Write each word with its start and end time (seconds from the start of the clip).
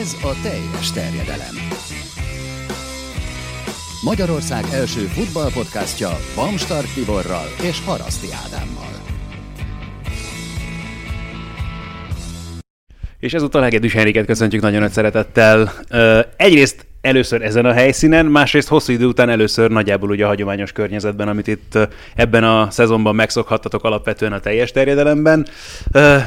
Ez 0.00 0.16
a 0.22 0.40
teljes 0.42 0.92
terjedelem. 0.92 1.54
Magyarország 4.04 4.64
első 4.72 5.00
futballpodcastja 5.00 6.08
Bamstark 6.34 6.92
Tiborral 6.94 7.46
és 7.62 7.84
Haraszti 7.84 8.26
Ádámmal. 8.44 8.92
És 13.18 13.34
ezúttal 13.34 13.62
Hegedűs 13.62 13.92
Henriket 13.92 14.26
köszöntjük 14.26 14.62
nagyon 14.62 14.80
nagy 14.80 14.90
szeretettel. 14.90 15.72
Egyrészt 16.36 16.86
először 17.00 17.42
ezen 17.42 17.64
a 17.64 17.72
helyszínen, 17.72 18.26
másrészt 18.26 18.68
hosszú 18.68 18.92
idő 18.92 19.06
után 19.06 19.28
először 19.28 19.70
nagyjából 19.70 20.10
ugye 20.10 20.24
a 20.24 20.28
hagyományos 20.28 20.72
környezetben, 20.72 21.28
amit 21.28 21.46
itt 21.46 21.78
ebben 22.14 22.44
a 22.44 22.70
szezonban 22.70 23.14
megszokhattatok 23.14 23.84
alapvetően 23.84 24.32
a 24.32 24.40
teljes 24.40 24.70
terjedelemben. 24.70 25.46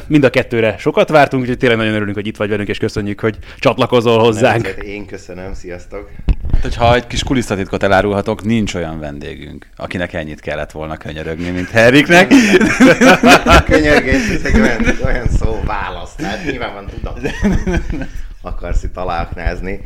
Mind 0.06 0.24
a 0.24 0.30
kettőre 0.30 0.76
sokat 0.78 1.08
vártunk, 1.08 1.42
úgyhogy 1.42 1.58
tényleg 1.58 1.78
nagyon 1.78 1.94
örülünk, 1.94 2.16
hogy 2.16 2.26
itt 2.26 2.36
vagy 2.36 2.48
velünk, 2.48 2.68
és 2.68 2.78
köszönjük, 2.78 3.20
hogy 3.20 3.38
csatlakozol 3.58 4.18
hozzánk. 4.18 4.76
Nem, 4.76 4.86
én 4.86 5.06
köszönöm, 5.06 5.54
sziasztok! 5.54 6.10
Hát, 6.52 6.62
hogyha 6.62 6.94
egy 6.94 7.06
kis 7.06 7.22
kulisszatitkot 7.22 7.82
elárulhatok, 7.82 8.44
nincs 8.44 8.74
olyan 8.74 8.98
vendégünk, 9.00 9.66
akinek 9.76 10.12
ennyit 10.12 10.40
kellett 10.40 10.70
volna 10.70 10.96
könyörögni, 10.96 11.50
mint 11.50 11.70
Heriknek. 11.70 12.32
Könyörgés, 13.66 14.28
ez 14.28 14.44
egy 14.44 14.60
olyan, 14.60 14.84
olyan 15.04 15.28
szó 15.28 15.60
választ, 15.64 16.16
tehát 16.16 16.44
nyilván 16.44 16.74
van 16.74 16.86
tudom, 16.86 17.14
akarsz 18.42 18.82
itt 18.82 18.96
aláaknázni. 18.96 19.80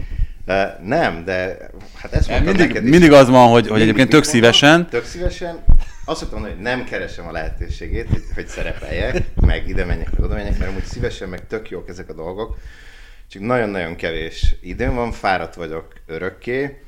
Nem, 0.82 1.24
de 1.24 1.56
hát 1.94 2.12
ezt 2.12 2.28
mondtam 2.28 2.54
mindig, 2.54 2.66
neked 2.66 2.84
is. 2.84 2.90
mindig 2.90 3.12
az 3.12 3.28
van, 3.28 3.48
hogy, 3.48 3.68
hogy 3.68 3.80
egyébként 3.80 4.08
tök 4.08 4.24
szívesen. 4.24 4.88
Tök 4.88 5.04
szívesen. 5.04 5.64
Azt 6.04 6.20
szoktam 6.20 6.40
mondani, 6.40 6.62
hogy 6.62 6.72
nem 6.72 6.84
keresem 6.84 7.26
a 7.26 7.32
lehetőségét, 7.32 8.08
hogy, 8.08 8.22
hogy 8.34 8.46
szerepeljek, 8.46 9.22
meg 9.46 9.68
ide 9.68 9.84
menjek, 9.84 10.10
meg 10.10 10.24
oda 10.24 10.34
menjek, 10.34 10.58
mert 10.58 10.70
amúgy 10.70 10.84
szívesen, 10.84 11.28
meg 11.28 11.46
tök 11.46 11.70
jók 11.70 11.88
ezek 11.88 12.08
a 12.08 12.12
dolgok. 12.12 12.56
Csak 13.28 13.42
nagyon-nagyon 13.42 13.96
kevés 13.96 14.54
időm 14.60 14.94
van, 14.94 15.12
fáradt 15.12 15.54
vagyok 15.54 15.92
örökké, 16.06 16.80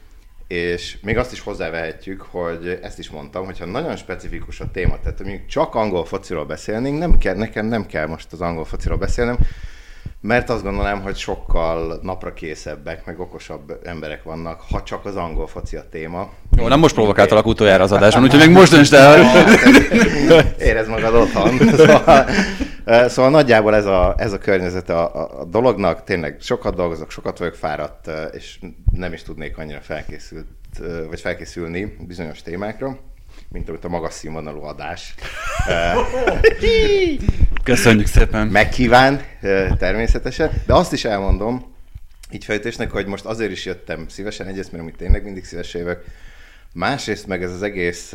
és 0.49 0.97
még 1.03 1.19
azt 1.19 1.33
is 1.33 1.41
hozzávehetjük, 1.41 2.21
hogy 2.21 2.79
ezt 2.83 2.99
is 2.99 3.11
mondtam, 3.11 3.45
hogyha 3.45 3.65
nagyon 3.65 3.97
specifikus 3.97 4.61
a 4.61 4.71
téma, 4.71 4.99
tehát 5.03 5.21
mondjuk 5.21 5.47
csak 5.47 5.75
angol 5.75 6.05
fociról 6.05 6.45
beszélnénk, 6.45 6.99
nem 6.99 7.19
kell, 7.19 7.35
nekem 7.35 7.67
nem 7.67 7.87
kell 7.87 8.07
most 8.07 8.33
az 8.33 8.41
angol 8.41 8.65
fociról 8.65 8.99
beszélnem, 8.99 9.39
mert 10.21 10.51
azt 10.51 10.63
gondolom, 10.63 11.03
hogy 11.03 11.17
sokkal 11.17 11.99
napra 12.03 12.33
készebbek, 12.33 13.07
meg 13.07 13.21
okosabb 13.21 13.81
emberek 13.85 14.23
vannak, 14.23 14.61
ha 14.71 14.83
csak 14.83 15.05
az 15.05 15.17
angol 15.17 15.47
foci 15.47 15.77
a 15.77 15.85
téma. 15.91 16.31
Jó, 16.57 16.69
nem 16.69 16.79
most 16.79 16.95
provokáltalak 16.95 17.47
utoljára 17.47 17.83
az 17.83 17.93
adásban, 17.93 18.23
úgyhogy 18.23 18.41
még 18.41 18.51
most 18.51 18.71
döntsd 18.71 18.93
el. 19.05 19.21
Érez 20.59 20.89
magad 20.89 21.15
otthon. 21.15 21.59
Szóval, 22.85 23.09
szóval 23.09 23.31
nagyjából 23.31 23.75
ez 23.75 23.87
a, 23.87 24.15
ez 24.17 24.33
a 24.33 24.39
környezet 24.39 24.91
a, 24.91 25.15
a, 25.15 25.41
a 25.41 25.45
dolognak. 25.45 26.05
Tényleg 26.05 26.37
sokat 26.41 26.75
dolgozok, 26.75 27.11
sokat 27.11 27.39
vagyok 27.39 27.55
fáradt, 27.55 28.11
és 28.33 28.59
nem 28.93 29.13
is 29.13 29.23
tudnék 29.23 29.59
annyira 29.59 29.81
felkészült, 29.81 30.47
vagy 31.09 31.21
felkészülni 31.21 31.97
bizonyos 32.07 32.43
témákra 32.43 32.99
mint 33.53 33.69
amit 33.69 33.85
a 33.85 33.89
magas 33.89 34.13
színvonalú 34.13 34.63
adás. 34.63 35.15
Köszönjük 37.65 38.07
szépen. 38.07 38.47
Megkíván 38.47 39.23
természetesen, 39.79 40.51
de 40.67 40.75
azt 40.75 40.93
is 40.93 41.05
elmondom, 41.05 41.75
így 42.31 42.45
fejtésnek, 42.45 42.91
hogy 42.91 43.07
most 43.07 43.25
azért 43.25 43.51
is 43.51 43.65
jöttem 43.65 44.09
szívesen, 44.09 44.47
egyrészt, 44.47 44.71
mert 44.71 44.83
amit 44.83 44.97
tényleg 44.97 45.25
mindig 45.25 45.45
szíves 45.45 45.75
jövök, 45.75 46.05
másrészt 46.73 47.27
meg 47.27 47.43
ez 47.43 47.53
az 47.53 47.63
egész 47.63 48.13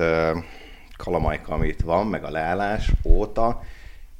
kalamajka, 0.98 1.54
amit 1.54 1.82
van, 1.82 2.08
meg 2.08 2.24
a 2.24 2.32
leállás 2.32 2.92
óta, 3.04 3.64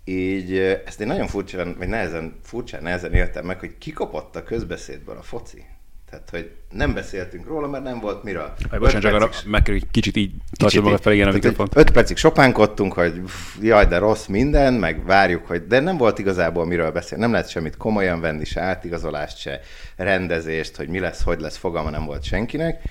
így 0.04 0.58
ezt 0.86 1.02
én 1.02 1.08
nagyon 1.08 1.28
furcsán, 1.28 1.76
vagy 1.78 1.88
nehezen, 1.88 2.40
furcsán 2.44 2.84
nehezen 2.84 3.14
éltem 3.14 3.46
meg, 3.46 3.60
hogy 3.60 3.78
kikopott 3.78 4.36
a 4.36 4.44
közbeszédből 4.44 5.18
a 5.18 5.22
foci. 5.22 5.66
Tehát, 6.10 6.30
hogy 6.30 6.52
nem 6.70 6.94
beszéltünk 6.94 7.48
róla, 7.48 7.68
mert 7.68 7.84
nem 7.84 8.00
volt 8.00 8.24
miről. 8.24 8.54
Aj, 8.70 8.80
bocsánat, 8.80 9.02
csak 9.02 9.14
arra 9.14 9.30
meg 9.46 9.62
kell, 9.62 9.74
hogy 9.74 9.88
kicsit 9.92 10.16
így 10.16 10.32
tartsd 10.58 10.82
magad 10.82 11.02
fel, 11.02 11.14
igen, 11.14 11.28
a 11.28 11.32
mikrofont. 11.32 11.76
Öt 11.76 11.92
percig 11.92 12.18
sopánkodtunk, 12.18 12.94
hogy 12.94 13.22
jaj, 13.62 13.86
de 13.86 13.98
rossz 13.98 14.26
minden, 14.26 14.74
meg 14.74 15.06
várjuk, 15.06 15.46
hogy 15.46 15.68
de 15.68 15.80
nem 15.80 15.98
volt 15.98 16.20
igazából 16.20 16.66
miről 16.66 16.92
beszélni. 16.92 17.24
Nem 17.24 17.32
lehet 17.32 17.50
semmit 17.50 17.78
komolyan 17.78 18.22
venni, 18.22 18.46
se 18.46 18.62
átigazolást, 18.62 19.38
se 19.38 19.60
rendezést, 19.96 20.76
hogy 20.76 20.88
mi 20.88 21.00
lesz, 21.00 21.24
hogy 21.24 21.40
lesz, 21.40 21.58
fogalma 21.58 21.90
nem 21.90 22.06
volt 22.06 22.24
senkinek. 22.24 22.82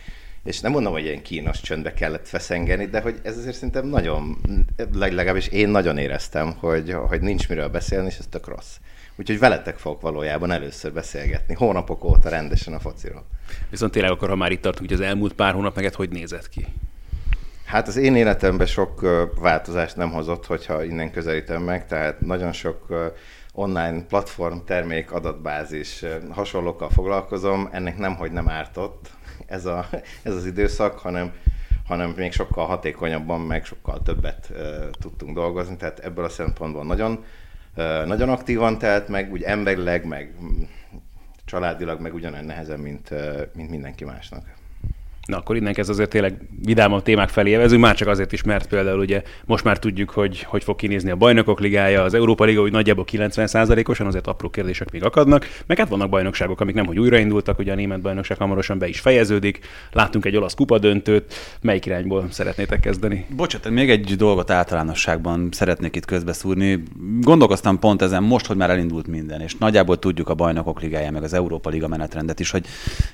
És 0.44 0.60
nem 0.60 0.72
mondom, 0.72 0.92
hogy 0.92 1.04
ilyen 1.04 1.22
kínos 1.22 1.60
csöndbe 1.60 1.94
kellett 1.94 2.28
feszengeni, 2.28 2.86
de 2.86 3.00
hogy 3.00 3.20
ez 3.22 3.36
azért 3.36 3.54
szerintem 3.54 3.86
nagyon, 3.86 4.38
legalábbis 4.92 5.48
én 5.48 5.69
nagyon 5.69 5.98
éreztem, 5.98 6.54
hogy, 6.58 6.97
hogy 7.08 7.20
nincs 7.20 7.48
miről 7.48 7.69
beszélni, 7.69 8.06
és 8.06 8.19
ez 8.19 8.26
tök 8.30 8.47
rossz. 8.47 8.76
Úgyhogy 9.16 9.38
veletek 9.38 9.78
fogok 9.78 10.00
valójában 10.00 10.50
először 10.50 10.92
beszélgetni, 10.92 11.54
hónapok 11.54 12.04
óta 12.04 12.28
rendesen 12.28 12.75
a 12.75 12.78
fociról. 12.78 13.25
Viszont 13.70 13.92
tényleg 13.92 14.10
akkor, 14.10 14.28
ha 14.28 14.36
már 14.36 14.52
itt 14.52 14.62
tartunk, 14.62 14.91
hogy 14.91 15.00
az 15.00 15.06
elmúlt 15.06 15.32
pár 15.32 15.54
hónap 15.54 15.75
meget 15.75 15.94
hogy 15.94 16.10
nézett 16.10 16.48
ki? 16.48 16.66
Hát 17.64 17.88
az 17.88 17.97
én 17.97 18.16
életemben 18.16 18.66
sok 18.66 19.00
változást 19.41 19.97
nem 19.97 20.10
hozott, 20.10 20.47
hogyha 20.47 20.84
innen 20.84 21.10
közelítem 21.10 21.62
meg, 21.62 21.86
tehát 21.86 22.20
nagyon 22.20 22.53
sok 22.53 22.86
online 23.53 24.03
platform, 24.03 24.56
termék, 24.64 25.12
adatbázis, 25.12 26.04
hasonlókkal 26.30 26.91
foglalkozom, 26.91 27.69
ennek 27.72 27.98
nem, 27.98 28.14
hogy 28.14 28.32
nem 28.32 28.48
ártott 28.48 29.10
ez, 29.47 29.66
a, 29.66 29.86
ez 30.22 30.34
az 30.34 30.47
időszak, 30.47 30.98
hanem 30.98 31.32
hanem 31.86 32.10
még 32.16 32.32
sokkal 32.32 32.66
hatékonyabban, 32.66 33.41
meg 33.41 33.64
sokkal 33.64 34.03
többet 34.03 34.48
uh, 34.50 34.91
tudtunk 34.91 35.34
dolgozni, 35.34 35.76
tehát 35.76 35.98
ebből 35.98 36.24
a 36.24 36.28
szempontból 36.28 36.84
nagyon 36.84 37.24
nagyon 38.04 38.28
aktívan 38.28 38.78
telt, 38.78 39.08
meg 39.08 39.32
úgy 39.32 39.42
emberileg, 39.42 40.04
meg 40.04 40.34
családilag, 41.44 42.00
meg 42.00 42.14
ugyanolyan 42.14 42.44
nehezen, 42.44 42.80
mint, 42.80 43.10
mint 43.54 43.70
mindenki 43.70 44.04
másnak. 44.04 44.53
Na 45.26 45.36
akkor 45.36 45.56
innen 45.56 45.72
kezd 45.72 45.90
azért 45.90 46.10
tényleg 46.10 46.34
vidámabb 46.64 47.02
témák 47.02 47.28
felé 47.28 47.50
évezünk, 47.50 47.82
már 47.82 47.94
csak 47.94 48.08
azért 48.08 48.32
is, 48.32 48.42
mert 48.42 48.68
például 48.68 48.98
ugye 48.98 49.22
most 49.44 49.64
már 49.64 49.78
tudjuk, 49.78 50.10
hogy 50.10 50.42
hogy 50.42 50.64
fog 50.64 50.76
kinézni 50.76 51.10
a 51.10 51.16
bajnokok 51.16 51.60
ligája, 51.60 52.02
az 52.02 52.14
Európa 52.14 52.44
Liga 52.44 52.60
úgy 52.60 52.72
nagyjából 52.72 53.04
90%-osan, 53.12 54.06
azért 54.06 54.26
apró 54.26 54.50
kérdések 54.50 54.90
még 54.90 55.04
akadnak, 55.04 55.46
meg 55.66 55.78
hát 55.78 55.88
vannak 55.88 56.08
bajnokságok, 56.08 56.60
amik 56.60 56.74
nem 56.74 56.86
hogy 56.86 56.98
újraindultak, 56.98 57.58
ugye 57.58 57.72
a 57.72 57.74
német 57.74 58.00
bajnokság 58.00 58.38
hamarosan 58.38 58.78
be 58.78 58.88
is 58.88 59.00
fejeződik, 59.00 59.58
láttunk 59.92 60.24
egy 60.24 60.36
olasz 60.36 60.54
kupa 60.54 60.78
döntőt, 60.78 61.34
melyik 61.60 61.86
irányból 61.86 62.26
szeretnétek 62.30 62.80
kezdeni? 62.80 63.26
Bocsát, 63.36 63.70
még 63.70 63.91
egy 63.91 64.16
dolgot 64.16 64.50
általánosságban 64.50 65.48
szeretnék 65.50 65.96
itt 65.96 66.04
közbeszúrni. 66.04 66.82
Gondolkoztam 67.20 67.78
pont 67.78 68.02
ezen 68.02 68.22
most, 68.22 68.46
hogy 68.46 68.56
már 68.56 68.70
elindult 68.70 69.06
minden, 69.06 69.41
és 69.41 69.56
nagyjából 69.56 69.98
tudjuk 69.98 70.28
a 70.28 70.34
bajnokok 70.34 70.80
ligája, 70.80 71.10
meg 71.10 71.22
az 71.22 71.32
Európa 71.32 71.70
Liga 71.70 71.88
menetrendet 71.88 72.41
is, 72.41 72.50
hogy 72.50 72.66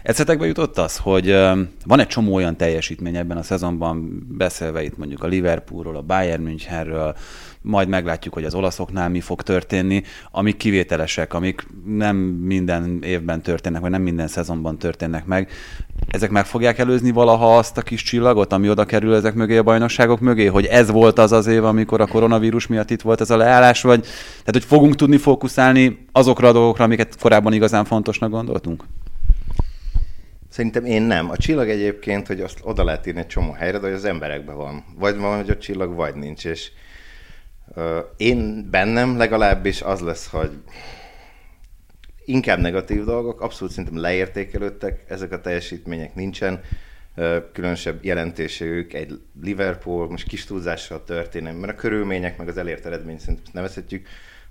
egyszetekbe 0.02 0.46
jutott 0.46 0.78
az, 0.78 0.96
hogy 0.96 1.36
van 1.84 1.99
van 2.00 2.08
egy 2.08 2.14
csomó 2.14 2.34
olyan 2.34 2.56
teljesítmény 2.56 3.16
ebben 3.16 3.36
a 3.36 3.42
szezonban, 3.42 4.26
beszélve 4.28 4.82
itt 4.82 4.96
mondjuk 4.96 5.22
a 5.22 5.26
Liverpoolról, 5.26 5.96
a 5.96 6.02
Bayern 6.02 6.42
Münchenről, 6.42 7.16
majd 7.62 7.88
meglátjuk, 7.88 8.34
hogy 8.34 8.44
az 8.44 8.54
olaszoknál 8.54 9.08
mi 9.08 9.20
fog 9.20 9.42
történni, 9.42 10.02
amik 10.30 10.56
kivételesek, 10.56 11.34
amik 11.34 11.66
nem 11.84 12.16
minden 12.16 12.98
évben 13.02 13.42
történnek, 13.42 13.80
vagy 13.80 13.90
nem 13.90 14.02
minden 14.02 14.28
szezonban 14.28 14.78
történnek 14.78 15.26
meg. 15.26 15.50
Ezek 16.08 16.30
meg 16.30 16.46
fogják 16.46 16.78
előzni 16.78 17.10
valaha 17.10 17.58
azt 17.58 17.78
a 17.78 17.82
kis 17.82 18.02
csillagot, 18.02 18.52
ami 18.52 18.70
oda 18.70 18.84
kerül 18.84 19.14
ezek 19.14 19.34
mögé 19.34 19.56
a 19.56 19.62
bajnokságok 19.62 20.20
mögé, 20.20 20.46
hogy 20.46 20.64
ez 20.64 20.90
volt 20.90 21.18
az 21.18 21.32
az 21.32 21.46
év, 21.46 21.64
amikor 21.64 22.00
a 22.00 22.06
koronavírus 22.06 22.66
miatt 22.66 22.90
itt 22.90 23.02
volt 23.02 23.20
ez 23.20 23.30
a 23.30 23.36
leállás, 23.36 23.82
vagy 23.82 24.00
tehát, 24.00 24.52
hogy 24.52 24.64
fogunk 24.64 24.94
tudni 24.94 25.16
fókuszálni 25.16 26.06
azokra 26.12 26.48
a 26.48 26.52
dolgokra, 26.52 26.84
amiket 26.84 27.20
korábban 27.20 27.52
igazán 27.52 27.84
fontosnak 27.84 28.30
gondoltunk? 28.30 28.84
Szerintem 30.50 30.84
én 30.84 31.02
nem. 31.02 31.30
A 31.30 31.36
csillag 31.36 31.68
egyébként, 31.68 32.26
hogy 32.26 32.40
azt 32.40 32.58
oda 32.62 32.84
lehet 32.84 33.06
írni 33.06 33.20
egy 33.20 33.26
csomó 33.26 33.52
helyre, 33.52 33.78
de 33.78 33.86
hogy 33.86 33.96
az 33.96 34.04
emberekben 34.04 34.56
van. 34.56 34.84
Vagy 34.98 35.16
van, 35.16 35.36
hogy 35.36 35.50
a 35.50 35.58
csillag, 35.58 35.94
vagy 35.94 36.14
nincs. 36.14 36.44
És 36.44 36.70
uh, 37.76 37.98
én 38.16 38.68
bennem 38.70 39.16
legalábbis 39.16 39.82
az 39.82 40.00
lesz, 40.00 40.26
hogy 40.26 40.50
inkább 42.24 42.58
negatív 42.58 43.04
dolgok, 43.04 43.40
abszolút 43.40 43.72
szerintem 43.74 44.00
leértékelődtek, 44.00 45.04
ezek 45.08 45.32
a 45.32 45.40
teljesítmények 45.40 46.14
nincsen, 46.14 46.60
uh, 47.16 47.36
különösebb 47.52 48.04
jelentőségük 48.04 48.92
egy 48.92 49.20
Liverpool, 49.42 50.08
most 50.08 50.28
kis 50.28 50.44
túlzással 50.44 51.04
történik, 51.04 51.58
mert 51.58 51.72
a 51.72 51.76
körülmények, 51.76 52.38
meg 52.38 52.48
az 52.48 52.56
elért 52.56 52.86
eredmény 52.86 53.18
szerintem 53.18 53.52
nevezhetjük, 53.52 54.06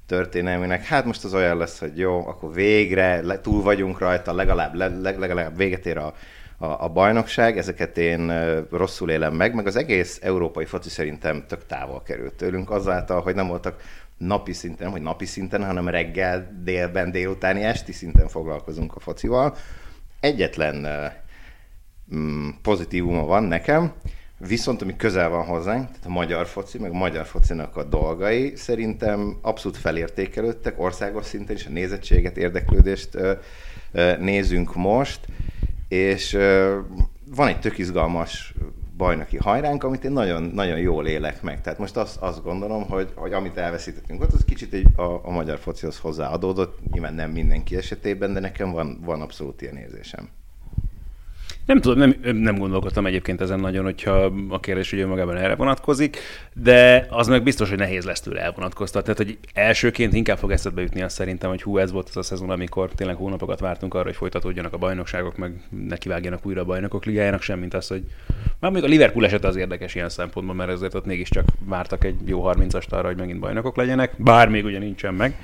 történelmének, 0.10 0.84
hát 0.86 1.06
most 1.06 1.24
az 1.24 1.34
olyan 1.34 1.58
lesz, 1.58 1.80
hogy 1.80 1.98
jó, 1.98 2.28
akkor 2.28 2.54
végre 2.54 3.22
le, 3.22 3.42
túl 3.42 3.62
vagyunk 3.62 4.00
rajta, 4.00 4.34
legalább, 4.34 4.74
le, 4.74 4.88
legalább 5.02 5.58
véget 5.58 5.86
ér 5.86 5.98
a, 5.98 6.14
a, 6.58 6.66
a 6.66 6.88
bajnokság, 6.88 7.58
ezeket 7.58 7.98
én 7.98 8.32
rosszul 8.72 9.10
élem 9.10 9.34
meg, 9.34 9.54
meg 9.54 9.68
az 9.68 9.76
egész 9.76 10.20
európai 10.22 10.66
foci 10.66 10.90
szerintem 10.90 11.46
tök 11.48 11.66
távol 11.66 12.02
került 12.02 12.34
tőlünk, 12.34 12.72
azáltal, 12.72 13.22
hogy 13.22 13.36
nem 13.36 13.48
voltak 13.48 13.82
napi 14.18 14.54
szinten, 14.54 14.90
hogy 14.90 15.02
napi 15.02 15.26
szinten, 15.26 15.66
hanem 15.66 15.88
reggel, 15.88 16.60
délben, 16.64 17.12
délutáni, 17.12 17.64
esti 17.64 17.92
szinten 17.92 18.28
foglalkozunk 18.28 18.96
a 18.96 19.00
focival. 19.00 19.56
Egyetlen 20.20 20.88
mm, 22.16 22.50
pozitívuma 22.62 23.26
van 23.26 23.44
nekem, 23.44 23.94
Viszont 24.48 24.82
ami 24.82 24.96
közel 24.96 25.30
van 25.30 25.46
hozzánk, 25.46 25.88
tehát 25.88 26.06
a 26.06 26.10
magyar 26.10 26.46
foci, 26.46 26.78
meg 26.78 26.92
a 26.92 26.98
magyar 26.98 27.26
focinak 27.26 27.78
a 27.78 27.84
dolgai 27.84 28.56
szerintem 28.56 29.38
abszolút 29.42 29.78
felértékelődtek 29.78 30.80
országos 30.80 31.26
szinten 31.26 31.56
is, 31.56 31.66
a 31.66 31.70
nézettséget, 31.70 32.38
érdeklődést 32.38 33.18
nézünk 34.20 34.76
most, 34.76 35.20
és 35.88 36.38
van 37.36 37.48
egy 37.48 37.60
tök 37.60 37.78
izgalmas 37.78 38.54
bajnoki 38.98 39.38
hajránk, 39.38 39.84
amit 39.84 40.04
én 40.04 40.12
nagyon, 40.12 40.44
nagyon 40.44 40.80
jól 40.80 41.08
élek 41.08 41.42
meg. 41.42 41.62
Tehát 41.62 41.80
most 41.80 41.98
azt, 41.98 42.18
azt 42.18 42.44
gondolom, 42.44 42.88
hogy, 42.90 43.12
hogy 43.16 43.34
amit 43.34 43.58
elveszítettünk 43.58 44.22
ott, 44.22 44.34
az 44.34 44.46
kicsit 44.46 44.74
egy, 44.74 44.88
a, 44.96 45.02
a 45.02 45.32
magyar 45.32 45.60
focihoz 45.60 45.98
hozzáadódott, 45.98 46.92
nyilván 46.92 47.14
nem 47.14 47.32
mindenki 47.32 47.76
esetében, 47.76 48.34
de 48.34 48.40
nekem 48.40 48.72
van, 48.72 49.00
van 49.06 49.22
abszolút 49.22 49.62
ilyen 49.62 49.78
érzésem. 49.78 50.30
Nem 51.70 51.82
tudom, 51.82 51.98
nem, 51.98 52.36
nem 52.36 52.58
gondolkodtam 52.58 53.06
egyébként 53.06 53.42
ezen 53.42 53.60
nagyon, 53.60 53.84
hogyha 53.84 54.32
a 54.50 54.60
kérdés 54.60 54.94
ugye 54.94 55.06
magában 55.06 55.38
erre 55.38 55.56
vonatkozik, 55.56 56.18
de 56.54 57.06
az 57.10 57.28
meg 57.28 57.44
biztos, 57.44 57.70
hogy 57.70 57.78
nehéz 57.78 58.06
lesz 58.06 58.22
tőle 58.22 58.42
elvonatkoztatni. 58.42 59.14
Tehát, 59.14 59.32
hogy 59.32 59.38
elsőként 59.54 60.14
inkább 60.14 60.38
fog 60.38 60.52
eszedbe 60.52 60.82
jutni 60.82 61.02
azt 61.02 61.16
szerintem, 61.16 61.50
hogy 61.50 61.62
hú, 61.62 61.78
ez 61.78 61.92
volt 61.92 62.10
az 62.10 62.18
a 62.18 62.22
szezon, 62.22 62.50
amikor 62.50 62.92
tényleg 62.92 63.16
hónapokat 63.16 63.60
vártunk 63.60 63.94
arra, 63.94 64.04
hogy 64.04 64.16
folytatódjanak 64.16 64.74
a 64.74 64.78
bajnokságok, 64.78 65.38
meg 65.38 65.62
nekivágjanak 65.88 66.46
újra 66.46 66.62
a 66.62 66.66
bajnokok 66.66 67.06
ligájának, 67.06 67.42
semmint 67.42 67.74
az, 67.74 67.88
hogy 67.88 68.04
már 68.60 68.72
még 68.72 68.84
a 68.84 68.88
Liverpool 68.88 69.26
eset 69.26 69.46
az 69.46 69.56
érdekes 69.56 69.96
ilyen 69.96 70.10
szempontból, 70.10 70.56
mert 70.56 70.70
ezért 70.70 70.96
ott 70.96 71.06
mégiscsak 71.06 71.46
vártak 71.66 72.04
egy 72.04 72.16
jó 72.26 72.44
30-ast 72.46 72.90
arra, 72.90 73.08
hogy 73.08 73.18
megint 73.18 73.40
bajnokok 73.40 73.76
legyenek, 73.76 74.14
bár 74.18 74.50
még 74.50 74.66
ugye 74.66 74.80
nincsen 74.80 75.14
meg. 75.14 75.36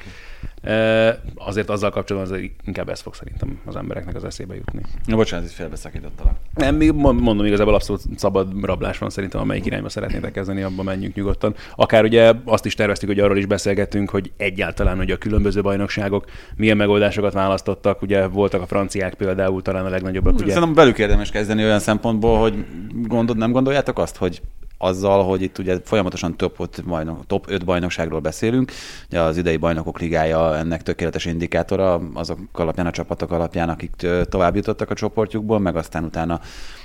Azért 1.35 1.69
azzal 1.69 1.89
kapcsolatban 1.89 2.33
azért 2.33 2.51
inkább 2.65 2.89
ez 2.89 2.99
fog 2.99 3.15
szerintem 3.15 3.59
az 3.65 3.75
embereknek 3.75 4.15
az 4.15 4.23
eszébe 4.23 4.55
jutni. 4.55 4.81
Na 5.05 5.15
bocsánat, 5.15 5.45
itt 5.45 5.51
félbeszakítottalak. 5.51 6.35
Nem, 6.53 6.75
mondom, 6.95 7.45
igazából 7.45 7.73
abszolút 7.73 8.01
szabad 8.15 8.63
rablás 8.63 8.97
van 8.97 9.09
szerintem, 9.09 9.41
amelyik 9.41 9.65
irányba 9.65 9.89
szeretnétek 9.89 10.31
kezdeni, 10.31 10.61
abban 10.61 10.85
menjünk 10.85 11.15
nyugodtan. 11.15 11.55
Akár 11.75 12.03
ugye 12.03 12.33
azt 12.45 12.65
is 12.65 12.75
terveztük, 12.75 13.09
hogy 13.09 13.19
arról 13.19 13.37
is 13.37 13.45
beszélgettünk, 13.45 14.09
hogy 14.09 14.31
egyáltalán 14.37 14.97
hogy 14.97 15.11
a 15.11 15.17
különböző 15.17 15.61
bajnokságok 15.61 16.25
milyen 16.55 16.77
megoldásokat 16.77 17.33
választottak. 17.33 18.01
Ugye 18.01 18.27
voltak 18.27 18.61
a 18.61 18.65
franciák 18.65 19.13
például 19.13 19.61
talán 19.61 19.85
a 19.85 19.89
legnagyobbak. 19.89 20.33
Ugye... 20.33 20.51
Szerintem 20.51 20.73
velük 20.73 20.99
érdemes 20.99 21.31
kezdeni 21.31 21.63
olyan 21.63 21.79
szempontból, 21.79 22.39
hogy 22.39 22.65
gondod, 23.07 23.37
nem 23.37 23.51
gondoljátok 23.51 23.99
azt, 23.99 24.15
hogy 24.15 24.41
azzal, 24.77 25.23
hogy 25.23 25.41
itt 25.41 25.57
ugye 25.57 25.77
folyamatosan 25.83 26.37
top 26.37 26.59
5, 26.59 26.83
bajnok, 26.85 27.25
top 27.27 27.45
5 27.49 27.65
bajnokságról 27.65 28.19
beszélünk. 28.19 28.71
Ugye 29.07 29.21
az 29.21 29.37
idei 29.37 29.57
bajnokok 29.57 29.99
ligája 29.99 30.57
ennek 30.57 30.83
tökéletes 30.83 31.25
indikátora 31.25 32.01
azok 32.13 32.39
alapján, 32.51 32.85
a 32.85 32.91
csapatok 32.91 33.31
alapján, 33.31 33.69
akik 33.69 34.07
tovább 34.29 34.55
jutottak 34.55 34.89
a 34.89 34.95
csoportjukból, 34.95 35.59
meg 35.59 35.75
aztán 35.75 36.03
utána 36.03 36.39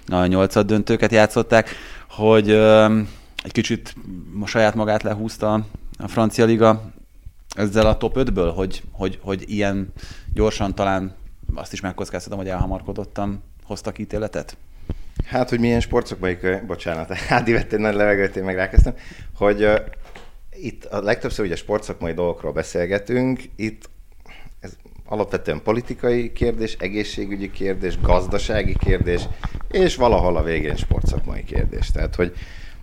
a 0.08 0.26
nyolcad 0.26 0.66
döntőket 0.66 1.12
játszották, 1.12 1.70
hogy 2.08 2.50
egy 3.42 3.52
kicsit 3.52 3.94
saját 4.44 4.74
magát 4.74 5.02
lehúzta 5.02 5.66
a 5.98 6.08
francia 6.08 6.44
liga 6.44 6.82
ezzel 7.56 7.86
a 7.86 7.96
top 7.96 8.14
5-ből, 8.18 8.52
hogy, 8.54 8.82
hogy, 8.90 9.18
hogy 9.22 9.44
ilyen 9.46 9.92
gyorsan 10.34 10.74
talán 10.74 11.14
azt 11.54 11.72
is 11.72 11.80
megkockáztatom, 11.80 12.38
hogy 12.38 12.48
elhamarkodottan 12.48 13.42
hoztak 13.64 13.98
ítéletet? 13.98 14.56
Hát, 15.26 15.48
hogy 15.48 15.60
milyen 15.60 15.80
sportszakmai, 15.80 16.38
bocsánat, 16.66 17.12
Ádi 17.28 17.52
vett 17.52 17.72
egy 17.72 17.78
nagy 17.78 17.94
levegőt, 17.94 18.36
én 18.36 18.44
meg 18.44 18.54
rákezdtem, 18.54 18.94
hogy 19.34 19.64
uh, 19.64 19.78
itt 20.50 20.84
a 20.84 21.02
legtöbbször 21.02 21.44
ugye 21.44 21.56
sportszakmai 21.56 22.12
dolgokról 22.12 22.52
beszélgetünk, 22.52 23.40
itt 23.56 23.90
ez 24.60 24.76
alapvetően 25.04 25.62
politikai 25.62 26.32
kérdés, 26.32 26.76
egészségügyi 26.78 27.50
kérdés, 27.50 28.00
gazdasági 28.00 28.76
kérdés, 28.78 29.22
és 29.70 29.96
valahol 29.96 30.36
a 30.36 30.42
végén 30.42 30.76
sportszakmai 30.76 31.44
kérdés. 31.44 31.90
Tehát, 31.90 32.14
hogy 32.14 32.32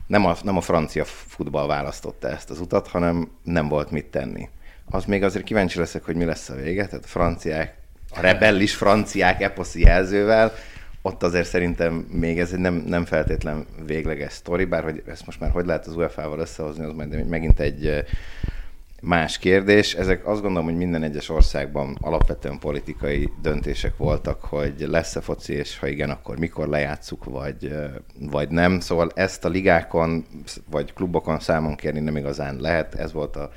nem 0.07 0.25
a, 0.25 0.35
nem 0.44 0.57
a 0.57 0.62
francia 0.62 1.06
futball 1.06 1.68
választotta 1.68 2.29
ezt 2.29 2.50
az 2.50 2.59
utat, 2.59 2.88
hanem 2.88 3.31
nem 3.44 3.68
volt 3.68 3.91
mit 3.91 4.06
tenni. 4.06 4.50
Az 4.89 5.06
még 5.06 5.24
azért 5.24 5.45
kíváncsi 5.45 5.79
leszek, 5.79 6.03
hogy 6.03 6.15
mi 6.15 6.25
lesz 6.25 6.50
a 6.50 6.56
vége, 6.56 6.85
tehát 6.85 7.03
a 7.03 7.07
franciák, 7.07 7.77
a 8.15 8.19
rebellis 8.19 8.75
franciák 8.75 9.41
eposzi 9.41 9.81
jelzővel, 9.81 10.53
ott 11.01 11.23
azért 11.23 11.47
szerintem 11.47 11.94
még 11.94 12.39
ez 12.39 12.53
egy 12.53 12.59
nem, 12.59 12.73
nem 12.73 13.05
feltétlen 13.05 13.65
végleges 13.85 14.33
sztori, 14.33 14.65
bár 14.65 14.83
hogy 14.83 15.03
ezt 15.07 15.25
most 15.25 15.39
már 15.39 15.49
hogy 15.49 15.65
lehet 15.65 15.88
az 15.88 15.95
UEFA-val 15.95 16.39
összehozni, 16.39 16.83
az 16.83 16.94
majd 16.94 17.27
megint 17.27 17.59
egy 17.59 18.05
más 19.01 19.38
kérdés. 19.38 19.94
Ezek 19.94 20.27
azt 20.27 20.41
gondolom, 20.41 20.67
hogy 20.67 20.77
minden 20.77 21.03
egyes 21.03 21.29
országban 21.29 21.97
alapvetően 22.01 22.59
politikai 22.59 23.29
döntések 23.41 23.97
voltak, 23.97 24.41
hogy 24.41 24.73
lesz-e 24.79 25.21
foci, 25.21 25.53
és 25.53 25.79
ha 25.79 25.88
igen, 25.88 26.09
akkor 26.09 26.38
mikor 26.38 26.67
lejátszuk, 26.67 27.23
vagy, 27.23 27.75
vagy 28.19 28.50
nem. 28.50 28.79
Szóval 28.79 29.11
ezt 29.15 29.45
a 29.45 29.50
ligákon, 29.50 30.25
vagy 30.69 30.93
klubokon 30.93 31.39
számon 31.39 31.75
kérni 31.75 32.00
nem 32.00 32.17
igazán 32.17 32.57
lehet. 32.59 32.95
Ez 32.95 33.11
volt 33.13 33.35
a 33.35 33.50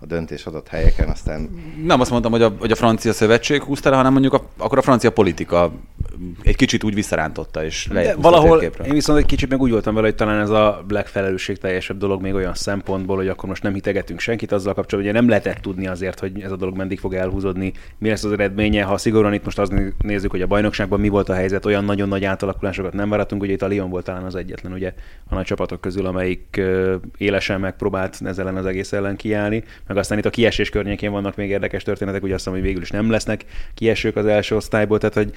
a 0.00 0.06
döntés 0.06 0.46
adott 0.46 0.68
helyeken, 0.68 1.08
aztán... 1.08 1.48
Nem 1.84 2.00
azt 2.00 2.10
mondtam, 2.10 2.32
hogy 2.32 2.42
a, 2.42 2.52
hogy 2.58 2.70
a 2.70 2.74
francia 2.74 3.12
szövetség 3.12 3.62
húzta 3.62 3.90
le, 3.90 3.96
hanem 3.96 4.12
mondjuk 4.12 4.34
a, 4.34 4.48
akkor 4.56 4.78
a 4.78 4.82
francia 4.82 5.10
politika 5.10 5.72
egy 6.42 6.56
kicsit 6.56 6.84
úgy 6.84 6.94
visszarántotta, 6.94 7.64
és 7.64 7.88
De 7.92 8.14
valahol 8.14 8.62
én 8.62 8.92
viszont 8.92 9.18
egy 9.18 9.26
kicsit 9.26 9.48
meg 9.48 9.60
úgy 9.60 9.70
voltam 9.70 9.94
vele, 9.94 10.06
hogy 10.06 10.16
talán 10.16 10.40
ez 10.40 10.50
a 10.50 10.84
legfelelősségteljesebb 10.88 11.98
dolog 11.98 12.22
még 12.22 12.34
olyan 12.34 12.54
szempontból, 12.54 13.16
hogy 13.16 13.28
akkor 13.28 13.48
most 13.48 13.62
nem 13.62 13.74
hitegetünk 13.74 14.20
senkit 14.20 14.52
azzal 14.52 14.74
kapcsolatban, 14.74 15.12
hogy 15.12 15.22
nem 15.22 15.30
lehetett 15.30 15.62
tudni 15.62 15.86
azért, 15.86 16.20
hogy 16.20 16.40
ez 16.40 16.50
a 16.50 16.56
dolog 16.56 16.76
meddig 16.76 16.98
fog 16.98 17.14
elhúzódni, 17.14 17.72
mi 17.98 18.08
lesz 18.08 18.24
az 18.24 18.32
eredménye. 18.32 18.82
Ha 18.82 18.96
szigorúan 18.96 19.32
itt 19.32 19.44
most 19.44 19.58
azt 19.58 19.72
nézzük, 19.98 20.30
hogy 20.30 20.42
a 20.42 20.46
bajnokságban 20.46 21.00
mi 21.00 21.08
volt 21.08 21.28
a 21.28 21.34
helyzet, 21.34 21.66
olyan 21.66 21.84
nagyon 21.84 22.08
nagy 22.08 22.24
átalakulásokat 22.24 22.92
nem 22.92 23.08
várhatunk, 23.08 23.42
ugye 23.42 23.52
itt 23.52 23.62
a 23.62 23.68
Lyon 23.68 23.90
volt 23.90 24.04
talán 24.04 24.24
az 24.24 24.34
egyetlen 24.34 24.72
ugye 24.72 24.92
a 25.28 25.34
nagy 25.34 25.44
csapatok 25.44 25.80
közül, 25.80 26.06
amelyik 26.06 26.60
élesen 27.16 27.60
megpróbált 27.60 28.18
ezzel 28.24 28.46
ellen 28.46 28.56
az 28.56 28.66
egész 28.66 28.92
ellen 28.92 29.16
kiállni, 29.16 29.64
meg 29.88 29.96
aztán 29.96 30.18
itt 30.18 30.24
a 30.24 30.30
kiesés 30.30 30.70
környékén 30.70 31.10
vannak 31.10 31.36
még 31.36 31.50
érdekes 31.50 31.82
történetek, 31.82 32.22
ugye 32.22 32.34
azt 32.34 32.46
mondom, 32.46 32.62
hogy 32.64 32.72
végül 32.72 32.86
is 32.88 32.94
nem 32.94 33.10
lesznek 33.10 33.44
kiesők 33.74 34.16
az 34.16 34.26
első 34.26 34.56
osztályból, 34.56 34.98
tehát 34.98 35.14
hogy 35.14 35.32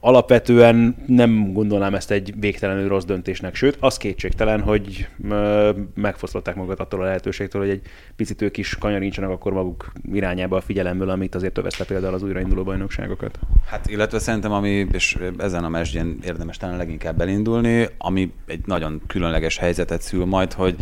Alapvetően 0.00 0.96
nem 1.06 1.52
gondolnám 1.52 1.94
ezt 1.94 2.10
egy 2.10 2.34
végtelenül 2.40 2.88
rossz 2.88 3.04
döntésnek, 3.04 3.54
sőt, 3.54 3.76
az 3.80 3.96
kétségtelen, 3.96 4.60
hogy 4.60 5.08
megfosztották 5.94 6.54
magukat 6.54 6.80
attól 6.80 7.00
a 7.00 7.04
lehetőségtől, 7.04 7.62
hogy 7.62 7.70
egy 7.70 7.80
picit 8.16 8.42
ők 8.42 8.56
is 8.56 8.76
kanyarincsanak 8.78 9.30
akkor 9.30 9.52
maguk 9.52 9.92
irányába 10.12 10.56
a 10.56 10.60
figyelemből, 10.60 11.10
amit 11.10 11.34
azért 11.34 11.58
övezte 11.58 11.84
például 11.84 12.14
az 12.14 12.22
újrainduló 12.22 12.62
bajnokságokat. 12.62 13.38
Hát 13.66 13.88
illetve 13.88 14.18
szerintem, 14.18 14.52
ami, 14.52 14.86
és 14.92 15.18
ezen 15.38 15.64
a 15.64 15.68
mesdjén 15.68 16.18
érdemes 16.24 16.56
talán 16.56 16.76
leginkább 16.76 17.20
elindulni, 17.20 17.88
ami 17.98 18.32
egy 18.46 18.60
nagyon 18.66 19.00
különleges 19.06 19.58
helyzetet 19.58 20.02
szül 20.02 20.24
majd, 20.24 20.52
hogy 20.52 20.76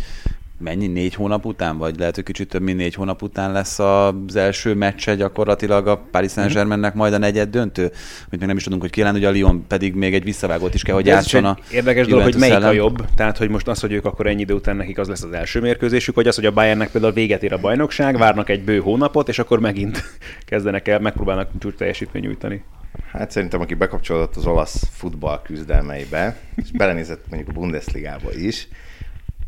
mennyi, 0.59 0.87
négy 0.87 1.13
hónap 1.13 1.45
után, 1.45 1.77
vagy 1.77 1.99
lehet, 1.99 2.15
hogy 2.15 2.23
kicsit 2.23 2.49
több, 2.49 2.61
mint 2.61 2.77
négy 2.77 2.93
hónap 2.93 3.21
után 3.21 3.51
lesz 3.51 3.79
az 3.79 4.35
első 4.35 4.73
meccse 4.73 5.15
gyakorlatilag 5.15 5.87
a 5.87 5.97
Paris 6.11 6.29
mhm. 6.29 6.39
Saint-Germainnek 6.39 6.93
majd 6.93 7.13
a 7.13 7.17
negyed 7.17 7.49
döntő, 7.49 7.91
hogy 8.29 8.39
még 8.39 8.47
nem 8.47 8.57
is 8.57 8.63
tudunk, 8.63 8.81
hogy 8.81 8.91
ki 8.91 9.01
lenne, 9.01 9.17
ugye 9.17 9.27
a 9.27 9.31
Lyon 9.31 9.65
pedig 9.67 9.93
még 9.93 10.13
egy 10.13 10.23
visszavágót 10.23 10.73
is 10.73 10.83
kell, 10.83 10.95
hogy 10.95 11.05
játszon 11.05 11.45
a 11.45 11.57
Érdekes 11.71 12.07
dolog, 12.07 12.23
hogy 12.23 12.35
melyik 12.35 12.63
a 12.63 12.71
jobb, 12.71 13.05
tehát 13.15 13.37
hogy 13.37 13.49
most 13.49 13.67
az, 13.67 13.79
hogy 13.79 13.91
ők 13.91 14.05
akkor 14.05 14.27
ennyi 14.27 14.41
idő 14.41 14.53
után 14.53 14.75
nekik 14.75 14.97
az 14.97 15.07
lesz 15.07 15.23
az 15.23 15.31
első 15.31 15.59
mérkőzésük, 15.59 16.15
vagy 16.15 16.27
az, 16.27 16.35
hogy 16.35 16.45
a 16.45 16.51
Bayernnek 16.51 16.91
például 16.91 17.13
véget 17.13 17.43
ér 17.43 17.53
a 17.53 17.57
bajnokság, 17.57 18.17
várnak 18.17 18.49
egy 18.49 18.63
bő 18.63 18.79
hónapot, 18.79 19.29
és 19.29 19.39
akkor 19.39 19.59
megint 19.59 20.03
kezdenek 20.45 20.87
el, 20.87 20.99
megpróbálnak 20.99 21.49
csúcs 21.59 21.75
teljesítmény 21.75 22.21
nyújtani. 22.21 22.63
Hát 23.11 23.31
szerintem, 23.31 23.61
aki 23.61 23.73
bekapcsolódott 23.73 24.35
az 24.35 24.45
olasz 24.45 24.83
futball 24.91 25.41
küzdelmeibe, 25.41 26.37
és 26.55 26.71
belenézett 26.71 27.25
mondjuk 27.29 27.49
a 27.49 27.59
Bundesligába 27.59 28.33
is, 28.33 28.67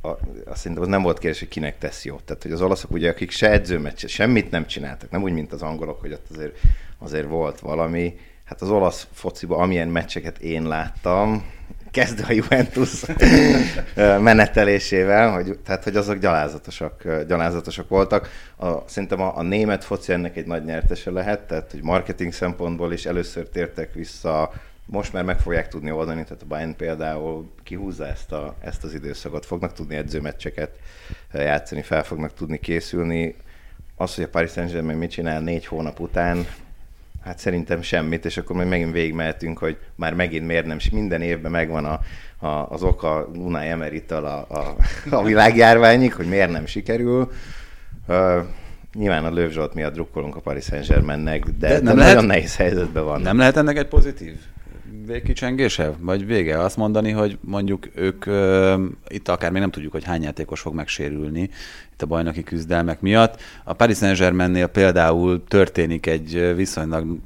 a, 0.07 0.19
azt 0.45 0.59
szerintem 0.59 0.83
az 0.83 0.89
nem 0.89 1.01
volt 1.01 1.19
kérdés, 1.19 1.39
hogy 1.39 1.47
kinek 1.47 1.77
tesz 1.77 2.05
jót. 2.05 2.23
Tehát, 2.23 2.43
hogy 2.43 2.51
az 2.51 2.61
olaszok 2.61 2.91
ugye, 2.91 3.09
akik 3.09 3.31
se 3.31 3.51
edzőmeccset, 3.51 4.09
semmit 4.09 4.51
nem 4.51 4.67
csináltak, 4.67 5.09
nem 5.09 5.23
úgy, 5.23 5.33
mint 5.33 5.53
az 5.53 5.61
angolok, 5.61 5.99
hogy 5.99 6.11
ott 6.11 6.27
azért, 6.31 6.57
azért 6.99 7.27
volt 7.27 7.59
valami. 7.59 8.19
Hát 8.43 8.61
az 8.61 8.69
olasz 8.69 9.07
fociba, 9.11 9.57
amilyen 9.57 9.87
meccseket 9.87 10.37
én 10.37 10.67
láttam, 10.67 11.45
kezdve 11.91 12.25
a 12.27 12.31
Juventus 12.31 13.03
menetelésével, 14.29 15.31
hogy, 15.31 15.59
tehát 15.65 15.83
hogy 15.83 15.95
azok 15.95 16.17
gyalázatosak, 16.17 17.23
gyalázatosak 17.27 17.89
voltak. 17.89 18.29
A, 18.57 18.89
szerintem 18.89 19.21
a, 19.21 19.37
a 19.37 19.41
német 19.41 19.83
foci 19.83 20.13
ennek 20.13 20.37
egy 20.37 20.45
nagy 20.45 20.63
nyertese 20.63 21.11
lehet, 21.11 21.39
tehát 21.39 21.71
hogy 21.71 21.83
marketing 21.83 22.33
szempontból 22.33 22.93
is 22.93 23.05
először 23.05 23.49
tértek 23.49 23.93
vissza 23.93 24.51
most 24.89 25.13
már 25.13 25.23
meg 25.23 25.39
fogják 25.39 25.67
tudni 25.67 25.91
oldani, 25.91 26.23
tehát 26.23 26.41
a 26.41 26.45
Bayern 26.45 26.75
például 26.75 27.49
kihúzza 27.63 28.07
ezt, 28.07 28.31
a, 28.31 28.55
ezt 28.61 28.83
az 28.83 28.93
időszakot, 28.93 29.45
fognak 29.45 29.73
tudni 29.73 29.95
edzőmeccseket 29.95 30.79
eh, 31.31 31.43
játszani, 31.43 31.81
fel 31.81 32.03
fognak 32.03 32.33
tudni 32.33 32.59
készülni. 32.59 33.35
az, 33.95 34.15
hogy 34.15 34.23
a 34.23 34.29
Paris 34.29 34.51
Saint-Germain 34.51 34.97
mit 34.97 35.11
csinál 35.11 35.41
négy 35.41 35.65
hónap 35.65 35.99
után, 35.99 36.45
hát 37.23 37.39
szerintem 37.39 37.81
semmit, 37.81 38.25
és 38.25 38.37
akkor 38.37 38.55
majd 38.55 38.67
megint 38.67 38.91
végigmehetünk, 38.91 39.57
hogy 39.57 39.77
már 39.95 40.13
megint 40.13 40.47
miért 40.47 40.65
nem, 40.65 40.77
minden 40.91 41.21
évben 41.21 41.51
megvan 41.51 41.85
a, 41.85 41.99
a, 42.45 42.69
az 42.69 42.83
oka 42.83 43.29
Unai 43.35 43.67
Emerittal 43.67 44.25
a, 44.25 44.45
a, 44.49 44.75
a 45.09 45.23
világjárványig, 45.23 46.13
hogy 46.13 46.27
miért 46.27 46.51
nem 46.51 46.65
sikerül. 46.65 47.31
Uh, 48.07 48.45
nyilván 48.93 49.25
a 49.25 49.31
Löv 49.31 49.51
Zsolt 49.51 49.73
miatt 49.73 49.93
drukkolunk 49.93 50.35
a 50.35 50.39
Paris 50.39 50.63
Saint-Germainnek, 50.63 51.45
de, 51.45 51.67
de, 51.67 51.73
nem 51.73 51.83
de 51.83 51.93
lehet, 51.93 52.13
nagyon 52.13 52.29
nehéz 52.29 52.55
helyzetben 52.55 53.03
van. 53.03 53.21
Nem 53.21 53.37
lehet 53.37 53.57
ennek 53.57 53.77
egy 53.77 53.87
pozitív 53.87 54.35
végkicsengése? 55.07 55.93
Vagy 55.99 56.25
vége? 56.25 56.59
Azt 56.59 56.77
mondani, 56.77 57.11
hogy 57.11 57.37
mondjuk 57.41 57.87
ők, 57.95 58.25
itt 59.07 59.27
akár 59.27 59.51
még 59.51 59.61
nem 59.61 59.71
tudjuk, 59.71 59.91
hogy 59.91 60.03
hány 60.03 60.21
játékos 60.21 60.59
fog 60.59 60.73
megsérülni, 60.73 61.49
itt 61.97 62.03
a 62.03 62.05
bajnoki 62.05 62.43
küzdelmek 62.43 63.01
miatt. 63.01 63.41
A 63.63 63.73
Paris 63.73 63.97
Saint-Germainnél 63.97 64.67
például 64.67 65.43
történik 65.47 66.05
egy 66.05 66.55
viszonylag 66.55 67.17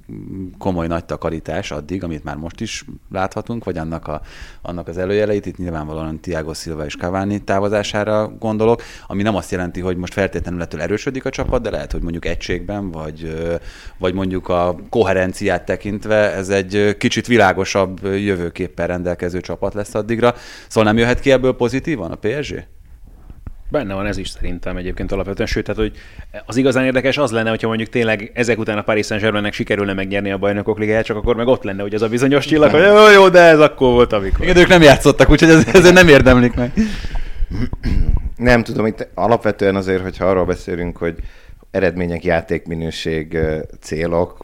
komoly 0.57 0.87
nagy 0.87 1.05
takarítás 1.05 1.71
addig, 1.71 2.03
amit 2.03 2.23
már 2.23 2.35
most 2.35 2.61
is 2.61 2.85
láthatunk, 3.11 3.63
vagy 3.63 3.77
annak, 3.77 4.07
a, 4.07 4.21
annak 4.61 4.87
az 4.87 4.97
előjeleit, 4.97 5.45
itt 5.45 5.57
nyilvánvalóan 5.57 6.19
Tiago 6.19 6.53
Silva 6.53 6.85
és 6.85 6.95
Cavani 6.95 7.43
távozására 7.43 8.31
gondolok, 8.39 8.81
ami 9.07 9.21
nem 9.21 9.35
azt 9.35 9.51
jelenti, 9.51 9.79
hogy 9.79 9.97
most 9.97 10.13
feltétlenül 10.13 10.61
ettől 10.61 10.81
erősödik 10.81 11.25
a 11.25 11.29
csapat, 11.29 11.61
de 11.61 11.69
lehet, 11.69 11.91
hogy 11.91 12.01
mondjuk 12.01 12.25
egységben, 12.25 12.91
vagy, 12.91 13.37
vagy 13.97 14.13
mondjuk 14.13 14.49
a 14.49 14.75
koherenciát 14.89 15.65
tekintve 15.65 16.33
ez 16.33 16.49
egy 16.49 16.95
kicsit 16.97 17.27
világosabb 17.27 18.03
jövőképpen 18.03 18.87
rendelkező 18.87 19.41
csapat 19.41 19.73
lesz 19.73 19.95
addigra. 19.95 20.35
Szóval 20.67 20.91
nem 20.91 21.01
jöhet 21.01 21.19
ki 21.19 21.31
ebből 21.31 21.55
pozitívan 21.55 22.11
a 22.11 22.15
PSG? 22.15 22.67
Benne 23.71 23.93
van 23.93 24.05
ez 24.05 24.17
is 24.17 24.29
szerintem 24.29 24.77
egyébként 24.77 25.11
alapvetően, 25.11 25.47
sőt, 25.47 25.65
tehát, 25.65 25.81
hogy 25.81 25.91
az 26.45 26.57
igazán 26.57 26.85
érdekes 26.85 27.17
az 27.17 27.31
lenne, 27.31 27.49
hogyha 27.49 27.67
mondjuk 27.67 27.89
tényleg 27.89 28.31
ezek 28.33 28.59
után 28.59 28.77
a 28.77 28.81
Paris 28.81 29.05
Saint-Germainnek 29.05 29.53
sikerülne 29.53 29.93
megnyerni 29.93 30.31
a 30.31 30.37
bajnokok 30.37 30.79
ligáját, 30.79 31.05
csak 31.05 31.17
akkor 31.17 31.35
meg 31.35 31.47
ott 31.47 31.63
lenne, 31.63 31.81
hogy 31.81 31.93
az 31.93 32.01
a 32.01 32.07
bizonyos 32.07 32.45
csillag, 32.45 32.71
hogy 32.71 32.81
jó, 32.81 33.09
jó, 33.09 33.29
de 33.29 33.39
ez 33.39 33.59
akkor 33.59 33.91
volt, 33.91 34.13
amikor. 34.13 34.43
Igen, 34.45 34.57
ők 34.57 34.67
nem 34.67 34.81
játszottak, 34.81 35.29
úgyhogy 35.29 35.49
ez, 35.49 35.67
ezért 35.73 35.93
nem 35.93 36.07
érdemlik 36.07 36.53
meg. 36.55 36.71
Nem 38.35 38.63
tudom, 38.63 38.85
itt 38.85 39.07
alapvetően 39.13 39.75
azért, 39.75 40.01
hogyha 40.01 40.25
arról 40.25 40.45
beszélünk, 40.45 40.97
hogy 40.97 41.15
eredmények, 41.71 42.23
játékminőség, 42.23 43.37
célok, 43.79 44.37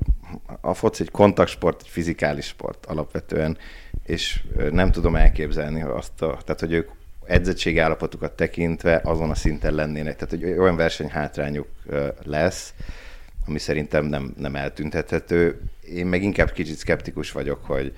a 0.61 0.73
foci 0.73 1.03
egy 1.03 1.11
kontaktsport, 1.11 1.81
egy 1.81 1.89
fizikális 1.89 2.45
sport 2.45 2.85
alapvetően, 2.85 3.57
és 4.05 4.39
nem 4.71 4.91
tudom 4.91 5.15
elképzelni 5.15 5.81
azt, 5.81 6.21
a, 6.21 6.37
tehát 6.45 6.59
hogy 6.59 6.73
ők 6.73 6.89
edzettségi 7.27 7.79
állapotukat 7.79 8.31
tekintve 8.31 9.01
azon 9.03 9.29
a 9.29 9.35
szinten 9.35 9.73
lennének. 9.73 10.15
Tehát, 10.15 10.29
hogy 10.29 10.59
olyan 10.59 10.75
versenyhátrányuk 10.75 11.67
lesz, 12.23 12.73
ami 13.47 13.59
szerintem 13.59 14.05
nem, 14.05 14.33
nem 14.37 14.55
eltüntethető. 14.55 15.61
Én 15.93 16.05
meg 16.05 16.23
inkább 16.23 16.51
kicsit 16.51 16.77
szkeptikus 16.77 17.31
vagyok, 17.31 17.65
hogy 17.65 17.93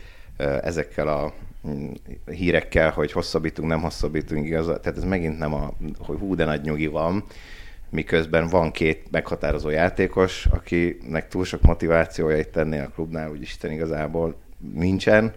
ezekkel 0.62 1.07
a 1.07 1.33
mm, 1.67 1.91
hírekkel, 2.25 2.91
hogy 2.91 3.12
hosszabbítunk, 3.12 3.69
nem 3.69 3.81
hosszabbítunk, 3.81 4.45
igaz, 4.45 4.65
tehát 4.65 4.98
ez 4.98 5.03
megint 5.03 5.38
nem 5.38 5.53
a, 5.53 5.74
hogy 5.98 6.17
hú, 6.19 6.36
de 6.36 6.45
nagy 6.45 6.62
nyugi 6.62 6.88
van, 6.88 7.24
miközben 7.89 8.48
van 8.48 8.71
két 8.71 9.12
meghatározó 9.12 9.69
játékos, 9.69 10.45
akinek 10.45 11.27
túl 11.27 11.45
sok 11.45 11.62
motivációja 11.62 12.38
itt 12.38 12.51
tenni 12.51 12.77
a 12.77 12.91
klubnál, 12.95 13.29
úgy 13.29 13.41
Isten 13.41 13.71
igazából 13.71 14.36
nincsen. 14.74 15.33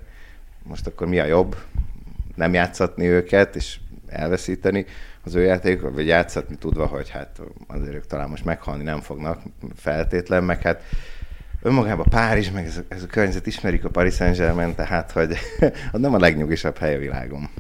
Most 0.62 0.86
akkor 0.86 1.06
mi 1.06 1.18
a 1.18 1.24
jobb? 1.24 1.56
Nem 2.34 2.54
játszatni 2.54 3.06
őket, 3.06 3.56
és 3.56 3.78
elveszíteni 4.12 4.86
az 5.24 5.34
ő 5.34 5.42
játék, 5.42 5.80
vagy 5.80 6.06
játszatni 6.06 6.56
tudva, 6.56 6.86
hogy 6.86 7.10
hát 7.10 7.40
azért 7.66 7.94
ők 7.94 8.06
talán 8.06 8.28
most 8.28 8.44
meghalni 8.44 8.82
nem 8.82 9.00
fognak 9.00 9.42
feltétlen, 9.76 10.44
meg 10.44 10.62
hát 10.62 10.82
önmagában 11.62 12.06
Párizs, 12.10 12.50
meg 12.50 12.66
ez 12.66 12.76
a, 12.76 12.82
ez 12.88 13.02
a 13.02 13.06
környezet 13.06 13.46
ismerik 13.46 13.84
a 13.84 13.88
Paris 13.88 14.14
Saint-Germain, 14.14 14.74
tehát 14.74 15.10
hogy 15.10 15.36
az 15.92 16.00
nem 16.00 16.14
a 16.14 16.18
legnyugisabb 16.18 16.78
hely 16.78 16.94
a 16.94 16.98
világon. 16.98 17.50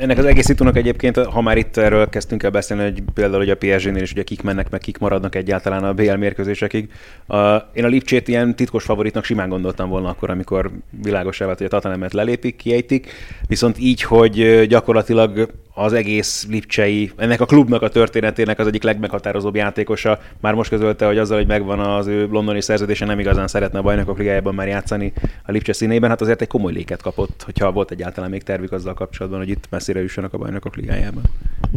Ennek 0.00 0.18
az 0.18 0.24
egész 0.24 0.44
szitónak 0.44 0.76
egyébként, 0.76 1.16
ha 1.16 1.40
már 1.40 1.56
itt 1.56 1.76
erről 1.76 2.08
kezdtünk 2.08 2.42
el 2.42 2.50
beszélni, 2.50 2.82
hogy 2.82 3.02
például 3.14 3.38
hogy 3.38 3.50
a 3.50 3.56
PSG-nél 3.56 4.02
is 4.02 4.12
ugye 4.12 4.22
kik 4.22 4.42
mennek, 4.42 4.70
meg 4.70 4.80
kik 4.80 4.98
maradnak 4.98 5.34
egyáltalán 5.34 5.84
a 5.84 5.92
BL 5.92 6.12
mérkőzésekig. 6.12 6.88
Uh, 7.28 7.38
én 7.72 7.84
a 7.84 7.88
Lipcsét 7.88 8.28
ilyen 8.28 8.56
titkos 8.56 8.84
favoritnak 8.84 9.24
simán 9.24 9.48
gondoltam 9.48 9.88
volna 9.88 10.08
akkor, 10.08 10.30
amikor 10.30 10.70
világos 11.02 11.38
vált, 11.38 11.56
hogy 11.56 11.66
a 11.66 11.70
Tatanemet 11.70 12.12
lelépik, 12.12 12.56
kiejtik. 12.56 13.10
Viszont 13.48 13.78
így, 13.78 14.02
hogy 14.02 14.66
gyakorlatilag 14.66 15.50
az 15.80 15.92
egész 15.92 16.46
Lipcsei, 16.48 17.12
ennek 17.16 17.40
a 17.40 17.46
klubnak 17.46 17.82
a 17.82 17.88
történetének 17.88 18.58
az 18.58 18.66
egyik 18.66 18.82
legmeghatározóbb 18.82 19.56
játékosa. 19.56 20.18
Már 20.40 20.54
most 20.54 20.70
közölte, 20.70 21.06
hogy 21.06 21.18
azzal, 21.18 21.36
hogy 21.36 21.46
megvan 21.46 21.78
az 21.80 22.06
ő 22.06 22.28
londoni 22.30 22.60
szerződése, 22.60 23.04
nem 23.04 23.18
igazán 23.18 23.48
szeretne 23.48 23.78
a 23.78 23.82
bajnokok 23.82 24.18
ligájában 24.18 24.54
már 24.54 24.68
játszani 24.68 25.12
a 25.46 25.50
Lipcse 25.50 25.72
színében. 25.72 26.10
Hát 26.10 26.20
azért 26.20 26.40
egy 26.40 26.48
komoly 26.48 26.72
léket 26.72 27.02
kapott, 27.02 27.42
hogyha 27.44 27.72
volt 27.72 27.90
egyáltalán 27.90 28.30
még 28.30 28.42
tervük 28.42 28.72
azzal 28.72 28.94
kapcsolatban, 28.94 29.40
hogy 29.40 29.48
itt 29.48 29.64
messzire 29.70 30.00
jussanak 30.00 30.34
a 30.34 30.38
bajnokok 30.38 30.76
ligájában. 30.76 31.22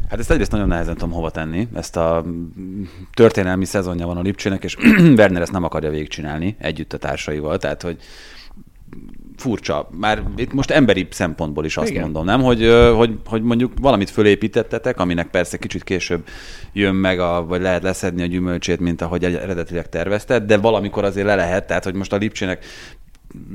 Hát 0.09 0.19
ezt 0.19 0.31
egyrészt 0.31 0.51
nagyon 0.51 0.67
nehezen 0.67 0.93
tudom 0.93 1.11
hova 1.11 1.29
tenni. 1.29 1.67
Ezt 1.73 1.97
a 1.97 2.25
történelmi 3.13 3.65
szezonja 3.65 4.05
van 4.05 4.17
a 4.17 4.21
Lipcsének, 4.21 4.63
és 4.63 4.77
Werner 5.17 5.41
ezt 5.41 5.51
nem 5.51 5.63
akarja 5.63 5.89
végigcsinálni 5.89 6.55
együtt 6.59 6.93
a 6.93 6.97
társaival. 6.97 7.57
Tehát, 7.57 7.81
hogy 7.81 7.97
furcsa. 9.37 9.89
Már 9.97 10.23
itt 10.35 10.53
most 10.53 10.71
emberi 10.71 11.07
szempontból 11.11 11.65
is 11.65 11.77
azt 11.77 11.89
Igen. 11.89 12.01
mondom, 12.01 12.25
nem? 12.25 12.41
Hogy, 12.41 12.69
hogy, 12.95 13.11
hogy 13.25 13.41
mondjuk 13.41 13.71
valamit 13.81 14.09
fölépítettetek, 14.09 14.99
aminek 14.99 15.29
persze 15.29 15.57
kicsit 15.57 15.83
később 15.83 16.27
jön 16.73 16.95
meg, 16.95 17.19
a, 17.19 17.45
vagy 17.45 17.61
lehet 17.61 17.83
leszedni 17.83 18.21
a 18.21 18.25
gyümölcsét, 18.25 18.79
mint 18.79 19.01
ahogy 19.01 19.23
eredetileg 19.23 19.89
tervezted, 19.89 20.43
de 20.43 20.57
valamikor 20.57 21.03
azért 21.03 21.25
le 21.25 21.35
lehet, 21.35 21.67
tehát 21.67 21.83
hogy 21.83 21.93
most 21.93 22.13
a 22.13 22.17
Lipcsének 22.17 22.65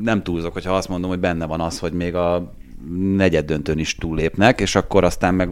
nem 0.02 0.22
túlzok, 0.22 0.52
hogyha 0.52 0.74
azt 0.74 0.88
mondom, 0.88 1.10
hogy 1.10 1.20
benne 1.20 1.46
van 1.46 1.60
az, 1.60 1.78
hogy 1.78 1.92
még 1.92 2.14
a 2.14 2.54
negyed 3.16 3.44
döntőn 3.44 3.78
is 3.78 3.94
túlépnek, 3.94 4.60
és 4.60 4.74
akkor 4.74 5.04
aztán 5.04 5.34
meg... 5.34 5.50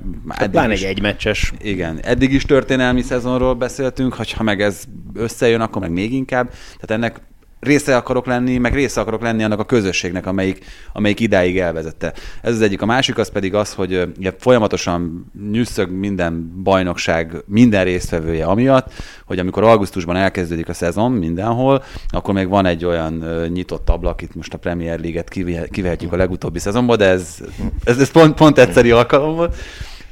Pláne 0.50 0.72
egy 0.72 0.82
egymeccses. 0.82 1.52
Igen, 1.60 2.00
eddig 2.02 2.32
is 2.32 2.44
történelmi 2.44 3.02
szezonról 3.02 3.54
beszéltünk, 3.54 4.14
ha 4.14 4.42
meg 4.42 4.60
ez 4.60 4.84
összejön, 5.14 5.60
akkor 5.60 5.82
meg 5.82 5.90
még 5.90 6.12
inkább. 6.12 6.50
Tehát 6.50 6.90
ennek 6.90 7.20
része 7.60 7.96
akarok 7.96 8.26
lenni, 8.26 8.58
meg 8.58 8.74
része 8.74 9.00
akarok 9.00 9.22
lenni 9.22 9.42
annak 9.42 9.58
a 9.58 9.64
közösségnek, 9.64 10.26
amelyik, 10.26 10.64
amelyik 10.92 11.20
idáig 11.20 11.58
elvezette. 11.58 12.12
Ez 12.42 12.52
az 12.52 12.60
egyik. 12.60 12.82
A 12.82 12.86
másik 12.86 13.18
az 13.18 13.30
pedig 13.30 13.54
az, 13.54 13.74
hogy 13.74 14.08
ugye, 14.18 14.32
folyamatosan 14.38 15.26
nyűszög 15.50 15.90
minden 15.90 16.62
bajnokság, 16.62 17.42
minden 17.46 17.84
résztvevője 17.84 18.44
amiatt, 18.44 18.92
hogy 19.24 19.38
amikor 19.38 19.62
augusztusban 19.62 20.16
elkezdődik 20.16 20.68
a 20.68 20.74
szezon 20.74 21.12
mindenhol, 21.12 21.84
akkor 22.08 22.34
még 22.34 22.48
van 22.48 22.66
egy 22.66 22.84
olyan 22.84 23.24
nyitott 23.52 23.90
ablak, 23.90 24.22
itt 24.22 24.34
most 24.34 24.54
a 24.54 24.58
Premier 24.58 25.00
League-et 25.00 25.28
kivehetjük 25.70 26.12
a 26.12 26.16
legutóbbi 26.16 26.58
szezonba, 26.58 26.96
de 26.96 27.04
ez, 27.04 27.36
ez, 27.84 27.98
ez 27.98 28.10
pont, 28.10 28.34
pont 28.34 28.58
egyszeri 28.58 28.90
alkalom 28.90 29.34
volt, 29.34 29.56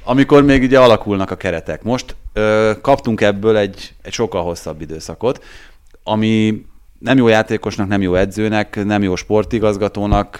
amikor 0.04 0.42
még 0.42 0.62
ugye 0.62 0.78
alakulnak 0.78 1.30
a 1.30 1.36
keretek. 1.36 1.82
Most 1.82 2.16
ö, 2.32 2.72
kaptunk 2.80 3.20
ebből 3.20 3.56
egy, 3.56 3.94
egy 4.02 4.12
sokkal 4.12 4.42
hosszabb 4.42 4.80
időszakot, 4.80 5.44
ami 6.02 6.64
nem 7.04 7.16
jó 7.16 7.28
játékosnak, 7.28 7.88
nem 7.88 8.02
jó 8.02 8.14
edzőnek, 8.14 8.84
nem 8.84 9.02
jó 9.02 9.16
sportigazgatónak, 9.16 10.38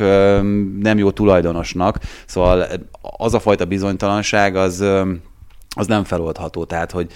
nem 0.79 0.99
jó 0.99 1.11
tulajdonosnak. 1.11 1.99
Szóval 2.27 2.67
az 3.01 3.35
a 3.35 3.41
fajta 3.41 3.65
bizonytalanság 3.65 4.57
az, 4.57 4.81
az 5.77 5.87
nem 5.87 6.05
feloldható. 6.05 6.65
Tehát, 6.65 6.91
hogy 6.91 7.13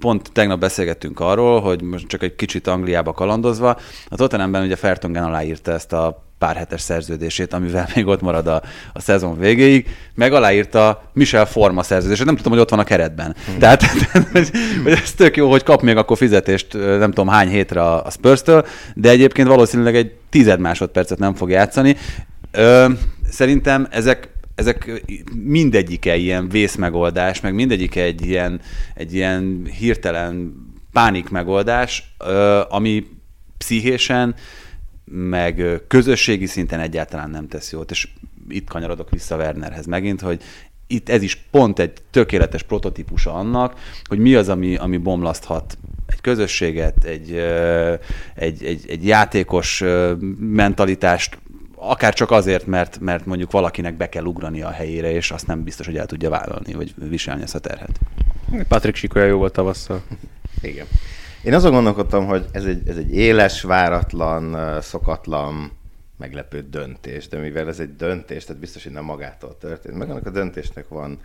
pont 0.00 0.32
tegnap 0.32 0.60
beszélgettünk 0.60 1.20
arról, 1.20 1.60
hogy 1.60 1.82
most 1.82 2.06
csak 2.06 2.22
egy 2.22 2.34
kicsit 2.34 2.66
Angliába 2.66 3.12
kalandozva, 3.12 3.78
a 4.08 4.16
Tottenhamben 4.16 4.64
ugye 4.64 4.76
Fertongen 4.76 5.24
aláírta 5.24 5.72
ezt 5.72 5.92
a 5.92 6.24
pár 6.42 6.56
hetes 6.56 6.80
szerződését, 6.80 7.52
amivel 7.52 7.88
még 7.94 8.06
ott 8.06 8.20
marad 8.20 8.46
a, 8.46 8.62
a 8.92 9.00
szezon 9.00 9.38
végéig, 9.38 9.86
meg 10.14 10.32
aláírta 10.32 11.10
Michel 11.12 11.46
Forma 11.46 11.82
szerződését, 11.82 12.24
nem 12.24 12.36
tudom, 12.36 12.52
hogy 12.52 12.60
ott 12.60 12.70
van 12.70 12.78
a 12.78 12.84
keretben. 12.84 13.34
Hmm. 13.46 13.58
Tehát 13.58 13.82
hogy, 14.32 14.50
hogy 14.82 14.92
ez 14.92 15.12
tök 15.12 15.36
jó, 15.36 15.50
hogy 15.50 15.62
kap 15.62 15.82
még 15.82 15.96
akkor 15.96 16.16
fizetést 16.16 16.72
nem 16.72 17.08
tudom 17.08 17.28
hány 17.28 17.48
hétre 17.48 17.82
a, 17.82 18.04
a 18.04 18.10
Spurs-től, 18.10 18.66
de 18.94 19.10
egyébként 19.10 19.48
valószínűleg 19.48 19.96
egy 19.96 20.12
tized 20.30 20.60
másodpercet 20.60 21.18
nem 21.18 21.34
fog 21.34 21.50
játszani. 21.50 21.96
Ö, 22.50 22.88
szerintem 23.30 23.86
ezek 23.90 24.30
ezek 24.54 25.04
mindegyike 25.44 26.16
ilyen 26.16 26.48
vészmegoldás, 26.48 27.40
meg 27.40 27.54
mindegyike 27.54 28.02
egy 28.02 28.26
ilyen, 28.26 28.60
egy 28.94 29.14
ilyen 29.14 29.68
hirtelen 29.78 30.54
pánik 30.92 31.28
megoldás, 31.28 32.14
ami 32.68 33.06
pszichésen 33.58 34.34
meg 35.14 35.82
közösségi 35.88 36.46
szinten 36.46 36.80
egyáltalán 36.80 37.30
nem 37.30 37.48
tesz 37.48 37.72
jót, 37.72 37.90
és 37.90 38.08
itt 38.48 38.68
kanyarodok 38.68 39.10
vissza 39.10 39.36
Wernerhez 39.36 39.86
megint, 39.86 40.20
hogy 40.20 40.42
itt 40.86 41.08
ez 41.08 41.22
is 41.22 41.36
pont 41.50 41.78
egy 41.78 41.92
tökéletes 42.10 42.62
prototípusa 42.62 43.34
annak, 43.34 43.80
hogy 44.04 44.18
mi 44.18 44.34
az, 44.34 44.48
ami, 44.48 44.76
ami 44.76 44.96
bomlaszthat 44.96 45.78
egy 46.06 46.20
közösséget, 46.20 47.04
egy, 47.04 47.32
egy, 48.34 48.64
egy, 48.64 48.84
egy 48.88 49.06
játékos 49.06 49.84
mentalitást, 50.38 51.38
akár 51.76 52.14
csak 52.14 52.30
azért, 52.30 52.66
mert, 52.66 53.00
mert 53.00 53.26
mondjuk 53.26 53.50
valakinek 53.50 53.96
be 53.96 54.08
kell 54.08 54.24
ugrani 54.24 54.62
a 54.62 54.70
helyére, 54.70 55.12
és 55.12 55.30
azt 55.30 55.46
nem 55.46 55.62
biztos, 55.62 55.86
hogy 55.86 55.96
el 55.96 56.06
tudja 56.06 56.30
vállalni, 56.30 56.72
vagy 56.72 56.94
viselni 56.96 57.42
ezt 57.42 57.54
a 57.54 57.58
terhet. 57.58 58.00
Patrick 58.68 58.96
Sikoja 58.96 59.24
jó 59.24 59.38
volt 59.38 59.52
tavasszal. 59.52 60.02
Igen. 60.62 60.86
Én 61.44 61.54
azon 61.54 61.72
gondolkodtam, 61.72 62.26
hogy 62.26 62.46
ez 62.52 62.64
egy, 62.64 62.88
ez 62.88 62.96
egy 62.96 63.14
éles, 63.14 63.62
váratlan, 63.62 64.80
szokatlan, 64.80 65.72
meglepő 66.18 66.60
döntés, 66.70 67.28
de 67.28 67.38
mivel 67.38 67.68
ez 67.68 67.80
egy 67.80 67.96
döntés, 67.96 68.44
tehát 68.44 68.60
biztos, 68.60 68.82
hogy 68.82 68.92
nem 68.92 69.04
magától 69.04 69.58
történt, 69.58 69.98
meg 69.98 70.10
annak 70.10 70.26
a 70.26 70.30
döntésnek 70.30 70.88
van 70.88 71.18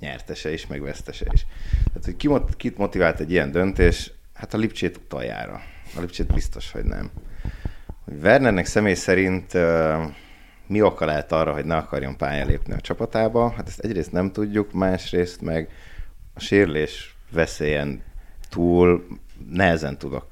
nyertese 0.00 0.52
is, 0.52 0.66
meg 0.66 0.82
vesztese 0.82 1.26
is. 1.32 1.46
Tehát, 1.84 2.04
hogy 2.04 2.16
ki, 2.16 2.28
kit 2.56 2.78
motivált 2.78 3.20
egy 3.20 3.30
ilyen 3.30 3.50
döntés? 3.50 4.12
Hát 4.34 4.54
a 4.54 4.58
Lipcsét 4.58 4.96
utoljára. 4.96 5.60
A 5.96 6.00
Lipcsét 6.00 6.32
biztos, 6.32 6.72
hogy 6.72 6.84
nem. 6.84 7.10
Hogy 8.04 8.14
Wernernek 8.22 8.66
személy 8.66 8.94
szerint 8.94 9.52
mi 10.66 10.82
oka 10.82 11.04
lehet 11.04 11.32
arra, 11.32 11.52
hogy 11.52 11.64
ne 11.64 11.76
akarjon 11.76 12.16
pályán 12.16 12.46
lépni 12.46 12.72
a 12.74 12.80
csapatába? 12.80 13.50
Hát 13.50 13.68
ezt 13.68 13.80
egyrészt 13.80 14.12
nem 14.12 14.32
tudjuk, 14.32 14.72
másrészt 14.72 15.40
meg 15.40 15.68
a 16.34 16.40
sérülés 16.40 17.16
veszélyen 17.30 18.02
túl 18.48 19.06
nehezen 19.52 19.98
tudok 19.98 20.26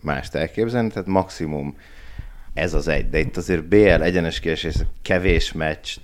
mást 0.00 0.34
elképzelni, 0.34 0.88
tehát 0.88 1.08
maximum 1.08 1.76
ez 2.54 2.74
az 2.74 2.88
egy, 2.88 3.08
de 3.10 3.18
itt 3.18 3.36
azért 3.36 3.64
BL 3.64 4.02
egyenes 4.02 4.40
kiesés, 4.40 4.74
kevés 5.02 5.52
meccs, 5.52 5.96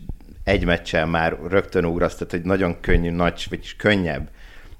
egy 0.44 0.64
meccsel 0.64 1.06
már 1.06 1.36
rögtön 1.48 1.84
ugrasz, 1.84 2.14
tehát 2.14 2.30
hogy 2.30 2.42
nagyon 2.42 2.80
könnyű, 2.80 3.10
nagy, 3.10 3.46
vagy 3.50 3.76
könnyebb 3.76 4.28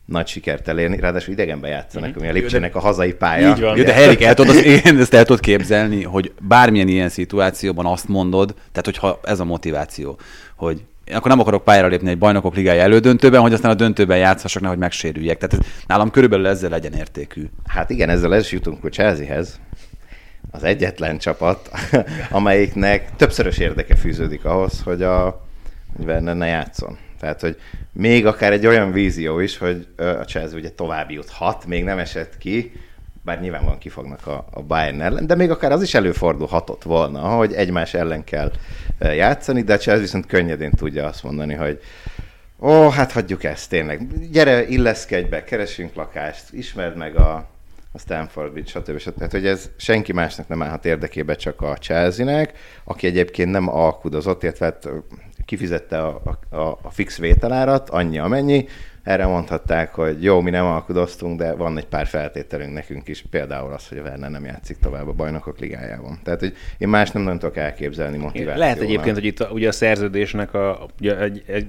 nagy 0.05 0.27
sikert 0.27 0.69
elérni, 0.69 1.01
ráadásul 1.01 1.33
idegenbe 1.33 1.69
játszanak, 1.69 2.09
mm-hmm. 2.09 2.19
ami 2.19 2.29
a 2.29 2.33
Lipcsének 2.33 2.75
a 2.75 2.81
hazai 2.81 3.13
pálya. 3.13 3.49
Így 3.49 3.61
van. 3.61 3.77
Jó, 3.77 3.85
de 3.85 3.93
Herik, 3.93 4.23
el 4.23 4.35
tudod, 4.35 4.57
én 4.65 4.99
ezt 4.99 5.15
el 5.15 5.25
tudod 5.25 5.41
képzelni, 5.41 6.03
hogy 6.03 6.33
bármilyen 6.41 6.89
ilyen 6.89 7.09
szituációban 7.09 7.87
azt 7.87 8.09
mondod, 8.09 8.55
tehát 8.55 8.85
hogyha 8.85 9.21
ez 9.23 9.41
a 9.41 9.45
motiváció, 9.45 10.19
hogy 10.57 10.83
akkor 11.13 11.31
nem 11.31 11.41
akarok 11.41 11.65
pályára 11.65 11.87
lépni 11.87 12.11
egy 12.11 12.19
bajnokok 12.19 12.55
ligája 12.55 12.83
elődöntőben, 12.83 13.41
hogy 13.41 13.53
aztán 13.53 13.71
a 13.71 13.75
döntőben 13.75 14.19
játszhassak, 14.19 14.63
nehogy 14.63 14.79
megsérüljek. 14.79 15.39
Tehát 15.39 15.67
nálam 15.87 16.11
körülbelül 16.11 16.47
ezzel 16.47 16.71
legyen 16.71 16.93
értékű. 16.93 17.47
Hát 17.67 17.91
igen, 17.91 18.09
ezzel 18.09 18.35
ez 18.35 18.51
jutunk 18.51 18.85
a 18.85 18.89
Chelseahez. 18.89 19.61
Az 20.51 20.63
egyetlen 20.63 21.19
csapat, 21.19 21.71
amelyiknek 22.31 23.17
többszörös 23.17 23.59
érdeke 23.59 23.95
fűződik 23.95 24.45
ahhoz, 24.45 24.83
hogy 24.83 25.03
a 25.03 25.49
hogy 25.97 26.07
Werner 26.07 26.37
ne 26.37 26.47
játszon. 26.47 26.99
Tehát, 27.21 27.41
hogy 27.41 27.57
még 27.93 28.27
akár 28.27 28.53
egy 28.53 28.67
olyan 28.67 28.93
vízió 28.93 29.39
is, 29.39 29.59
hogy 29.59 29.87
a 29.97 30.25
Chelsea 30.25 30.59
ugye 30.59 30.71
tovább 30.71 31.11
juthat, 31.11 31.67
még 31.67 31.85
nem 31.85 31.99
esett 31.99 32.39
ki, 32.39 32.73
bár 33.23 33.41
nyilvánvalóan 33.41 33.79
kifognak 33.79 34.27
a, 34.27 34.47
a 34.51 34.63
Bayern 34.63 35.01
ellen, 35.01 35.27
de 35.27 35.35
még 35.35 35.51
akár 35.51 35.73
az 35.73 35.83
is 35.83 35.95
előfordulhatott 35.95 36.83
volna, 36.83 37.21
hogy 37.21 37.53
egymás 37.53 37.95
ellen 37.95 38.25
kell 38.25 38.53
játszani, 38.99 39.63
de 39.63 39.77
Chelsea 39.77 40.03
viszont 40.03 40.27
könnyedén 40.27 40.71
tudja 40.71 41.07
azt 41.07 41.23
mondani, 41.23 41.55
hogy 41.55 41.81
ó, 42.61 42.89
hát 42.89 43.13
hagyjuk 43.13 43.45
ezt 43.45 43.69
tényleg. 43.71 44.29
Gyere, 44.31 44.67
illeszkedj 44.67 45.29
be, 45.29 45.45
keresünk 45.45 45.95
lakást, 45.95 46.53
ismerd 46.53 46.97
meg 46.97 47.17
a, 47.17 47.49
a 47.93 47.99
Stanford 47.99 48.53
Bridge, 48.53 48.71
stb. 48.71 48.99
stb. 48.99 49.17
Tehát, 49.17 49.33
hogy 49.33 49.47
ez 49.47 49.71
senki 49.77 50.13
másnak 50.13 50.49
nem 50.49 50.63
állhat 50.63 50.85
érdekébe, 50.85 51.35
csak 51.35 51.63
a 51.63 51.77
Chelsea-nek, 51.77 52.53
aki 52.85 53.07
egyébként 53.07 53.51
nem 53.51 53.69
alkudozott, 53.69 54.43
illetve 54.43 54.65
hát 54.65 54.89
kifizette 55.45 56.03
a, 56.03 56.39
a, 56.51 56.79
a 56.83 56.91
fix 56.91 57.19
vételárat, 57.19 57.91
annyi 57.91 58.19
amennyi, 58.19 58.67
erre 59.03 59.27
mondhatták, 59.27 59.95
hogy 59.95 60.23
jó, 60.23 60.41
mi 60.41 60.51
nem 60.51 60.65
alkudoztunk, 60.65 61.39
de 61.39 61.55
van 61.55 61.79
egy 61.79 61.87
pár 61.87 62.07
feltételünk 62.07 62.73
nekünk 62.73 63.09
is, 63.09 63.25
például 63.31 63.73
az, 63.73 63.89
hogy 63.89 63.99
a 63.99 64.03
Werner 64.03 64.31
nem 64.31 64.45
játszik 64.45 64.79
tovább 64.79 65.09
a 65.09 65.13
bajnokok 65.13 65.59
ligájában. 65.59 66.19
Tehát, 66.25 66.41
hogy 66.41 66.53
én 66.79 66.89
más 66.89 67.11
nem 67.11 67.23
nagyon 67.23 67.39
tudok 67.39 67.57
elképzelni 67.57 68.17
motivációval. 68.17 68.59
Lehet 68.59 68.81
egyébként, 68.81 69.15
hogy 69.15 69.25
itt 69.25 69.41
a, 69.41 69.49
ugye 69.53 69.69
a 69.69 69.73
szerződésnek 69.73 70.55
a, 70.55 70.87
ugye 71.01 71.19
egy, 71.19 71.43
egy, 71.47 71.67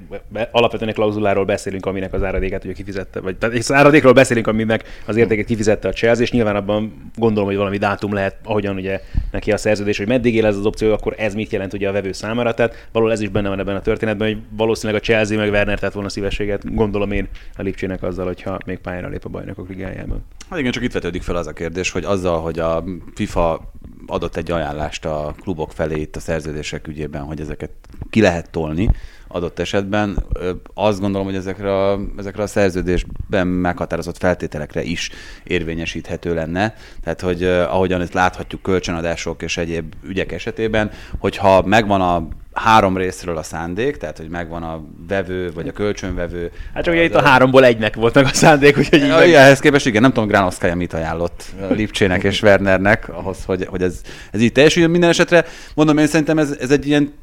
alapvetően 0.52 0.90
egy 0.90 0.96
klauzuláról 0.96 1.46
beszélünk, 1.46 1.86
aminek 1.86 2.14
az 2.14 2.24
áradékát 2.24 2.64
ugye 2.64 2.74
kifizette, 2.74 3.20
vagy 3.20 3.38
tehát 3.38 3.56
az 3.56 3.72
áradékról 3.72 4.14
beszélünk, 4.14 4.48
aminek 4.48 5.02
az 5.06 5.16
értéket 5.16 5.46
kifizette 5.46 5.88
a 5.88 5.92
Chelsea, 5.92 6.24
és 6.24 6.32
nyilván 6.32 6.56
abban 6.56 7.12
gondolom, 7.16 7.48
hogy 7.48 7.58
valami 7.58 7.78
dátum 7.78 8.14
lehet, 8.14 8.36
ahogyan 8.44 8.76
ugye 8.76 9.02
neki 9.32 9.52
a 9.52 9.58
szerződés, 9.58 9.98
hogy 9.98 10.08
meddig 10.08 10.36
él 10.36 10.46
ez 10.46 10.58
az 10.58 10.66
opció, 10.66 10.94
akkor 10.94 11.16
ez 11.18 11.34
mit 11.34 11.52
jelent 11.52 11.74
ugye 11.74 11.90
a 11.90 11.92
vevő 11.92 12.12
számára. 12.12 12.54
Tehát 12.54 12.88
valahol 12.92 13.14
ez 13.14 13.22
is 13.22 13.30
benne 13.30 13.50
van 13.50 13.60
ebben 13.60 13.76
a 13.76 13.82
történetben, 13.82 14.28
hogy 14.28 14.38
valószínűleg 14.50 15.02
a 15.02 15.04
Chelsea 15.06 15.38
meg 15.38 15.50
Werner 15.52 15.80
tett 15.80 15.94
volna 15.94 16.10
szívességet, 16.10 16.76
gondolom 16.76 17.12
én 17.12 17.21
a 17.56 17.62
Lipcsének 17.62 18.04
azzal, 18.04 18.26
hogyha 18.26 18.58
még 18.66 18.80
pályára 18.80 19.08
lép 19.08 19.26
a 19.26 19.30
bajnokok 19.30 19.70
ligájában. 19.70 20.26
Hát 20.50 20.60
igen, 20.60 20.72
csak 20.72 20.84
itt 20.84 20.94
vetődik 20.94 21.22
fel 21.22 21.36
az 21.36 21.48
a 21.48 21.54
kérdés, 21.54 21.92
hogy 21.92 22.04
azzal, 22.04 22.42
hogy 22.42 22.60
a 22.60 22.84
FIFA 23.16 23.72
adott 24.08 24.36
egy 24.36 24.52
ajánlást 24.52 25.06
a 25.06 25.36
klubok 25.42 25.72
felé 25.72 26.00
itt 26.00 26.16
a 26.16 26.20
szerződések 26.20 26.88
ügyében, 26.88 27.24
hogy 27.24 27.40
ezeket 27.40 27.72
ki 28.10 28.22
lehet 28.22 28.50
tolni, 28.50 28.90
adott 29.34 29.60
esetben. 29.60 30.26
Azt 30.74 31.00
gondolom, 31.00 31.28
hogy 31.28 31.36
ezekre 31.36 31.74
a, 31.74 32.00
ezekre 32.18 32.44
a 32.44 32.48
szerződésben 32.48 33.48
meghatározott 33.48 34.18
feltételekre 34.18 34.84
is 34.84 35.10
érvényesíthető 35.44 36.34
lenne. 36.34 36.76
Tehát, 37.04 37.22
hogy 37.22 37.44
ahogyan 37.44 38.02
ezt 38.02 38.14
láthatjuk 38.14 38.62
kölcsönadások 38.62 39.42
és 39.42 39.58
egyéb 39.58 39.94
ügyek 40.04 40.32
esetében, 40.32 40.92
hogyha 41.20 41.62
megvan 41.62 42.02
a 42.02 42.28
három 42.54 42.98
részről 42.98 43.38
a 43.38 43.44
szándék, 43.44 43.98
tehát 43.98 44.18
hogy 44.18 44.30
megvan 44.30 44.64
a 44.64 44.84
vevő, 45.08 45.52
vagy 45.52 45.68
a 45.68 45.72
kölcsönvevő. 45.72 46.52
Hát 46.74 46.84
csak 46.84 46.94
ugye 46.94 47.04
itt 47.04 47.16
a 47.16 47.22
háromból 47.22 47.66
egynek 47.66 47.96
volt 47.96 48.14
meg 48.14 48.26
a 48.26 48.34
szándék, 48.34 48.78
úgyhogy 48.78 49.02
így 49.02 49.08
ja, 49.08 49.18
meg... 49.18 49.34
ehhez 49.34 49.60
képest 49.60 49.86
igen, 49.86 50.02
nem 50.02 50.12
tudom, 50.12 50.30
Granoszkája 50.30 50.76
mit 50.76 50.94
ajánlott 50.94 51.46
Lipcsének 51.70 52.24
és 52.24 52.42
Wernernek 52.42 53.10
ahhoz, 53.10 53.44
hogy, 53.46 53.66
hogy 53.66 53.82
ez, 53.82 54.02
ez 54.32 54.42
így 54.42 54.52
teljesüljön 54.52 54.92
minden 54.92 55.10
esetre. 55.10 55.46
Mondom, 55.76 55.98
én 55.98 56.08
szerintem 56.08 56.38
ez, 56.38 56.58
ez 56.60 56.72
egy 56.72 56.88
ilyen 56.88 57.14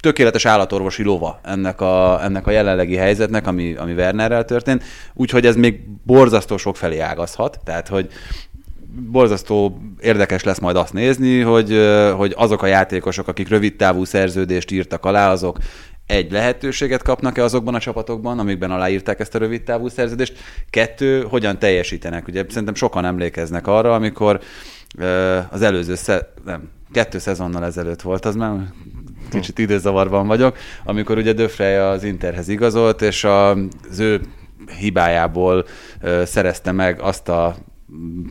tökéletes 0.00 0.44
állatorvosi 0.44 1.02
lova 1.02 1.40
ennek 1.44 1.80
a, 1.80 2.24
ennek 2.24 2.46
a 2.46 2.50
jelenlegi 2.50 2.96
helyzetnek, 2.96 3.46
ami, 3.46 3.74
ami 3.74 3.92
Wernerrel 3.92 4.44
történt, 4.44 4.84
úgyhogy 5.14 5.46
ez 5.46 5.56
még 5.56 5.80
borzasztó 6.04 6.56
sok 6.56 6.76
felé 6.76 6.98
ágazhat, 6.98 7.60
tehát 7.64 7.88
hogy 7.88 8.08
borzasztó 8.96 9.78
érdekes 10.00 10.44
lesz 10.44 10.58
majd 10.58 10.76
azt 10.76 10.92
nézni, 10.92 11.40
hogy, 11.40 11.80
hogy 12.16 12.34
azok 12.36 12.62
a 12.62 12.66
játékosok, 12.66 13.28
akik 13.28 13.48
rövid 13.48 13.76
távú 13.76 14.04
szerződést 14.04 14.70
írtak 14.70 15.04
alá, 15.04 15.30
azok 15.30 15.58
egy 16.06 16.32
lehetőséget 16.32 17.02
kapnak-e 17.02 17.42
azokban 17.42 17.74
a 17.74 17.78
csapatokban, 17.78 18.38
amikben 18.38 18.70
aláírták 18.70 19.20
ezt 19.20 19.34
a 19.34 19.38
rövid 19.38 19.62
távú 19.62 19.88
szerződést, 19.88 20.38
kettő, 20.70 21.22
hogyan 21.22 21.58
teljesítenek. 21.58 22.28
Ugye 22.28 22.44
szerintem 22.48 22.74
sokan 22.74 23.04
emlékeznek 23.04 23.66
arra, 23.66 23.94
amikor 23.94 24.40
az 25.50 25.62
előző, 25.62 25.94
sze- 25.94 26.28
nem, 26.44 26.68
kettő 26.92 27.18
szezonnal 27.18 27.64
ezelőtt 27.64 28.02
volt, 28.02 28.24
az 28.24 28.34
már 28.34 28.52
kicsit 29.30 29.58
időzavarban 29.58 30.26
vagyok, 30.26 30.56
amikor 30.84 31.18
ugye 31.18 31.32
Döfrej 31.32 31.78
az 31.78 32.04
Interhez 32.04 32.48
igazolt, 32.48 33.02
és 33.02 33.24
az 33.24 33.98
ő 33.98 34.20
hibájából 34.78 35.66
szerezte 36.24 36.72
meg 36.72 37.00
azt 37.00 37.28
a 37.28 37.56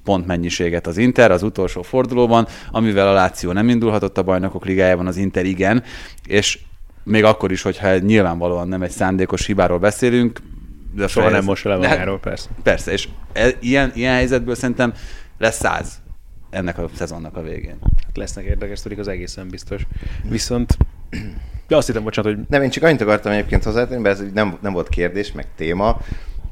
pontmennyiséget 0.03 0.87
az 0.87 0.97
Inter 0.97 1.31
az 1.31 1.43
utolsó 1.43 1.81
fordulóban, 1.81 2.47
amivel 2.71 3.07
a 3.07 3.13
Láció 3.13 3.51
nem 3.51 3.69
indulhatott 3.69 4.17
a 4.17 4.23
bajnokok 4.23 4.65
ligájában, 4.65 5.07
az 5.07 5.17
Inter 5.17 5.45
igen, 5.45 5.83
és 6.25 6.59
még 7.03 7.23
akkor 7.23 7.51
is, 7.51 7.61
hogyha 7.61 7.97
nyilvánvalóan 7.97 8.67
nem 8.67 8.81
egy 8.81 8.91
szándékos 8.91 9.45
hibáról 9.45 9.79
beszélünk, 9.79 10.39
de 10.95 11.07
soha 11.07 11.29
nem 11.29 11.43
most 11.43 11.63
le 11.63 11.75
magáról, 11.75 12.19
persze. 12.19 12.49
Persze, 12.63 12.91
és 12.91 13.07
e, 13.33 13.49
ilyen, 13.59 13.91
ilyen 13.95 14.13
helyzetből 14.13 14.55
szerintem 14.55 14.93
lesz 15.37 15.57
száz 15.57 16.01
ennek 16.49 16.77
a 16.77 16.89
szezonnak 16.95 17.37
a 17.37 17.41
végén. 17.41 17.77
Hát 17.81 18.17
lesznek 18.17 18.45
érdekes 18.45 18.79
sztorik, 18.79 18.97
az 18.97 19.07
egészen 19.07 19.47
biztos. 19.47 19.81
Viszont 20.29 20.77
de 21.67 21.75
azt 21.75 21.87
hittem, 21.87 22.03
bocsánat, 22.03 22.33
hogy... 22.33 22.45
Nem, 22.49 22.61
én 22.61 22.69
csak 22.69 22.83
annyit 22.83 23.01
akartam 23.01 23.31
egyébként 23.31 23.63
hozzátenni, 23.63 24.01
mert 24.01 24.19
ez 24.19 24.25
nem, 24.33 24.57
nem 24.61 24.73
volt 24.73 24.89
kérdés, 24.89 25.31
meg 25.31 25.47
téma, 25.55 26.01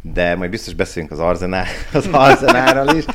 de 0.06 0.36
majd 0.36 0.50
biztos 0.50 0.74
beszélünk 0.74 1.12
az, 1.12 1.20
Arzenál, 1.20 1.66
az 1.94 2.08
Arzenáról 2.12 2.96
is, 2.96 3.06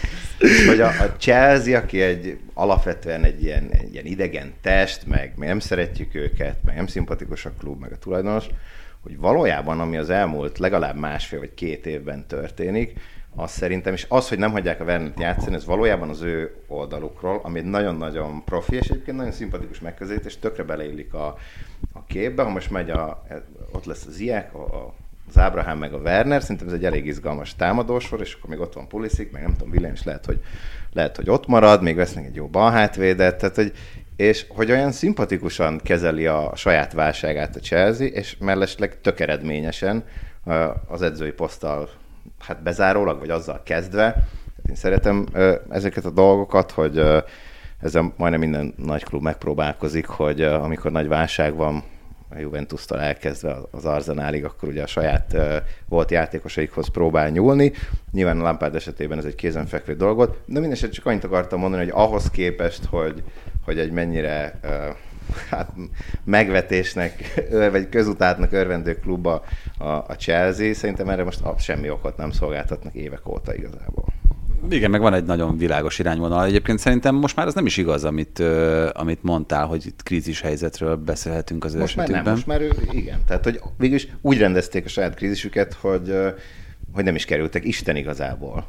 hogy 0.67 0.81
a, 0.81 0.89
a 0.89 1.17
Chelsea, 1.19 1.79
aki 1.79 2.01
egy 2.01 2.39
alapvetően 2.55 3.25
egy 3.25 3.43
ilyen, 3.43 3.69
egy 3.71 3.93
ilyen 3.93 4.07
idegen 4.07 4.53
test, 4.63 5.07
meg 5.07 5.33
mi 5.37 5.47
nem 5.47 5.59
szeretjük 5.59 6.15
őket, 6.15 6.57
meg 6.65 6.77
nem 6.77 6.87
szimpatikus 6.87 7.45
a 7.45 7.53
klub, 7.59 7.81
meg 7.81 7.93
a 7.93 7.99
tulajdonos, 7.99 8.45
hogy 9.03 9.19
valójában, 9.19 9.81
ami 9.81 9.97
az 9.97 10.11
elmúlt 10.11 10.59
legalább 10.59 10.97
másfél 10.97 11.39
vagy 11.39 11.55
két 11.55 11.87
évben 11.87 12.27
történik, 12.27 13.01
az 13.35 13.51
szerintem, 13.51 13.93
és 13.93 14.07
az, 14.09 14.29
hogy 14.29 14.39
nem 14.39 14.51
hagyják 14.51 14.81
a 14.81 14.85
Vernet 14.85 15.21
játszani, 15.21 15.55
ez 15.55 15.65
valójában 15.65 16.09
az 16.09 16.23
ő 16.23 16.55
oldalukról, 16.67 17.41
ami 17.43 17.61
nagyon-nagyon 17.61 18.45
profi, 18.45 18.77
és 18.77 18.89
egyébként 18.89 19.17
nagyon 19.17 19.33
szimpatikus 19.33 19.81
megközelítés, 19.81 20.39
tökre 20.39 20.63
beleillik 20.63 21.15
a, 21.15 21.39
a 21.93 22.05
képbe, 22.05 22.43
ha 22.43 22.51
most 22.51 22.71
megy 22.71 22.91
a, 22.91 23.27
ott 23.73 23.85
lesz 23.85 24.07
az 24.07 24.19
Iek, 24.19 24.55
a, 24.55 24.59
a 24.59 24.95
az 25.29 25.39
Ábrahám 25.39 25.79
meg 25.79 25.93
a 25.93 25.99
Werner, 25.99 26.43
szerintem 26.43 26.67
ez 26.67 26.73
egy 26.73 26.85
elég 26.85 27.07
izgalmas 27.07 27.57
támadósor, 27.57 28.21
és 28.21 28.35
akkor 28.35 28.51
még 28.51 28.61
ott 28.61 28.73
van 28.73 28.89
Pulisic, 28.89 29.33
meg 29.33 29.43
nem 29.43 29.53
tudom, 29.53 29.71
William 29.71 29.93
is 29.93 30.05
lehet, 30.05 30.27
hogy, 30.27 30.41
lehet, 30.93 31.17
hogy 31.17 31.31
ott 31.31 31.47
marad, 31.47 31.83
még 31.83 31.97
vesznek 31.97 32.25
egy 32.25 32.35
jó 32.35 32.47
balhátvédet, 32.47 33.39
tehát 33.39 33.55
hogy, 33.55 33.73
és 34.17 34.47
hogy 34.49 34.71
olyan 34.71 34.93
szimpatikusan 34.93 35.81
kezeli 35.85 36.27
a 36.27 36.53
saját 36.55 36.93
válságát 36.93 37.57
a 37.57 37.61
Chelsea, 37.61 38.07
és 38.07 38.37
mellesleg 38.39 39.01
tök 39.01 39.21
eredményesen 39.21 40.05
az 40.87 41.03
edzői 41.03 41.33
poszttal 41.33 41.89
hát 42.39 42.63
bezárólag, 42.63 43.19
vagy 43.19 43.31
azzal 43.31 43.63
kezdve. 43.65 44.29
Én 44.69 44.75
szeretem 44.75 45.27
ezeket 45.69 46.05
a 46.05 46.11
dolgokat, 46.11 46.71
hogy 46.71 47.03
ezzel 47.81 48.13
majdnem 48.17 48.41
minden 48.41 48.75
nagy 48.77 49.05
klub 49.05 49.23
megpróbálkozik, 49.23 50.07
hogy 50.07 50.43
amikor 50.43 50.91
nagy 50.91 51.09
válság 51.09 51.55
van, 51.55 51.83
a 52.31 52.39
Juventus-tól 52.39 53.01
elkezdve 53.01 53.57
az 53.71 53.85
Arzenálig, 53.85 54.45
akkor 54.45 54.69
ugye 54.69 54.83
a 54.83 54.87
saját 54.87 55.37
volt 55.89 56.11
játékosaikhoz 56.11 56.89
próbál 56.89 57.29
nyúlni. 57.29 57.73
Nyilván 58.13 58.41
a 58.41 58.43
Lampard 58.43 58.75
esetében 58.75 59.19
ez 59.19 59.25
egy 59.25 59.35
kézenfekvő 59.35 59.95
dolgot, 59.95 60.39
de 60.47 60.61
mindesetre 60.61 60.95
csak 60.95 61.07
annyit 61.07 61.25
akartam 61.25 61.61
mondani, 61.61 61.83
hogy 61.83 61.93
ahhoz 61.95 62.31
képest, 62.31 62.85
hogy, 62.85 63.23
hogy 63.65 63.79
egy 63.79 63.91
mennyire 63.91 64.61
hát 65.51 65.73
megvetésnek, 66.25 67.41
vagy 67.71 67.89
közutátnak 67.89 68.53
örvendő 68.53 68.95
klubba 68.95 69.45
a, 69.79 69.85
a 69.89 70.15
Chelsea, 70.19 70.75
szerintem 70.75 71.09
erre 71.09 71.25
most 71.25 71.43
semmi 71.59 71.91
okot 71.91 72.17
nem 72.17 72.31
szolgáltatnak 72.31 72.95
évek 72.95 73.29
óta 73.29 73.55
igazából. 73.55 74.18
Igen, 74.71 74.91
meg 74.91 75.01
van 75.01 75.15
egy 75.15 75.25
nagyon 75.25 75.57
világos 75.57 75.99
irányvonal. 75.99 76.45
Egyébként 76.45 76.79
szerintem 76.79 77.15
most 77.15 77.37
már 77.37 77.47
az 77.47 77.55
nem 77.55 77.67
is 77.67 77.77
igaz, 77.77 78.05
amit, 78.05 78.39
amit 78.93 79.23
mondtál, 79.23 79.67
hogy 79.67 79.87
itt 79.87 80.03
krízis 80.03 80.41
helyzetről 80.41 80.97
beszélhetünk 80.97 81.65
az 81.65 81.75
most 81.75 81.97
Már 81.97 82.09
nem, 82.09 82.25
most 82.25 82.47
már 82.47 82.61
ő, 82.61 82.73
igen. 82.91 83.19
Tehát, 83.27 83.45
hogy 83.45 83.61
végülis 83.79 84.09
úgy 84.21 84.39
rendezték 84.39 84.85
a 84.85 84.89
saját 84.89 85.15
krízisüket, 85.15 85.73
hogy, 85.73 86.15
hogy 86.93 87.05
nem 87.05 87.15
is 87.15 87.25
kerültek 87.25 87.65
Isten 87.65 87.97
igazából 87.97 88.67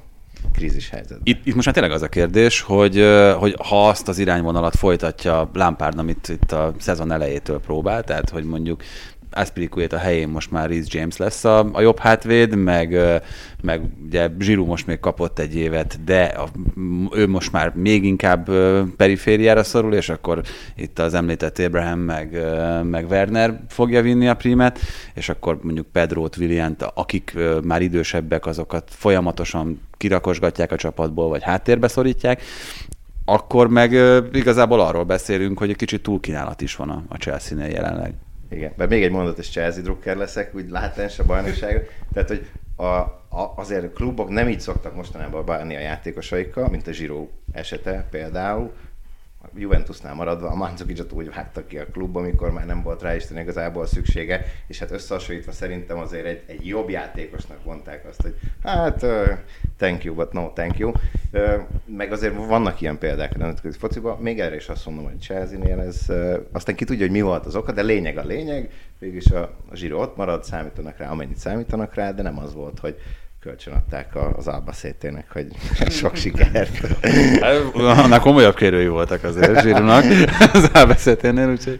krízis 0.53 0.89
helyzetben. 0.89 1.21
Itt, 1.23 1.45
itt 1.45 1.53
most 1.53 1.65
már 1.65 1.75
tényleg 1.75 1.93
az 1.93 2.01
a 2.01 2.07
kérdés, 2.07 2.61
hogy, 2.61 3.05
hogy 3.37 3.55
ha 3.67 3.87
azt 3.87 4.07
az 4.07 4.19
irányvonalat 4.19 4.75
folytatja 4.75 5.49
Lampard, 5.53 5.99
amit 5.99 6.29
itt 6.29 6.51
a 6.51 6.73
szezon 6.77 7.11
elejétől 7.11 7.59
próbál, 7.59 8.03
tehát 8.03 8.29
hogy 8.29 8.43
mondjuk 8.43 8.83
Aspilicueta 9.31 9.97
helyén 9.97 10.27
most 10.27 10.51
már 10.51 10.69
Reece 10.69 10.97
James 10.97 11.17
lesz 11.17 11.43
a, 11.43 11.69
a 11.71 11.81
jobb 11.81 11.99
hátvéd, 11.99 12.55
meg, 12.55 12.97
meg 13.61 13.81
ugye 14.05 14.29
Zsiru 14.39 14.65
most 14.65 14.87
még 14.87 14.99
kapott 14.99 15.39
egy 15.39 15.55
évet, 15.55 16.03
de 16.03 16.23
a, 16.23 16.47
ő 17.15 17.27
most 17.27 17.51
már 17.51 17.73
még 17.75 18.03
inkább 18.03 18.49
perifériára 18.97 19.63
szorul, 19.63 19.93
és 19.93 20.09
akkor 20.09 20.41
itt 20.75 20.99
az 20.99 21.13
említett 21.13 21.59
Abraham 21.59 21.99
meg, 21.99 22.37
meg 22.83 23.05
Werner 23.09 23.59
fogja 23.67 24.01
vinni 24.01 24.27
a 24.27 24.33
primet, 24.33 24.79
és 25.13 25.29
akkor 25.29 25.59
mondjuk 25.61 25.87
Pedrót, 25.91 26.37
Williant, 26.37 26.83
akik 26.93 27.37
már 27.63 27.81
idősebbek, 27.81 28.45
azokat 28.45 28.89
folyamatosan 28.89 29.81
kirakosgatják 29.97 30.71
a 30.71 30.75
csapatból, 30.75 31.29
vagy 31.29 31.43
háttérbe 31.43 31.87
szorítják, 31.87 32.41
akkor 33.25 33.67
meg 33.67 33.91
igazából 34.33 34.79
arról 34.79 35.03
beszélünk, 35.03 35.57
hogy 35.57 35.69
egy 35.69 35.75
kicsit 35.75 36.03
túlkínálat 36.03 36.61
is 36.61 36.75
van 36.75 36.89
a, 36.89 37.03
a 37.07 37.15
Chelsea-nél 37.15 37.69
jelenleg. 37.69 38.13
Igen, 38.49 38.73
mert 38.75 38.89
még 38.89 39.03
egy 39.03 39.11
mondat, 39.11 39.37
és 39.37 39.49
Chelsea 39.49 39.83
drukker 39.83 40.17
leszek, 40.17 40.55
úgy 40.55 40.69
látás 40.69 41.19
a 41.19 41.25
bajnokság. 41.25 42.03
Tehát, 42.13 42.29
hogy 42.29 42.47
a, 42.75 42.85
a, 42.85 43.53
azért 43.55 43.83
a 43.83 43.89
klubok 43.89 44.29
nem 44.29 44.47
így 44.47 44.59
szoktak 44.59 44.95
mostanában 44.95 45.45
bánni 45.45 45.75
a 45.75 45.79
játékosaikkal, 45.79 46.69
mint 46.69 46.87
a 46.87 46.91
Zsiró 46.91 47.31
esete 47.51 48.07
például, 48.09 48.73
Juventusnál 49.55 50.13
maradva 50.13 50.47
a 50.47 50.55
Manzukicot 50.55 51.11
úgy 51.11 51.33
vágtak 51.33 51.67
ki 51.67 51.77
a 51.77 51.85
klub, 51.85 52.15
amikor 52.15 52.51
már 52.51 52.65
nem 52.65 52.81
volt 52.81 53.01
rá 53.01 53.15
Isten 53.15 53.39
igazából 53.39 53.85
szüksége, 53.85 54.45
és 54.67 54.79
hát 54.79 54.91
összehasonlítva 54.91 55.51
szerintem 55.51 55.97
azért 55.97 56.25
egy, 56.25 56.43
egy 56.45 56.67
jobb 56.67 56.89
játékosnak 56.89 57.65
mondták 57.65 58.05
azt, 58.05 58.21
hogy 58.21 58.35
hát 58.63 59.05
thank 59.77 60.03
you, 60.03 60.15
but 60.15 60.33
no 60.33 60.49
thank 60.53 60.77
you. 60.77 60.91
Meg 61.85 62.11
azért 62.11 62.35
vannak 62.35 62.81
ilyen 62.81 62.97
példák 62.97 63.31
a 63.35 63.37
nemzetközi 63.37 63.77
fociban, 63.77 64.17
még 64.17 64.39
erre 64.39 64.55
is 64.55 64.67
azt 64.67 64.85
mondom, 64.85 65.03
hogy 65.03 65.21
Chelsea-nél 65.21 65.79
ez, 65.79 66.05
aztán 66.51 66.75
ki 66.75 66.85
tudja, 66.85 67.05
hogy 67.05 67.15
mi 67.15 67.21
volt 67.21 67.45
az 67.45 67.55
oka, 67.55 67.71
de 67.71 67.81
lényeg 67.81 68.17
a 68.17 68.23
lényeg, 68.23 68.71
végülis 68.99 69.31
a, 69.31 69.41
a 69.69 69.75
zsíró 69.75 69.99
ott 69.99 70.15
marad, 70.15 70.43
számítanak 70.43 70.97
rá, 70.97 71.09
amennyit 71.09 71.37
számítanak 71.37 71.93
rá, 71.93 72.11
de 72.11 72.21
nem 72.21 72.39
az 72.39 72.53
volt, 72.53 72.79
hogy 72.79 72.99
kölcsönadták 73.39 74.15
az 74.37 74.47
Albacétének, 74.47 75.31
hogy 75.31 75.47
sok 75.99 76.15
sikert. 76.15 76.77
Hát, 77.41 77.55
annál 77.73 78.19
komolyabb 78.19 78.55
kérői 78.55 78.87
voltak 78.87 79.23
azért 79.23 79.61
Zsírunak 79.61 80.03
az 80.53 80.69
Albacéténél, 80.73 81.49
úgyhogy 81.49 81.77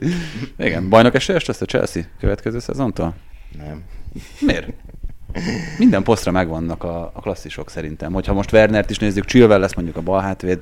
igen, 0.57 0.89
bajnok 0.89 1.15
esélyes 1.15 1.45
lesz 1.45 1.61
a 1.61 1.65
Chelsea 1.65 2.03
következő 2.19 2.59
szezontól? 2.59 3.15
Nem. 3.57 3.83
Miért? 4.39 4.67
Minden 5.77 6.03
posztra 6.03 6.31
megvannak 6.31 6.83
a, 6.83 7.11
a 7.13 7.21
klasszisok 7.21 7.69
szerintem. 7.69 8.13
Hogyha 8.13 8.33
most 8.33 8.51
Wernert 8.51 8.89
is 8.89 8.97
nézzük, 8.97 9.25
Chilwell 9.25 9.59
lesz 9.59 9.73
mondjuk 9.73 9.97
a 9.97 10.01
bal 10.01 10.21
hátvéd, 10.21 10.61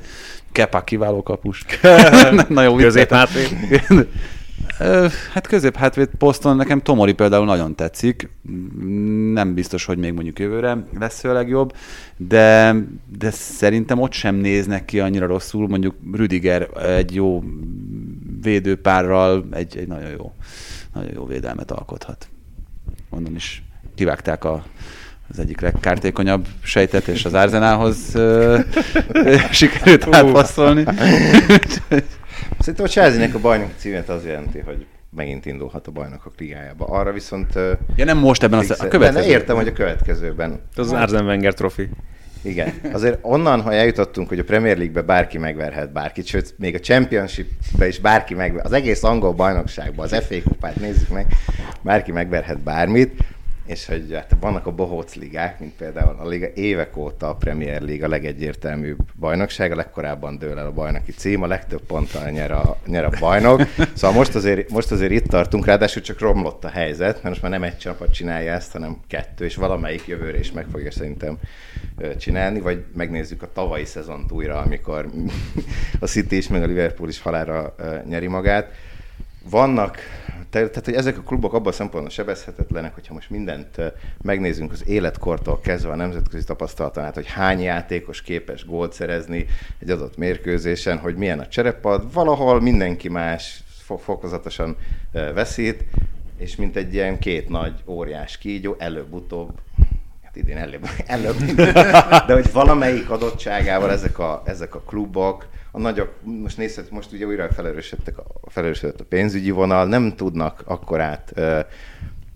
Kepa 0.51 0.83
kiváló 0.83 1.23
kapus. 1.23 1.65
Na 2.47 2.61
jó, 2.61 2.75
Közép 2.75 3.09
hátvéd. 3.09 3.49
Hát 5.33 5.47
közép 5.47 5.75
hátvéd 5.75 6.09
poszton 6.17 6.55
nekem 6.55 6.81
Tomori 6.81 7.13
például 7.13 7.45
nagyon 7.45 7.75
tetszik. 7.75 8.29
Nem 9.33 9.53
biztos, 9.53 9.85
hogy 9.85 9.97
még 9.97 10.13
mondjuk 10.13 10.39
jövőre 10.39 10.77
lesz 10.99 11.23
ő 11.23 11.29
a 11.29 11.33
legjobb, 11.33 11.73
de, 12.17 12.75
de 13.17 13.31
szerintem 13.31 13.99
ott 13.99 14.11
sem 14.11 14.35
néznek 14.35 14.85
ki 14.85 14.99
annyira 14.99 15.25
rosszul. 15.25 15.67
Mondjuk 15.67 15.95
Rüdiger 16.13 16.67
egy 16.85 17.15
jó 17.15 17.43
védőpárral 18.41 19.47
egy, 19.51 19.77
egy 19.77 19.87
nagyon 19.87 20.09
jó, 20.09 20.33
nagyon 20.93 21.11
jó 21.13 21.25
védelmet 21.25 21.71
alkothat. 21.71 22.27
Mondom 23.09 23.35
is, 23.35 23.63
kivágták 23.95 24.43
a, 24.43 24.63
az 25.29 25.39
egyik 25.39 25.61
legkártékonyabb 25.61 26.47
sejtet, 26.61 27.07
és 27.07 27.25
az 27.25 27.33
Arzenálhoz 27.33 27.97
sikerült 29.51 30.15
átpasszolni. 30.15 30.83
Szerintem 32.59 32.85
a 32.85 32.87
chelsea 32.87 33.29
a 33.33 33.39
bajnok 33.39 33.69
címet 33.77 34.09
az 34.09 34.25
jelenti, 34.25 34.59
hogy 34.59 34.85
megint 35.09 35.45
indulhat 35.45 35.87
a 35.87 35.91
bajnokok 35.91 36.33
ligájába. 36.37 36.85
Arra 36.85 37.11
viszont... 37.11 37.53
Ja 37.95 38.05
nem 38.05 38.17
most 38.17 38.43
ebben 38.43 38.59
az, 38.59 38.71
a 38.71 38.87
következőben. 38.87 39.39
Értem, 39.39 39.55
hogy 39.55 39.67
a 39.67 39.73
következőben. 39.73 40.51
Ez 40.51 40.59
az 40.77 40.91
Arzen 40.91 41.25
Wenger 41.25 41.53
trofi. 41.53 41.89
Igen. 42.41 42.73
Azért 42.93 43.19
onnan, 43.21 43.61
ha 43.61 43.73
eljutottunk, 43.73 44.27
hogy 44.27 44.39
a 44.39 44.43
Premier 44.43 44.77
League-be 44.77 45.01
bárki 45.01 45.37
megverhet 45.37 45.91
bárkit, 45.91 46.25
sőt, 46.25 46.53
még 46.57 46.75
a 46.75 46.79
Championship-be 46.79 47.87
is 47.87 47.99
bárki 47.99 48.33
megverhet, 48.33 48.65
az 48.65 48.71
egész 48.71 49.03
angol 49.03 49.31
bajnokságban, 49.31 50.05
az 50.05 50.23
FA 50.25 50.35
kupát 50.43 50.75
nézzük 50.75 51.09
meg, 51.09 51.25
bárki 51.81 52.11
megverhet 52.11 52.59
bármit, 52.59 53.23
és 53.67 53.85
hogy 53.85 54.13
hát 54.13 54.35
vannak 54.39 54.65
a 54.65 54.71
bohóc 54.71 55.15
ligák, 55.15 55.59
mint 55.59 55.73
például 55.73 56.15
a 56.19 56.27
liga 56.27 56.47
évek 56.53 56.97
óta 56.97 57.29
a 57.29 57.35
Premier 57.35 57.81
League 57.81 58.05
a 58.05 58.09
legegyértelműbb 58.09 58.99
bajnokság, 59.19 59.71
a 59.71 59.75
legkorábban 59.75 60.37
dől 60.37 60.59
el 60.59 60.65
a 60.65 60.71
bajnoki 60.71 61.11
cím, 61.11 61.41
a 61.41 61.47
legtöbb 61.47 61.81
ponttal 61.81 62.29
nyer 62.29 62.51
a, 62.51 62.77
nyer 62.85 63.05
a 63.05 63.09
bajnok. 63.19 63.61
Szóval 63.93 64.17
most 64.17 64.35
azért, 64.35 64.69
most 64.69 64.91
azért 64.91 65.11
itt 65.11 65.27
tartunk, 65.27 65.65
ráadásul 65.65 66.01
csak 66.01 66.19
romlott 66.19 66.63
a 66.63 66.69
helyzet, 66.69 67.13
mert 67.13 67.23
most 67.23 67.41
már 67.41 67.51
nem 67.51 67.63
egy 67.63 67.77
csapat 67.77 68.13
csinálja 68.13 68.53
ezt, 68.53 68.71
hanem 68.71 68.97
kettő, 69.07 69.45
és 69.45 69.55
valamelyik 69.55 70.07
jövőre 70.07 70.39
is 70.39 70.51
meg 70.51 70.65
fogja 70.71 70.91
szerintem 70.91 71.37
csinálni, 72.17 72.59
vagy 72.59 72.83
megnézzük 72.95 73.41
a 73.41 73.51
tavalyi 73.53 73.85
szezont 73.85 74.31
újra, 74.31 74.57
amikor 74.57 75.09
a 75.99 76.05
City 76.05 76.37
is, 76.37 76.47
meg 76.47 76.63
a 76.63 76.65
Liverpool 76.65 77.09
is 77.09 77.21
halára 77.21 77.75
nyeri 78.07 78.27
magát. 78.27 78.71
Vannak 79.49 79.97
tehát, 80.49 80.85
hogy 80.85 80.93
ezek 80.93 81.17
a 81.17 81.21
klubok 81.21 81.53
abban 81.53 81.67
a 81.67 81.71
szempontból 81.71 82.11
sebezhetetlenek, 82.11 82.93
hogyha 82.93 83.13
most 83.13 83.29
mindent 83.29 83.81
megnézzünk 84.21 84.71
az 84.71 84.87
életkortól 84.87 85.59
kezdve 85.59 85.91
a 85.91 85.95
nemzetközi 85.95 86.43
tapasztalaton 86.43 87.03
át, 87.03 87.13
hogy 87.13 87.27
hány 87.27 87.61
játékos 87.61 88.21
képes 88.21 88.65
gólt 88.65 88.93
szerezni 88.93 89.45
egy 89.79 89.89
adott 89.89 90.17
mérkőzésen, 90.17 90.97
hogy 90.97 91.15
milyen 91.15 91.39
a 91.39 91.47
cserepad, 91.47 92.13
valahol 92.13 92.61
mindenki 92.61 93.09
más 93.09 93.63
fokozatosan 93.85 94.75
veszít, 95.11 95.83
és 96.37 96.55
mint 96.55 96.75
egy 96.75 96.93
ilyen 96.93 97.19
két 97.19 97.49
nagy 97.49 97.73
óriás 97.85 98.37
kígyó, 98.37 98.75
előbb-utóbb 98.77 99.59
idén 100.37 100.57
előbb, 100.57 100.87
előbb 101.05 101.37
de 102.27 102.33
hogy 102.33 102.51
valamelyik 102.51 103.09
adottságával 103.09 103.91
ezek 103.91 104.19
a, 104.19 104.41
ezek 104.45 104.75
a 104.75 104.79
klubok 104.79 105.47
a 105.71 105.79
nagyok, 105.79 106.13
most 106.23 106.57
nézhet, 106.57 106.91
most 106.91 107.11
ugye 107.11 107.25
újra 107.25 107.49
felerősödtek, 107.49 108.15
felerősödött 108.47 108.99
a 108.99 109.05
pénzügyi 109.05 109.51
vonal, 109.51 109.85
nem 109.85 110.15
tudnak 110.15 110.61
akkorát 110.65 111.31
ö, 111.35 111.59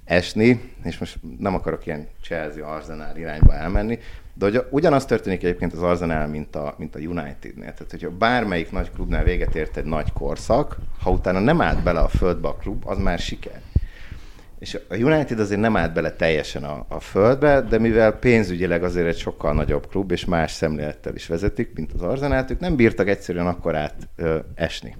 esni, 0.05 0.73
és 0.83 0.97
most 0.97 1.19
nem 1.39 1.55
akarok 1.55 1.85
ilyen 1.85 2.07
Chelsea 2.21 2.67
Arsenal 2.67 3.17
irányba 3.17 3.53
elmenni, 3.53 3.99
de 4.33 4.45
hogy 4.45 4.65
ugyanaz 4.69 5.05
történik 5.05 5.43
egyébként 5.43 5.73
az 5.73 5.81
Arsenal, 5.81 6.27
mint 6.27 6.55
a, 6.55 6.75
mint 6.77 6.95
a 6.95 6.99
Unitednél. 6.99 7.73
Tehát, 7.73 7.87
hogyha 7.89 8.09
bármelyik 8.09 8.71
nagy 8.71 8.91
klubnál 8.91 9.23
véget 9.23 9.55
ért 9.55 9.77
egy 9.77 9.85
nagy 9.85 10.13
korszak, 10.13 10.77
ha 10.99 11.11
utána 11.11 11.39
nem 11.39 11.61
állt 11.61 11.83
bele 11.83 11.99
a 11.99 12.07
földbe 12.07 12.47
a 12.47 12.55
klub, 12.55 12.83
az 12.87 12.97
már 12.97 13.19
siker. 13.19 13.61
És 14.61 14.79
a 14.89 14.95
United 14.95 15.39
azért 15.39 15.59
nem 15.59 15.77
állt 15.77 15.93
bele 15.93 16.11
teljesen 16.11 16.63
a, 16.63 16.85
a 16.87 16.99
földbe, 16.99 17.61
de 17.61 17.77
mivel 17.79 18.11
pénzügyileg 18.11 18.83
azért 18.83 19.07
egy 19.07 19.17
sokkal 19.17 19.53
nagyobb 19.53 19.87
klub, 19.87 20.11
és 20.11 20.25
más 20.25 20.51
szemlélettel 20.51 21.15
is 21.15 21.27
vezetik, 21.27 21.71
mint 21.75 21.91
az 21.93 22.01
Arzenál, 22.01 22.45
ők 22.49 22.59
nem 22.59 22.75
bírtak 22.75 23.07
egyszerűen 23.07 23.47
akkor 23.47 23.75
át 23.75 23.95
ö, 24.15 24.39
esni, 24.55 24.95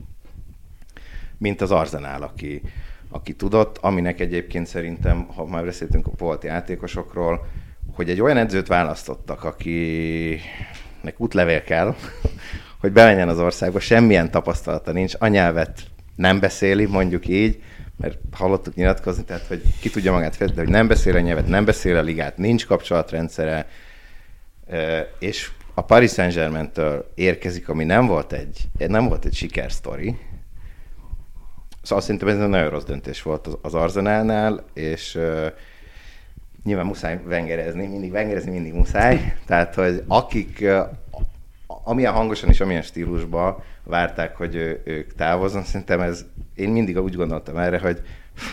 mint 1.38 1.62
az 1.62 1.72
Arzenál, 1.72 2.22
aki, 2.22 2.62
aki 3.10 3.34
tudott, 3.34 3.78
aminek 3.78 4.20
egyébként 4.20 4.68
szerintem, 4.68 5.28
ha 5.36 5.46
már 5.46 5.66
beszéltünk 5.66 6.08
a 6.08 6.12
volt 6.18 6.44
játékosokról, 6.44 7.48
hogy 7.94 8.10
egy 8.10 8.22
olyan 8.22 8.38
edzőt 8.38 8.68
választottak, 8.68 9.44
akinek 9.44 10.40
útlevél 11.18 11.64
kell, 11.64 11.96
hogy 12.82 12.92
bemenjen 12.92 13.30
az 13.30 13.40
országba, 13.40 13.80
semmilyen 13.80 14.32
tapasztalata 14.32 14.92
nincs, 14.92 15.14
anyelvet 15.20 15.82
nem 16.16 16.40
beszéli, 16.40 16.86
mondjuk 16.86 17.28
így, 17.28 17.62
mert 18.02 18.18
hallottuk 18.32 18.76
nyilatkozni, 18.76 19.24
tehát 19.24 19.48
hogy 19.48 19.62
ki 19.80 19.90
tudja 19.90 20.12
magát 20.12 20.36
fejteni, 20.36 20.60
hogy 20.60 20.70
nem 20.70 20.88
beszél 20.88 21.16
a 21.16 21.20
nyelvet, 21.20 21.48
nem 21.48 21.66
beszél 21.66 21.98
a 21.98 22.02
ligát, 22.02 22.38
nincs 22.38 22.66
kapcsolatrendszere, 22.66 23.68
és 25.20 25.52
a 25.74 25.82
Paris 25.82 26.12
Saint-Germain-től 26.12 27.12
érkezik, 27.16 27.70
ami 27.70 27.84
nem 27.84 28.06
volt 28.06 28.34
egy, 28.34 28.68
nem 28.88 29.08
volt 29.08 29.26
egy 29.26 29.34
sikersztori, 29.34 30.16
Szóval 31.82 32.04
szerintem 32.04 32.28
ez 32.28 32.40
egy 32.40 32.48
nagyon 32.48 32.70
rossz 32.70 32.84
döntés 32.84 33.22
volt 33.22 33.48
az, 33.62 33.74
Arzenálnál, 33.74 34.64
és 34.74 35.20
nyilván 36.64 36.86
muszáj 36.86 37.20
vengerezni, 37.24 37.88
mindig 37.88 38.12
vengerezni, 38.12 38.52
mindig 38.52 38.74
muszáj. 38.74 39.36
Tehát, 39.46 39.76
hogy 39.76 40.04
akik 40.08 40.60
uh, 40.62 40.80
amilyen 41.84 42.14
hangosan 42.14 42.50
és 42.50 42.62
amilyen 42.62 42.82
stílusban 42.82 43.64
várták, 43.84 44.36
hogy 44.36 44.56
ő, 44.56 44.82
ők 44.84 45.14
távozzon, 45.14 45.64
szerintem 45.64 46.00
ez, 46.00 46.26
én 46.56 46.70
mindig 46.70 47.02
úgy 47.02 47.16
gondoltam 47.16 47.58
erre, 47.58 47.80
hogy 47.80 48.02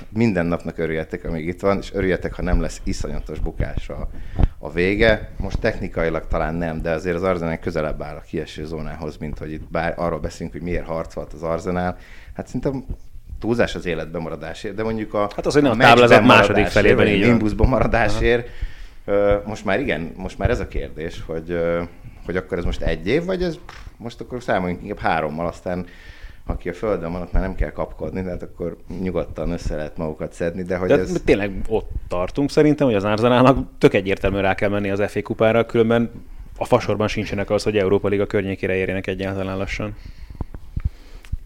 minden 0.08 0.46
napnak 0.46 0.78
örüljetek, 0.78 1.24
amíg 1.24 1.46
itt 1.46 1.60
van, 1.60 1.78
és 1.78 1.92
örüljetek, 1.92 2.34
ha 2.34 2.42
nem 2.42 2.60
lesz 2.60 2.80
iszonyatos 2.84 3.38
bukás 3.38 3.88
a, 3.88 4.08
a 4.58 4.72
vége. 4.72 5.30
Most 5.36 5.58
technikailag 5.58 6.26
talán 6.26 6.54
nem, 6.54 6.82
de 6.82 6.90
azért 6.90 7.16
az 7.16 7.22
Arzenál 7.22 7.58
közelebb 7.58 8.02
áll 8.02 8.16
a 8.16 8.20
kieső 8.20 8.64
zónához, 8.64 9.16
mint 9.16 9.38
hogy 9.38 9.52
itt 9.52 9.70
bár 9.70 9.94
arról 9.96 10.18
beszélünk, 10.18 10.52
hogy 10.52 10.62
miért 10.62 10.86
harcolt 10.86 11.32
az 11.32 11.42
Arzenál. 11.42 11.96
Hát 12.34 12.46
szerintem 12.46 12.84
túlzás 13.38 13.74
az 13.74 13.86
életben 13.86 14.22
maradásért, 14.22 14.74
de 14.74 14.82
mondjuk 14.82 15.14
a, 15.14 15.30
hát 15.36 15.46
az, 15.46 15.52
hogy 15.52 15.62
nem 15.62 15.72
a, 15.72 15.74
a 15.74 15.78
táblázat 15.78 16.24
második 16.24 16.66
felében 16.66 17.06
így 17.06 17.26
Nimbusban 17.26 17.68
maradásért. 17.68 18.48
Aha. 19.04 19.42
Most 19.46 19.64
már 19.64 19.80
igen, 19.80 20.12
most 20.16 20.38
már 20.38 20.50
ez 20.50 20.60
a 20.60 20.68
kérdés, 20.68 21.22
hogy, 21.26 21.58
hogy 22.28 22.36
akkor 22.36 22.58
ez 22.58 22.64
most 22.64 22.82
egy 22.82 23.06
év, 23.06 23.24
vagy 23.24 23.42
ez 23.42 23.58
most 23.96 24.20
akkor 24.20 24.42
számoljunk 24.42 24.82
inkább 24.82 24.98
hárommal, 24.98 25.46
aztán 25.46 25.86
aki 26.46 26.68
a 26.68 26.72
földön 26.72 27.12
van, 27.12 27.22
ott 27.22 27.32
már 27.32 27.42
nem 27.42 27.54
kell 27.54 27.70
kapkodni, 27.70 28.22
tehát 28.22 28.42
akkor 28.42 28.76
nyugodtan 29.02 29.50
össze 29.50 29.76
lehet 29.76 29.96
magukat 29.96 30.32
szedni. 30.32 30.62
De 30.62 30.76
hogy 30.76 30.88
de 30.88 30.98
ez... 30.98 31.22
tényleg 31.24 31.52
ott 31.68 31.90
tartunk 32.08 32.50
szerintem, 32.50 32.86
hogy 32.86 32.96
az 32.96 33.04
Arzenának 33.04 33.68
tök 33.78 33.94
egyértelműen 33.94 34.42
rá 34.42 34.54
kell 34.54 34.68
menni 34.68 34.90
az 34.90 35.02
FA 35.10 35.22
kupára, 35.22 35.66
különben 35.66 36.10
a 36.56 36.64
fasorban 36.64 37.08
sincsenek 37.08 37.50
az, 37.50 37.62
hogy 37.62 37.76
Európa 37.76 38.08
Liga 38.08 38.26
környékére 38.26 38.74
érjenek 38.74 39.06
egyáltalán 39.06 39.56
lassan. 39.56 39.96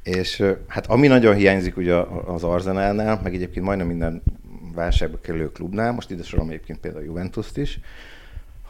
És 0.03 0.45
hát 0.66 0.87
ami 0.87 1.07
nagyon 1.07 1.35
hiányzik 1.35 1.77
ugye 1.77 1.95
az 2.27 2.45
Arzenálnál, 2.45 3.21
meg 3.23 3.35
egyébként 3.35 3.64
majdnem 3.64 3.87
minden 3.87 4.23
válságba 4.75 5.18
kerülő 5.21 5.51
klubnál, 5.51 5.92
most 5.92 6.11
ide 6.11 6.23
sorolom 6.23 6.51
egyébként 6.51 6.79
például 6.79 7.03
a 7.03 7.07
Juventus-t 7.07 7.57
is, 7.57 7.81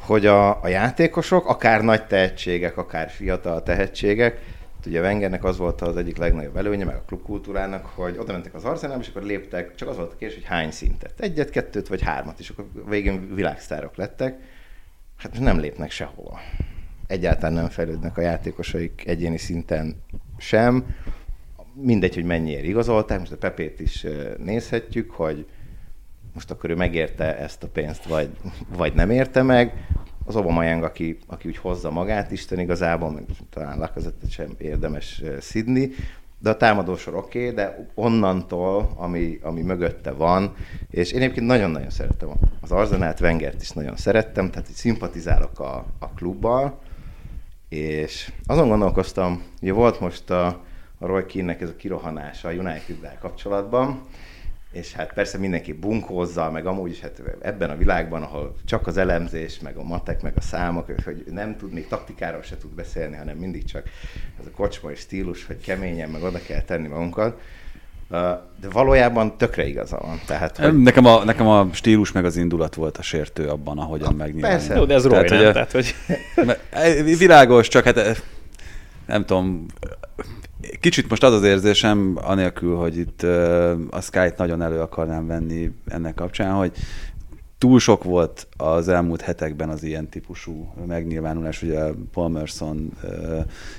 hogy 0.06 0.26
a, 0.26 0.62
a 0.62 0.68
játékosok, 0.68 1.46
akár 1.46 1.82
nagy 1.82 2.06
tehetségek, 2.06 2.76
akár 2.76 3.10
fiatal 3.10 3.62
tehetségek, 3.62 4.40
ugye 4.86 5.00
Wengernek 5.00 5.44
az 5.44 5.56
volt 5.56 5.80
az 5.80 5.96
egyik 5.96 6.16
legnagyobb 6.16 6.56
előnye, 6.56 6.84
meg 6.84 6.94
a 6.94 7.02
klubkultúrának, 7.06 7.86
hogy 7.86 8.16
oda 8.18 8.32
mentek 8.32 8.54
az 8.54 8.64
Arsenalba, 8.64 9.02
és 9.02 9.08
akkor 9.08 9.22
léptek, 9.22 9.74
csak 9.74 9.88
az 9.88 9.96
volt 9.96 10.12
a 10.12 10.16
kérdés, 10.16 10.38
hogy 10.38 10.46
hány 10.46 10.70
szintet. 10.70 11.20
Egyet, 11.20 11.50
kettőt 11.50 11.88
vagy 11.88 12.02
hármat, 12.02 12.38
és 12.38 12.48
akkor 12.48 12.66
végén 12.88 13.34
világsztárok 13.34 13.96
lettek. 13.96 14.38
Hát 15.16 15.38
nem 15.38 15.58
lépnek 15.58 15.90
sehova. 15.90 16.40
Egyáltalán 17.06 17.52
nem 17.52 17.68
fejlődnek 17.68 18.16
a 18.16 18.20
játékosaik 18.20 19.02
egyéni 19.06 19.38
szinten 19.38 20.02
sem. 20.38 20.96
Mindegy, 21.74 22.14
hogy 22.14 22.24
mennyiért 22.24 22.64
igazolták, 22.64 23.18
most 23.18 23.32
a 23.32 23.36
Pepét 23.36 23.80
is 23.80 24.06
nézhetjük, 24.38 25.10
hogy 25.10 25.46
most 26.34 26.50
akkor 26.50 26.70
ő 26.70 26.74
megérte 26.74 27.38
ezt 27.38 27.62
a 27.62 27.68
pénzt, 27.68 28.04
vagy, 28.04 28.30
vagy 28.76 28.94
nem 28.94 29.10
érte 29.10 29.42
meg. 29.42 29.86
Az 30.24 30.36
Aubameyang, 30.36 30.82
aki, 30.82 31.18
aki 31.26 31.48
úgy 31.48 31.56
hozza 31.56 31.90
magát 31.90 32.30
Isten 32.30 32.58
igazából, 32.58 33.10
meg 33.10 33.24
talán 33.50 33.78
Lacazettet 33.78 34.30
sem 34.30 34.54
érdemes 34.58 35.22
szidni, 35.40 35.90
de 36.42 36.50
a 36.50 36.56
támadósor 36.56 37.14
oké, 37.14 37.42
okay, 37.42 37.54
de 37.54 37.88
onnantól, 37.94 38.92
ami, 38.96 39.38
ami 39.42 39.62
mögötte 39.62 40.10
van, 40.10 40.54
és 40.90 41.12
én 41.12 41.20
egyébként 41.20 41.46
nagyon-nagyon 41.46 41.90
szerettem 41.90 42.28
az 42.60 42.72
Arzenát, 42.72 43.20
Wengert 43.20 43.62
is 43.62 43.70
nagyon 43.70 43.96
szerettem, 43.96 44.50
tehát 44.50 44.68
így 44.68 44.74
szimpatizálok 44.74 45.60
a, 45.60 45.84
a 45.98 46.08
klubbal, 46.08 46.78
és 47.68 48.32
azon 48.46 48.68
gondolkoztam, 48.68 49.42
hogy 49.60 49.72
volt 49.72 50.00
most 50.00 50.30
a, 50.30 50.46
a 50.98 51.06
Roy 51.06 51.26
Keane-nek 51.26 51.60
ez 51.60 51.68
a 51.68 51.76
kirohanása 51.76 52.48
a 52.48 52.52
United-del 52.52 53.18
kapcsolatban, 53.20 54.02
és 54.72 54.92
hát 54.92 55.12
persze 55.12 55.38
mindenki 55.38 55.72
bunkózzal, 55.72 56.50
meg 56.50 56.66
amúgy 56.66 56.90
is 56.90 57.00
hát 57.00 57.22
ebben 57.42 57.70
a 57.70 57.76
világban, 57.76 58.22
ahol 58.22 58.56
csak 58.64 58.86
az 58.86 58.96
elemzés, 58.96 59.60
meg 59.60 59.76
a 59.76 59.82
matek, 59.82 60.22
meg 60.22 60.32
a 60.36 60.40
számok, 60.40 60.86
hogy 61.04 61.24
nem 61.30 61.56
tud, 61.56 61.72
még 61.72 61.86
taktikáról 61.86 62.42
se 62.42 62.56
tud 62.56 62.70
beszélni, 62.70 63.16
hanem 63.16 63.36
mindig 63.36 63.64
csak 63.64 63.82
ez 64.40 64.46
a 64.46 64.50
kocsmai 64.56 64.94
stílus, 64.94 65.46
hogy 65.46 65.60
keményen, 65.60 66.10
meg 66.10 66.22
oda 66.22 66.38
kell 66.46 66.60
tenni 66.60 66.88
magunkat. 66.88 67.40
De 68.60 68.68
valójában 68.72 69.36
tökre 69.36 69.66
igaza 69.66 69.98
van. 69.98 70.20
Tehát, 70.26 70.56
hogy... 70.56 70.78
nekem, 70.78 71.04
a, 71.04 71.24
nekem 71.24 71.46
a 71.46 71.68
stílus 71.72 72.12
meg 72.12 72.24
az 72.24 72.36
indulat 72.36 72.74
volt 72.74 72.98
a 72.98 73.02
sértő 73.02 73.48
abban, 73.48 73.78
ahogyan 73.78 74.14
megnyilvánul. 74.14 74.56
Persze. 74.58 74.74
Jó, 74.74 74.84
de 74.84 74.94
ez 74.94 75.02
tehát, 75.02 75.28
nem? 75.28 75.52
Tehát, 75.52 75.72
hogy... 75.72 75.94
Világos, 77.18 77.68
csak 77.68 77.84
hát 77.84 78.22
nem 79.06 79.24
tudom, 79.24 79.66
Kicsit 80.82 81.08
most 81.08 81.22
az 81.22 81.32
az 81.32 81.42
érzésem, 81.42 82.18
anélkül, 82.22 82.76
hogy 82.76 82.96
itt 82.96 83.22
a 83.90 84.00
Skype 84.00 84.34
nagyon 84.36 84.62
elő 84.62 84.80
akarnám 84.80 85.26
venni 85.26 85.70
ennek 85.86 86.14
kapcsán, 86.14 86.54
hogy 86.54 86.72
túl 87.58 87.78
sok 87.78 88.04
volt 88.04 88.48
az 88.56 88.88
elmúlt 88.88 89.20
hetekben 89.20 89.68
az 89.68 89.82
ilyen 89.82 90.08
típusú 90.08 90.74
megnyilvánulás, 90.86 91.62
ugye 91.62 91.80
Paul 92.12 92.28
Merson 92.28 92.92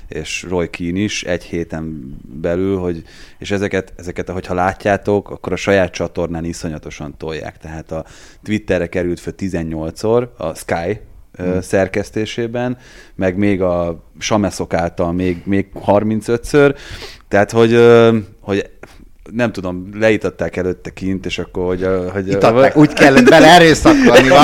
és 0.08 0.42
Roy 0.48 0.70
Keane 0.70 0.98
is 0.98 1.24
egy 1.24 1.42
héten 1.42 2.16
belül, 2.40 2.78
hogy, 2.78 3.02
és 3.38 3.50
ezeket, 3.50 3.92
ezeket, 3.96 4.28
ahogyha 4.28 4.54
látjátok, 4.54 5.30
akkor 5.30 5.52
a 5.52 5.56
saját 5.56 5.92
csatornán 5.92 6.44
iszonyatosan 6.44 7.14
tolják. 7.16 7.58
Tehát 7.58 7.92
a 7.92 8.04
Twitterre 8.42 8.86
került 8.86 9.20
föl 9.20 9.34
18-szor, 9.36 10.28
a 10.36 10.54
Sky 10.54 11.00
hmm. 11.36 11.60
szerkesztésében, 11.60 12.76
meg 13.14 13.36
még 13.36 13.62
a 13.62 14.04
Sameszok 14.18 14.74
által 14.74 15.12
még, 15.12 15.42
még 15.44 15.66
35-ször, 15.86 16.74
tehát 17.28 17.50
hogy, 17.50 17.80
hogy 18.40 18.70
nem 19.32 19.52
tudom, 19.52 19.88
leítatták 19.94 20.56
előtte 20.56 20.90
kint, 20.90 21.26
és 21.26 21.38
akkor, 21.38 21.66
hogy... 21.66 21.88
hogy 22.12 22.28
Itatták, 22.28 22.76
úgy 22.76 22.92
kellett 22.92 23.28
bele 23.28 23.46
erőszakolni, 23.46 24.28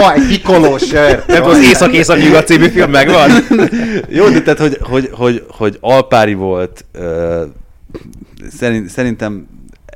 vagy 0.00 0.16
egy 0.16 0.26
pikoló 0.28 0.78
sör. 0.78 1.22
Nem 1.26 1.44
az 1.44 1.62
Észak-Észak 1.62 2.18
Nyugat 2.18 2.46
című 2.46 2.68
film 2.68 2.90
megvan. 2.90 3.30
Jó, 4.08 4.28
de 4.28 4.42
tehát, 4.42 4.58
hogy, 4.58 4.78
hogy, 4.80 5.10
hogy, 5.12 5.44
hogy 5.48 5.76
Alpári 5.80 6.34
volt, 6.34 6.84
szerint, 8.58 8.88
szerintem 8.88 9.46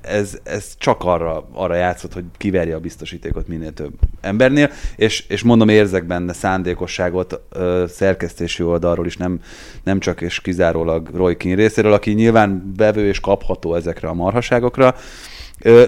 ez, 0.02 0.38
ez 0.42 0.74
csak 0.78 1.04
arra, 1.04 1.48
arra 1.52 1.74
játszott, 1.74 2.12
hogy 2.12 2.24
kiverje 2.36 2.74
a 2.74 2.80
biztosítékot 2.80 3.48
minél 3.48 3.72
több 3.72 3.92
embernél, 4.20 4.70
és, 4.96 5.24
és 5.28 5.42
mondom, 5.42 5.68
érzek 5.68 6.06
benne 6.06 6.32
szándékosságot 6.32 7.40
ö, 7.50 7.84
szerkesztési 7.88 8.62
oldalról 8.62 9.06
is, 9.06 9.16
nem, 9.16 9.40
nem 9.84 10.00
csak 10.00 10.20
és 10.20 10.40
kizárólag 10.40 11.08
Roy 11.14 11.36
Keane 11.36 11.56
részéről, 11.56 11.92
aki 11.92 12.12
nyilván 12.12 12.72
bevő 12.76 13.06
és 13.06 13.20
kapható 13.20 13.74
ezekre 13.74 14.08
a 14.08 14.14
marhaságokra, 14.14 14.94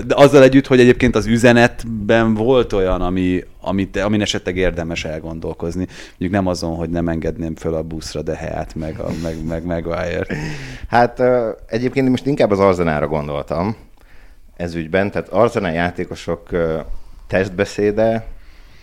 de 0.07 0.14
azzal 0.14 0.42
együtt, 0.42 0.66
hogy 0.66 0.81
egyébként 0.81 1.16
az 1.16 1.27
üzenetben 1.27 2.35
volt 2.35 2.72
olyan, 2.72 3.01
ami, 3.01 3.44
amit, 3.61 3.96
amin 3.96 4.20
esetleg 4.20 4.57
érdemes 4.57 5.05
elgondolkozni. 5.05 5.87
Mondjuk 6.09 6.31
nem 6.31 6.46
azon, 6.46 6.75
hogy 6.75 6.90
nem 6.90 7.09
engedném 7.09 7.57
föl 7.57 7.75
a 7.75 7.83
buszra 7.83 8.22
de 8.22 8.35
helyet, 8.35 8.75
meg, 8.75 8.98
a, 8.98 9.09
meg, 9.22 9.44
meg 9.46 9.64
Maguire. 9.64 10.27
Hát 10.88 11.22
egyébként 11.66 12.09
most 12.09 12.27
inkább 12.27 12.51
az 12.51 12.59
Arzenára 12.59 13.07
gondoltam, 13.07 13.77
ez 14.56 14.74
ügyben, 14.74 15.10
tehát 15.10 15.28
Arzenál 15.28 15.72
játékosok 15.72 16.48
testbeszéde, 17.26 18.26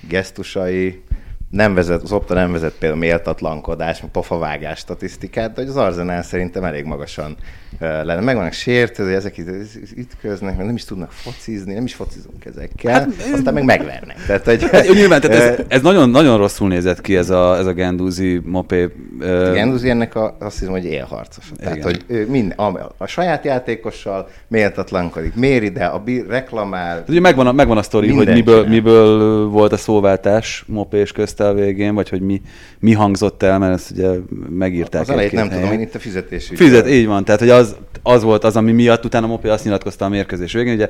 gesztusai, 0.08 1.04
nem 1.50 1.74
vezet, 1.74 2.02
az 2.02 2.12
Opta 2.12 2.34
nem 2.34 2.52
vezet 2.52 2.74
például 2.80 3.00
méltatlankodás, 3.00 4.04
pofavágás 4.12 4.80
statisztikát, 4.80 5.54
de 5.54 5.62
az 5.62 5.78
Arzenál 5.78 6.24
szerintem 6.24 6.64
elég 6.64 6.84
magasan 6.84 7.36
lenne. 7.80 8.20
Meg 8.20 8.36
vannak 8.36 8.52
sértődő, 8.52 9.16
ezek 9.16 9.38
itt 9.38 10.12
köznek, 10.22 10.58
nem 10.58 10.76
is 10.76 10.86
tudnak 10.86 11.12
focizni, 11.12 11.74
nem 11.74 11.84
is 11.84 11.94
focizunk 11.94 12.46
ezekkel, 12.46 12.94
hát, 12.94 13.08
aztán 13.34 13.54
meg 13.54 13.64
megvernek. 13.64 14.26
Tehát, 14.28 14.46
hogy, 14.46 14.70
hát, 14.70 14.94
nyilván, 14.94 15.22
tehát 15.22 15.60
ez, 15.60 15.66
ez, 15.68 15.82
nagyon, 15.82 16.10
nagyon 16.10 16.38
rosszul 16.38 16.68
nézett 16.68 17.02
ki 17.02 17.16
ez 17.16 17.30
a, 17.30 17.58
ez 17.58 17.66
a 17.66 17.74
Genduzi 17.74 18.42
mopé. 18.44 18.84
Uh... 19.20 19.54
Genduzi 19.54 19.90
ennek 19.90 20.16
a, 20.16 20.36
azt 20.40 20.60
hiszem, 20.60 20.74
hogy 20.74 20.86
élharcos. 20.86 21.52
Tehát, 21.58 21.76
Igen. 21.76 21.88
hogy 21.88 22.04
ő 22.08 22.28
mind, 22.28 22.54
a, 22.56 22.94
a, 22.98 23.08
saját 23.08 23.46
játékossal 23.46 24.30
méltatlankodik, 24.48 25.36
mér 25.36 25.64
ide, 25.64 25.86
a 25.86 26.00
bí, 26.00 26.24
reklamál. 26.28 26.96
Hát, 26.96 27.10
ugye 27.10 27.20
megvan 27.20 27.48
a, 27.48 27.52
megvan 27.52 27.78
a 27.78 27.82
sztori, 27.82 28.12
hogy 28.12 28.28
miből, 28.28 28.68
miből 28.68 29.46
volt 29.48 29.72
a 29.72 29.78
szóváltás 29.78 30.64
mopés 30.68 31.12
közt 31.12 31.39
a 31.46 31.54
végén, 31.54 31.94
vagy 31.94 32.10
hogy 32.10 32.22
mi, 32.22 32.42
mi 32.80 32.94
hangzott 32.94 33.44
el, 33.44 33.60
mert 33.60 33.74
ezt 33.74 33.92
ugye 33.92 34.10
megírták. 34.50 35.02
Az 35.02 35.10
elejét 35.10 35.32
nem 35.32 35.50
helyen. 35.50 35.64
tudom, 35.64 35.80
én 35.80 35.86
itt 35.88 35.96
a 35.96 36.00
fizetési. 36.00 36.56
Fizet, 36.56 36.90
így 36.90 37.06
van, 37.06 37.24
tehát 37.24 37.40
hogy 37.40 37.50
az, 37.50 37.76
az 38.04 38.24
volt 38.24 38.44
az, 38.44 38.56
ami 38.56 38.72
miatt 38.72 39.06
utána 39.06 39.28
Mopi 39.28 39.48
azt 39.48 39.64
nyilatkozta 39.64 40.06
a 40.06 40.10
mérkőzés 40.10 40.54
végén, 40.54 40.74
ugye 40.74 40.90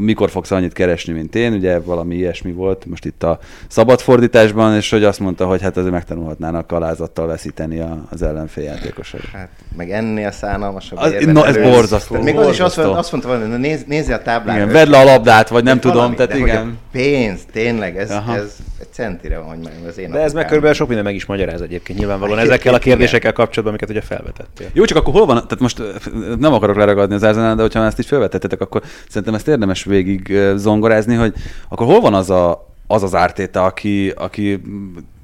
mikor 0.00 0.30
fogsz 0.30 0.50
annyit 0.50 0.72
keresni, 0.72 1.12
mint 1.12 1.34
én, 1.34 1.52
ugye 1.52 1.78
valami 1.78 2.14
ilyesmi 2.14 2.52
volt 2.52 2.84
most 2.86 3.04
itt 3.04 3.22
a 3.22 3.38
szabad 3.68 4.00
fordításban, 4.00 4.76
és 4.76 4.90
hogy 4.90 5.04
azt 5.04 5.20
mondta, 5.20 5.46
hogy 5.46 5.62
hát 5.62 5.76
azért 5.76 5.92
megtanulhatnának 5.92 6.72
alázattal 6.72 7.26
veszíteni 7.26 7.80
a, 7.80 8.06
az 8.10 8.22
ellenfél 8.22 8.64
játékosai. 8.64 9.20
Hát, 9.32 9.48
meg 9.76 9.90
ennél 9.90 10.30
szánalmasabb 10.30 10.98
az, 10.98 11.14
Na, 11.26 11.46
ez 11.46 11.56
borzasztó. 11.56 12.22
Még 12.22 12.36
az 12.36 12.48
is 12.48 12.60
azt, 12.60 12.78
azt 12.78 13.12
mondta 13.12 13.38
hogy 13.38 13.58
néz, 13.58 13.84
nézze 13.86 14.14
a 14.14 14.22
táblát. 14.22 14.56
Igen, 14.56 14.68
vedd 14.68 14.88
le 14.88 14.98
a 14.98 15.04
labdát, 15.04 15.48
vagy 15.48 15.64
nem 15.64 15.80
tudom, 15.80 16.14
tehát 16.14 16.34
igen. 16.34 16.78
pénz, 16.92 17.40
tényleg, 17.52 17.98
ez, 17.98 18.10
ez 18.10 18.60
centire 18.90 19.38
van, 19.38 19.48
hogy 19.48 19.58
meg 19.64 19.71
az 19.88 19.98
én 19.98 20.10
De 20.10 20.20
ez 20.20 20.32
meg 20.32 20.44
körülbelül 20.44 20.74
sok 20.76 20.86
minden 20.86 21.04
meg 21.04 21.14
is 21.14 21.26
magyaráz 21.26 21.60
egyébként 21.60 21.98
nyilvánvalóan 21.98 22.38
Hát, 22.38 22.46
ezekkel 22.46 22.74
a 22.74 22.76
igen. 22.76 22.88
kérdésekkel 22.88 23.32
kapcsolatban, 23.32 23.68
amiket 23.68 23.90
ugye 23.90 24.00
felvetettél. 24.00 24.66
Jó, 24.72 24.84
csak 24.84 24.96
akkor 24.98 25.12
hol 25.12 25.26
van, 25.26 25.34
tehát 25.34 25.60
most 25.60 25.78
ö, 25.78 25.90
nem 26.38 26.52
akarok 26.52 26.76
leragadni 26.76 27.14
az 27.14 27.22
Arsenal, 27.22 27.54
de 27.54 27.62
hogyha 27.62 27.84
ezt 27.84 27.98
így 27.98 28.06
felvetettetek, 28.06 28.60
akkor 28.60 28.82
szerintem 29.08 29.34
ezt 29.34 29.48
érdemes 29.48 29.84
végig 29.84 30.30
ö, 30.30 30.54
zongorázni, 30.56 31.14
hogy 31.14 31.34
akkor 31.68 31.86
hol 31.86 32.00
van 32.00 32.14
az 32.14 32.30
a, 32.30 32.74
az, 32.86 33.02
az 33.02 33.14
ártéta, 33.14 33.64
aki, 33.64 34.12
aki 34.16 34.60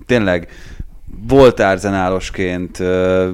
tényleg 0.06 0.48
volt 1.28 1.60
arzenálosként, 1.60 2.80
ö, 2.80 3.28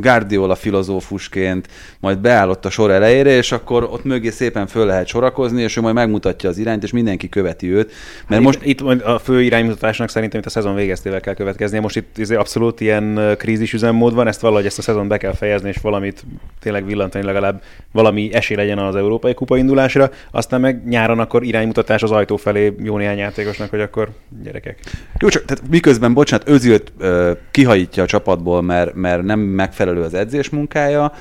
Guardiola 0.00 0.54
filozófusként, 0.54 1.68
majd 2.00 2.18
beállott 2.18 2.64
a 2.64 2.70
sor 2.70 2.90
elejére, 2.90 3.30
és 3.30 3.52
akkor 3.52 3.82
ott 3.84 4.04
mögé 4.04 4.30
szépen 4.30 4.66
föl 4.66 4.86
lehet 4.86 5.06
sorakozni, 5.06 5.62
és 5.62 5.76
ő 5.76 5.80
majd 5.80 5.94
megmutatja 5.94 6.48
az 6.48 6.58
irányt, 6.58 6.82
és 6.82 6.90
mindenki 6.92 7.28
követi 7.28 7.72
őt. 7.72 7.92
Mert 8.28 8.42
most 8.42 8.58
itt, 8.62 8.80
itt 8.80 9.02
a 9.02 9.18
fő 9.18 9.42
iránymutatásnak 9.42 10.08
szerintem 10.08 10.40
itt 10.40 10.46
a 10.46 10.50
szezon 10.50 10.74
végeztével 10.74 11.20
kell 11.20 11.34
következnie. 11.34 11.80
Most 11.80 11.96
itt 11.96 12.18
izé 12.18 12.34
abszolút 12.34 12.80
ilyen 12.80 13.34
krízis 13.38 13.72
üzemmód 13.72 14.14
van, 14.14 14.26
ezt 14.26 14.40
valahogy 14.40 14.66
ezt 14.66 14.78
a 14.78 14.82
szezon 14.82 15.08
be 15.08 15.16
kell 15.16 15.34
fejezni, 15.34 15.68
és 15.68 15.76
valamit 15.82 16.24
tényleg 16.60 16.86
villantani 16.86 17.24
legalább 17.24 17.62
valami 17.92 18.28
esély 18.32 18.56
legyen 18.56 18.78
az 18.78 18.96
európai 18.96 19.34
kupa 19.34 19.56
indulásra, 19.56 20.10
aztán 20.30 20.60
meg 20.60 20.88
nyáron 20.88 21.18
akkor 21.18 21.42
iránymutatás 21.42 22.02
az 22.02 22.10
ajtó 22.10 22.36
felé 22.36 22.74
jó 22.82 22.96
néhány 22.96 23.18
játékosnak, 23.18 23.70
hogy 23.70 23.80
akkor 23.80 24.08
gyerekek. 24.42 24.78
Jó, 25.18 25.28
csak 25.28 25.44
tehát 25.44 25.68
miközben, 25.70 26.14
bocsánat, 26.14 26.48
Özült 26.48 26.92
ö, 26.98 27.15
kihajítja 27.50 28.02
a 28.02 28.06
csapatból, 28.06 28.62
mert, 28.62 28.94
mert 28.94 29.22
nem 29.22 29.40
megfelelő 29.40 30.02
az 30.02 30.14
edzés 30.14 30.50
munkája, 30.50 31.12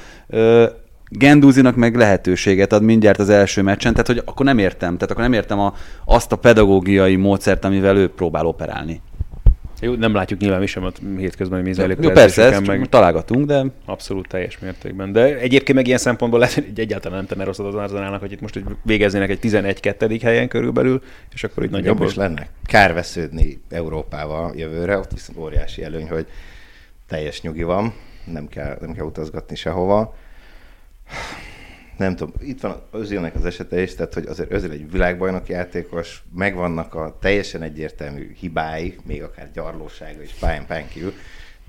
Gendúzinak 1.09 1.75
meg 1.75 1.95
lehetőséget 1.95 2.73
ad 2.73 2.83
mindjárt 2.83 3.19
az 3.19 3.29
első 3.29 3.61
meccsen, 3.61 3.91
tehát 3.91 4.07
hogy 4.07 4.21
akkor 4.25 4.45
nem 4.45 4.57
értem, 4.57 4.93
tehát 4.93 5.11
akkor 5.11 5.23
nem 5.23 5.33
értem 5.33 5.59
a, 5.59 5.73
azt 6.05 6.31
a 6.31 6.35
pedagógiai 6.35 7.15
módszert, 7.15 7.65
amivel 7.65 7.97
ő 7.97 8.09
próbál 8.09 8.45
operálni. 8.45 9.01
Jó, 9.81 9.93
nem 9.93 10.13
látjuk 10.13 10.39
nyilván 10.39 10.59
mi 10.59 10.65
sem 10.65 10.83
a 10.83 10.91
hétközben, 11.17 11.57
hogy 11.57 11.67
mi 11.67 11.73
zajlik 11.73 11.97
Jó, 12.01 12.09
persze, 12.09 12.43
ezt 12.43 12.67
meg... 12.67 12.89
találgatunk, 12.89 13.45
de 13.45 13.65
Abszolút 13.85 14.27
teljes 14.27 14.59
mértékben. 14.59 15.11
De 15.11 15.37
egyébként 15.37 15.77
meg 15.77 15.87
ilyen 15.87 15.97
szempontból 15.97 16.39
lehet, 16.39 16.55
hogy 16.55 16.79
egyáltalán 16.79 17.17
nem 17.17 17.27
tenne 17.27 17.43
rosszat 17.43 17.65
az 17.65 17.75
Arzenálnak, 17.75 18.19
hogy 18.19 18.31
itt 18.31 18.41
most 18.41 18.53
hogy 18.53 18.63
végeznének 18.83 19.29
egy 19.29 19.39
11-2. 19.41 20.19
helyen 20.23 20.47
körülbelül, 20.47 21.01
és 21.33 21.43
akkor 21.43 21.63
így 21.63 21.71
Jobb 21.71 21.79
nagyjából... 21.79 22.07
is 22.07 22.15
lenne 22.15 22.47
kárvesződni 22.65 23.61
Európával 23.69 24.53
jövőre, 24.55 24.97
ott 24.97 25.11
viszont 25.11 25.39
óriási 25.39 25.83
előny, 25.83 26.09
hogy 26.09 26.27
teljes 27.07 27.41
nyugi 27.41 27.63
van, 27.63 27.93
nem 28.31 28.47
kell, 28.47 28.77
nem 28.81 28.93
kell 28.93 29.05
utazgatni 29.05 29.55
sehova. 29.55 30.15
Nem 31.97 32.15
tudom, 32.15 32.33
itt 32.39 32.61
van 32.61 32.81
Özilnek 32.91 33.35
az 33.35 33.45
esete 33.45 33.81
is, 33.81 33.95
tehát 33.95 34.13
hogy 34.13 34.25
azért 34.25 34.51
Özil 34.51 34.71
egy 34.71 34.91
világbajnoki 34.91 35.51
játékos, 35.51 36.23
megvannak 36.35 36.93
a 36.93 37.17
teljesen 37.21 37.61
egyértelmű 37.61 38.31
hibái, 38.39 38.95
még 39.05 39.23
akár 39.23 39.51
gyarlósága 39.53 40.21
is 40.21 40.31
pályán 40.31 40.65
pályán 40.65 40.87
kívül, 40.87 41.13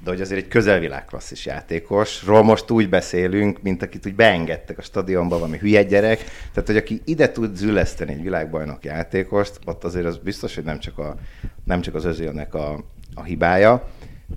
de 0.04 0.10
hogy 0.10 0.20
azért 0.20 0.40
egy 0.40 0.48
közelvilágklasszis 0.48 1.46
játékosról 1.46 2.42
most 2.42 2.70
úgy 2.70 2.88
beszélünk, 2.88 3.62
mint 3.62 3.82
akit 3.82 4.06
úgy 4.06 4.14
beengedtek 4.14 4.78
a 4.78 4.82
stadionba, 4.82 5.38
valami 5.38 5.58
hülye 5.58 5.82
gyerek. 5.82 6.24
Tehát, 6.52 6.66
hogy 6.66 6.76
aki 6.76 7.02
ide 7.04 7.32
tud 7.32 7.56
züleszteni 7.56 8.12
egy 8.12 8.22
világbajnok 8.22 8.84
játékost, 8.84 9.58
ott 9.64 9.84
azért 9.84 10.06
az 10.06 10.16
biztos, 10.18 10.54
hogy 10.54 10.64
nem 10.64 10.78
csak, 10.78 10.98
a, 10.98 11.16
nem 11.64 11.80
csak 11.80 11.94
az 11.94 12.04
özélnek 12.04 12.54
a, 12.54 12.84
a 13.14 13.22
hibája, 13.22 13.88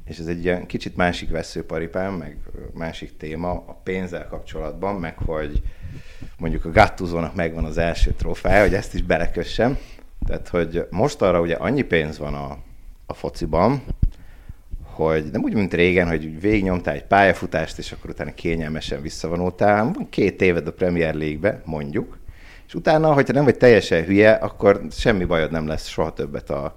és 0.06 0.18
ez 0.18 0.28
egy 0.28 0.44
ilyen 0.44 0.66
kicsit 0.66 0.96
másik 0.96 1.30
veszőparipám, 1.30 2.14
meg 2.14 2.38
másik 2.74 3.18
téma 3.18 3.52
a 3.52 3.80
pénzzel 3.84 4.28
kapcsolatban, 4.28 4.96
meg 4.96 5.18
hogy 5.18 5.62
mondjuk 6.38 6.66
a 6.66 6.72
Gattuzónak 6.72 7.36
megvan 7.36 7.64
az 7.66 7.78
első 7.78 8.12
trófája, 8.12 8.62
hogy 8.62 8.74
ezt 8.74 8.94
is 8.94 9.02
belekössem. 9.02 9.78
Tehát, 10.28 10.48
hogy 10.48 10.88
most 10.90 11.22
arra 11.22 11.42
ugye 11.42 11.56
annyi 11.56 11.82
pénz 11.82 12.18
van 12.18 12.34
a, 12.34 12.58
a 13.06 13.14
fociban, 13.14 13.84
hogy 14.84 15.24
nem 15.32 15.44
úgy, 15.44 15.54
mint 15.54 15.74
régen, 15.74 16.08
hogy 16.08 16.42
végignyomtál 16.42 16.94
egy 16.94 17.04
pályafutást, 17.04 17.78
és 17.78 17.92
akkor 17.92 18.10
utána 18.10 18.34
kényelmesen 18.34 19.02
visszavonultál. 19.02 19.84
Van 19.84 20.10
két 20.10 20.42
éved 20.42 20.68
a 20.68 20.74
Premier 20.74 21.14
League-be, 21.14 21.62
mondjuk, 21.66 22.18
és 22.68 22.76
utána, 22.76 23.14
hogyha 23.14 23.34
nem 23.34 23.44
vagy 23.44 23.58
teljesen 23.58 24.04
hülye, 24.04 24.32
akkor 24.32 24.82
semmi 24.92 25.26
bajod 25.26 25.52
nem 25.52 25.68
lesz 25.68 25.88
soha 25.88 26.14
többet 26.14 26.50
a, 26.50 26.76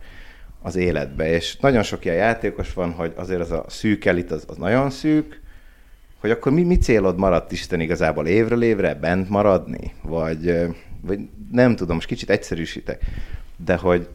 az 0.63 0.77
életbe. 0.77 1.31
És 1.31 1.57
nagyon 1.57 1.83
sok 1.83 2.05
ilyen 2.05 2.17
játékos 2.17 2.73
van, 2.73 2.93
hogy 2.93 3.13
azért 3.17 3.41
az 3.41 3.51
a 3.51 3.65
szűk 3.69 4.05
elit 4.05 4.31
az, 4.31 4.45
az 4.47 4.57
nagyon 4.57 4.91
szűk, 4.91 5.42
hogy 6.23 6.31
akkor 6.31 6.53
mi, 6.53 6.63
mi 6.63 6.77
célod 6.77 7.19
maradt 7.19 7.53
Isten 7.53 7.81
igazából 7.81 8.27
évről 8.27 8.63
évre 8.63 8.95
bent 8.95 9.29
maradni? 9.29 9.93
Vagy, 10.03 10.67
vagy 11.01 11.21
nem 11.53 11.77
tudom, 11.77 11.95
most 11.95 12.07
kicsit 12.07 12.31
egyszerűsítek, 12.31 13.03
de 13.57 13.77
hogy 13.77 14.09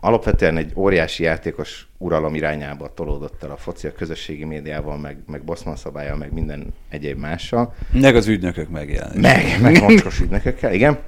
alapvetően 0.00 0.56
egy 0.56 0.72
óriási 0.74 1.22
játékos 1.22 1.86
uralom 1.98 2.34
irányába 2.34 2.94
tolódott 2.94 3.42
el 3.42 3.50
a 3.50 3.56
foci 3.56 3.86
a 3.86 3.92
közösségi 3.92 4.44
médiával, 4.44 4.96
meg, 4.96 5.18
meg 5.26 5.42
Boszman 5.42 5.76
szabálya, 5.76 6.16
meg 6.16 6.32
minden 6.32 6.74
egyéb 6.88 7.18
mással. 7.18 7.74
meg 7.92 8.16
az 8.16 8.26
ügynökök 8.26 8.68
megjelennek. 8.68 9.20
Meg, 9.20 9.60
meg 9.60 9.82
mocskos 9.82 10.20
ügynökökkel, 10.20 10.72
igen. 10.72 10.98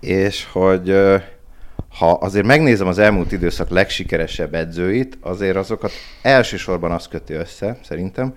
És 0.00 0.44
hogy 0.44 0.94
ha 1.98 2.12
azért 2.12 2.46
megnézem 2.46 2.86
az 2.86 2.98
elmúlt 2.98 3.32
időszak 3.32 3.68
legsikeresebb 3.68 4.54
edzőit, 4.54 5.18
azért 5.20 5.56
azokat 5.56 5.92
elsősorban 6.22 6.90
azt 6.90 7.08
köti 7.08 7.32
össze, 7.32 7.78
szerintem, 7.82 8.34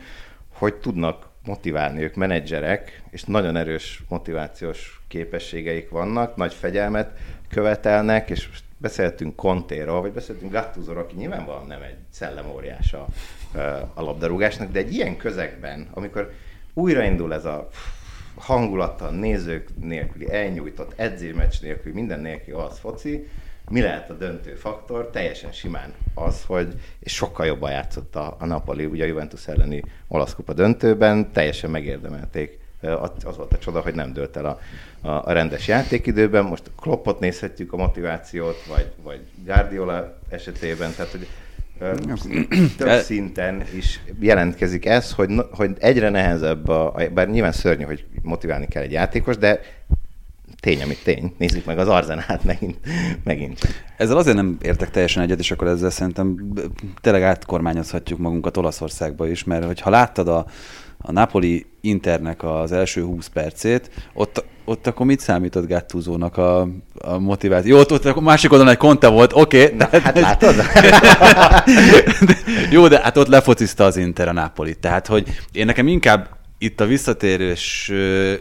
hogy 0.63 0.76
tudnak 0.76 1.28
motiválni 1.45 2.04
ők 2.04 2.15
menedzserek, 2.15 3.02
és 3.10 3.23
nagyon 3.23 3.56
erős 3.56 4.04
motivációs 4.08 5.02
képességeik 5.08 5.89
vannak, 5.89 6.36
nagy 6.36 6.54
fegyelmet 6.54 7.17
követelnek, 7.49 8.30
és 8.30 8.47
most 8.47 8.63
beszéltünk 8.78 9.36
Contéról, 9.36 10.02
vagy 10.02 10.12
beszéltünk 10.12 10.52
Gattuzóról, 10.52 11.04
aki 11.04 11.15
nyilvánvalóan 11.15 11.67
nem 11.67 11.82
egy 11.82 11.95
szellemóriás 12.10 12.93
a, 12.93 13.08
labdarúgásnak, 13.95 14.71
de 14.71 14.80
egy 14.80 14.93
ilyen 14.93 15.17
közegben, 15.17 15.88
amikor 15.93 16.32
újraindul 16.73 17.34
ez 17.34 17.45
a 17.45 17.69
hangulattal, 18.36 19.12
nézők 19.12 19.69
nélküli, 19.80 20.32
elnyújtott 20.32 20.93
edzésmeccs 20.95 21.62
nélkül, 21.62 21.93
minden 21.93 22.19
nélkül 22.19 22.56
az 22.56 22.80
foci, 22.80 23.28
mi 23.69 23.82
lehet 23.82 24.10
a 24.10 24.13
döntő 24.13 24.54
faktor? 24.54 25.10
Teljesen 25.10 25.52
simán 25.52 25.93
az, 26.13 26.43
hogy 26.45 26.73
és 26.99 27.13
sokkal 27.13 27.45
jobban 27.45 27.71
játszott 27.71 28.15
a, 28.15 28.36
a 28.39 28.45
Napoli, 28.45 28.86
ugye 28.86 29.04
a 29.04 29.08
Juventus 29.08 29.47
elleni 29.47 29.84
olasz 30.08 30.36
kupa 30.36 30.54
döntőben, 30.54 31.32
teljesen 31.32 31.69
megérdemelték. 31.69 32.62
Az 33.23 33.38
volt 33.38 33.54
a 33.54 33.58
csoda, 33.58 33.82
hogy 33.82 33.95
nem 33.95 34.13
dőlt 34.13 34.38
el 34.38 34.45
a, 34.45 34.60
a, 35.02 35.28
a 35.28 35.32
rendes 35.32 35.67
játékidőben. 35.67 36.45
Most 36.45 36.71
Kloppot 36.82 37.19
nézhetjük 37.19 37.73
a 37.73 37.78
motivációt, 37.78 38.65
vagy, 38.65 38.91
vagy 39.04 39.19
Guardiola 39.45 40.17
esetében, 40.30 40.91
tehát 40.95 41.12
hogy 41.12 41.28
több 42.78 42.99
szinten 42.99 43.63
is 43.76 43.99
jelentkezik 44.19 44.86
ez, 44.86 45.12
hogy, 45.12 45.30
hogy 45.52 45.76
egyre 45.80 46.10
nehezebb, 46.10 46.67
a, 46.67 46.95
bár 47.13 47.30
nyilván 47.30 47.52
szörnyű, 47.52 47.84
hogy 47.84 48.06
motiválni 48.21 48.67
kell 48.67 48.84
egy 48.84 48.91
játékos, 48.91 49.38
de 49.38 49.60
tény, 50.63 50.82
amit 50.82 51.04
tény. 51.04 51.34
Nézzük 51.38 51.65
meg 51.65 51.80
az 51.80 51.88
arzenát 51.88 52.43
megint. 52.43 52.78
megint. 53.23 53.60
Ezzel 53.97 54.17
azért 54.17 54.36
nem 54.36 54.58
értek 54.62 54.91
teljesen 54.91 55.23
egyet, 55.23 55.39
és 55.39 55.52
akkor 55.52 55.67
ezzel 55.67 55.89
szerintem 55.89 56.54
tényleg 57.02 57.21
átkormányozhatjuk 57.23 58.19
magunkat 58.19 58.58
Olaszországba 58.58 59.28
is, 59.28 59.43
mert 59.43 59.65
hogyha 59.65 59.89
láttad 59.89 60.28
a, 60.28 60.45
a 60.97 61.12
Napoli 61.12 61.65
Internek 61.82 62.43
az 62.43 62.71
első 62.71 63.04
20 63.04 63.28
percét, 63.28 63.89
ott, 64.13 64.45
ott 64.65 64.88
akkor 64.88 65.06
mit 65.06 65.19
számított 65.19 65.67
Gattuzónak 65.67 66.38
a, 66.38 66.67
a 66.99 67.17
motiváció? 67.17 67.76
Jó, 67.76 67.80
ott, 67.82 67.91
ott 67.91 68.06
akkor 68.06 68.23
másik 68.23 68.52
oldalon 68.52 68.73
egy 68.73 68.80
Conte 68.80 69.08
volt, 69.08 69.34
oké. 69.34 69.63
Okay, 69.63 69.78
Na, 69.78 69.88
hát 69.91 70.19
látod? 70.19 70.56
jó, 72.76 72.88
de 72.88 72.99
hát 73.02 73.17
ott 73.17 73.28
lefociszta 73.28 73.84
az 73.84 73.97
Inter 73.97 74.28
a 74.28 74.34
Napoli. 74.34 74.76
Tehát, 74.76 75.08
hogy 75.08 75.39
én 75.52 75.65
nekem 75.65 75.88
inkább 75.88 76.41
itt 76.63 76.80
a 76.80 76.86
visszatérős 76.86 77.91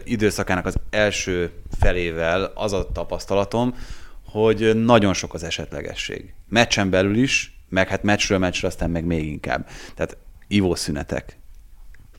időszakának 0.03 0.65
az 0.65 0.75
első 0.89 1.51
felével 1.79 2.51
az 2.55 2.73
a 2.73 2.91
tapasztalatom, 2.91 3.75
hogy 4.25 4.83
nagyon 4.83 5.13
sok 5.13 5.33
az 5.33 5.43
esetlegesség. 5.43 6.33
Meccsen 6.49 6.89
belül 6.89 7.15
is, 7.15 7.59
meg 7.69 7.87
hát 7.87 8.03
meccsről 8.03 8.37
meccsre 8.37 8.67
aztán 8.67 8.89
meg 8.89 9.05
még 9.05 9.25
inkább. 9.25 9.67
Tehát 9.95 10.17
ivószünetek. 10.47 11.37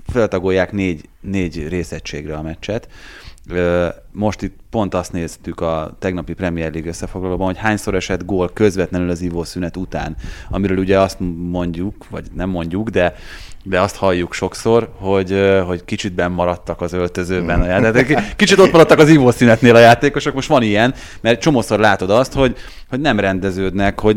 Feltagolják 0.07 0.73
négy, 0.73 1.09
négy 1.21 1.69
részegységre 1.69 2.37
a 2.37 2.43
meccset. 2.43 2.89
Most 4.13 4.43
itt 4.43 4.57
pont 4.71 4.95
azt 4.95 5.13
néztük 5.13 5.61
a 5.61 5.97
tegnapi 5.99 6.33
Premier 6.33 6.73
League 6.73 6.91
összefoglalóban, 6.91 7.47
hogy 7.47 7.59
hányszor 7.59 7.95
esett 7.95 8.25
gól 8.25 8.51
közvetlenül 8.53 9.11
az 9.11 9.21
ivószünet 9.21 9.77
után, 9.77 10.17
amiről 10.51 10.79
ugye 10.79 11.01
azt 11.01 11.19
mondjuk, 11.37 12.09
vagy 12.11 12.27
nem 12.35 12.49
mondjuk, 12.49 12.89
de 12.89 13.15
de 13.67 13.81
azt 13.81 13.97
halljuk 13.97 14.35
sokszor, 14.35 14.93
hogy, 14.99 15.61
hogy 15.67 15.85
kicsit 15.85 16.13
benn 16.13 16.33
maradtak 16.33 16.81
az 16.81 16.93
öltözőben 16.93 17.61
a 17.61 17.67
játékosok. 17.67 18.37
Kicsit 18.37 18.59
ott 18.59 18.73
maradtak 18.73 18.99
az 18.99 19.09
ivószünetnél 19.09 19.75
a 19.75 19.79
játékosok, 19.79 20.35
most 20.35 20.49
van 20.49 20.63
ilyen, 20.63 20.95
mert 21.21 21.41
csomószor 21.41 21.79
látod 21.79 22.11
azt, 22.11 22.33
hogy, 22.33 22.57
hogy 22.89 23.01
nem 23.01 23.21
rendeződnek, 23.21 24.01
hogy 24.01 24.17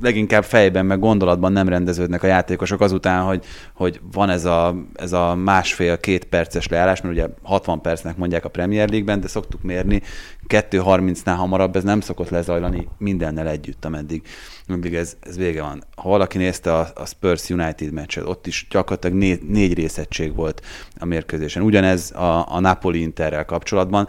leginkább 0.00 0.44
fejben, 0.44 0.86
meg 0.86 0.98
gondolatban 0.98 1.52
nem 1.52 1.68
rendeződnek 1.68 2.22
a 2.22 2.26
játékosok 2.26 2.80
azután, 2.80 3.22
hogy, 3.22 3.44
hogy 3.74 4.00
van 4.12 4.30
ez 4.30 4.44
a, 4.44 4.74
ez 4.94 5.12
a 5.12 5.34
másfél-két 5.34 6.24
perces 6.24 6.68
leállás, 6.68 7.00
mert 7.00 7.14
ugye 7.14 7.26
60 7.42 7.80
percnek 7.80 8.16
mondják 8.16 8.44
a 8.44 8.48
Premier 8.48 8.88
League-ben, 8.88 9.20
de 9.20 9.28
szoktuk 9.28 9.62
mérni, 9.62 10.02
2.30-nál 10.48 11.34
hamarabb 11.36 11.76
ez 11.76 11.82
nem 11.82 12.00
szokott 12.00 12.28
lezajlani 12.28 12.88
mindennel 12.98 13.48
együtt, 13.48 13.84
ameddig 13.84 14.22
mindig 14.66 14.94
ez, 14.94 15.16
ez 15.20 15.36
vége 15.36 15.62
van. 15.62 15.84
Ha 15.96 16.08
valaki 16.08 16.38
nézte 16.38 16.74
a, 16.74 16.88
a 16.94 17.06
Spurs 17.06 17.50
United 17.50 17.92
meccset, 17.92 18.24
ott 18.24 18.46
is 18.46 18.66
gyakorlatilag 18.70 19.16
négy, 19.16 19.42
négy 19.42 19.74
részegység 19.74 20.34
volt 20.34 20.62
a 20.98 21.04
mérkőzésen. 21.04 21.62
Ugyanez 21.62 22.10
a, 22.10 22.54
a 22.54 22.60
Napoli 22.60 23.00
Interrel 23.00 23.44
kapcsolatban 23.44 24.08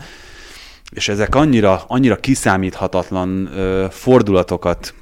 és 0.91 1.09
ezek 1.09 1.35
annyira, 1.35 1.83
annyira 1.87 2.15
kiszámíthatatlan 2.15 3.49
ö, 3.53 3.85
fordulatokat 3.89 4.93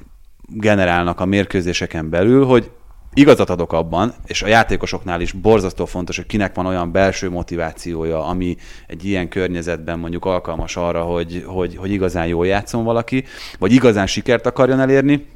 generálnak 0.50 1.20
a 1.20 1.24
mérkőzéseken 1.24 2.10
belül, 2.10 2.44
hogy 2.44 2.70
igazat 3.14 3.50
adok 3.50 3.72
abban, 3.72 4.14
és 4.26 4.42
a 4.42 4.46
játékosoknál 4.46 5.20
is 5.20 5.32
borzasztó 5.32 5.84
fontos, 5.84 6.16
hogy 6.16 6.26
kinek 6.26 6.54
van 6.54 6.66
olyan 6.66 6.92
belső 6.92 7.30
motivációja, 7.30 8.24
ami 8.26 8.56
egy 8.86 9.04
ilyen 9.04 9.28
környezetben 9.28 9.98
mondjuk 9.98 10.24
alkalmas 10.24 10.76
arra, 10.76 11.02
hogy, 11.02 11.44
hogy, 11.46 11.76
hogy 11.76 11.90
igazán 11.90 12.26
jól 12.26 12.46
játszon 12.46 12.84
valaki, 12.84 13.24
vagy 13.58 13.72
igazán 13.72 14.06
sikert 14.06 14.46
akarjon 14.46 14.80
elérni, 14.80 15.26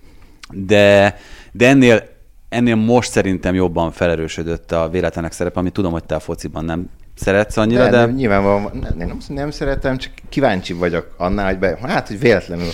de, 0.50 1.18
de 1.52 1.68
ennél, 1.68 2.02
ennél 2.48 2.74
most 2.74 3.10
szerintem 3.10 3.54
jobban 3.54 3.92
felerősödött 3.92 4.72
a 4.72 4.88
véletlenek 4.88 5.32
szerep, 5.32 5.56
amit 5.56 5.72
tudom, 5.72 5.92
hogy 5.92 6.04
te 6.04 6.14
a 6.14 6.20
fociban 6.20 6.64
nem 6.64 6.90
szeretsz 7.14 7.56
annyira, 7.56 7.84
de... 7.84 7.90
de... 7.90 7.96
Nem, 7.96 8.14
nyilvánvalóan 8.14 8.70
nem, 8.80 8.94
nem, 8.96 9.18
nem 9.28 9.50
szeretem, 9.50 9.96
csak 9.96 10.12
kíváncsi 10.28 10.72
vagyok 10.72 11.14
annál, 11.16 11.46
hogy 11.46 11.58
be, 11.58 11.78
hát, 11.82 12.08
hogy 12.08 12.18
véletlenül 12.18 12.70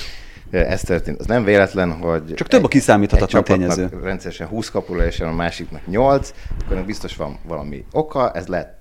ez 0.51 0.83
történt. 0.83 1.19
Az 1.19 1.27
nem 1.27 1.45
véletlen, 1.45 1.93
hogy... 1.93 2.35
Csak 2.35 2.49
több 2.49 2.65
a 2.65 2.69
kiszámíthatatlan 2.69 3.45
tényező. 3.45 3.89
rendszeresen 4.03 4.47
20 4.47 4.71
kapula, 4.71 5.07
és 5.07 5.21
a 5.21 5.33
másiknak 5.33 5.87
8, 5.87 6.33
akkor 6.65 6.85
biztos 6.85 7.17
van 7.17 7.39
valami 7.47 7.85
oka, 7.93 8.33
ez 8.33 8.47
lehet 8.47 8.79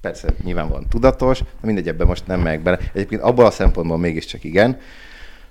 persze 0.00 0.28
nyilván 0.42 0.86
tudatos, 0.88 1.38
de 1.38 1.46
mindegy, 1.60 1.88
ebben 1.88 2.06
most 2.06 2.26
nem 2.26 2.40
megyek 2.40 2.62
bele. 2.62 2.78
Egyébként 2.92 3.22
abban 3.22 3.46
a 3.46 3.50
szempontból 3.50 3.98
mégiscsak 3.98 4.44
igen, 4.44 4.78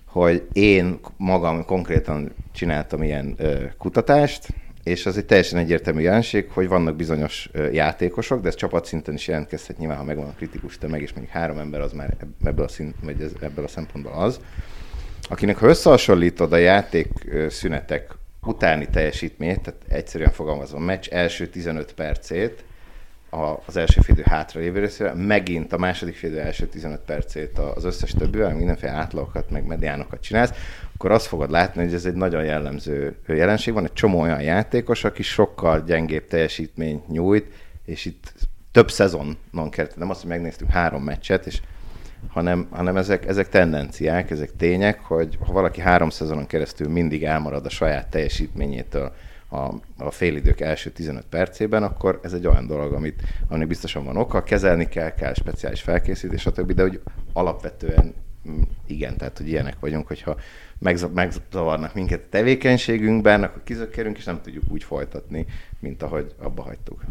hogy 0.05 0.47
én 0.53 0.99
magam 1.17 1.65
konkrétan 1.65 2.31
csináltam 2.51 3.03
ilyen 3.03 3.35
ö, 3.37 3.63
kutatást, 3.77 4.47
és 4.83 5.05
az 5.05 5.17
egy 5.17 5.25
teljesen 5.25 5.59
egyértelmű 5.59 6.01
jelenség, 6.01 6.49
hogy 6.49 6.67
vannak 6.67 6.95
bizonyos 6.95 7.49
játékosok, 7.71 8.41
de 8.41 8.47
ez 8.47 8.55
csapatszinten 8.55 9.13
is 9.13 9.27
jelentkezhet 9.27 9.77
nyilván, 9.77 9.97
ha 9.97 10.03
megvan 10.03 10.25
a 10.25 10.33
kritikus 10.37 10.77
tömeg, 10.77 11.01
és 11.01 11.13
mondjuk 11.13 11.35
három 11.35 11.57
ember 11.57 11.81
az 11.81 11.91
már 11.91 12.17
ebből 12.43 12.65
a, 12.65 12.67
szint, 12.67 12.95
vagy 13.03 13.21
ez, 13.21 13.31
ebből 13.41 13.65
a 13.65 13.67
szempontból 13.67 14.13
az, 14.13 14.39
akinek 15.31 15.57
ha 15.57 15.67
összehasonlítod 15.67 16.53
a 16.53 16.57
játék 16.57 17.07
szünetek 17.49 18.15
utáni 18.41 18.87
teljesítményt, 18.89 19.61
tehát 19.61 19.81
egyszerűen 19.87 20.31
fogalmazva, 20.31 20.77
a 20.77 20.81
meccs 20.81 21.07
első 21.09 21.47
15 21.47 21.93
percét, 21.93 22.63
az 23.65 23.77
első 23.77 24.01
félidő 24.01 24.23
hátra 24.25 24.59
lévő 24.59 24.79
részével, 24.79 25.15
megint 25.15 25.73
a 25.73 25.77
második 25.77 26.15
félidő 26.15 26.39
első 26.39 26.65
15 26.65 26.99
percét 26.99 27.59
az 27.75 27.83
összes 27.83 28.11
többivel, 28.11 28.55
mindenféle 28.55 28.91
átlagokat, 28.91 29.49
meg 29.49 29.65
mediánokat 29.65 30.21
csinálsz, 30.21 30.53
akkor 30.93 31.11
azt 31.11 31.25
fogod 31.25 31.51
látni, 31.51 31.83
hogy 31.83 31.93
ez 31.93 32.05
egy 32.05 32.13
nagyon 32.13 32.43
jellemző 32.43 33.15
jelenség. 33.27 33.73
Van 33.73 33.83
egy 33.83 33.93
csomó 33.93 34.19
olyan 34.19 34.41
játékos, 34.41 35.03
aki 35.03 35.23
sokkal 35.23 35.83
gyengébb 35.83 36.27
teljesítményt 36.27 37.07
nyújt, 37.07 37.53
és 37.85 38.05
itt 38.05 38.33
több 38.71 38.91
szezonon 38.91 39.69
került, 39.69 39.95
nem 39.95 40.09
azt, 40.09 40.21
hogy 40.21 40.29
megnéztünk 40.29 40.71
három 40.71 41.03
meccset, 41.03 41.45
és 41.45 41.61
hanem, 42.27 42.67
hanem 42.69 42.97
ezek, 42.97 43.27
ezek 43.27 43.49
tendenciák, 43.49 44.31
ezek 44.31 44.55
tények, 44.55 44.99
hogy 44.99 45.37
ha 45.45 45.53
valaki 45.53 45.81
három 45.81 46.09
szezonon 46.09 46.47
keresztül 46.47 46.89
mindig 46.89 47.23
elmarad 47.23 47.65
a 47.65 47.69
saját 47.69 48.09
teljesítményétől 48.09 49.11
a, 49.49 49.73
a 49.97 50.11
félidők 50.11 50.59
első 50.59 50.89
15 50.89 51.25
percében, 51.29 51.83
akkor 51.83 52.19
ez 52.23 52.33
egy 52.33 52.47
olyan 52.47 52.67
dolog, 52.67 52.93
amit, 52.93 53.21
aminek 53.47 53.67
biztosan 53.67 54.05
van 54.05 54.17
oka, 54.17 54.43
kezelni 54.43 54.87
kell, 54.87 55.13
kell 55.13 55.33
speciális 55.33 55.81
felkészítés, 55.81 56.41
stb., 56.41 56.71
de 56.71 56.81
hogy 56.81 57.01
alapvetően 57.33 58.13
mm, 58.49 58.61
igen, 58.87 59.17
tehát 59.17 59.37
hogy 59.37 59.47
ilyenek 59.47 59.79
vagyunk, 59.79 60.07
hogyha 60.07 60.35
megzavarnak 61.13 61.93
minket 61.93 62.21
a 62.25 62.29
tevékenységünkben, 62.29 63.43
akkor 63.43 63.63
kizökkerünk, 63.63 64.17
és 64.17 64.23
nem 64.23 64.41
tudjuk 64.41 64.63
úgy 64.69 64.83
folytatni, 64.83 65.45
mint 65.79 66.03
ahogy 66.03 66.33
abba 66.39 66.61
hagytuk. 66.61 67.03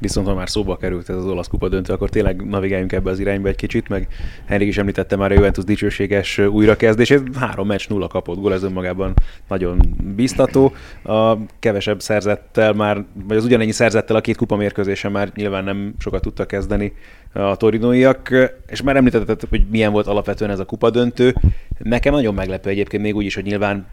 Viszont 0.00 0.26
ha 0.26 0.34
már 0.34 0.48
szóba 0.48 0.76
került 0.76 1.08
ez 1.08 1.16
az 1.16 1.26
olasz 1.26 1.48
kupa 1.48 1.68
döntő, 1.68 1.92
akkor 1.92 2.08
tényleg 2.08 2.48
navigáljunk 2.48 2.92
ebbe 2.92 3.10
az 3.10 3.18
irányba 3.18 3.48
egy 3.48 3.56
kicsit, 3.56 3.88
meg 3.88 4.08
Henrik 4.46 4.68
is 4.68 4.78
említette 4.78 5.16
már 5.16 5.30
a 5.30 5.34
Juventus 5.34 5.64
dicsőséges 5.64 6.38
újrakezdését. 6.38 7.36
Három 7.36 7.66
meccs, 7.66 7.88
nulla 7.88 8.06
kapott 8.06 8.38
gól, 8.38 8.52
ez 8.52 8.62
önmagában 8.62 9.14
nagyon 9.48 9.96
biztató. 10.16 10.72
A 11.04 11.36
kevesebb 11.58 12.00
szerzettel 12.00 12.72
már, 12.72 13.04
vagy 13.24 13.36
az 13.36 13.44
ugyanennyi 13.44 13.72
szerzettel 13.72 14.16
a 14.16 14.20
két 14.20 14.36
kupa 14.36 14.56
mérkőzésen 14.56 15.12
már 15.12 15.30
nyilván 15.34 15.64
nem 15.64 15.94
sokat 15.98 16.22
tudtak 16.22 16.46
kezdeni 16.46 16.92
a 17.32 17.56
torinóiak, 17.56 18.50
és 18.66 18.82
már 18.82 18.96
említetted, 18.96 19.40
hogy 19.50 19.66
milyen 19.70 19.92
volt 19.92 20.06
alapvetően 20.06 20.50
ez 20.50 20.58
a 20.58 20.64
kupa 20.64 20.90
döntő. 20.90 21.34
Nekem 21.78 22.12
nagyon 22.12 22.34
meglepő 22.34 22.70
egyébként 22.70 23.02
még 23.02 23.16
úgy 23.16 23.24
is, 23.24 23.34
hogy 23.34 23.44
nyilván 23.44 23.86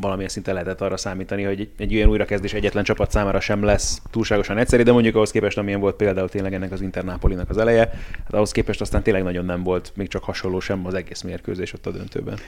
valamilyen 0.00 0.30
szinten 0.30 0.54
lehetett 0.54 0.80
arra 0.80 0.96
számítani, 0.96 1.42
hogy 1.42 1.68
egy 1.78 1.94
olyan 1.94 2.08
újrakezdés 2.08 2.52
egyetlen 2.52 2.84
csapat 2.84 3.10
számára 3.10 3.40
sem 3.40 3.62
lesz 3.62 4.02
túlságosan 4.10 4.58
egyszerű, 4.58 4.82
de 4.82 4.92
mondjuk 4.92 5.14
ahhoz 5.14 5.30
képest, 5.30 5.58
amilyen 5.58 5.80
volt 5.80 5.96
például 5.96 6.28
tényleg 6.28 6.54
ennek 6.54 6.72
az 6.72 6.80
Internápolinak 6.80 7.50
az 7.50 7.58
eleje, 7.58 7.90
hát 8.24 8.34
ahhoz 8.34 8.52
képest 8.52 8.80
aztán 8.80 9.02
tényleg 9.02 9.22
nagyon 9.22 9.44
nem 9.44 9.62
volt 9.62 9.92
még 9.94 10.08
csak 10.08 10.24
hasonló 10.24 10.60
sem 10.60 10.86
az 10.86 10.94
egész 10.94 11.22
mérkőzés 11.22 11.72
ott 11.72 11.86
a 11.86 11.90
döntőben. 11.90 12.38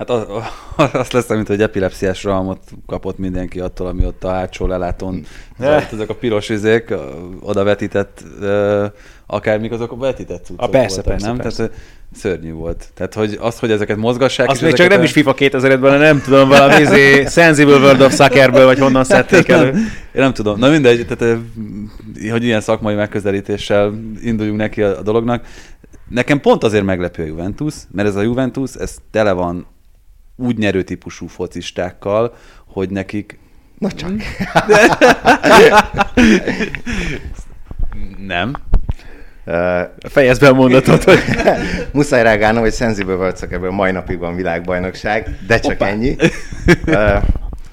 Hát 0.00 0.10
az, 0.10 0.26
az 0.92 1.10
lesz, 1.10 1.28
mint 1.28 1.46
hogy 1.46 1.62
epilepsziás 1.62 2.24
rohamot 2.24 2.60
kapott 2.86 3.18
mindenki 3.18 3.60
attól, 3.60 3.86
ami 3.86 4.04
ott 4.04 4.24
a 4.24 4.30
hátsó 4.30 4.66
lelátón, 4.66 5.24
ezek 5.58 6.08
a 6.08 6.14
piros 6.14 6.48
izék, 6.48 6.94
oda 7.40 7.64
vetített, 7.64 8.24
akármik 9.30 9.72
azok 9.72 9.92
a 9.92 9.96
vetített 9.96 10.44
cuccok 10.44 10.62
a 10.62 10.68
persze, 10.68 10.94
voltak, 10.94 11.12
persze, 11.12 11.26
nem? 11.26 11.36
persze. 11.36 11.66
Tehát 11.66 11.80
szörnyű 12.12 12.52
volt. 12.52 12.88
Tehát, 12.94 13.14
hogy 13.14 13.38
az, 13.40 13.58
hogy 13.58 13.70
ezeket 13.70 13.96
mozgassák... 13.96 14.48
Azt 14.48 14.62
még 14.62 14.72
csak 14.72 14.88
nem 14.88 15.02
is 15.02 15.12
FIFA 15.12 15.34
2000-ben, 15.36 15.98
nem 15.98 16.20
tudom, 16.20 16.48
valami 16.48 16.80
izé, 16.84 17.24
Sensible 17.24 17.76
World 17.76 18.00
of 18.00 18.14
Soccerből, 18.14 18.64
vagy 18.64 18.78
honnan 18.78 19.04
szedték 19.04 19.48
elő. 19.48 19.68
Én 19.68 19.82
nem 20.12 20.32
tudom. 20.32 20.58
Na 20.58 20.70
mindegy, 20.70 21.06
tehát, 21.06 21.38
hogy 22.30 22.44
ilyen 22.44 22.60
szakmai 22.60 22.94
megközelítéssel 22.94 23.94
induljunk 24.22 24.58
neki 24.58 24.82
a 24.82 25.02
dolognak. 25.02 25.46
Nekem 26.08 26.40
pont 26.40 26.64
azért 26.64 26.84
meglepő 26.84 27.22
a 27.22 27.26
Juventus, 27.26 27.74
mert 27.90 28.08
ez 28.08 28.16
a 28.16 28.22
Juventus, 28.22 28.74
ez 28.74 28.96
tele 29.10 29.32
van 29.32 29.66
úgy 30.36 30.58
nyerő 30.58 30.82
típusú 30.82 31.26
focistákkal, 31.26 32.34
hogy 32.66 32.90
nekik... 32.90 33.38
Na 33.78 33.92
csak. 33.92 34.10
Nem. 38.26 38.52
Fejezd 39.98 40.40
be 40.40 40.48
a 40.48 40.54
mondatot, 40.54 41.04
hogy... 41.04 41.18
Muszáj 41.92 42.22
rágálnom, 42.22 42.62
hogy 42.62 42.74
Sensible 42.74 43.14
World 43.14 43.46
ebből 43.50 43.70
mai 43.70 43.92
napig 43.92 44.18
van 44.18 44.36
világbajnokság, 44.36 45.36
de 45.46 45.58
csak 45.58 45.72
Opa. 45.72 45.86
ennyi. 45.86 46.16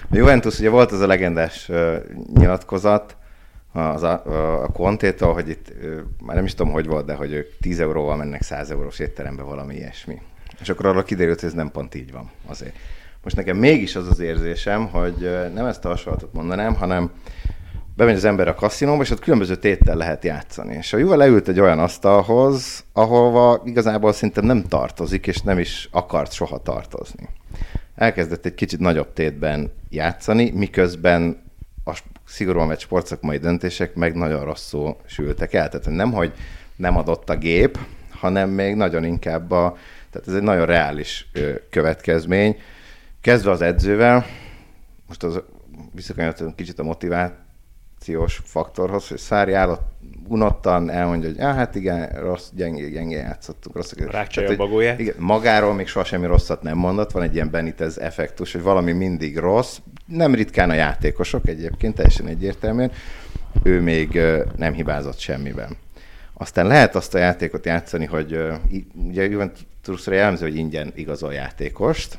A 0.10 0.16
Juventus, 0.16 0.60
ugye 0.60 0.70
volt 0.70 0.92
az 0.92 1.00
a 1.00 1.08
legendás 1.08 1.70
nyilatkozat, 2.34 3.16
az 3.74 4.04
a, 4.04 4.24
a, 4.64 4.68
Contétól, 4.68 5.34
hogy 5.34 5.50
itt, 5.50 5.74
már 6.26 6.36
nem 6.36 6.46
is 6.46 6.54
tudom, 6.54 6.72
hogy 6.72 6.86
volt, 6.86 7.06
de 7.06 7.14
hogy 7.14 7.34
ők 7.34 7.58
10 7.62 7.80
euróval 7.80 8.16
mennek 8.16 8.42
100 8.42 8.72
eurós 8.72 9.00
étterembe, 9.00 9.42
valami 9.44 9.76
ilyesmi. 9.76 10.22
És 10.62 10.70
akkor 10.70 10.86
arra 10.86 11.04
kiderült, 11.04 11.40
hogy 11.40 11.50
ez 11.50 11.56
nem 11.56 11.72
pont 11.72 11.96
így 11.96 12.12
van 12.12 12.32
azért. 12.46 12.76
Most 13.24 13.36
nekem 13.36 13.58
mégis 13.58 13.96
az 13.96 14.08
az 14.08 14.20
érzésem, 14.20 14.88
hogy 14.88 15.50
nem 15.54 15.66
ezt 15.66 15.86
a 15.86 15.88
hasonlatot 15.88 16.34
mondanám, 16.34 16.76
hanem 16.76 17.12
bemegy 17.98 18.16
az 18.16 18.26
ember 18.26 18.48
a 18.48 18.56
kaszinóba, 18.56 19.02
és 19.02 19.10
ott 19.10 19.20
különböző 19.20 19.56
téttel 19.56 19.96
lehet 19.96 20.24
játszani. 20.24 20.76
És 20.76 20.94
a 20.94 20.98
Juve 20.98 21.16
leült 21.16 21.48
egy 21.48 21.60
olyan 21.60 21.80
asztalhoz, 21.80 22.84
ahova 22.94 23.62
igazából 23.66 24.14
szerintem 24.14 24.46
nem 24.46 24.64
tartozik, 24.64 25.28
és 25.28 25.42
nem 25.42 25.60
is 25.60 25.90
akart 25.92 26.34
soha 26.34 26.58
tartozni. 26.58 27.30
Elkezdett 27.96 28.46
egy 28.46 28.54
kicsit 28.54 28.80
nagyobb 28.80 29.14
tétben 29.14 29.72
játszani, 29.90 30.52
miközben 30.52 31.44
a 31.86 32.00
szigorúan 32.26 32.68
vett 32.68 32.80
sportszakmai 32.80 33.38
döntések 33.38 33.96
meg 33.96 34.16
nagyon 34.16 34.44
rosszul 34.44 34.96
sültek 35.06 35.54
el. 35.54 35.70
Tehát 35.70 35.90
nem, 35.90 36.12
hogy 36.12 36.34
nem 36.76 36.98
adott 36.98 37.30
a 37.30 37.38
gép, 37.38 37.80
hanem 38.10 38.50
még 38.50 38.76
nagyon 38.76 39.04
inkább 39.04 39.52
a, 39.52 39.78
tehát 40.12 40.28
ez 40.28 40.34
egy 40.34 40.42
nagyon 40.42 40.66
reális 40.66 41.32
következmény. 41.70 42.58
Kezdve 43.22 43.52
az 43.52 43.62
edzővel, 43.62 44.26
most 45.08 45.24
az 45.24 45.42
visszakanyarodtunk 45.94 46.56
kicsit 46.56 46.80
a 46.80 46.84
motivációs 48.08 48.42
faktorhoz, 48.44 49.08
hogy 49.08 49.18
Szári 49.18 49.54
állott 49.54 49.82
unottan 50.28 50.90
elmondja, 50.90 51.30
hogy 51.30 51.40
ah, 51.40 51.56
hát 51.56 51.76
igen, 51.76 52.10
rossz, 52.10 52.50
gyengé, 52.54 52.90
gyengé 52.90 53.16
játszottunk. 53.16 53.76
Rossz, 53.76 53.94
Rákcsolja 53.94 54.50
a 54.50 54.56
bagóját. 54.56 55.00
Igen, 55.00 55.16
magáról 55.18 55.74
még 55.74 55.88
soha 55.88 56.06
semmi 56.06 56.26
rosszat 56.26 56.62
nem 56.62 56.78
mondott, 56.78 57.12
van 57.12 57.24
egy 57.24 57.34
ilyen 57.34 57.50
Benitez 57.50 58.00
effektus, 58.00 58.52
hogy 58.52 58.62
valami 58.62 58.92
mindig 58.92 59.38
rossz, 59.38 59.78
nem 60.06 60.36
ritkán 60.36 60.70
a 60.70 60.74
játékosok 60.74 61.48
egyébként, 61.48 61.96
teljesen 61.96 62.28
egyértelműen, 62.28 62.92
ő 63.64 63.82
még 63.82 64.20
nem 64.56 64.74
hibázott 64.74 65.20
semmiben. 65.20 65.78
Aztán 66.34 66.68
lehet 66.68 66.96
azt 66.96 67.14
a 67.14 67.18
játékot 67.18 67.66
játszani, 67.66 68.06
hogy 68.06 68.38
ugye 69.08 69.24
Juventusra 69.24 70.14
jellemző, 70.14 70.46
hogy 70.46 70.58
ingyen 70.58 70.92
igazol 70.96 71.34
játékost, 71.34 72.18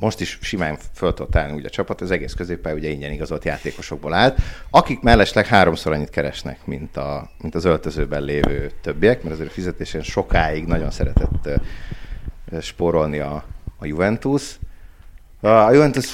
most 0.00 0.20
is 0.20 0.38
simán 0.40 0.78
föl 0.94 1.14
tudott 1.14 1.36
állni 1.36 1.52
úgy 1.52 1.64
a 1.64 1.70
csapat, 1.70 2.00
az 2.00 2.10
egész 2.10 2.32
középpálya 2.32 2.76
ugye 2.76 2.88
ingyen 2.88 3.12
igazolt 3.12 3.44
játékosokból 3.44 4.14
állt, 4.14 4.38
akik 4.70 5.00
mellesleg 5.00 5.46
háromszor 5.46 5.92
annyit 5.92 6.10
keresnek, 6.10 6.66
mint, 6.66 6.96
a, 6.96 7.30
mint 7.42 7.54
az 7.54 7.64
öltözőben 7.64 8.22
lévő 8.22 8.70
többiek, 8.80 9.22
mert 9.22 9.34
azért 9.34 9.50
a 9.50 9.52
fizetésen 9.52 10.02
sokáig 10.02 10.64
nagyon 10.64 10.90
szeretett 10.90 11.60
spórolni 12.60 13.18
a, 13.18 13.44
a 13.76 13.86
Juventus. 13.86 14.58
A 15.40 15.70
Juventus 15.70 16.06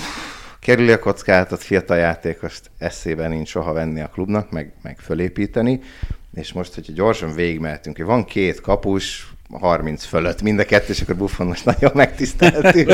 kerüli 0.61 0.93
a 0.93 0.99
kockát, 0.99 1.53
a 1.53 1.57
fiatal 1.57 1.97
játékost 1.97 2.70
eszében 2.78 3.30
nincs 3.30 3.49
soha 3.49 3.72
venni 3.72 4.01
a 4.01 4.09
klubnak, 4.09 4.51
meg, 4.51 4.72
meg 4.82 4.99
fölépíteni, 4.99 5.80
és 6.35 6.53
most, 6.53 6.74
hogyha 6.74 6.93
gyorsan 6.93 7.35
végigmehetünk, 7.35 7.97
hogy 7.97 8.05
van 8.05 8.24
két 8.24 8.61
kapus, 8.61 9.35
30 9.51 10.05
fölött 10.05 10.43
mind 10.43 10.59
a 10.59 10.64
kettő, 10.64 10.93
és 10.93 11.01
akkor 11.01 11.16
Buffon 11.16 11.47
most 11.47 11.64
nagyon 11.64 11.91
megtiszteltük. 11.95 12.89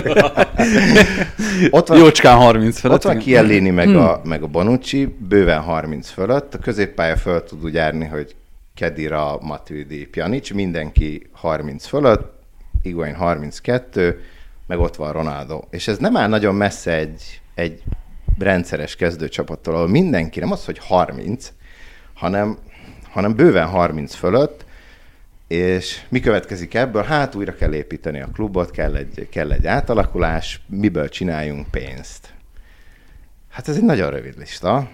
ott 1.70 1.88
van, 1.88 1.98
Jócskán 1.98 2.36
30 2.36 2.78
fölött. 2.78 2.96
Ott 2.96 3.02
van 3.02 3.18
Kiellini 3.18 3.70
meg, 3.70 3.96
a, 3.96 4.14
hmm. 4.14 4.28
meg 4.28 4.42
a 4.42 4.46
Bonucci, 4.46 5.16
bőven 5.28 5.60
30 5.60 6.08
fölött. 6.08 6.54
A 6.54 6.58
középpálya 6.58 7.16
föl 7.16 7.44
tud 7.44 7.64
úgy 7.64 7.74
járni, 7.74 8.04
hogy 8.04 8.34
Kedira, 8.74 9.38
Matuidi, 9.40 10.06
Pjanic, 10.06 10.50
mindenki 10.50 11.26
30 11.32 11.86
fölött, 11.86 12.32
Iguain 12.82 13.14
32, 13.14 14.20
meg 14.66 14.78
ott 14.78 14.96
van 14.96 15.12
Ronaldo. 15.12 15.62
És 15.70 15.88
ez 15.88 15.98
nem 15.98 16.16
áll 16.16 16.28
nagyon 16.28 16.54
messze 16.54 16.94
egy, 16.96 17.40
egy 17.54 17.82
rendszeres 18.38 18.96
kezdőcsapattól, 18.96 19.74
ahol 19.74 19.88
mindenki 19.88 20.40
nem 20.40 20.52
az, 20.52 20.64
hogy 20.64 20.78
30, 20.78 21.52
hanem, 22.14 22.58
hanem 23.10 23.34
bőven 23.34 23.66
30 23.66 24.14
fölött, 24.14 24.64
és 25.48 26.00
mi 26.08 26.20
következik 26.20 26.74
ebből? 26.74 27.02
Hát 27.02 27.34
újra 27.34 27.54
kell 27.54 27.74
építeni 27.74 28.20
a 28.20 28.28
klubot, 28.32 28.70
kell 28.70 28.94
egy, 28.96 29.28
kell 29.30 29.52
egy 29.52 29.66
átalakulás, 29.66 30.60
miből 30.66 31.08
csináljunk 31.08 31.70
pénzt. 31.70 32.28
Hát 33.50 33.68
ez 33.68 33.76
egy 33.76 33.84
nagyon 33.84 34.10
rövid 34.10 34.38
lista, 34.38 34.88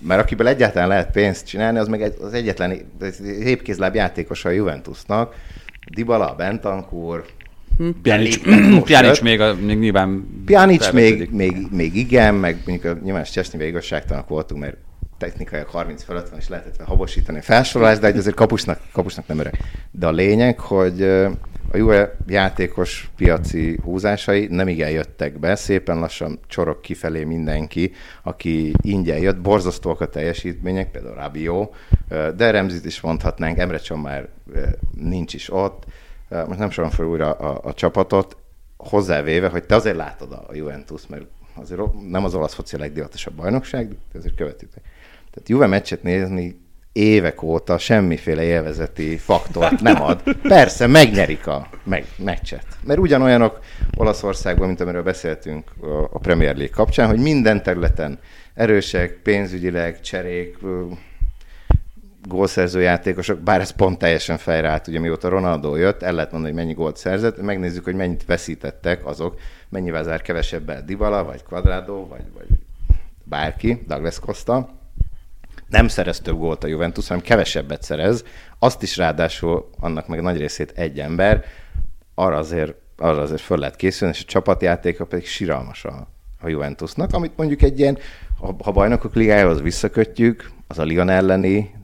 mert 0.00 0.20
akiből 0.20 0.48
egyáltalán 0.48 0.88
lehet 0.88 1.10
pénzt 1.10 1.46
csinálni, 1.46 1.78
az 1.78 1.88
meg 1.88 2.02
egy, 2.02 2.14
az 2.20 2.32
egyetlen 2.32 2.90
épkézláb 3.24 3.94
játékos 3.94 4.44
a 4.44 4.50
Juventusnak, 4.50 5.34
Dybala, 5.94 6.34
Bentancur, 6.34 7.24
Pjanic, 8.02 8.40
Pjanic 8.84 9.20
még, 9.20 9.40
a, 9.40 9.54
még 9.54 9.78
nyilván 9.78 10.42
Pjanic 10.44 10.92
még, 10.92 11.30
még, 11.30 11.66
még, 11.70 11.96
igen, 11.96 12.34
meg 12.34 12.62
mondjuk 12.66 12.96
a 12.96 12.98
nyilván 13.02 13.24
Csesnyvel 13.24 13.66
igazságtalanak 13.66 14.28
voltunk, 14.28 14.60
mert 14.60 14.76
technikai 15.18 15.62
30 15.66 16.02
fölött 16.02 16.28
van, 16.28 16.38
és 16.38 16.48
lehetett 16.48 16.86
habosítani 16.86 17.38
a 17.38 17.42
felsorolást, 17.42 18.00
de 18.00 18.08
azért 18.08 18.34
kapusnak, 18.34 18.80
kapusnak 18.92 19.26
nem 19.26 19.38
öreg. 19.38 19.58
De 19.90 20.06
a 20.06 20.10
lényeg, 20.10 20.60
hogy 20.60 21.02
a 21.72 21.76
jó 21.76 21.90
játékos 22.26 23.10
piaci 23.16 23.78
húzásai 23.82 24.46
nem 24.50 24.68
igen 24.68 24.90
jöttek 24.90 25.38
be, 25.38 25.54
szépen 25.54 25.98
lassan 25.98 26.38
csorog 26.46 26.80
kifelé 26.80 27.24
mindenki, 27.24 27.92
aki 28.22 28.72
ingyen 28.80 29.18
jött, 29.18 29.40
borzasztóak 29.40 30.00
a 30.00 30.08
teljesítmények, 30.08 30.90
például 30.90 31.14
Rabió, 31.14 31.74
de 32.36 32.50
Remzit 32.50 32.84
is 32.84 33.00
mondhatnánk, 33.00 33.58
Emre 33.58 33.78
Csom 33.78 34.00
már 34.00 34.28
nincs 34.98 35.34
is 35.34 35.52
ott, 35.52 35.84
most 36.28 36.58
nem 36.58 36.70
soron 36.70 36.90
fel 36.90 37.06
újra 37.06 37.32
a, 37.32 37.60
a 37.62 37.74
csapatot, 37.74 38.36
hozzávéve, 38.76 39.48
hogy 39.48 39.64
te 39.64 39.74
azért 39.74 39.96
látod 39.96 40.32
a 40.32 40.54
Juventus, 40.54 41.06
mert 41.06 41.24
azért 41.54 41.80
nem 42.08 42.24
az 42.24 42.34
olasz 42.34 42.54
foci 42.54 42.76
a 42.76 42.78
legdivatosabb 42.78 43.34
bajnokság, 43.34 43.88
de 43.88 44.18
azért 44.18 44.34
követitek. 44.34 44.82
Tehát 45.38 45.52
Juve 45.52 45.66
meccset 45.66 46.02
nézni 46.02 46.60
évek 46.92 47.42
óta 47.42 47.78
semmiféle 47.78 48.42
élvezeti 48.42 49.16
faktort 49.16 49.80
nem 49.80 50.02
ad. 50.02 50.22
Persze, 50.42 50.86
megnyerik 50.86 51.46
a 51.46 51.68
meg, 51.84 52.04
meccset. 52.16 52.66
Mert 52.84 52.98
ugyanolyanok 52.98 53.60
Olaszországban, 53.96 54.66
mint 54.66 54.80
amiről 54.80 55.02
beszéltünk 55.02 55.70
a 56.12 56.18
Premier 56.18 56.56
League 56.56 56.74
kapcsán, 56.74 57.08
hogy 57.08 57.18
minden 57.18 57.62
területen 57.62 58.18
erősek, 58.54 59.12
pénzügyileg, 59.22 60.00
cserék, 60.00 60.56
gólszerző 62.28 62.80
játékosok, 62.80 63.38
bár 63.38 63.60
ez 63.60 63.70
pont 63.70 63.98
teljesen 63.98 64.38
fejreállt, 64.38 64.86
ugye 64.86 65.00
mióta 65.00 65.28
Ronaldo 65.28 65.76
jött, 65.76 66.02
el 66.02 66.12
lehet 66.12 66.32
mondani, 66.32 66.54
hogy 66.54 66.62
mennyi 66.62 66.74
gólt 66.76 66.96
szerzett, 66.96 67.42
megnézzük, 67.42 67.84
hogy 67.84 67.94
mennyit 67.94 68.24
veszítettek 68.24 69.06
azok, 69.06 69.40
mennyivel 69.68 70.02
zár 70.02 70.22
kevesebbel 70.22 70.82
Dybala, 70.84 71.24
vagy 71.24 71.42
Quadrado, 71.42 72.06
vagy, 72.06 72.24
vagy 72.34 72.46
bárki, 73.24 73.82
Douglas 73.86 74.18
Costa, 74.18 74.77
nem 75.68 75.88
szerez 75.88 76.20
több 76.20 76.38
gólt 76.38 76.64
a 76.64 76.66
Juventus, 76.66 77.08
hanem 77.08 77.22
kevesebbet 77.22 77.82
szerez, 77.82 78.24
azt 78.58 78.82
is 78.82 78.96
ráadásul 78.96 79.70
annak 79.80 80.06
meg 80.06 80.22
nagy 80.22 80.36
részét 80.38 80.70
egy 80.70 81.00
ember, 81.00 81.44
arra 82.14 82.36
azért, 82.36 82.74
arra 82.96 83.20
azért 83.22 83.40
föl 83.40 83.58
lehet 83.58 83.76
készülni, 83.76 84.14
és 84.16 84.22
a 84.22 84.26
csapatjátéka 84.26 85.04
pedig 85.04 85.26
siralmas 85.26 85.84
a, 85.84 86.08
a 86.40 86.48
Juventusnak, 86.48 87.12
amit 87.12 87.36
mondjuk 87.36 87.62
egy 87.62 87.78
ilyen, 87.78 87.98
ha, 88.40 88.56
ha 88.64 88.72
bajnokok 88.72 89.14
ligájához 89.14 89.62
visszakötjük, 89.62 90.50
az 90.66 90.78
a 90.78 90.84
Lyon 90.84 91.08
elleni 91.08 91.74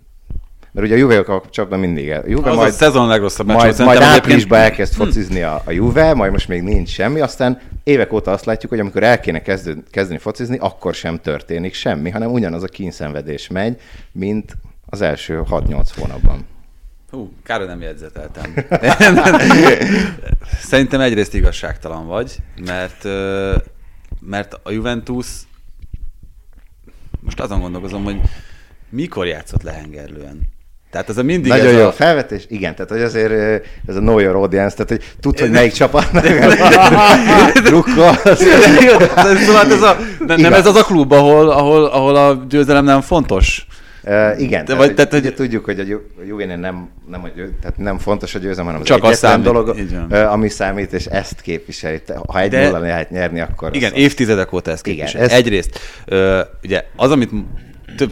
mert 0.74 0.86
ugye 0.86 0.96
a 0.96 0.98
Juve 0.98 1.22
kapcsolatban 1.22 1.78
mindig 1.78 2.08
el. 2.08 2.24
Juve 2.26 2.50
az 2.50 2.56
majd, 2.56 2.68
a 2.68 2.72
szezon 2.72 3.08
legrosszabb 3.08 3.46
meccs. 3.46 3.56
Majd, 3.56 3.78
majd 3.78 4.00
áprilisban 4.00 4.58
elkezd 4.58 4.94
focizni 4.94 5.42
a, 5.42 5.62
a 5.64 5.70
Juve, 5.70 6.14
majd 6.14 6.32
most 6.32 6.48
még 6.48 6.62
nincs 6.62 6.88
semmi, 6.88 7.20
aztán 7.20 7.60
évek 7.84 8.12
óta 8.12 8.30
azt 8.30 8.44
látjuk, 8.44 8.70
hogy 8.70 8.80
amikor 8.80 9.02
el 9.02 9.20
kéne 9.20 9.42
kezdő, 9.42 9.82
kezdeni 9.90 10.18
focizni, 10.18 10.56
akkor 10.60 10.94
sem 10.94 11.20
történik 11.20 11.74
semmi, 11.74 12.10
hanem 12.10 12.30
ugyanaz 12.30 12.62
a 12.62 12.66
kínszenvedés 12.66 13.48
megy, 13.48 13.80
mint 14.12 14.56
az 14.86 15.00
első 15.00 15.42
6-8 15.50 15.88
hónapban. 15.96 16.46
Hú, 17.10 17.32
kár, 17.42 17.66
nem 17.66 17.80
jegyzeteltem. 17.80 18.54
Szerintem 20.70 21.00
egyrészt 21.00 21.34
igazságtalan 21.34 22.06
vagy, 22.06 22.36
mert, 22.64 23.04
mert 24.20 24.60
a 24.62 24.70
Juventus 24.70 25.26
most 27.20 27.40
azon 27.40 27.60
gondolkozom, 27.60 28.04
hogy 28.04 28.20
mikor 28.88 29.26
játszott 29.26 29.62
lehengerlően. 29.62 30.52
Tehát 30.94 31.08
ez 31.08 31.16
a 31.16 31.22
mindig 31.22 31.50
Nagyon 31.50 31.66
ez 31.66 31.80
jó 31.80 31.86
a... 31.86 31.92
felvetés, 31.92 32.44
igen, 32.48 32.74
tehát 32.74 32.90
hogy 32.90 33.00
azért 33.00 33.32
ez 33.86 33.96
a 33.96 33.98
know 33.98 34.18
your 34.18 34.34
audience, 34.36 34.76
tehát 34.76 34.90
hogy 34.90 35.02
tud, 35.20 35.40
hogy 35.40 35.50
melyik 35.50 35.72
csapat 35.72 36.10
drukkol. 37.68 38.14
Szóval 39.46 39.72
ez 39.72 39.82
a, 39.82 39.96
nem, 40.26 40.40
nem 40.40 40.52
ez 40.52 40.66
az 40.66 40.76
a 40.76 40.82
klub, 40.82 41.12
ahol, 41.12 41.50
ahol, 41.50 41.84
ahol 41.84 42.16
a 42.16 42.44
győzelem 42.48 42.84
nem 42.84 43.00
fontos. 43.00 43.66
Uh, 44.02 44.40
igen, 44.40 44.64
De, 44.64 44.74
vagy, 44.74 44.94
tehát, 44.94 45.10
hogy, 45.10 45.20
ugye 45.20 45.32
tudjuk, 45.32 45.64
hogy 45.64 45.80
a 45.80 45.84
Juvénél 46.26 46.56
nem, 46.56 46.88
nem, 47.08 47.22
a 47.22 47.28
tehát 47.60 47.76
nem 47.76 47.98
fontos 47.98 48.34
a 48.34 48.38
győzelem, 48.38 48.66
hanem 48.66 48.82
csak 48.82 49.04
az 49.04 49.18
számít, 49.18 49.44
dolog, 49.44 49.76
uh, 50.10 50.32
ami 50.32 50.48
számít, 50.48 50.92
és 50.92 51.04
ezt 51.04 51.40
képviseli. 51.40 52.02
Ha 52.26 52.40
egy 52.40 52.52
nulla 52.52 52.78
lehet 52.78 53.10
nyerni, 53.10 53.40
akkor... 53.40 53.76
Igen, 53.76 53.92
az 53.92 53.98
évtizedek 53.98 54.52
óta 54.52 54.70
ezt 54.70 54.82
képviseli. 54.82 55.24
Igen, 55.24 55.26
ez... 55.30 55.38
Egyrészt, 55.38 55.78
uh, 56.06 56.40
ugye 56.62 56.84
az, 56.96 57.10
amit 57.10 57.30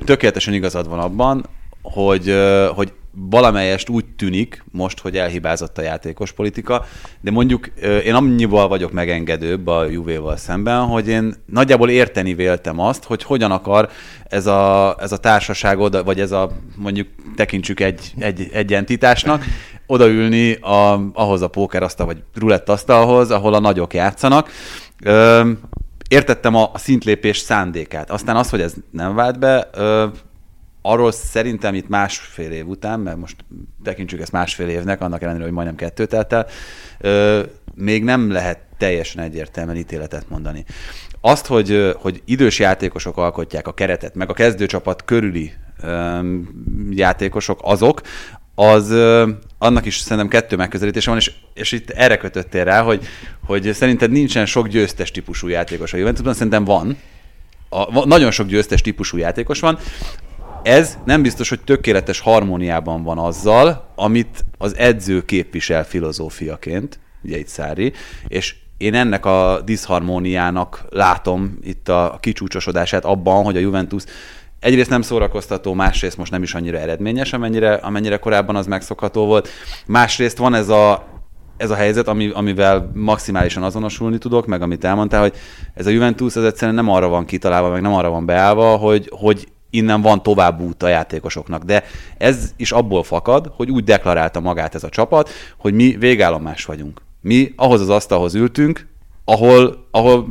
tökéletesen 0.04 0.54
igazad 0.54 0.88
van 0.88 0.98
abban, 0.98 1.44
hogy, 1.82 2.34
hogy 2.74 2.92
valamelyest 3.14 3.88
úgy 3.88 4.04
tűnik 4.04 4.64
most, 4.70 5.00
hogy 5.00 5.16
elhibázott 5.16 5.78
a 5.78 5.82
játékos 5.82 6.32
politika, 6.32 6.84
de 7.20 7.30
mondjuk 7.30 7.66
én 8.04 8.14
annyival 8.14 8.68
vagyok 8.68 8.92
megengedőbb 8.92 9.66
a 9.66 9.84
Juvéval 9.84 10.36
szemben, 10.36 10.86
hogy 10.86 11.08
én 11.08 11.34
nagyjából 11.46 11.90
érteni 11.90 12.34
véltem 12.34 12.78
azt, 12.78 13.04
hogy 13.04 13.22
hogyan 13.22 13.50
akar 13.50 13.88
ez 14.28 14.46
a, 14.46 14.96
ez 15.00 15.12
a 15.12 15.16
társaság 15.16 15.78
oda, 15.78 16.04
vagy 16.04 16.20
ez 16.20 16.32
a 16.32 16.50
mondjuk 16.76 17.08
tekintsük 17.36 17.80
egy, 17.80 18.12
egy, 18.18 18.48
egy 18.52 18.74
entitásnak, 18.74 19.44
odaülni 19.86 20.52
a, 20.52 21.10
ahhoz 21.12 21.42
a 21.42 21.48
pókerasztal, 21.48 22.06
vagy 22.06 22.22
rulettasztalhoz, 22.34 23.30
ahol 23.30 23.54
a 23.54 23.60
nagyok 23.60 23.94
játszanak. 23.94 24.50
Értettem 26.08 26.54
a, 26.54 26.70
szintlépés 26.74 27.38
szándékát. 27.38 28.10
Aztán 28.10 28.36
az, 28.36 28.50
hogy 28.50 28.60
ez 28.60 28.74
nem 28.90 29.14
vált 29.14 29.38
be, 29.38 29.70
arról 30.82 31.12
szerintem 31.12 31.74
itt 31.74 31.88
másfél 31.88 32.50
év 32.50 32.68
után, 32.68 33.00
mert 33.00 33.16
most 33.16 33.36
tekintsük 33.82 34.20
ezt 34.20 34.32
másfél 34.32 34.68
évnek, 34.68 35.00
annak 35.00 35.22
ellenére, 35.22 35.44
hogy 35.44 35.52
majdnem 35.52 35.76
kettő 35.76 36.06
telt 36.06 36.32
el, 36.32 36.46
ö, 37.00 37.42
még 37.74 38.04
nem 38.04 38.30
lehet 38.30 38.58
teljesen 38.78 39.22
egyértelműen 39.22 39.76
ítéletet 39.76 40.28
mondani. 40.28 40.64
Azt, 41.20 41.46
hogy, 41.46 41.94
hogy 41.96 42.22
idős 42.24 42.58
játékosok 42.58 43.16
alkotják 43.16 43.66
a 43.66 43.74
keretet, 43.74 44.14
meg 44.14 44.30
a 44.30 44.34
kezdőcsapat 44.34 45.04
körüli 45.04 45.52
ö, 45.82 46.18
játékosok 46.90 47.60
azok, 47.62 48.00
az 48.54 48.90
ö, 48.90 49.28
annak 49.58 49.84
is 49.84 49.96
szerintem 49.96 50.28
kettő 50.28 50.56
megközelítése 50.56 51.10
van, 51.10 51.18
és, 51.18 51.32
és 51.54 51.72
itt 51.72 51.90
erre 51.90 52.16
kötöttél 52.16 52.64
rá, 52.64 52.82
hogy, 52.82 53.06
hogy 53.46 53.72
szerinted 53.72 54.10
nincsen 54.10 54.46
sok 54.46 54.68
győztes 54.68 55.10
típusú 55.10 55.48
játékos 55.48 55.92
a 55.92 55.96
Juventusban, 55.96 56.34
szerintem 56.34 56.64
van, 56.64 56.96
a, 57.68 58.06
nagyon 58.06 58.30
sok 58.30 58.46
győztes 58.46 58.80
típusú 58.80 59.16
játékos 59.16 59.60
van, 59.60 59.78
ez 60.62 60.98
nem 61.04 61.22
biztos, 61.22 61.48
hogy 61.48 61.60
tökéletes 61.60 62.20
harmóniában 62.20 63.02
van 63.02 63.18
azzal, 63.18 63.88
amit 63.94 64.44
az 64.58 64.76
edző 64.76 65.24
képvisel 65.24 65.84
filozófiaként, 65.84 66.98
ugye 67.22 67.38
itt 67.38 67.48
Szári, 67.48 67.92
és 68.28 68.54
én 68.76 68.94
ennek 68.94 69.26
a 69.26 69.60
diszharmóniának 69.64 70.84
látom 70.90 71.58
itt 71.62 71.88
a 71.88 72.18
kicsúcsosodását 72.20 73.04
abban, 73.04 73.44
hogy 73.44 73.56
a 73.56 73.60
Juventus 73.60 74.04
egyrészt 74.60 74.90
nem 74.90 75.02
szórakoztató, 75.02 75.72
másrészt 75.74 76.16
most 76.16 76.30
nem 76.30 76.42
is 76.42 76.54
annyira 76.54 76.78
eredményes, 76.78 77.32
amennyire, 77.32 77.74
amennyire 77.74 78.16
korábban 78.16 78.56
az 78.56 78.66
megszokható 78.66 79.26
volt. 79.26 79.48
Másrészt 79.86 80.36
van 80.36 80.54
ez 80.54 80.68
a 80.68 81.10
ez 81.56 81.70
a 81.70 81.74
helyzet, 81.74 82.08
ami, 82.08 82.30
amivel 82.34 82.90
maximálisan 82.94 83.62
azonosulni 83.62 84.18
tudok, 84.18 84.46
meg 84.46 84.62
amit 84.62 84.84
elmondtál, 84.84 85.20
hogy 85.20 85.32
ez 85.74 85.86
a 85.86 85.90
Juventus 85.90 86.36
ez 86.36 86.44
egyszerűen 86.44 86.74
nem 86.74 86.88
arra 86.88 87.08
van 87.08 87.24
kitalálva, 87.24 87.68
meg 87.68 87.80
nem 87.80 87.94
arra 87.94 88.10
van 88.10 88.26
beállva, 88.26 88.76
hogy, 88.76 89.10
hogy 89.16 89.48
innen 89.72 90.02
van 90.02 90.22
tovább 90.22 90.60
út 90.60 90.82
a 90.82 90.88
játékosoknak. 90.88 91.62
De 91.62 91.84
ez 92.18 92.52
is 92.56 92.72
abból 92.72 93.02
fakad, 93.02 93.52
hogy 93.56 93.70
úgy 93.70 93.84
deklarálta 93.84 94.40
magát 94.40 94.74
ez 94.74 94.84
a 94.84 94.88
csapat, 94.88 95.30
hogy 95.56 95.74
mi 95.74 95.96
végállomás 95.98 96.64
vagyunk. 96.64 97.02
Mi 97.20 97.52
ahhoz 97.56 97.80
az 97.80 97.88
asztalhoz 97.88 98.34
ültünk, 98.34 98.86
ahol, 99.24 99.86
ahol 99.90 100.28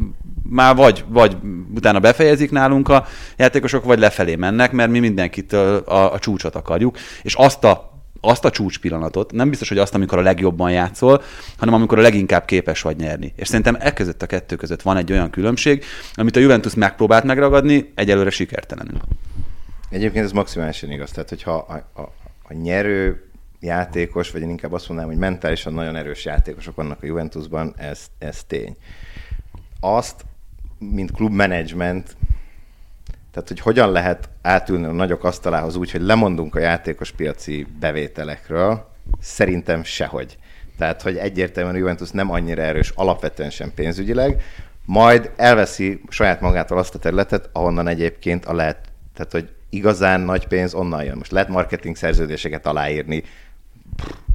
már 0.49 0.75
vagy, 0.75 1.05
vagy 1.07 1.37
utána 1.75 1.99
befejezik 1.99 2.51
nálunk 2.51 2.89
a 2.89 3.05
játékosok, 3.37 3.83
vagy 3.83 3.99
lefelé 3.99 4.35
mennek, 4.35 4.71
mert 4.71 4.91
mi 4.91 4.99
mindenkit 4.99 5.53
a, 5.53 6.13
a 6.13 6.19
csúcsot 6.19 6.55
akarjuk, 6.55 6.97
és 7.21 7.35
azt 7.35 7.63
a 7.63 7.90
azt 8.21 8.45
a 8.45 8.49
csúcs 8.49 8.79
pillanatot, 8.79 9.31
nem 9.31 9.49
biztos, 9.49 9.69
hogy 9.69 9.77
azt, 9.77 9.95
amikor 9.95 10.17
a 10.17 10.21
legjobban 10.21 10.71
játszol, 10.71 11.21
hanem 11.57 11.73
amikor 11.73 11.99
a 11.99 12.01
leginkább 12.01 12.45
képes 12.45 12.81
vagy 12.81 12.97
nyerni. 12.97 13.33
És 13.35 13.47
szerintem 13.47 13.77
e 13.79 13.93
között 13.93 14.21
a 14.21 14.25
kettő 14.25 14.55
között 14.55 14.81
van 14.81 14.97
egy 14.97 15.11
olyan 15.11 15.29
különbség, 15.29 15.83
amit 16.13 16.35
a 16.35 16.39
Juventus 16.39 16.73
megpróbált 16.73 17.23
megragadni, 17.23 17.91
egyelőre 17.95 18.29
sikertelenül. 18.29 18.99
Egyébként 19.89 20.25
ez 20.25 20.31
maximálisan 20.31 20.91
igaz. 20.91 21.11
Tehát, 21.11 21.29
hogyha 21.29 21.53
a, 21.53 22.01
a, 22.01 22.13
a 22.43 22.53
nyerő 22.53 23.25
játékos, 23.59 24.31
vagy 24.31 24.41
én 24.41 24.49
inkább 24.49 24.73
azt 24.73 24.87
mondanám, 24.87 25.11
hogy 25.11 25.21
mentálisan 25.21 25.73
nagyon 25.73 25.95
erős 25.95 26.25
játékosok 26.25 26.75
vannak 26.75 27.03
a 27.03 27.05
Juventusban, 27.05 27.73
ez, 27.77 28.05
ez 28.17 28.43
tény. 28.43 28.75
Azt, 29.79 30.25
mint 30.77 31.11
klubmenedzsment, 31.11 32.15
tehát, 33.31 33.47
hogy 33.47 33.59
hogyan 33.59 33.91
lehet 33.91 34.29
átülni 34.41 34.85
a 34.85 34.91
nagyok 34.91 35.23
asztalához 35.23 35.75
úgy, 35.75 35.91
hogy 35.91 36.01
lemondunk 36.01 36.55
a 36.55 36.59
játékos 36.59 37.11
piaci 37.11 37.67
bevételekről, 37.79 38.89
szerintem 39.19 39.83
sehogy. 39.83 40.37
Tehát, 40.77 41.01
hogy 41.01 41.17
egyértelműen 41.17 41.75
Juventus 41.75 42.09
nem 42.09 42.31
annyira 42.31 42.61
erős 42.61 42.89
alapvetően 42.95 43.49
sem 43.49 43.73
pénzügyileg, 43.73 44.43
majd 44.85 45.31
elveszi 45.35 46.01
saját 46.09 46.41
magától 46.41 46.77
azt 46.77 46.95
a 46.95 46.99
területet, 46.99 47.49
ahonnan 47.53 47.87
egyébként 47.87 48.45
a 48.45 48.53
lehet, 48.53 48.77
tehát, 49.13 49.31
hogy 49.31 49.49
igazán 49.69 50.21
nagy 50.21 50.47
pénz 50.47 50.73
onnan 50.73 51.03
jön. 51.03 51.17
Most 51.17 51.31
lehet 51.31 51.49
marketing 51.49 51.95
szerződéseket 51.95 52.65
aláírni, 52.65 53.23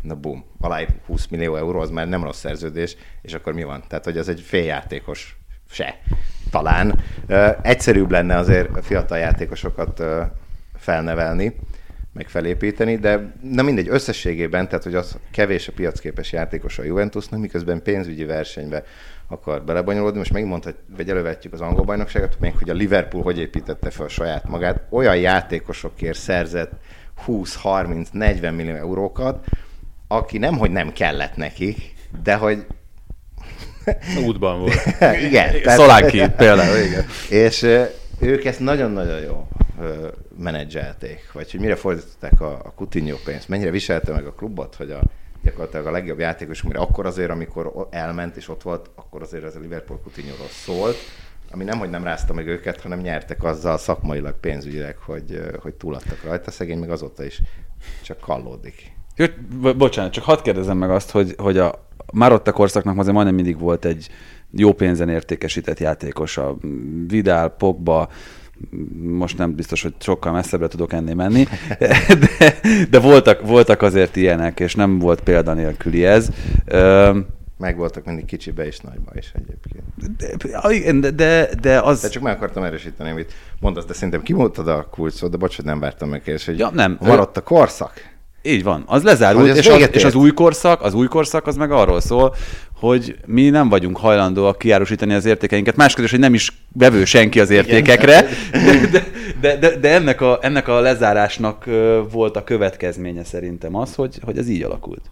na 0.02 0.14
bum, 0.14 0.44
aláír 0.60 0.88
20 1.06 1.26
millió 1.26 1.56
euró, 1.56 1.80
az 1.80 1.90
már 1.90 2.08
nem 2.08 2.24
rossz 2.24 2.38
szerződés, 2.38 2.96
és 3.22 3.34
akkor 3.34 3.52
mi 3.52 3.62
van? 3.62 3.84
Tehát, 3.88 4.04
hogy 4.04 4.18
ez 4.18 4.28
egy 4.28 4.40
féljátékos 4.40 5.35
se, 5.70 5.98
talán. 6.50 7.00
Egyszerűbb 7.62 8.10
lenne 8.10 8.36
azért 8.36 8.84
fiatal 8.84 9.18
játékosokat 9.18 10.02
felnevelni, 10.76 11.56
meg 12.12 12.28
felépíteni, 12.28 12.96
de 12.96 13.32
nem 13.42 13.64
mindegy, 13.64 13.88
összességében, 13.88 14.68
tehát 14.68 14.84
hogy 14.84 14.94
az 14.94 15.18
kevés 15.30 15.68
a 15.68 15.72
piacképes 15.72 16.32
játékos 16.32 16.78
a 16.78 16.82
Juventusnak, 16.82 17.40
miközben 17.40 17.82
pénzügyi 17.82 18.24
versenybe 18.24 18.84
akar 19.28 19.64
belebonyolódni. 19.64 20.18
Most 20.18 20.32
megmondhat, 20.32 20.74
vagy 20.96 21.10
elővetjük 21.10 21.52
az 21.52 21.60
angol 21.60 21.84
bajnokságot, 21.84 22.40
még 22.40 22.54
hogy 22.58 22.70
a 22.70 22.74
Liverpool 22.74 23.22
hogy 23.22 23.38
építette 23.38 23.90
fel 23.90 24.08
saját 24.08 24.48
magát. 24.48 24.80
Olyan 24.90 25.16
játékosokért 25.16 26.18
szerzett 26.18 26.72
20-30-40 27.26 28.54
millió 28.56 28.74
eurókat, 28.74 29.44
aki 30.08 30.38
nem, 30.38 30.56
hogy 30.58 30.70
nem 30.70 30.92
kellett 30.92 31.36
neki, 31.36 31.76
de 32.22 32.34
hogy 32.34 32.66
Útban 34.26 34.58
volt. 34.58 34.74
igen. 35.28 35.54
Szolánki 35.64 36.22
például, 36.36 36.78
igen. 36.78 37.06
És 37.28 37.66
ők 38.20 38.44
ezt 38.44 38.60
nagyon-nagyon 38.60 39.20
jó 39.20 39.48
menedzselték, 40.38 41.30
vagy 41.32 41.50
hogy 41.50 41.60
mire 41.60 41.76
fordították 41.76 42.40
a, 42.40 42.52
a 42.52 42.72
Coutinho 42.76 43.16
pénzt, 43.24 43.48
mennyire 43.48 43.70
viselte 43.70 44.12
meg 44.12 44.26
a 44.26 44.32
klubot, 44.32 44.74
hogy 44.74 44.90
a, 44.90 45.02
gyakorlatilag 45.42 45.86
a 45.86 45.90
legjobb 45.90 46.18
játékos, 46.18 46.62
mire 46.62 46.78
akkor 46.78 47.06
azért, 47.06 47.30
amikor 47.30 47.88
elment 47.90 48.36
és 48.36 48.48
ott 48.48 48.62
volt, 48.62 48.90
akkor 48.94 49.22
azért 49.22 49.44
ez 49.44 49.56
a 49.56 49.60
Liverpool 49.60 50.00
Coutinho-ról 50.02 50.48
szólt, 50.48 50.96
ami 51.50 51.64
nem, 51.64 51.78
hogy 51.78 51.90
nem 51.90 52.04
rázta 52.04 52.32
meg 52.32 52.46
őket, 52.46 52.80
hanem 52.80 52.98
nyertek 53.00 53.44
azzal 53.44 53.78
szakmailag, 53.78 54.40
pénzügyileg, 54.40 54.96
hogy, 54.96 55.40
hogy 55.58 55.74
túladtak 55.74 56.22
rajta, 56.24 56.50
szegény 56.50 56.78
meg 56.78 56.90
azóta 56.90 57.24
is 57.24 57.42
csak 58.02 58.20
kallódik. 58.20 58.92
Jó, 59.16 59.26
bocsánat, 59.76 60.12
csak 60.12 60.24
hadd 60.24 60.42
kérdezem 60.42 60.76
meg 60.76 60.90
azt, 60.90 61.10
hogy, 61.10 61.34
hogy 61.36 61.58
a 61.58 61.85
Marotta 62.12 62.52
korszaknak 62.52 62.98
azért 62.98 63.14
majdnem 63.14 63.34
mindig 63.34 63.58
volt 63.58 63.84
egy 63.84 64.08
jó 64.50 64.72
pénzen 64.72 65.08
értékesített 65.08 65.78
játékos, 65.78 66.36
a 66.36 66.56
Vidal, 67.06 67.48
Pogba, 67.48 68.08
most 69.02 69.38
nem 69.38 69.54
biztos, 69.54 69.82
hogy 69.82 69.94
sokkal 69.98 70.32
messzebbre 70.32 70.68
tudok 70.68 70.92
ennél 70.92 71.14
menni, 71.14 71.46
de, 72.38 72.54
de 72.90 72.98
voltak, 72.98 73.46
voltak 73.46 73.82
azért 73.82 74.16
ilyenek, 74.16 74.60
és 74.60 74.74
nem 74.74 74.98
volt 74.98 75.20
példanélküli 75.20 76.04
ez. 76.04 76.28
Meg 77.58 77.76
voltak 77.76 78.04
mindig 78.04 78.24
kicsibe 78.24 78.66
és 78.66 78.80
nagyba 78.80 79.12
is 79.14 79.32
egyébként. 79.34 81.00
De, 81.00 81.10
de, 81.10 81.48
de 81.60 81.80
az... 81.80 82.00
De 82.00 82.08
csak 82.08 82.22
meg 82.22 82.36
akartam 82.36 82.62
erősíteni, 82.62 83.10
amit 83.10 83.32
mondasz, 83.60 83.84
de 83.84 83.92
szerintem 83.92 84.22
kimondtad 84.22 84.68
a 84.68 84.86
kulcsot, 84.90 85.30
de 85.30 85.36
bocsánat, 85.36 85.72
nem 85.72 85.80
vártam 85.80 86.08
meg 86.08 86.22
kérdés, 86.22 86.46
hogy 86.46 86.58
ja, 86.58 86.70
nem. 86.70 86.96
maradt 87.00 87.36
a 87.36 87.42
korszak. 87.42 88.15
Így 88.46 88.62
van, 88.62 88.82
az 88.86 89.02
lezárult, 89.02 89.56
és 89.56 89.66
az, 89.66 89.88
és 89.92 90.04
az 90.04 90.14
új 90.14 90.30
korszak, 90.30 90.82
az 90.82 90.94
új 90.94 91.06
korszak 91.06 91.46
az 91.46 91.56
meg 91.56 91.70
arról 91.70 92.00
szól, 92.00 92.34
hogy 92.74 93.16
mi 93.26 93.48
nem 93.48 93.68
vagyunk 93.68 93.96
hajlandóak 93.96 94.58
kiárusítani 94.58 95.14
az 95.14 95.24
értékeinket. 95.24 95.76
Más 95.76 95.94
hogy 95.94 96.18
nem 96.18 96.34
is 96.34 96.52
vevő 96.72 97.04
senki 97.04 97.40
az 97.40 97.50
értékekre, 97.50 98.26
de, 98.92 99.02
de, 99.40 99.56
de, 99.56 99.76
de 99.76 99.94
ennek, 99.94 100.20
a, 100.20 100.38
ennek 100.42 100.68
a 100.68 100.80
lezárásnak 100.80 101.64
volt 102.10 102.36
a 102.36 102.44
következménye 102.44 103.24
szerintem 103.24 103.74
az, 103.74 103.94
hogy, 103.94 104.18
hogy 104.22 104.38
ez 104.38 104.48
így 104.48 104.62
alakult. 104.62 105.02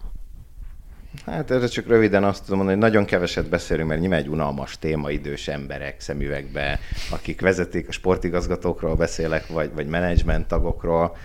Hát 1.27 1.51
erre 1.51 1.67
csak 1.67 1.87
röviden 1.87 2.25
azt 2.25 2.43
tudom 2.43 2.57
mondani, 2.57 2.81
hogy 2.81 2.91
nagyon 2.91 3.07
keveset 3.07 3.49
beszélünk, 3.49 3.89
mert 3.89 4.01
nyilván 4.01 4.19
egy 4.19 4.29
unalmas 4.29 4.79
téma 4.79 5.11
idős 5.11 5.49
emberek 5.49 6.01
szemüvegbe, 6.01 6.81
akik 7.11 7.41
vezetik, 7.41 7.89
a 7.89 7.93
sportigazgatókról 7.93 8.95
beszélek, 8.95 9.47
vagy, 9.47 9.71
vagy 9.75 9.87
menedzsment 9.87 10.47
tagokról, 10.47 11.17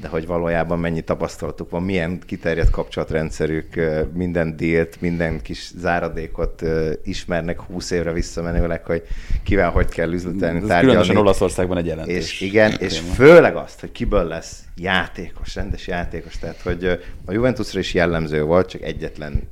de 0.00 0.08
hogy 0.08 0.26
valójában 0.26 0.78
mennyi 0.78 1.00
tapasztalatuk 1.00 1.70
van, 1.70 1.82
milyen 1.82 2.20
kiterjedt 2.26 2.70
kapcsolatrendszerük, 2.70 3.74
minden 4.12 4.56
dílt, 4.56 5.00
minden 5.00 5.42
kis 5.42 5.70
záradékot 5.76 6.62
ismernek 7.04 7.60
20 7.60 7.90
évre 7.90 8.12
visszamenőleg, 8.12 8.84
hogy 8.84 9.02
kivel 9.42 9.70
hogy 9.70 9.88
kell 9.88 10.12
üzletelni, 10.12 10.58
Ez 10.58 10.66
tárgyalni. 10.66 10.86
Különösen 10.86 11.16
Olaszországban 11.16 11.76
egy 11.76 11.86
jelentős. 11.86 12.16
És 12.16 12.40
igen, 12.40 12.70
téma. 12.70 12.90
és 12.90 12.98
főleg 13.14 13.56
azt, 13.56 13.80
hogy 13.80 13.92
kiből 13.92 14.24
lesz 14.24 14.62
játékos, 14.76 15.54
rendes 15.54 15.86
játékos, 15.86 16.38
tehát 16.38 16.60
hogy 16.60 16.84
a 17.24 17.32
Juventusra 17.32 17.78
is 17.78 17.94
jellemző 17.94 18.42
volt, 18.42 18.68
csak 18.68 18.82
egyetlen 18.82 19.42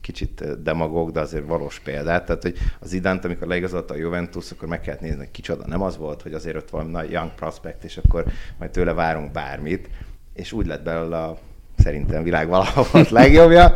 kicsit 0.00 0.62
demagóg, 0.62 1.10
de 1.10 1.20
azért 1.20 1.46
valós 1.46 1.78
példát. 1.78 2.26
Tehát, 2.26 2.42
hogy 2.42 2.58
az 2.80 2.92
idánt, 2.92 3.24
amikor 3.24 3.46
leigazolta 3.46 3.94
a 3.94 3.96
Juventus, 3.96 4.50
akkor 4.50 4.68
meg 4.68 4.80
kellett 4.80 5.00
nézni, 5.00 5.18
hogy 5.18 5.30
kicsoda. 5.30 5.66
Nem 5.66 5.82
az 5.82 5.96
volt, 5.96 6.22
hogy 6.22 6.32
azért 6.32 6.56
ott 6.56 6.70
valami 6.70 6.90
nagy 6.90 7.10
young 7.10 7.34
prospect, 7.34 7.84
és 7.84 7.96
akkor 7.96 8.24
majd 8.58 8.70
tőle 8.70 8.92
várunk 8.92 9.32
bármit. 9.32 9.88
És 10.34 10.52
úgy 10.52 10.66
lett 10.66 10.82
belőle 10.82 11.22
a 11.22 11.38
szerintem 11.78 12.22
világ 12.22 12.48
valahol 12.48 13.06
legjobbja. 13.20 13.72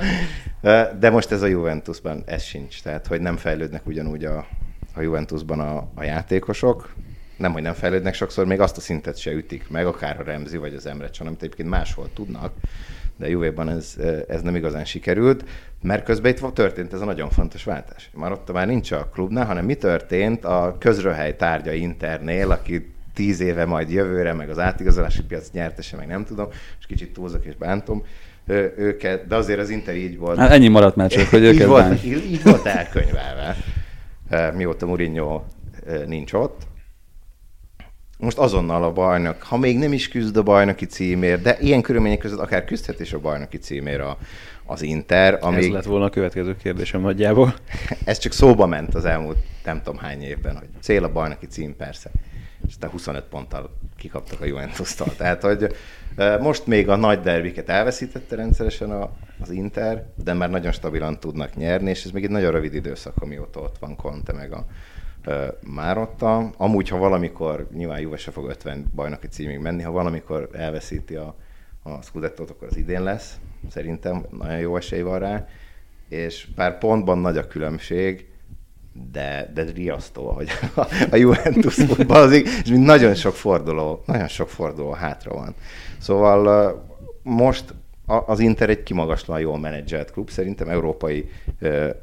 De 0.99 1.11
most 1.11 1.31
ez 1.31 1.43
a 1.43 1.47
Juventusban, 1.47 2.23
ez 2.27 2.43
sincs. 2.43 2.83
Tehát, 2.83 3.07
hogy 3.07 3.21
nem 3.21 3.37
fejlődnek 3.37 3.87
ugyanúgy 3.87 4.25
a, 4.25 4.47
a 4.95 5.01
Juventusban 5.01 5.61
a, 5.61 5.89
a 5.95 6.03
játékosok, 6.03 6.95
nem, 7.37 7.53
hogy 7.53 7.63
nem 7.63 7.75
fejlődnek, 7.75 8.15
sokszor 8.15 8.47
még 8.47 8.61
azt 8.61 8.77
a 8.77 8.81
szintet 8.81 9.17
se 9.17 9.33
ütik 9.33 9.71
meg, 9.71 9.87
akár 9.87 10.21
a 10.21 10.23
Remzi 10.23 10.57
vagy 10.57 10.75
az 10.75 10.87
Emre 10.87 11.09
Can, 11.11 11.27
amit 11.27 11.43
egyébként 11.43 11.69
máshol 11.69 12.09
tudnak, 12.15 12.53
de 13.17 13.29
Juve-ban 13.29 13.69
ez, 13.69 13.97
ez 14.29 14.43
nem 14.43 14.57
igazán 14.57 14.85
sikerült, 14.85 15.45
mert 15.85 16.05
közben 16.05 16.33
itt 16.33 16.55
történt 16.55 16.93
ez 16.93 17.01
a 17.01 17.05
nagyon 17.05 17.31
fontos 17.31 17.65
váltás. 17.65 18.11
Már 18.15 18.33
ott 18.33 18.53
már 18.53 18.67
nincs 18.67 18.91
a 18.91 19.09
klubnál, 19.13 19.47
hanem 19.47 19.65
mi 19.65 19.75
történt 19.75 20.45
a 20.45 20.77
közröhely 20.79 21.37
tárgya 21.37 21.73
Internél, 21.73 22.51
aki 22.51 22.93
tíz 23.15 23.41
éve 23.41 23.65
majd 23.65 23.91
jövőre, 23.91 24.33
meg 24.33 24.51
az 24.51 24.59
átigazolási 24.59 25.23
piac 25.23 25.51
nyertese, 25.53 25.97
meg 25.97 26.07
nem 26.07 26.25
tudom, 26.25 26.49
és 26.79 26.87
kicsit 26.87 27.13
túlzok 27.13 27.45
és 27.45 27.57
bántom 27.57 28.03
őket, 28.77 29.27
de 29.27 29.37
azért 29.37 29.59
az 29.59 29.71
Inter 29.71 29.97
így 29.97 30.19
volt. 30.19 30.39
Hát 30.39 30.51
ennyi 30.51 30.69
maradt 30.69 30.97
már 30.97 31.11
csak, 31.11 31.29
hogy 31.29 31.43
őket 31.43 31.61
így 31.61 31.67
volt, 31.67 32.05
így, 32.05 32.31
így 32.31 32.43
volt 32.43 32.67
elkönyvelve, 32.67 33.57
mióta 34.55 34.87
Mourinho 34.87 35.43
nincs 36.07 36.33
ott 36.33 36.63
most 38.19 38.39
azonnal 38.39 38.83
a 38.83 38.93
bajnok, 38.93 39.43
ha 39.43 39.57
még 39.57 39.79
nem 39.79 39.93
is 39.93 40.09
küzd 40.09 40.37
a 40.37 40.43
bajnoki 40.43 40.87
címért, 40.87 41.43
de 41.43 41.57
ilyen 41.61 41.83
körülmények 41.83 42.19
között 42.19 42.39
akár 42.39 42.65
küzdhet 42.65 43.01
is 43.01 43.13
a 43.13 43.21
bajnoki 43.21 43.59
címér 43.59 44.01
a, 44.01 44.19
az 44.67 44.83
Inter. 44.83 45.39
Amíg... 45.41 45.65
Ez 45.65 45.71
lett 45.71 45.85
volna 45.85 46.05
a 46.05 46.11
következő 46.11 46.57
kérdésem 46.57 47.01
nagyjából. 47.01 47.55
Ez 48.05 48.19
csak 48.19 48.33
szóba 48.33 48.67
ment 48.67 48.95
az 48.95 49.05
elmúlt 49.05 49.39
nem 49.65 49.83
tudom 49.83 49.99
hány 49.99 50.23
évben, 50.23 50.57
hogy 50.57 50.69
cél 50.81 51.05
a 51.05 51.13
bajnoki 51.13 51.47
cím 51.47 51.77
persze. 51.77 52.11
És 52.67 52.79
te 52.79 52.89
25 52.89 53.25
ponttal 53.25 53.77
kikaptak 53.97 54.41
a 54.41 54.45
Juventus-tól. 54.45 55.17
Tehát, 55.17 55.43
hogy 55.43 55.77
most 56.41 56.67
még 56.67 56.89
a 56.89 56.97
nagy 56.97 57.21
derbiket 57.21 57.69
elveszítette 57.69 58.37
rendszeresen 58.37 58.91
a, 58.91 59.11
az 59.41 59.51
Inter, 59.51 60.07
de 60.25 60.33
már 60.33 60.51
nagyon 60.51 60.73
stabilan 60.73 61.21
tudnak 61.21 61.57
nyerni, 61.57 61.91
és 61.91 62.05
ez 62.05 62.11
még 62.11 62.25
egy 62.25 62.31
nagyon 62.31 62.53
rövid 62.53 62.75
időszak, 62.75 63.23
amióta 63.23 63.61
ott 63.61 63.79
van 63.79 63.97
Conte 63.97 64.33
meg 64.33 64.53
a, 64.53 64.67
Márotta. 65.61 66.51
Amúgy, 66.57 66.89
ha 66.89 66.97
valamikor, 66.97 67.69
nyilván 67.73 68.01
Juve 68.01 68.17
se 68.17 68.31
fog 68.31 68.49
50 68.49 68.91
bajnoki 68.95 69.27
címig 69.27 69.59
menni, 69.59 69.83
ha 69.83 69.91
valamikor 69.91 70.49
elveszíti 70.53 71.15
a, 71.15 71.37
a 71.87 72.03
Scudettot, 72.03 72.51
akkor 72.51 72.69
az 72.69 72.77
idén 72.77 73.03
lesz. 73.03 73.39
Szerintem 73.71 74.27
nagyon 74.31 74.59
jó 74.59 74.77
esély 74.77 75.01
van 75.01 75.19
rá. 75.19 75.47
és 76.09 76.49
pár 76.55 76.79
pontban 76.79 77.19
nagy 77.19 77.37
a 77.37 77.47
különbség, 77.47 78.29
de, 79.13 79.51
de 79.55 79.63
riasztó, 79.63 80.31
hogy 80.31 80.49
a, 80.75 80.81
a 81.11 81.17
Juventus 81.17 81.75
futballozik, 81.75 82.49
és 82.63 82.71
mind 82.71 82.85
nagyon 82.85 83.15
sok 83.15 83.35
forduló, 83.35 84.03
nagyon 84.07 84.29
sok 84.29 84.49
forduló 84.49 84.91
hátra 84.91 85.35
van. 85.35 85.55
Szóval 85.99 86.93
most 87.23 87.75
az 88.07 88.41
Inter 88.41 88.71
egy 88.71 88.83
kimagaslóan 88.83 89.41
jól 89.41 89.59
menedzselt 89.59 90.11
klub, 90.11 90.31
szerintem 90.31 90.69
európai 90.69 91.31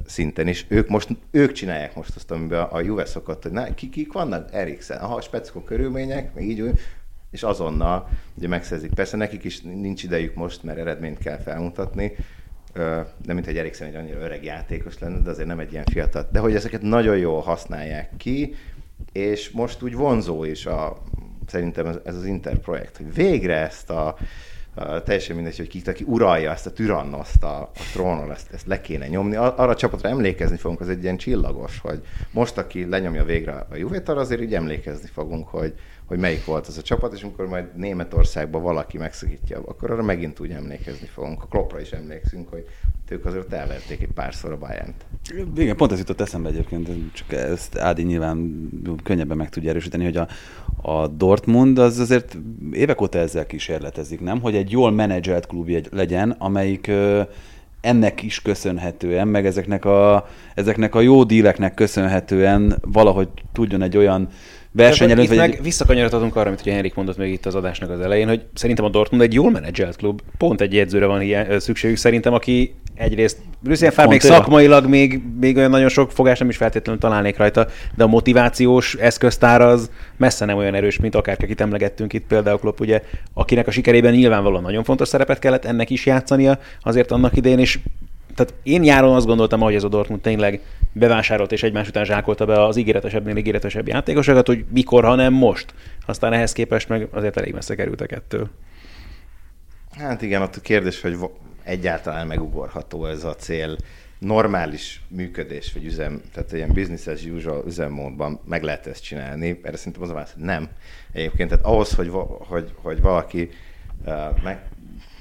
szinten 0.06 0.48
is. 0.48 0.66
Ők 0.70 0.88
most, 0.88 1.10
ők 1.32 1.52
csinálják 1.52 1.96
most 1.96 2.16
azt, 2.16 2.32
amiben 2.32 2.62
a 2.64 2.82
Juve 2.82 3.06
szokott, 3.06 3.44
hogy 3.44 3.52
na, 3.52 3.74
kik, 3.74 3.90
kik 3.90 4.14
vannak? 4.14 4.54
Eriksen, 4.54 4.98
aha, 4.98 5.22
speckó 5.22 5.60
körülmények, 5.60 6.34
meg 6.34 6.44
így 6.44 6.62
úgy, 6.62 6.80
és 7.32 7.44
azonnal 7.44 8.10
ugye 8.38 8.48
megszerzik. 8.48 8.94
Persze 8.94 9.18
nekik 9.18 9.44
is 9.44 9.62
nincs 9.62 10.04
idejük 10.04 10.36
most, 10.36 10.64
mert 10.64 10.78
eredményt 10.78 11.18
kell 11.18 11.38
felmutatni, 11.38 12.16
nem 13.26 13.36
mint 13.36 13.48
egy 13.48 13.58
Eriksen 13.58 13.88
egy 13.88 13.96
annyira 13.96 14.20
öreg 14.20 14.44
játékos 14.44 15.00
lenne, 15.00 15.22
de 15.22 15.30
azért 15.30 15.48
nem 15.48 15.60
egy 15.60 15.72
ilyen 15.72 15.86
fiatal. 15.92 16.28
De 16.32 16.40
hogy 16.40 16.56
ezeket 16.56 16.82
nagyon 16.82 17.18
jól 17.18 17.42
használják 17.42 18.10
ki, 18.18 18.56
és 19.12 19.50
most 19.50 19.82
úgy 19.82 19.96
vonzó 19.96 20.44
is 20.44 20.66
a, 20.66 20.98
szerintem 21.48 21.86
ez, 21.86 22.16
az 22.16 22.26
Inter 22.26 22.58
projekt, 22.58 22.98
hogy 22.98 23.14
végre 23.14 23.56
ezt 23.56 23.90
a, 23.90 24.18
a 24.74 25.04
teljesen 25.04 25.36
mindegy, 25.36 25.58
hogy 25.58 25.68
ki, 25.68 25.82
aki 25.86 26.04
uralja 26.08 26.52
ezt 26.52 26.66
a 26.66 26.74
tyrannoszt 26.74 27.44
a, 27.44 27.62
a 27.62 27.72
trónon, 27.94 28.32
ezt, 28.32 28.54
ezt 28.54 28.68
le 28.68 28.82
kéne 28.82 29.08
nyomni. 29.08 29.36
Arra 29.36 29.68
a 29.68 29.76
csapatra 29.76 30.10
emlékezni 30.10 30.58
fogunk, 30.58 30.82
az 30.82 30.90
egy 30.90 31.04
ilyen 31.04 31.18
csillagos, 31.18 31.80
hogy 31.80 32.02
most, 32.32 32.58
aki 32.58 32.86
lenyomja 32.86 33.24
végre 33.24 33.66
a 33.70 33.76
Juvétal, 33.76 34.18
azért 34.18 34.42
így 34.42 34.54
emlékezni 34.54 35.10
fogunk, 35.14 35.48
hogy, 35.48 35.74
hogy 36.12 36.20
melyik 36.20 36.45
volt 36.45 36.68
az 36.68 36.78
a 36.78 36.82
csapat, 36.82 37.14
és 37.14 37.24
amikor 37.24 37.47
majd 37.47 37.66
Németországban 37.76 38.62
valaki 38.62 38.97
megszakítja, 38.97 39.57
akkor 39.66 39.91
arra 39.91 40.03
megint 40.03 40.39
úgy 40.39 40.51
emlékezni 40.51 41.07
fogunk. 41.07 41.43
A 41.43 41.45
Kloppra 41.45 41.80
is 41.80 41.91
emlékszünk, 41.91 42.49
hogy 42.49 42.66
ők 43.09 43.26
azért 43.26 43.53
elverték 43.53 44.01
egy 44.01 44.12
párszor 44.14 44.51
a 44.51 44.57
bayern 44.57 44.93
Igen, 45.55 45.76
pont 45.76 45.91
ez 45.91 45.97
jutott 45.97 46.22
eszembe 46.22 46.49
egyébként, 46.49 46.89
csak 47.14 47.32
ezt 47.32 47.78
Ádi 47.78 48.03
nyilván 48.03 48.70
könnyebben 49.03 49.38
meg 49.38 49.49
tudja 49.49 49.70
erősíteni, 49.70 50.03
hogy 50.03 50.18
a, 50.18 50.28
a 50.82 51.07
Dortmund 51.07 51.78
az 51.78 51.99
azért 51.99 52.38
évek 52.72 53.01
óta 53.01 53.18
ezzel 53.18 53.45
kísérletezik, 53.45 54.22
nem? 54.22 54.41
Hogy 54.41 54.55
egy 54.55 54.72
jól 54.72 54.91
menedzselt 54.91 55.45
klub 55.45 55.88
legyen, 55.91 56.30
amelyik 56.30 56.91
ennek 57.82 58.22
is 58.22 58.41
köszönhetően, 58.41 59.28
meg 59.28 59.45
ezeknek 59.45 59.86
a, 59.86 60.28
ezeknek 60.55 60.95
a 60.95 61.01
jó 61.01 61.24
díleknek 61.24 61.74
köszönhetően 61.74 62.78
valahogy 62.82 63.28
tudjon 63.53 63.82
egy 63.82 63.97
olyan 63.97 64.30
versenyelőnyt. 64.72 65.28
Vagy 65.28 65.38
meg 65.38 65.54
egy... 65.54 65.62
visszakanyarodhatunk 65.62 66.36
arra, 66.36 66.48
amit 66.48 66.62
ugye 66.62 66.74
Henrik 66.74 66.94
mondott 66.94 67.18
még 67.18 67.34
itt 67.34 67.46
az 67.46 67.56
adásnak 67.56 67.90
az 67.90 68.00
elején, 68.00 68.28
hogy 68.28 68.42
szerintem 68.54 68.86
a 68.86 68.90
Dortmund 68.90 69.24
egy 69.24 69.34
jól 69.34 69.52
menedzselt 69.52 69.96
klub. 69.96 70.22
Pont 70.38 70.62
egy 70.62 70.78
edzőre 70.78 71.06
van 71.06 71.22
ilyen 71.22 71.60
szükségük 71.60 71.98
szerintem, 71.98 72.34
aki 72.34 72.74
egyrészt 72.96 73.38
Lucien 73.64 73.92
Favre 73.92 74.10
még 74.10 74.22
szakmailag 74.22 74.88
még, 74.88 75.22
még 75.40 75.58
olyan 75.58 75.70
nagyon 75.70 75.90
sok 75.90 76.12
fogás 76.12 76.40
nem 76.40 76.50
is 76.50 76.58
feltétlenül 76.58 77.02
találnék 77.02 77.38
rajta, 77.38 77.68
de 77.96 78.04
a 78.04 78.08
motivációs 78.08 78.96
eszköztár 78.96 79.62
az 79.62 79.92
messze 80.18 80.46
nem 80.46 80.58
olyan 80.58 80.74
erős, 80.74 81.00
mint 81.00 81.16
akár 81.16 81.38
akit 81.42 81.62
emlegettünk 81.62 82.14
itt 82.14 82.28
például 82.28 82.58
Klopp, 82.58 82.80
ugye, 82.80 83.02
akinek 83.34 83.68
a 83.68 83.72
sikerében 83.72 84.14
nyilvánvalóan 84.14 84.62
nagyon 84.62 84.84
fontos 84.84 85.08
szerepet 85.08 85.40
kellett 85.40 85.66
ennek 85.66 85.90
is 85.90 86.06
játszania, 86.06 86.60
azért 86.84 87.12
annak 87.12 87.38
idején 87.38 87.60
is 87.60 87.80
tehát 88.36 88.54
én 88.64 88.80
nyáron 88.80 89.16
azt 89.16 89.26
gondoltam, 89.26 89.60
hogy 89.60 89.76
ez 89.76 89.84
a 89.84 89.88
Dortmund 89.88 90.22
tényleg 90.22 90.62
bevásárolt 90.94 91.52
és 91.52 91.64
egymás 91.64 91.88
után 91.88 92.06
zsákolta 92.06 92.46
be 92.46 92.64
az 92.64 92.78
ígéretesebbnél 92.78 93.38
ígéretesebb 93.38 93.88
játékosokat, 93.88 94.48
hogy 94.48 94.66
mikor, 94.70 95.04
ha 95.04 95.16
nem 95.16 95.34
most. 95.34 95.74
Aztán 96.06 96.34
ehhez 96.34 96.52
képest 96.52 96.89
meg 96.89 97.08
azért 97.12 97.38
elég 97.38 97.54
messze 97.54 97.76
kerültek 97.76 98.12
ettől. 98.12 98.50
Hát 99.98 100.22
igen, 100.22 100.42
ott 100.42 100.56
a 100.56 100.62
kérdés, 100.62 101.02
hogy 101.02 101.18
egyáltalán 101.64 102.28
megugorható 102.28 103.06
ez 103.06 103.24
a 103.24 103.36
cél. 103.36 103.76
Normális 104.20 105.02
működés, 105.08 105.74
vagy 105.74 105.86
üzem, 105.86 106.22
tehát 106.34 106.54
ilyen 106.54 106.74
business 106.74 107.08
as 107.08 107.24
usual 107.26 107.64
üzemmódban 107.68 108.39
meg 108.46 108.64
lehet 108.64 108.88
ezt 108.88 109.04
csinálni. 109.04 109.60
Erre 109.64 109.78
szerintem 109.78 110.02
az 110.02 110.10
a 110.10 110.14
válasz, 110.14 110.34
hogy 110.34 110.44
nem. 110.44 110.70
Egyébként, 111.12 111.50
tehát 111.50 111.66
ahhoz, 111.66 111.94
hogy, 111.94 112.12
hogy, 112.39 112.72
hogy 112.76 113.02
valaki 113.02 113.50
uh, 114.06 114.44
meg, 114.44 114.62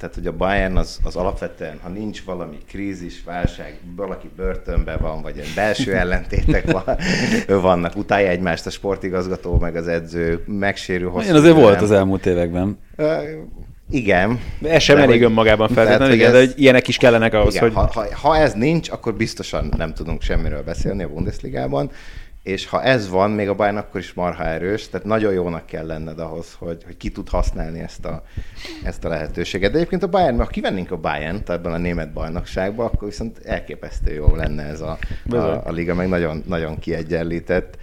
tehát, 0.00 0.14
hogy 0.14 0.26
a 0.26 0.32
Bayern 0.32 0.76
az, 0.76 0.98
az 1.02 1.16
alapvetően, 1.16 1.78
ha 1.82 1.88
nincs 1.88 2.24
valami 2.24 2.58
krízis, 2.68 3.22
válság, 3.24 3.78
valaki 3.96 4.30
börtönben 4.36 4.98
van, 5.00 5.22
vagy 5.22 5.38
egy 5.38 5.52
belső 5.54 5.94
ellentétek 5.94 6.70
van, 6.70 6.84
vannak, 7.60 7.96
utálja 7.96 8.28
egymást 8.28 8.66
a 8.66 8.70
sportigazgató, 8.70 9.58
meg 9.58 9.76
az 9.76 9.88
edző, 9.88 10.44
megsérül 10.46 11.10
hosszú. 11.10 11.28
Én 11.28 11.34
azért 11.34 11.54
nem. 11.54 11.62
volt 11.62 11.80
az 11.80 11.90
elmúlt 11.90 12.26
években. 12.26 12.78
Igen. 13.90 14.40
De 14.58 14.70
ez 14.70 14.82
sem 14.82 14.96
de 14.96 15.02
elég 15.02 15.18
hogy, 15.18 15.30
önmagában 15.30 15.68
feltétlenül, 15.68 16.14
igen, 16.14 16.26
ez, 16.26 16.32
de 16.32 16.38
hogy 16.38 16.52
ilyenek 16.56 16.88
is 16.88 16.96
kellenek 16.96 17.34
ahhoz, 17.34 17.54
igen, 17.54 17.72
hogy... 17.72 17.74
Ha, 17.74 18.00
ha, 18.00 18.16
ha 18.16 18.36
ez 18.36 18.52
nincs, 18.52 18.90
akkor 18.90 19.14
biztosan 19.14 19.72
nem 19.76 19.94
tudunk 19.94 20.22
semmiről 20.22 20.62
beszélni 20.62 21.02
a 21.02 21.08
Bundesligában 21.08 21.90
és 22.42 22.66
ha 22.66 22.82
ez 22.82 23.08
van, 23.08 23.30
még 23.30 23.48
a 23.48 23.54
Bayern 23.54 23.76
akkor 23.76 24.00
is 24.00 24.12
marha 24.12 24.44
erős, 24.44 24.88
tehát 24.88 25.06
nagyon 25.06 25.32
jónak 25.32 25.66
kell 25.66 25.86
lenned 25.86 26.18
ahhoz, 26.18 26.54
hogy, 26.58 26.84
hogy 26.84 26.96
ki 26.96 27.10
tud 27.10 27.28
használni 27.28 27.80
ezt 27.80 28.04
a, 28.04 28.22
ezt 28.84 29.04
a 29.04 29.08
lehetőséget. 29.08 29.70
De 29.70 29.76
egyébként 29.76 30.02
a 30.02 30.08
Bayern, 30.08 30.38
ha 30.38 30.46
kivennénk 30.46 30.90
a 30.90 30.96
Bayern 30.96 31.42
ebben 31.46 31.72
a 31.72 31.76
német 31.76 32.12
bajnokságban, 32.12 32.86
akkor 32.86 33.08
viszont 33.08 33.38
elképesztő 33.38 34.12
jó 34.12 34.36
lenne 34.36 34.62
ez 34.62 34.80
a, 34.80 34.98
a, 35.30 35.66
a 35.66 35.70
liga, 35.70 35.94
meg 35.94 36.08
nagyon, 36.08 36.42
nagyon 36.46 36.78
kiegyenlített. 36.78 37.76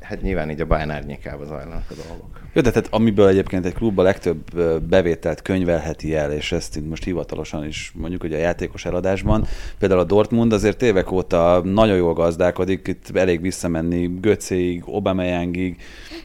Hát 0.00 0.22
nyilván 0.22 0.50
így 0.50 0.60
a 0.60 0.66
Bayern 0.66 0.90
árnyékába 0.90 1.44
zajlanak 1.44 1.84
a 1.90 1.94
dolgok. 2.06 2.40
Jó, 2.58 2.64
de 2.64 2.70
tehát 2.70 2.88
amiből 2.90 3.28
egyébként 3.28 3.66
egy 3.66 3.74
klub 3.74 3.98
a 3.98 4.02
legtöbb 4.02 4.60
bevételt 4.82 5.42
könyvelheti 5.42 6.14
el, 6.14 6.32
és 6.32 6.52
ezt 6.52 6.76
itt 6.76 6.88
most 6.88 7.04
hivatalosan 7.04 7.66
is 7.66 7.92
mondjuk, 7.94 8.20
hogy 8.20 8.34
a 8.34 8.38
játékos 8.38 8.84
eladásban, 8.84 9.46
például 9.78 10.00
a 10.00 10.04
Dortmund 10.04 10.52
azért 10.52 10.82
évek 10.82 11.10
óta 11.10 11.60
nagyon 11.64 11.96
jól 11.96 12.12
gazdálkodik, 12.12 12.88
itt 12.88 13.16
elég 13.16 13.40
visszamenni 13.40 14.06
Göcéig, 14.20 14.82
Obameyangig, 14.86 15.76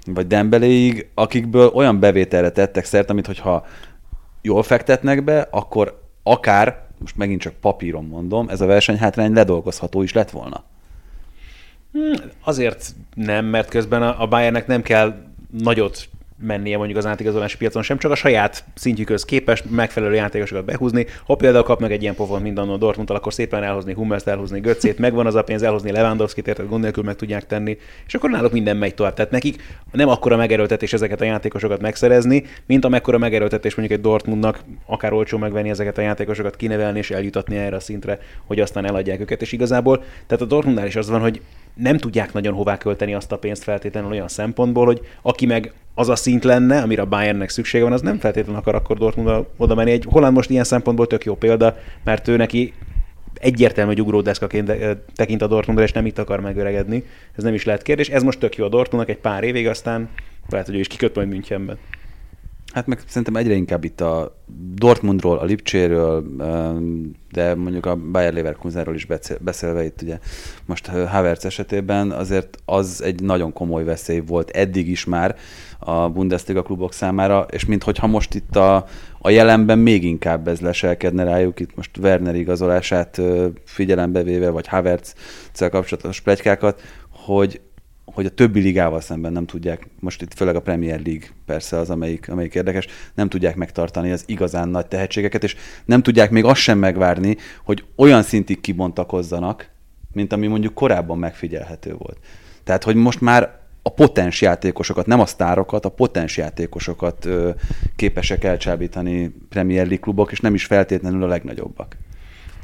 vagy 0.05 0.27
Dembeléig, 0.27 1.07
akikből 1.13 1.67
olyan 1.73 1.99
bevételre 1.99 2.49
tettek 2.49 2.85
szert, 2.85 3.09
amit 3.09 3.25
hogyha 3.25 3.65
jól 4.41 4.63
fektetnek 4.63 5.23
be, 5.23 5.47
akkor 5.51 6.01
akár, 6.23 6.85
most 6.97 7.17
megint 7.17 7.41
csak 7.41 7.53
papíron 7.53 8.05
mondom, 8.05 8.49
ez 8.49 8.61
a 8.61 8.65
versenyhátrány 8.65 9.33
ledolgozható 9.33 10.01
is 10.01 10.13
lett 10.13 10.29
volna. 10.29 10.63
Hmm, 11.91 12.29
azért 12.43 12.95
nem, 13.15 13.45
mert 13.45 13.69
közben 13.69 14.03
a 14.03 14.27
Bayernnek 14.27 14.67
nem 14.67 14.81
kell 14.81 15.15
nagyot 15.51 16.09
mennie 16.45 16.77
mondjuk 16.77 16.97
az 16.97 17.05
átigazolási 17.05 17.57
piacon 17.57 17.81
sem, 17.81 17.97
csak 17.97 18.11
a 18.11 18.15
saját 18.15 18.63
szintjükhöz 18.75 19.25
képes 19.25 19.63
megfelelő 19.69 20.13
játékosokat 20.13 20.65
behúzni. 20.65 21.05
Ha 21.25 21.35
például 21.35 21.63
kap 21.63 21.79
meg 21.79 21.91
egy 21.91 22.01
ilyen 22.01 22.15
pofon, 22.15 22.41
mint 22.41 22.57
a 22.57 22.77
dortmund 22.77 23.09
akkor 23.09 23.33
szépen 23.33 23.63
elhozni 23.63 23.93
Hummels, 23.93 24.23
elhozni 24.25 24.59
Götzét, 24.59 24.99
megvan 24.99 25.25
az 25.25 25.35
a 25.35 25.43
pénz, 25.43 25.61
elhozni 25.61 25.91
Lewandowski-t, 25.91 26.47
érted, 26.47 26.67
gond 26.67 26.81
nélkül 26.83 27.03
meg 27.03 27.15
tudják 27.15 27.45
tenni, 27.45 27.77
és 28.07 28.13
akkor 28.13 28.29
náluk 28.29 28.51
minden 28.51 28.77
megy 28.77 28.93
tovább. 28.93 29.13
Tehát 29.13 29.31
nekik 29.31 29.61
nem 29.91 30.09
akkora 30.09 30.37
megerőltetés 30.37 30.93
ezeket 30.93 31.21
a 31.21 31.25
játékosokat 31.25 31.81
megszerezni, 31.81 32.43
mint 32.65 32.85
amekkora 32.85 33.17
megerőltetés 33.17 33.75
mondjuk 33.75 33.99
egy 33.99 34.05
Dortmundnak 34.05 34.59
akár 34.85 35.13
olcsó 35.13 35.37
megvenni 35.37 35.69
ezeket 35.69 35.97
a 35.97 36.01
játékosokat, 36.01 36.55
kinevelni 36.55 36.97
és 36.97 37.11
eljutatni 37.11 37.57
erre 37.57 37.75
a 37.75 37.79
szintre, 37.79 38.19
hogy 38.45 38.59
aztán 38.59 38.85
eladják 38.85 39.19
őket. 39.19 39.41
És 39.41 39.51
igazából, 39.51 40.03
tehát 40.27 40.43
a 40.43 40.47
Dortmundnál 40.47 40.87
is 40.87 40.95
az 40.95 41.09
van, 41.09 41.21
hogy 41.21 41.41
nem 41.73 41.97
tudják 41.97 42.33
nagyon 42.33 42.53
hová 42.53 42.77
költeni 42.77 43.13
azt 43.13 43.31
a 43.31 43.37
pénzt 43.37 43.63
feltétlenül 43.63 44.11
olyan 44.11 44.27
szempontból, 44.27 44.85
hogy 44.85 45.01
aki 45.21 45.45
meg 45.45 45.73
az 45.93 46.09
a 46.09 46.15
szint 46.15 46.43
lenne, 46.43 46.81
amire 46.81 47.01
a 47.01 47.05
Bayernnek 47.05 47.49
szüksége 47.49 47.83
van, 47.83 47.93
az 47.93 48.01
nem 48.01 48.19
feltétlenül 48.19 48.59
akar 48.59 48.75
akkor 48.75 48.97
Dortmund 48.97 49.45
oda 49.57 49.75
menni. 49.75 49.91
Egy 49.91 50.05
Holland 50.09 50.35
most 50.35 50.49
ilyen 50.49 50.63
szempontból 50.63 51.07
tök 51.07 51.23
jó 51.23 51.35
példa, 51.35 51.77
mert 52.03 52.27
ő 52.27 52.35
neki 52.35 52.73
egyértelmű, 53.33 53.91
hogy 53.91 54.01
ugródeszkaként 54.01 54.71
tekint 55.15 55.41
a 55.41 55.47
Dortmundra, 55.47 55.83
és 55.83 55.91
nem 55.91 56.05
itt 56.05 56.17
akar 56.17 56.39
megöregedni. 56.39 57.03
Ez 57.35 57.43
nem 57.43 57.53
is 57.53 57.65
lehet 57.65 57.81
kérdés. 57.81 58.09
Ez 58.09 58.23
most 58.23 58.39
tök 58.39 58.55
jó 58.55 58.65
a 58.65 58.69
Dortmundnak 58.69 59.09
egy 59.15 59.21
pár 59.21 59.43
évig, 59.43 59.67
aztán 59.67 60.09
lehet, 60.49 60.65
hogy 60.65 60.75
ő 60.75 60.79
is 60.79 60.87
kiköt 60.87 61.15
majd 61.15 61.27
Münchenben. 61.27 61.77
Hát 62.73 62.87
meg 62.87 62.99
szerintem 63.07 63.35
egyre 63.35 63.53
inkább 63.53 63.83
itt 63.83 64.01
a 64.01 64.37
Dortmundról, 64.75 65.37
a 65.37 65.43
Lipcséről, 65.43 66.23
de 67.31 67.55
mondjuk 67.55 67.85
a 67.85 67.95
Bayer 67.95 68.33
Leverkusenről 68.33 68.95
is 68.95 69.07
beszélve 69.39 69.83
itt 69.83 70.01
ugye 70.01 70.19
most 70.65 70.87
Havertz 70.87 71.45
esetében 71.45 72.11
azért 72.11 72.57
az 72.65 73.03
egy 73.03 73.21
nagyon 73.21 73.53
komoly 73.53 73.83
veszély 73.83 74.19
volt 74.19 74.49
eddig 74.49 74.89
is 74.89 75.05
már 75.05 75.35
a 75.79 76.09
Bundesliga 76.09 76.61
klubok 76.61 76.93
számára, 76.93 77.45
és 77.49 77.65
minthogyha 77.65 78.07
most 78.07 78.33
itt 78.33 78.55
a, 78.55 78.85
a 79.19 79.29
jelenben 79.29 79.79
még 79.79 80.03
inkább 80.03 80.47
ez 80.47 80.59
leselkedne 80.59 81.23
rájuk, 81.23 81.59
itt 81.59 81.75
most 81.75 81.97
Werner 81.97 82.35
igazolását 82.35 83.21
figyelembe 83.65 84.23
véve, 84.23 84.49
vagy 84.49 84.67
Havertz-szel 84.67 85.69
kapcsolatos 85.69 86.21
plegykákat, 86.21 86.81
hogy 87.09 87.61
hogy 88.05 88.25
a 88.25 88.29
többi 88.29 88.59
ligával 88.59 89.01
szemben 89.01 89.31
nem 89.31 89.45
tudják, 89.45 89.87
most 89.99 90.21
itt 90.21 90.33
főleg 90.33 90.55
a 90.55 90.61
Premier 90.61 91.01
League 91.05 91.27
persze 91.45 91.77
az, 91.77 91.89
amelyik, 91.89 92.29
amelyik 92.29 92.55
érdekes, 92.55 92.87
nem 93.13 93.29
tudják 93.29 93.55
megtartani 93.55 94.11
az 94.11 94.23
igazán 94.25 94.69
nagy 94.69 94.87
tehetségeket, 94.87 95.43
és 95.43 95.55
nem 95.85 96.01
tudják 96.01 96.31
még 96.31 96.43
azt 96.43 96.61
sem 96.61 96.77
megvárni, 96.77 97.37
hogy 97.63 97.85
olyan 97.95 98.23
szintig 98.23 98.61
kibontakozzanak, 98.61 99.69
mint 100.11 100.33
ami 100.33 100.47
mondjuk 100.47 100.73
korábban 100.73 101.17
megfigyelhető 101.17 101.95
volt. 101.97 102.17
Tehát, 102.63 102.83
hogy 102.83 102.95
most 102.95 103.21
már 103.21 103.61
a 103.81 103.89
potens 103.89 104.41
játékosokat, 104.41 105.05
nem 105.05 105.19
a 105.19 105.25
sztárokat, 105.25 105.85
a 105.85 105.89
potens 105.89 106.37
játékosokat 106.37 107.25
ö, 107.25 107.49
képesek 107.95 108.43
elcsábítani 108.43 109.35
Premier 109.49 109.85
League 109.85 110.01
klubok, 110.01 110.31
és 110.31 110.39
nem 110.39 110.53
is 110.53 110.65
feltétlenül 110.65 111.23
a 111.23 111.27
legnagyobbak. 111.27 111.97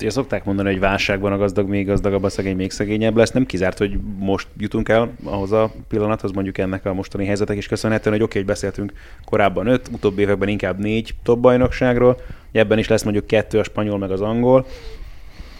Ugye 0.01 0.09
szokták 0.09 0.43
mondani, 0.43 0.69
hogy 0.69 0.79
válságban 0.79 1.31
a 1.31 1.37
gazdag 1.37 1.67
még 1.67 1.85
gazdagabb, 1.85 2.23
a 2.23 2.29
szegény 2.29 2.55
még 2.55 2.71
szegényebb 2.71 3.15
lesz. 3.15 3.31
Nem 3.31 3.45
kizárt, 3.45 3.77
hogy 3.77 3.99
most 4.17 4.47
jutunk 4.57 4.89
el 4.89 5.11
ahhoz 5.23 5.51
a 5.51 5.71
pillanathoz, 5.87 6.31
mondjuk 6.31 6.57
ennek 6.57 6.85
a 6.85 6.93
mostani 6.93 7.25
helyzetek 7.25 7.57
is 7.57 7.67
köszönhetően, 7.67 8.15
hogy 8.15 8.23
oké, 8.23 8.39
okay, 8.39 8.41
hogy 8.41 8.51
beszéltünk 8.51 8.93
korábban 9.25 9.67
öt, 9.67 9.87
utóbbi 9.91 10.21
években 10.21 10.47
inkább 10.47 10.79
négy 10.79 11.15
top 11.23 11.39
bajnokságról, 11.39 12.17
ebben 12.51 12.77
is 12.77 12.87
lesz 12.87 13.03
mondjuk 13.03 13.27
kettő 13.27 13.59
a 13.59 13.63
spanyol 13.63 13.97
meg 13.97 14.11
az 14.11 14.21
angol, 14.21 14.65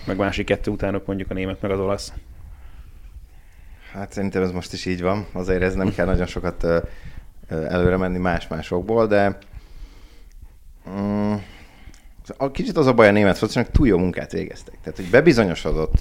meg 0.06 0.18
másik 0.18 0.46
kettő 0.46 0.72
utánok 0.72 1.06
mondjuk 1.06 1.32
a 1.32 1.34
német 1.34 1.62
meg 1.62 1.72
az 1.72 1.80
olasz. 1.80 2.14
Hát 3.94 4.12
szerintem 4.12 4.44
ez 4.44 4.52
most 4.52 4.74
is 4.74 4.86
így 4.86 5.02
van, 5.02 5.26
azért 5.32 5.62
ez 5.62 5.76
nem 5.76 5.94
kell 5.94 6.06
nagyon 6.06 6.26
sokat 6.26 6.68
előre 7.50 7.98
menni 7.98 8.18
más-másokból, 8.18 9.08
de 9.08 9.38
mm, 10.90 11.34
a 12.38 12.51
kicsit 12.51 12.77
az 12.77 12.88
a 12.88 12.93
baj 12.93 13.07
a 13.07 13.11
német 13.11 13.38
focinak, 13.38 13.71
túl 13.71 13.88
jó 13.88 13.97
munkát 13.97 14.32
végeztek. 14.32 14.77
Tehát, 14.84 14.99
hogy 14.99 15.09
bebizonyosodott 15.09 15.93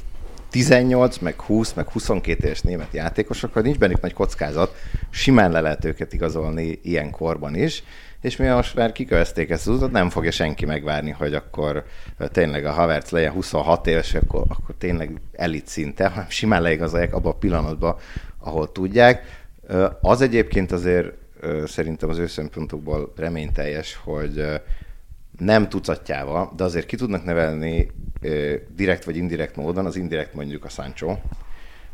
18, 0.50 1.18
meg 1.18 1.40
20, 1.40 1.72
meg 1.72 1.88
22 1.88 2.44
éves 2.44 2.60
német 2.60 2.92
játékosokkal, 2.92 3.62
nincs 3.62 3.78
bennük 3.78 4.00
nagy 4.00 4.12
kockázat, 4.12 4.74
simán 5.10 5.50
le 5.50 5.60
lehet 5.60 5.84
őket 5.84 6.12
igazolni 6.12 6.78
ilyen 6.82 7.10
korban 7.10 7.54
is, 7.54 7.82
és 8.20 8.36
mi 8.36 8.46
most 8.46 8.74
már 8.74 8.92
kikövezték 8.92 9.50
ezt 9.50 9.68
az 9.68 9.74
utat, 9.74 9.90
nem 9.90 10.10
fogja 10.10 10.30
senki 10.30 10.64
megvárni, 10.64 11.10
hogy 11.10 11.34
akkor 11.34 11.84
tényleg 12.18 12.64
a 12.64 12.72
Havertz 12.72 13.10
legyen 13.10 13.32
26 13.32 13.86
éves, 13.86 14.14
akkor, 14.14 14.42
akkor 14.48 14.74
tényleg 14.78 15.20
elit 15.32 15.66
szinte, 15.66 16.08
hanem 16.08 16.28
simán 16.28 16.62
leigazolják 16.62 17.14
abban 17.14 17.32
a 17.32 17.38
pillanatban, 17.38 17.96
ahol 18.38 18.72
tudják. 18.72 19.46
Az 20.00 20.20
egyébként 20.20 20.72
azért 20.72 21.12
szerintem 21.66 22.08
az 22.08 22.18
ő 22.18 22.26
szempontokból 22.26 23.12
reményteljes, 23.16 24.00
hogy 24.04 24.44
nem 25.38 25.68
tucatjával, 25.68 26.52
de 26.56 26.64
azért 26.64 26.86
ki 26.86 26.96
tudnak 26.96 27.24
nevelni 27.24 27.90
direkt 28.74 29.04
vagy 29.04 29.16
indirekt 29.16 29.56
módon, 29.56 29.86
az 29.86 29.96
indirekt 29.96 30.34
mondjuk 30.34 30.64
a 30.64 30.68
Sancho. 30.68 31.16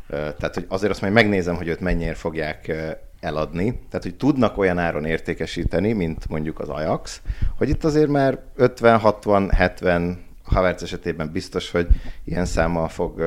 Tehát, 0.07 0.53
hogy 0.53 0.65
azért 0.67 0.91
azt 0.91 1.01
majd 1.01 1.13
megnézem, 1.13 1.55
hogy 1.55 1.67
őt 1.67 1.79
mennyire 1.79 2.13
fogják 2.13 2.71
eladni. 3.19 3.71
Tehát, 3.71 4.03
hogy 4.03 4.15
tudnak 4.15 4.57
olyan 4.57 4.77
áron 4.77 5.05
értékesíteni, 5.05 5.93
mint 5.93 6.29
mondjuk 6.29 6.59
az 6.59 6.69
Ajax, 6.69 7.21
hogy 7.57 7.69
itt 7.69 7.83
azért 7.83 8.09
már 8.09 8.39
50, 8.55 8.99
60, 8.99 9.49
70 9.49 10.23
Havertz 10.43 10.83
esetében 10.83 11.31
biztos, 11.31 11.71
hogy 11.71 11.87
ilyen 12.23 12.45
számmal 12.45 12.87
fog 12.87 13.21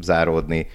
záródni. 0.00 0.66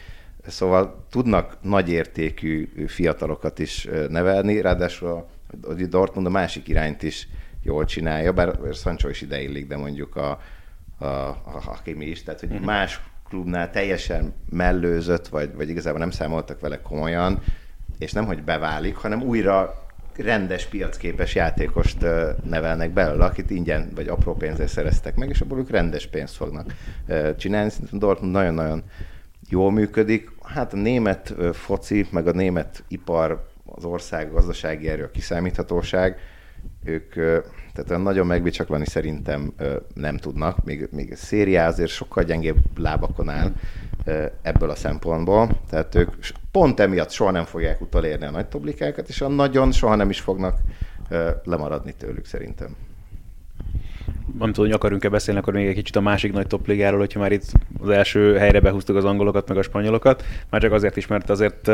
Szóval 0.47 1.05
tudnak 1.09 1.57
nagyértékű 1.61 2.69
fiatalokat 2.87 3.59
is 3.59 3.87
nevelni, 4.09 4.61
ráadásul 4.61 5.07
a, 5.07 5.27
a 5.67 5.73
Dortmund 5.73 6.27
a 6.27 6.29
másik 6.29 6.67
irányt 6.67 7.03
is 7.03 7.27
jól 7.63 7.85
csinálja, 7.85 8.33
bár 8.33 8.57
Sancho 8.73 9.09
is 9.09 9.21
ide 9.21 9.41
illik, 9.41 9.67
de 9.67 9.77
mondjuk 9.77 10.15
a, 10.15 10.39
a, 10.97 11.05
a 11.05 11.61
Hakimi 11.63 12.05
is, 12.05 12.23
tehát 12.23 12.39
hogy 12.39 12.51
uh-huh. 12.51 12.65
más 12.65 13.01
klubnál 13.29 13.71
teljesen 13.71 14.33
mellőzött, 14.49 15.27
vagy, 15.27 15.55
vagy 15.55 15.69
igazából 15.69 15.99
nem 15.99 16.11
számoltak 16.11 16.59
vele 16.59 16.81
komolyan, 16.81 17.41
és 17.99 18.11
nem, 18.11 18.25
hogy 18.25 18.43
beválik, 18.43 18.95
hanem 18.95 19.21
újra 19.21 19.81
rendes 20.17 20.65
piacképes 20.65 21.35
játékost 21.35 22.05
nevelnek 22.43 22.91
belőle, 22.91 23.25
akit 23.25 23.49
ingyen 23.49 23.91
vagy 23.95 24.07
apró 24.07 24.35
pénzzel 24.35 24.67
szereztek 24.67 25.15
meg, 25.15 25.29
és 25.29 25.41
abból 25.41 25.59
ők 25.59 25.69
rendes 25.69 26.07
pénzt 26.07 26.35
fognak 26.35 26.73
csinálni. 27.37 27.69
Szerintem 27.69 27.99
Dortmund 27.99 28.31
nagyon-nagyon 28.31 28.83
jól 29.49 29.71
működik. 29.71 30.29
Hát 30.43 30.73
a 30.73 30.77
német 30.77 31.33
foci, 31.51 32.07
meg 32.11 32.27
a 32.27 32.31
német 32.31 32.83
ipar, 32.87 33.47
az 33.65 33.85
ország 33.85 34.31
gazdasági 34.31 34.87
erő, 34.87 35.03
a 35.03 35.11
kiszámíthatóság, 35.11 36.17
ők 36.83 37.13
tehát 37.73 37.89
olyan 37.89 38.01
nagyon 38.01 38.27
megbicsaklani 38.27 38.85
szerintem 38.85 39.53
nem 39.93 40.17
tudnak, 40.17 40.63
még, 40.63 40.87
még 40.91 41.11
a 41.11 41.15
szériá 41.15 41.67
azért 41.67 41.89
sokkal 41.89 42.23
gyengébb 42.23 42.57
lábakon 42.77 43.29
áll 43.29 43.51
ebből 44.41 44.69
a 44.69 44.75
szempontból, 44.75 45.49
tehát 45.69 45.95
ők 45.95 46.09
pont 46.51 46.79
emiatt 46.79 47.09
soha 47.09 47.31
nem 47.31 47.45
fogják 47.45 47.81
utolérni 47.81 48.25
a 48.25 48.31
nagy 48.31 48.47
toblikákat, 48.47 49.09
és 49.09 49.21
a 49.21 49.27
nagyon 49.27 49.71
soha 49.71 49.95
nem 49.95 50.09
is 50.09 50.19
fognak 50.19 50.57
lemaradni 51.43 51.93
tőlük 51.93 52.25
szerintem 52.25 52.75
nem 54.39 54.51
tudom, 54.51 54.65
hogy 54.65 54.75
akarunk-e 54.75 55.09
beszélni, 55.09 55.39
akkor 55.39 55.53
még 55.53 55.67
egy 55.67 55.75
kicsit 55.75 55.95
a 55.95 56.01
másik 56.01 56.33
nagy 56.33 56.47
topligáról, 56.47 56.99
hogyha 56.99 57.19
már 57.19 57.31
itt 57.31 57.51
az 57.81 57.89
első 57.89 58.35
helyre 58.35 58.59
behúztuk 58.59 58.95
az 58.95 59.05
angolokat, 59.05 59.47
meg 59.47 59.57
a 59.57 59.61
spanyolokat. 59.61 60.23
Már 60.49 60.61
csak 60.61 60.71
azért 60.71 60.97
is, 60.97 61.07
mert 61.07 61.29
azért 61.29 61.67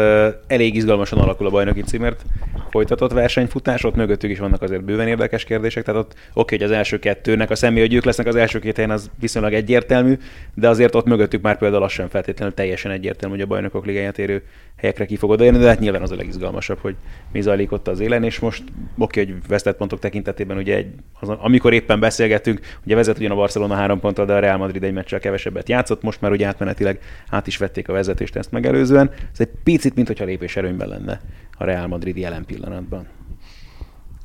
elég 0.47 0.75
izgalmasan 0.75 1.19
alakul 1.19 1.47
a 1.47 1.49
bajnoki 1.49 1.81
címért 1.81 2.25
folytatott 2.69 3.11
versenyfutás, 3.11 3.83
ott 3.83 3.95
mögöttük 3.95 4.29
is 4.29 4.39
vannak 4.39 4.61
azért 4.61 4.83
bőven 4.83 5.07
érdekes 5.07 5.43
kérdések, 5.43 5.83
tehát 5.83 6.01
ott 6.01 6.13
oké, 6.33 6.55
hogy 6.55 6.65
az 6.65 6.71
első 6.71 6.99
kettőnek 6.99 7.49
a 7.49 7.55
személy, 7.55 7.81
hogy 7.81 7.93
ők 7.93 8.03
lesznek 8.03 8.27
az 8.27 8.35
első 8.35 8.59
két 8.59 8.75
helyen, 8.75 8.91
az 8.91 9.09
viszonylag 9.19 9.53
egyértelmű, 9.53 10.17
de 10.53 10.69
azért 10.69 10.95
ott 10.95 11.05
mögöttük 11.05 11.41
már 11.41 11.57
például 11.57 11.81
lassan 11.81 12.09
feltétlenül 12.09 12.53
teljesen 12.53 12.91
egyértelmű, 12.91 13.35
hogy 13.35 13.43
a 13.43 13.47
bajnokok 13.47 13.85
ligáját 13.85 14.19
érő 14.19 14.43
helyekre 14.75 15.05
ki 15.05 15.15
fog 15.15 15.29
odaérni, 15.29 15.57
de 15.57 15.67
hát 15.67 15.79
nyilván 15.79 16.01
az 16.01 16.11
a 16.11 16.15
legizgalmasabb, 16.15 16.77
hogy 16.79 16.95
mi 17.31 17.41
zajlik 17.41 17.71
ott 17.71 17.87
az 17.87 17.99
élen, 17.99 18.23
és 18.23 18.39
most 18.39 18.63
oké, 18.97 19.25
hogy 19.25 19.35
vesztett 19.47 19.77
pontok 19.77 19.99
tekintetében 19.99 20.57
ugye 20.57 20.75
egy, 20.75 20.87
az, 21.19 21.29
amikor 21.29 21.73
éppen 21.73 21.99
beszélgetünk, 21.99 22.48
ugye 22.85 22.95
vezet 22.95 23.17
ugyan 23.17 23.31
a 23.31 23.35
Barcelona 23.35 23.75
három 23.75 23.99
ponttal, 23.99 24.25
de 24.25 24.33
a 24.33 24.39
Real 24.39 24.57
Madrid 24.57 24.83
egy 24.83 24.93
meccsel 24.93 25.19
kevesebbet 25.19 25.69
játszott, 25.69 26.01
most 26.01 26.21
már 26.21 26.31
ugye 26.31 26.47
átmenetileg 26.47 26.99
át 27.29 27.47
is 27.47 27.57
vették 27.57 27.89
a 27.89 27.93
vezetést 27.93 28.35
ezt 28.35 28.51
megelőzően. 28.51 29.11
Ez 29.31 29.39
egy 29.39 29.49
picit, 29.63 29.95
mint 29.95 30.07
hogyha 30.07 30.25
lépés 30.25 30.55
erőnyben 30.55 30.87
lenne 30.87 31.21
a 31.57 31.63
Real 31.63 31.87
Madrid 31.87 32.17
jelen 32.17 32.45
pillanatban. 32.45 33.07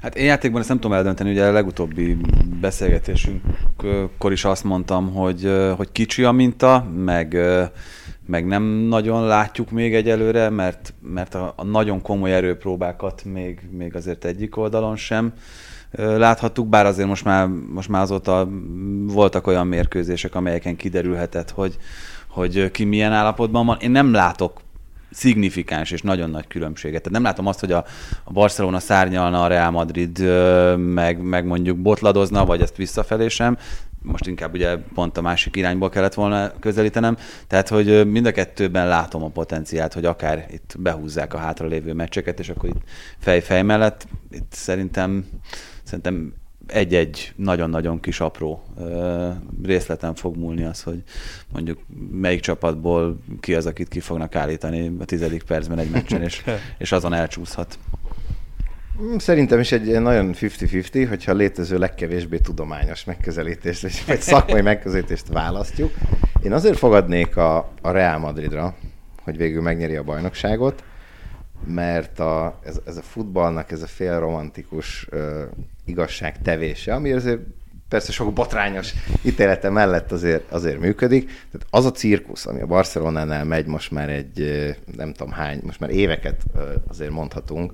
Hát 0.01 0.17
én 0.17 0.25
játékban 0.25 0.61
ezt 0.61 0.69
nem 0.69 0.79
tudom 0.79 0.97
eldönteni, 0.97 1.31
ugye 1.31 1.47
a 1.47 1.53
legutóbbi 1.53 2.17
beszélgetésünkkor 2.61 4.33
is 4.33 4.45
azt 4.45 4.65
mondtam, 4.65 5.13
hogy, 5.13 5.51
hogy 5.77 5.93
kicsi 5.93 6.25
a 6.25 6.33
minta, 6.33 6.87
meg 6.97 7.37
meg 8.27 8.47
nem 8.47 8.63
nagyon 8.63 9.27
látjuk 9.27 9.71
még 9.71 9.95
egyelőre, 9.95 10.51
mert, 10.51 10.95
mert 11.01 11.35
a, 11.35 11.53
a 11.57 11.65
nagyon 11.65 12.03
komoly 12.03 12.35
erőpróbákat 12.35 13.25
még, 13.25 13.61
még 13.71 13.95
azért 13.95 14.25
egyik 14.25 14.57
oldalon 14.57 14.97
sem 14.97 15.33
láthattuk, 15.97 16.69
bár 16.69 16.87
azért 16.87 17.09
most 17.09 17.25
már, 17.25 17.47
most 17.47 17.89
már 17.89 18.03
azóta 18.03 18.49
voltak 19.07 19.47
olyan 19.47 19.67
mérkőzések, 19.67 20.35
amelyeken 20.35 20.77
kiderülhetett, 20.77 21.51
hogy, 21.51 21.77
hogy 22.29 22.71
ki 22.71 22.85
milyen 22.85 23.13
állapotban 23.13 23.67
van. 23.67 23.77
Én 23.81 23.91
nem 23.91 24.13
látok 24.13 24.61
szignifikáns 25.11 25.91
és 25.91 26.03
nagyon 26.03 26.31
nagy 26.31 26.47
különbséget. 26.47 27.03
Tehát 27.03 27.19
nem 27.19 27.23
látom 27.23 27.47
azt, 27.47 27.61
hogy 27.61 27.73
a, 27.73 27.85
a 28.25 28.33
Barcelona 28.33 28.79
szárnyalna, 28.79 29.43
a 29.43 29.47
Real 29.47 29.71
Madrid 29.71 30.19
meg, 30.77 31.23
meg 31.23 31.45
mondjuk 31.45 31.79
botladozna, 31.79 32.45
vagy 32.45 32.61
ezt 32.61 32.77
visszafelé 32.77 33.29
sem 33.29 33.59
most 34.05 34.27
inkább 34.27 34.55
ugye 34.55 34.77
pont 34.95 35.17
a 35.17 35.23
másik 35.23 35.57
irányból 35.57 35.89
kellett 35.89 36.15
volna 36.15 36.53
közelítenem, 36.61 37.17
tehát 37.47 37.69
hogy 37.69 38.11
mind 38.11 38.27
a 38.27 38.33
kettőben 38.33 38.89
látom 38.89 39.23
a 39.23 39.29
potenciált, 39.29 39.93
hogy 39.93 40.05
akár 40.05 40.47
itt 40.51 40.75
behúzzák 40.79 41.35
a 41.35 41.39
hátralévő 41.39 41.93
meccseket, 41.93 42.39
és 42.39 42.49
akkor 42.49 42.69
itt 42.69 42.83
fej-fej 43.19 43.63
mellett 43.63 44.07
itt 44.31 44.53
szerintem, 44.53 45.27
szerintem 45.85 46.35
egy-egy 46.67 47.33
nagyon-nagyon 47.37 48.01
kis 48.01 48.21
apró 48.21 48.65
részleten 49.63 50.15
fog 50.15 50.37
múlni 50.37 50.65
az, 50.65 50.83
hogy 50.83 51.03
mondjuk 51.53 51.79
melyik 52.11 52.41
csapatból 52.41 53.19
ki 53.41 53.55
az, 53.55 53.67
akit 53.67 53.89
ki 53.89 54.01
fognak 54.01 54.35
állítani 54.35 54.97
a 55.01 55.05
tizedik 55.05 55.43
percben 55.43 55.79
egy 55.79 55.91
meccsen, 55.91 56.23
és, 56.23 56.45
és 56.79 56.93
azon 56.93 57.13
elcsúszhat. 57.13 57.79
Szerintem 59.17 59.61
is 59.61 59.73
egy 59.73 60.01
nagyon 60.01 60.35
50-50, 60.35 61.07
hogyha 61.09 61.33
a 61.33 61.35
létező 61.35 61.79
legkevésbé 61.79 62.39
tudományos 62.39 63.05
megközelítést, 63.05 64.07
vagy 64.07 64.21
szakmai 64.21 64.61
megközelítést 64.61 65.29
választjuk. 65.29 65.93
Én 66.43 66.53
azért 66.53 66.79
fogadnék 66.79 67.37
a, 67.37 67.57
a 67.83 67.91
Real 67.91 68.19
Madridra, 68.19 68.75
hogy 69.23 69.37
végül 69.37 69.63
megnyeri 69.63 69.97
a 69.97 70.03
bajnokságot, 70.03 70.85
mert 71.67 72.19
a, 72.19 72.61
ez, 72.65 72.81
ez 72.87 72.97
a 72.97 73.03
futballnak 73.03 73.71
ez 73.71 73.83
a 73.83 73.87
félromantikus 73.87 75.07
uh, 75.13 75.43
igazság 75.85 76.43
tevése, 76.43 76.95
ami 76.95 77.13
azért 77.13 77.41
persze 77.89 78.13
sok 78.13 78.33
botrányos 78.33 78.93
ítélete 79.23 79.71
mellett 79.71 80.13
azért, 80.13 80.53
azért 80.53 80.79
működik. 80.79 81.25
Tehát 81.27 81.67
az 81.71 81.85
a 81.85 81.93
cirkusz, 81.93 82.47
ami 82.47 82.61
a 82.61 82.67
Barcelonánál 82.67 83.45
megy 83.45 83.67
most 83.67 83.91
már 83.91 84.09
egy, 84.09 84.67
nem 84.97 85.13
tudom 85.13 85.33
hány, 85.33 85.61
most 85.63 85.81
már 85.81 85.91
éveket 85.91 86.43
azért 86.89 87.11
mondhatunk, 87.11 87.73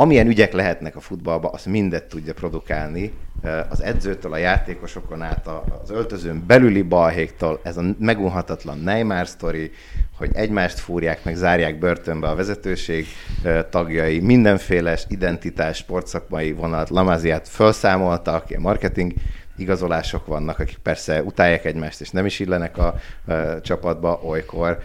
amilyen 0.00 0.26
ügyek 0.26 0.52
lehetnek 0.52 0.96
a 0.96 1.00
futballban, 1.00 1.54
azt 1.54 1.66
mindet 1.66 2.04
tudja 2.04 2.34
produkálni. 2.34 3.12
Az 3.68 3.82
edzőtől, 3.82 4.32
a 4.32 4.36
játékosokon 4.36 5.22
át, 5.22 5.48
az 5.82 5.90
öltözőn 5.90 6.44
belüli 6.46 6.82
balhéktól, 6.82 7.60
ez 7.62 7.76
a 7.76 7.82
megunhatatlan 7.98 8.78
Neymar 8.78 9.26
sztori, 9.26 9.70
hogy 10.18 10.30
egymást 10.32 10.78
fúrják, 10.78 11.24
meg 11.24 11.34
zárják 11.34 11.78
börtönbe 11.78 12.28
a 12.28 12.34
vezetőség 12.34 13.06
tagjai, 13.70 14.20
mindenféle 14.20 14.98
identitás, 15.08 15.76
sportszakmai 15.76 16.52
vonalat, 16.52 16.90
Lamaziát 16.90 17.48
felszámoltak, 17.48 18.50
ilyen 18.50 18.62
marketing 18.62 19.12
igazolások 19.56 20.26
vannak, 20.26 20.58
akik 20.58 20.78
persze 20.82 21.22
utálják 21.22 21.64
egymást, 21.64 22.00
és 22.00 22.10
nem 22.10 22.26
is 22.26 22.38
illenek 22.38 22.78
a, 22.78 22.94
a 23.32 23.60
csapatba 23.60 24.20
olykor 24.24 24.78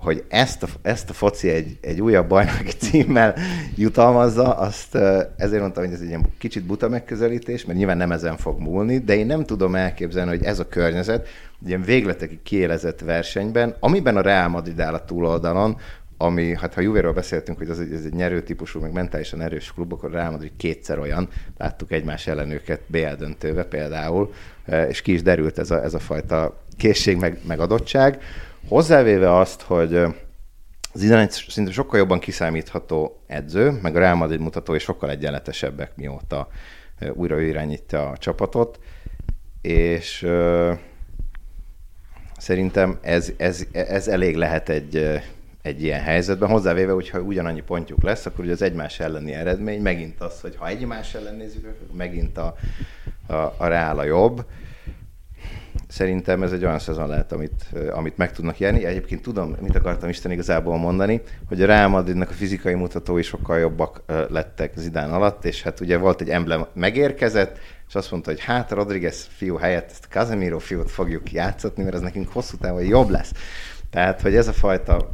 hogy 0.00 0.24
ezt 0.28 0.62
a, 0.62 0.68
ezt 0.82 1.10
a 1.10 1.12
foci 1.12 1.48
egy, 1.48 1.78
egy 1.80 2.00
újabb 2.00 2.28
bajnoki 2.28 2.72
címmel 2.78 3.34
jutalmazza, 3.76 4.54
azt 4.54 4.94
ezért 5.36 5.60
mondtam, 5.60 5.84
hogy 5.84 5.92
ez 5.92 6.00
egy 6.00 6.08
ilyen 6.08 6.26
kicsit 6.38 6.64
buta 6.64 6.88
megközelítés, 6.88 7.64
mert 7.64 7.78
nyilván 7.78 7.96
nem 7.96 8.12
ezen 8.12 8.36
fog 8.36 8.60
múlni, 8.60 8.98
de 8.98 9.16
én 9.16 9.26
nem 9.26 9.44
tudom 9.44 9.74
elképzelni, 9.74 10.30
hogy 10.30 10.44
ez 10.44 10.58
a 10.58 10.68
környezet, 10.68 11.28
egy 11.62 11.68
ilyen 11.68 11.82
végletekig 11.82 12.42
kiélezett 12.42 13.00
versenyben, 13.00 13.76
amiben 13.80 14.16
a 14.16 14.20
Real 14.20 14.48
Madrid 14.48 14.80
áll 14.80 14.94
a 14.94 15.04
túloldalon, 15.04 15.76
ami, 16.16 16.56
hát 16.56 16.74
ha 16.74 16.80
Juvéről 16.80 17.12
beszéltünk, 17.12 17.58
hogy 17.58 17.70
az 17.70 17.80
egy, 17.80 17.92
ez 17.92 18.04
egy 18.04 18.14
nyerő 18.14 18.42
típusú, 18.42 18.80
meg 18.80 18.92
mentálisan 18.92 19.40
erős 19.40 19.72
klub, 19.72 19.92
akkor 19.92 20.10
Real 20.10 20.30
Madrid 20.30 20.52
kétszer 20.56 20.98
olyan, 20.98 21.28
láttuk 21.58 21.92
egymás 21.92 22.26
ellen 22.26 22.50
őket 22.50 22.80
BL 22.86 23.14
döntőbe 23.18 23.64
például, 23.64 24.32
és 24.88 25.02
ki 25.02 25.12
is 25.12 25.22
derült 25.22 25.58
ez 25.58 25.70
a, 25.70 25.82
ez 25.82 25.94
a 25.94 25.98
fajta 25.98 26.62
készség, 26.76 27.16
meg, 27.16 27.38
meg 27.46 27.60
adottság. 27.60 28.22
Hozzávéve 28.68 29.36
azt, 29.36 29.62
hogy 29.62 30.06
Zidane 30.94 31.28
szinte 31.30 31.72
sokkal 31.72 31.98
jobban 31.98 32.18
kiszámítható 32.18 33.22
edző, 33.26 33.78
meg 33.82 33.96
a 33.96 33.98
Real 33.98 34.14
Madrid 34.14 34.40
mutatói 34.40 34.78
sokkal 34.78 35.10
egyenletesebbek, 35.10 35.96
mióta 35.96 36.48
újra 37.12 37.40
irányítja 37.40 38.08
a 38.08 38.16
csapatot, 38.16 38.78
és 39.60 40.26
szerintem 42.38 42.98
ez, 43.02 43.32
ez, 43.36 43.66
ez 43.72 44.08
elég 44.08 44.36
lehet 44.36 44.68
egy, 44.68 45.20
egy 45.62 45.82
ilyen 45.82 46.00
helyzetben. 46.00 46.48
Hozzávéve, 46.48 46.92
hogyha 46.92 47.20
ugyanannyi 47.20 47.62
pontjuk 47.62 48.02
lesz, 48.02 48.26
akkor 48.26 48.44
ugye 48.44 48.52
az 48.52 48.62
egymás 48.62 49.00
elleni 49.00 49.32
eredmény 49.32 49.82
megint 49.82 50.20
az, 50.20 50.40
hogy 50.40 50.56
ha 50.56 50.68
egymás 50.68 51.14
ellen 51.14 51.34
nézzük, 51.34 51.64
akkor 51.64 51.96
megint 51.96 52.38
a, 52.38 52.56
a, 53.26 53.34
a 53.34 53.66
Real 53.66 53.98
a 53.98 54.04
jobb 54.04 54.44
szerintem 55.90 56.42
ez 56.42 56.52
egy 56.52 56.64
olyan 56.64 56.78
szezon 56.78 57.08
lehet, 57.08 57.32
amit, 57.32 57.66
amit 57.90 58.16
meg 58.16 58.32
tudnak 58.32 58.58
jelni. 58.58 58.84
Egyébként 58.84 59.22
tudom, 59.22 59.56
mit 59.60 59.76
akartam 59.76 60.08
Isten 60.08 60.30
igazából 60.30 60.78
mondani, 60.78 61.20
hogy 61.48 61.62
a 61.62 61.66
Real 61.66 61.88
Madridnak 61.88 62.30
a 62.30 62.32
fizikai 62.32 62.74
mutatói 62.74 63.22
sokkal 63.22 63.58
jobbak 63.58 64.02
lettek 64.28 64.72
Zidán 64.76 65.12
alatt, 65.12 65.44
és 65.44 65.62
hát 65.62 65.80
ugye 65.80 65.96
volt 65.96 66.20
egy 66.20 66.28
emblem 66.28 66.66
megérkezett, 66.72 67.58
és 67.88 67.94
azt 67.94 68.10
mondta, 68.10 68.30
hogy 68.30 68.40
hát 68.40 68.70
Rodriguez 68.70 69.28
fiú 69.30 69.56
helyett 69.56 69.90
ezt 69.90 70.06
Casemiro 70.10 70.58
fiút 70.58 70.90
fogjuk 70.90 71.32
játszatni, 71.32 71.82
mert 71.82 71.94
ez 71.94 72.00
nekünk 72.00 72.32
hosszú 72.32 72.56
távon 72.56 72.84
jobb 72.84 73.08
lesz. 73.08 73.32
Tehát, 73.90 74.20
hogy 74.20 74.36
ez 74.36 74.48
a 74.48 74.52
fajta 74.52 75.12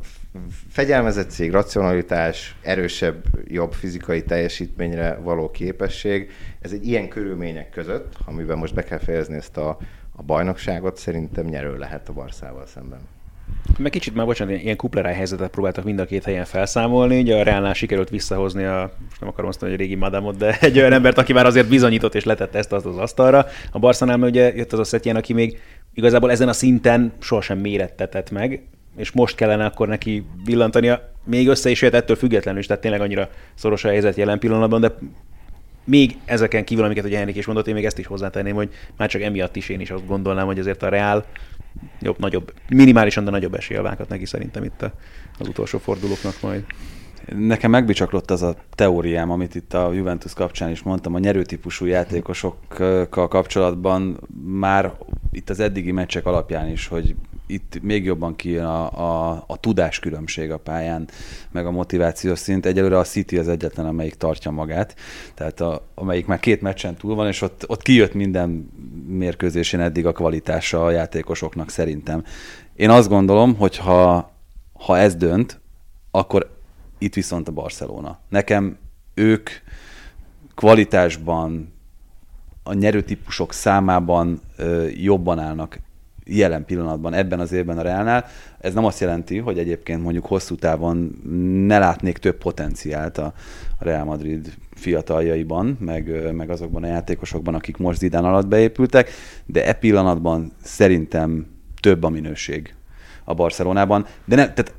fegyelmezettség, 0.71 1.51
racionalitás, 1.51 2.57
erősebb, 2.63 3.25
jobb 3.45 3.73
fizikai 3.73 4.23
teljesítményre 4.23 5.19
való 5.23 5.51
képesség, 5.51 6.31
ez 6.61 6.73
egy 6.73 6.87
ilyen 6.87 7.09
körülmények 7.09 7.71
között, 7.71 8.13
amiben 8.25 8.59
most 8.59 8.75
be 8.75 8.83
kell 8.83 8.99
fejezni 8.99 9.37
ezt 9.37 9.57
a, 9.57 9.79
a 10.17 10.23
bajnokságot 10.23 10.97
szerintem 10.97 11.45
nyerő 11.45 11.79
lehet 11.79 12.09
a 12.09 12.13
Barszával 12.13 12.67
szemben. 12.67 12.99
Meg 13.79 13.91
kicsit 13.91 14.15
már, 14.15 14.27
bocsánat, 14.27 14.63
ilyen 14.63 14.77
kupleráj 14.77 15.15
helyzetet 15.15 15.51
próbáltak 15.51 15.85
mind 15.85 15.99
a 15.99 16.05
két 16.05 16.25
helyen 16.25 16.45
felszámolni. 16.45 17.21
Ugye 17.21 17.37
a 17.37 17.43
Reálnál 17.43 17.73
sikerült 17.73 18.09
visszahozni 18.09 18.65
a, 18.65 18.93
most 19.09 19.21
nem 19.21 19.29
akarom 19.29 19.49
azt 19.49 19.61
mondani, 19.61 19.83
hogy 19.83 19.91
régi 19.91 20.01
madamot, 20.01 20.37
de 20.37 20.59
egy 20.61 20.79
olyan 20.79 20.93
embert, 20.93 21.19
aki 21.19 21.33
már 21.33 21.47
azért 21.47 21.69
bizonyított 21.69 22.15
és 22.15 22.25
letette 22.25 22.59
ezt 22.59 22.73
azt 22.73 22.87
az 22.87 22.97
asztalra. 22.97 23.47
A 23.73 23.79
Barszánál 23.79 24.21
ugye 24.21 24.55
jött 24.55 24.73
az 24.73 24.79
a 24.79 24.85
Szetjen, 24.85 25.17
aki 25.17 25.33
még 25.33 25.61
igazából 25.95 26.31
ezen 26.31 26.49
a 26.49 26.53
szinten 26.53 27.13
sohasem 27.19 27.59
mérettetett 27.59 28.31
meg, 28.31 28.63
és 28.97 29.13
most 29.13 29.37
kellene 29.37 29.65
akkor 29.65 29.89
neki 29.89 30.27
villantania. 30.45 31.13
Még 31.25 31.49
össze 31.49 31.71
is 31.71 31.83
jött 31.83 31.95
ettől 31.95 32.17
függetlenül 32.17 32.61
is, 32.61 32.67
tehát 32.67 32.83
tényleg 32.83 33.01
annyira 33.01 33.29
szoros 33.55 33.85
a 33.85 33.89
helyzet 33.89 34.17
jelen 34.17 34.39
pillanatban, 34.39 34.81
de 34.81 34.95
még 35.87 36.17
ezeken 36.25 36.65
kívül, 36.65 36.85
amiket 36.85 37.05
ugye 37.05 37.17
Henrik 37.17 37.37
is 37.37 37.47
mondott, 37.47 37.67
én 37.67 37.75
még 37.75 37.85
ezt 37.85 37.99
is 37.99 38.07
hozzátenném, 38.07 38.55
hogy 38.55 38.71
már 38.97 39.09
csak 39.09 39.23
emiatt 39.23 39.57
is 39.57 39.69
én 39.69 39.81
is 39.81 39.91
azt 39.91 40.07
gondolnám, 40.07 40.47
hogy 40.47 40.59
azért 40.59 40.83
a 40.83 40.89
Real 40.89 41.25
jobb, 42.01 42.19
nagyobb, 42.19 42.53
minimálisan, 42.69 43.25
de 43.25 43.31
nagyobb 43.31 43.55
esélye 43.55 43.81
vághat 43.81 44.09
neki 44.09 44.25
szerintem 44.25 44.65
itt 44.65 44.83
az 45.39 45.49
utolsó 45.49 45.79
fordulóknak 45.79 46.35
majd. 46.43 46.65
Nekem 47.37 47.71
megbicsaklott 47.71 48.31
az 48.31 48.43
a 48.43 48.57
teóriám, 48.75 49.31
amit 49.31 49.55
itt 49.55 49.75
a 49.75 49.93
Juventus 49.93 50.35
kapcsán 50.35 50.71
is 50.71 50.83
mondtam, 50.83 51.15
a 51.15 51.19
nyerőtípusú 51.19 51.85
játékosokkal 51.85 53.29
kapcsolatban 53.29 54.21
már 54.45 54.93
itt 55.33 55.51
az 55.51 55.61
eddigi 55.61 55.93
meccsek 55.93 56.27
alapján 56.27 56.69
is, 56.69 56.87
hogy 56.87 57.15
itt 57.47 57.79
még 57.83 58.05
jobban 58.05 58.37
kijön 58.37 58.65
a, 58.65 58.91
a, 59.31 59.45
a 59.47 59.57
tudáskülönbség 59.57 60.51
a 60.51 60.59
pályán, 60.59 61.09
meg 61.51 61.67
a 61.67 61.71
motivációs 61.71 62.39
szint. 62.39 62.67
Egyelőre 62.67 62.99
a 62.99 63.05
City 63.05 63.39
az 63.39 63.49
egyetlen, 63.49 63.87
amelyik 63.87 64.15
tartja 64.15 64.51
magát, 64.51 64.97
tehát 65.35 65.61
a, 65.61 65.87
amelyik 65.95 66.27
már 66.27 66.41
két 66.41 66.61
meccsen 66.61 66.95
túl 66.95 67.15
van, 67.15 67.27
és 67.27 67.43
ott, 67.43 67.65
ott 67.67 67.83
kijött 67.83 68.15
minden 68.15 68.71
mérkőzésén 69.07 69.81
eddig 69.81 70.07
a 70.07 70.13
kvalitása 70.13 70.85
a 70.85 70.91
játékosoknak 70.91 71.71
szerintem. 71.71 72.25
Én 72.75 72.91
azt 72.91 73.09
gondolom, 73.09 73.57
hogy 73.57 73.77
ha, 73.77 74.31
ha 74.73 74.99
ez 74.99 75.15
dönt, 75.15 75.61
akkor 76.11 76.57
itt 76.99 77.15
viszont 77.15 77.49
a 77.49 77.53
Barcelona. 77.53 78.19
Nekem 78.29 78.79
ők 79.15 79.51
kvalitásban, 80.55 81.75
a 82.63 82.73
nyerőtípusok 82.73 83.53
számában 83.53 84.41
ö, 84.57 84.87
jobban 84.89 85.39
állnak 85.39 85.79
jelen 86.27 86.65
pillanatban 86.65 87.15
ebben 87.15 87.41
az 87.41 87.53
évben 87.53 87.79
a 87.79 87.83
Realnál. 87.83 88.27
Ez 88.59 88.75
nem 88.75 88.85
azt 88.85 89.01
jelenti, 89.01 89.39
hogy 89.39 89.59
egyébként 89.59 90.03
mondjuk 90.03 90.27
hosszú 90.27 90.55
távon 90.55 91.21
ne 91.67 91.79
látnék 91.79 92.19
több 92.19 92.37
potenciált 92.37 93.19
a 93.19 93.33
Real 93.79 94.05
Madrid 94.05 94.55
fiataljaiban, 94.75 95.77
meg, 95.81 96.33
meg 96.33 96.51
azokban 96.51 96.83
a 96.83 96.87
játékosokban, 96.87 97.55
akik 97.55 97.77
most 97.77 97.99
Zidán 97.99 98.25
alatt 98.25 98.47
beépültek, 98.47 99.11
de 99.47 99.67
e 99.67 99.73
pillanatban 99.73 100.53
szerintem 100.63 101.47
több 101.81 102.03
a 102.03 102.09
minőség 102.09 102.75
a 103.25 103.35
Barcelonában. 103.35 104.07
De 104.25 104.37
nem, 104.37 104.55
tehát 104.55 104.75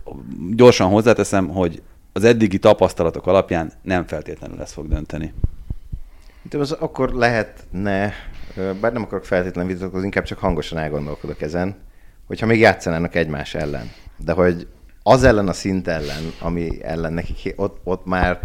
gyorsan 0.56 0.90
hozzáteszem, 0.90 1.48
hogy 1.48 1.82
az 2.14 2.24
eddigi 2.24 2.60
tapasztalatok 2.60 3.28
alapján 3.28 3.72
nem 3.82 4.06
feltétlenül 4.08 4.62
ez 4.62 4.72
fog 4.72 4.88
dönteni. 4.88 5.34
De 6.50 6.58
az 6.58 6.72
akkor 6.72 7.14
lehetne 7.14 8.14
bár 8.82 8.94
nem 8.94 9.04
akarok 9.04 9.26
feltétlenül 9.26 9.72
vitatkozni, 9.72 10.06
inkább 10.06 10.24
csak 10.24 10.38
hangosan 10.38 10.78
elgondolkodok 10.78 11.42
ezen, 11.42 11.76
hogyha 12.28 12.46
még 12.46 12.60
játszanának 12.60 13.16
egymás 13.16 13.56
ellen. 13.56 13.92
De 14.18 14.32
hogy 14.32 14.68
az 15.04 15.24
ellen 15.24 15.48
a 15.48 15.54
szint 15.54 15.88
ellen, 15.88 16.32
ami 16.40 16.70
ellen 16.82 17.14
nekik 17.14 17.54
ott, 17.56 17.78
ott 17.84 18.06
már 18.06 18.40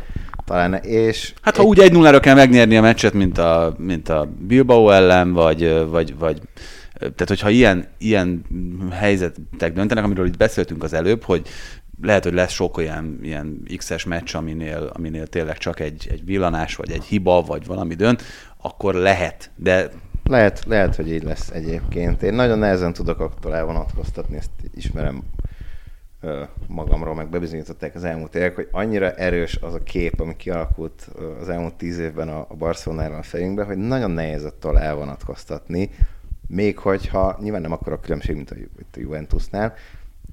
talán, 0.44 0.74
és... 0.74 1.34
Hát 1.42 1.56
ha 1.56 1.62
egy... 1.62 1.68
úgy 1.68 1.78
egy 1.78 1.92
0 1.92 2.20
kell 2.20 2.34
megnyerni 2.34 2.76
a 2.76 2.80
meccset, 2.80 3.12
mint 3.12 3.38
a, 3.38 3.74
mint 3.78 4.08
a 4.08 4.28
Bilbao 4.38 4.90
ellen, 4.90 5.32
vagy, 5.32 5.88
vagy, 5.90 6.18
vagy 6.18 6.40
tehát, 6.98 7.28
hogyha 7.28 7.48
ilyen, 7.48 7.86
ilyen 7.98 8.44
helyzetek 8.92 9.72
döntenek, 9.72 10.04
amiről 10.04 10.26
itt 10.26 10.36
beszéltünk 10.36 10.82
az 10.82 10.92
előbb, 10.92 11.22
hogy 11.22 11.48
lehet, 12.02 12.24
hogy 12.24 12.32
lesz 12.32 12.52
sok 12.52 12.76
olyan 12.76 13.18
ilyen 13.22 13.62
X-es 13.76 14.04
meccs, 14.04 14.34
aminél, 14.34 14.90
aminél 14.92 15.26
tényleg 15.26 15.58
csak 15.58 15.80
egy, 15.80 16.08
egy 16.10 16.24
villanás, 16.24 16.76
vagy 16.76 16.90
egy 16.90 17.04
hiba, 17.04 17.42
vagy 17.42 17.66
valami 17.66 17.94
dönt, 17.94 18.22
akkor 18.56 18.94
lehet, 18.94 19.50
de... 19.56 19.90
Lehet, 20.24 20.64
lehet, 20.66 20.96
hogy 20.96 21.12
így 21.12 21.22
lesz 21.22 21.50
egyébként. 21.50 22.22
Én 22.22 22.34
nagyon 22.34 22.58
nehezen 22.58 22.92
tudok 22.92 23.20
attól 23.20 23.54
elvonatkoztatni, 23.54 24.36
ezt 24.36 24.50
ismerem 24.74 25.22
magamról, 26.66 27.14
meg 27.14 27.28
bebizonyították 27.28 27.94
az 27.94 28.04
elmúlt 28.04 28.34
évek, 28.34 28.54
hogy 28.54 28.68
annyira 28.70 29.10
erős 29.10 29.56
az 29.60 29.74
a 29.74 29.82
kép, 29.82 30.20
ami 30.20 30.36
kialakult 30.36 31.08
az 31.40 31.48
elmúlt 31.48 31.74
tíz 31.74 31.98
évben 31.98 32.28
a, 32.28 32.46
a 32.48 32.54
Barcelonáról 32.54 33.18
a 33.18 33.22
fejünkben, 33.22 33.66
hogy 33.66 33.76
nagyon 33.76 34.10
nehéz 34.10 34.44
attól 34.44 34.78
elvonatkoztatni, 34.78 35.90
még 36.48 36.78
hogyha 36.78 37.38
nyilván 37.40 37.60
nem 37.60 37.72
akkor 37.72 37.92
a 37.92 38.00
különbség, 38.00 38.36
mint 38.36 38.50
a, 38.50 38.54
a 38.78 38.98
Juventusnál, 39.00 39.74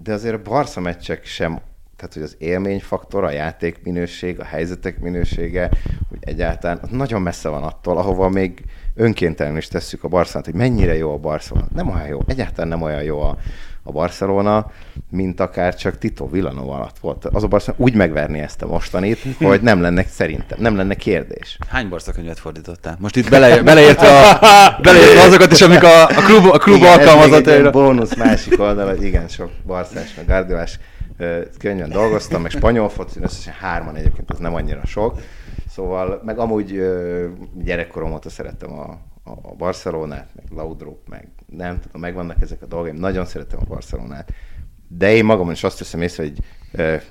de 0.03 0.13
azért 0.13 0.35
a 0.35 0.41
Barca 0.41 0.79
meccsek 0.79 1.25
sem 1.25 1.61
tehát 1.99 2.13
hogy 2.13 2.23
az 2.23 2.35
élményfaktor, 2.37 3.23
a 3.23 3.31
játék 3.31 3.83
minőség, 3.83 4.39
a 4.39 4.43
helyzetek 4.43 4.99
minősége, 4.99 5.69
hogy 6.09 6.17
egyáltalán 6.21 6.79
nagyon 6.91 7.21
messze 7.21 7.49
van 7.49 7.63
attól, 7.63 7.97
ahova 7.97 8.29
még 8.29 8.63
önkéntelenül 8.95 9.57
is 9.57 9.67
tesszük 9.67 10.03
a 10.03 10.07
Barcelonát, 10.07 10.51
hogy 10.51 10.59
mennyire 10.59 10.95
jó 10.95 11.13
a 11.13 11.17
Barcelona. 11.17 11.67
Nem 11.73 11.89
olyan 11.89 12.07
jó, 12.07 12.19
egyáltalán 12.27 12.67
nem 12.67 12.81
olyan 12.81 13.03
jó 13.03 13.21
a, 13.21 13.37
a 13.89 13.91
Barcelona, 13.91 14.71
mint 15.09 15.39
akár 15.39 15.75
csak 15.75 15.97
Tito 15.97 16.29
Villanova 16.29 16.73
alatt 16.75 16.97
volt. 16.99 17.25
Az 17.25 17.43
a 17.43 17.47
Barcelona 17.47 17.83
úgy 17.83 17.93
megverni 17.93 18.39
ezt 18.39 18.61
a 18.61 18.67
mostanit, 18.67 19.19
hogy 19.41 19.61
nem 19.61 19.81
lenne 19.81 20.03
szerintem, 20.03 20.57
nem 20.61 20.75
lenne 20.75 20.95
kérdés. 20.95 21.57
Hány 21.67 21.89
Barca 21.89 22.11
könyvet 22.11 22.39
fordítottál? 22.39 22.97
Most 22.99 23.15
itt 23.15 23.29
bele, 23.29 23.61
beleértve, 23.63 24.07
a, 24.07 24.39
beleértve 24.81 25.21
azokat 25.21 25.51
is, 25.51 25.61
amik 25.61 25.83
a, 25.83 26.03
a 26.03 26.21
klub, 26.25 26.45
a 26.45 26.57
klub 26.57 26.83
alkalmazott. 26.83 27.47
Ez 27.47 27.65
egy 27.65 27.71
bónusz 27.71 28.15
másik 28.15 28.59
oldal, 28.59 28.87
hogy 28.87 29.03
igen, 29.03 29.27
sok 29.27 29.51
barszás, 29.65 30.15
meg 30.15 30.25
gárdiolás 30.25 30.79
könnyen 31.57 31.89
dolgoztam, 31.89 32.41
meg 32.41 32.51
spanyol 32.51 32.89
foci, 32.89 33.19
összesen 33.21 33.53
hárman 33.53 33.95
egyébként, 33.95 34.31
az 34.31 34.37
nem 34.37 34.53
annyira 34.53 34.81
sok. 34.85 35.19
Szóval, 35.69 36.21
meg 36.25 36.37
amúgy 36.37 36.81
gyerekkorom 37.63 38.11
óta 38.11 38.29
szerettem 38.29 38.71
a, 38.71 38.97
a 39.41 39.55
Barcelonát, 39.57 40.29
meg 40.35 40.45
Laudrup, 40.51 41.07
meg 41.09 41.27
nem 41.45 41.79
tudom, 41.79 42.01
megvannak 42.01 42.41
ezek 42.41 42.61
a 42.61 42.65
dolgaim, 42.65 42.95
nagyon 42.95 43.25
szeretem 43.25 43.59
a 43.61 43.67
Barcelonát. 43.67 44.33
De 44.87 45.11
én 45.11 45.25
magam 45.25 45.51
is 45.51 45.63
azt 45.63 45.77
teszem 45.77 46.01
észre, 46.01 46.23
hogy 46.23 46.37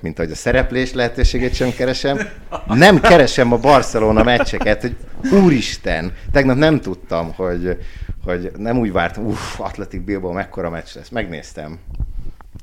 mint 0.01 0.19
ahogy 0.19 0.31
a 0.31 0.35
szereplés 0.35 0.93
lehetőségét 0.93 1.53
sem 1.53 1.71
keresem, 1.71 2.19
nem 2.67 2.99
keresem 2.99 3.51
a 3.51 3.57
Barcelona 3.57 4.23
meccseket, 4.23 4.81
hogy 4.81 4.95
úristen, 5.31 6.13
tegnap 6.31 6.57
nem 6.57 6.79
tudtam, 6.81 7.33
hogy, 7.33 7.77
hogy 8.23 8.51
nem 8.57 8.77
úgy 8.77 8.91
vártam, 8.91 9.25
uff, 9.25 9.59
Atletik 9.59 10.01
Bilbao 10.01 10.31
mekkora 10.31 10.69
meccs 10.69 10.95
lesz. 10.95 11.09
Megnéztem, 11.09 11.79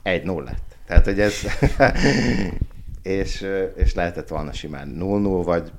1-0 0.04 0.44
lett. 0.44 0.76
Tehát, 0.86 1.04
hogy 1.04 1.20
ez... 1.20 1.34
és, 3.02 3.46
és 3.76 3.94
lehetett 3.94 4.28
volna 4.28 4.52
simán 4.52 4.96
0-0, 5.00 5.42
vagy 5.44 5.72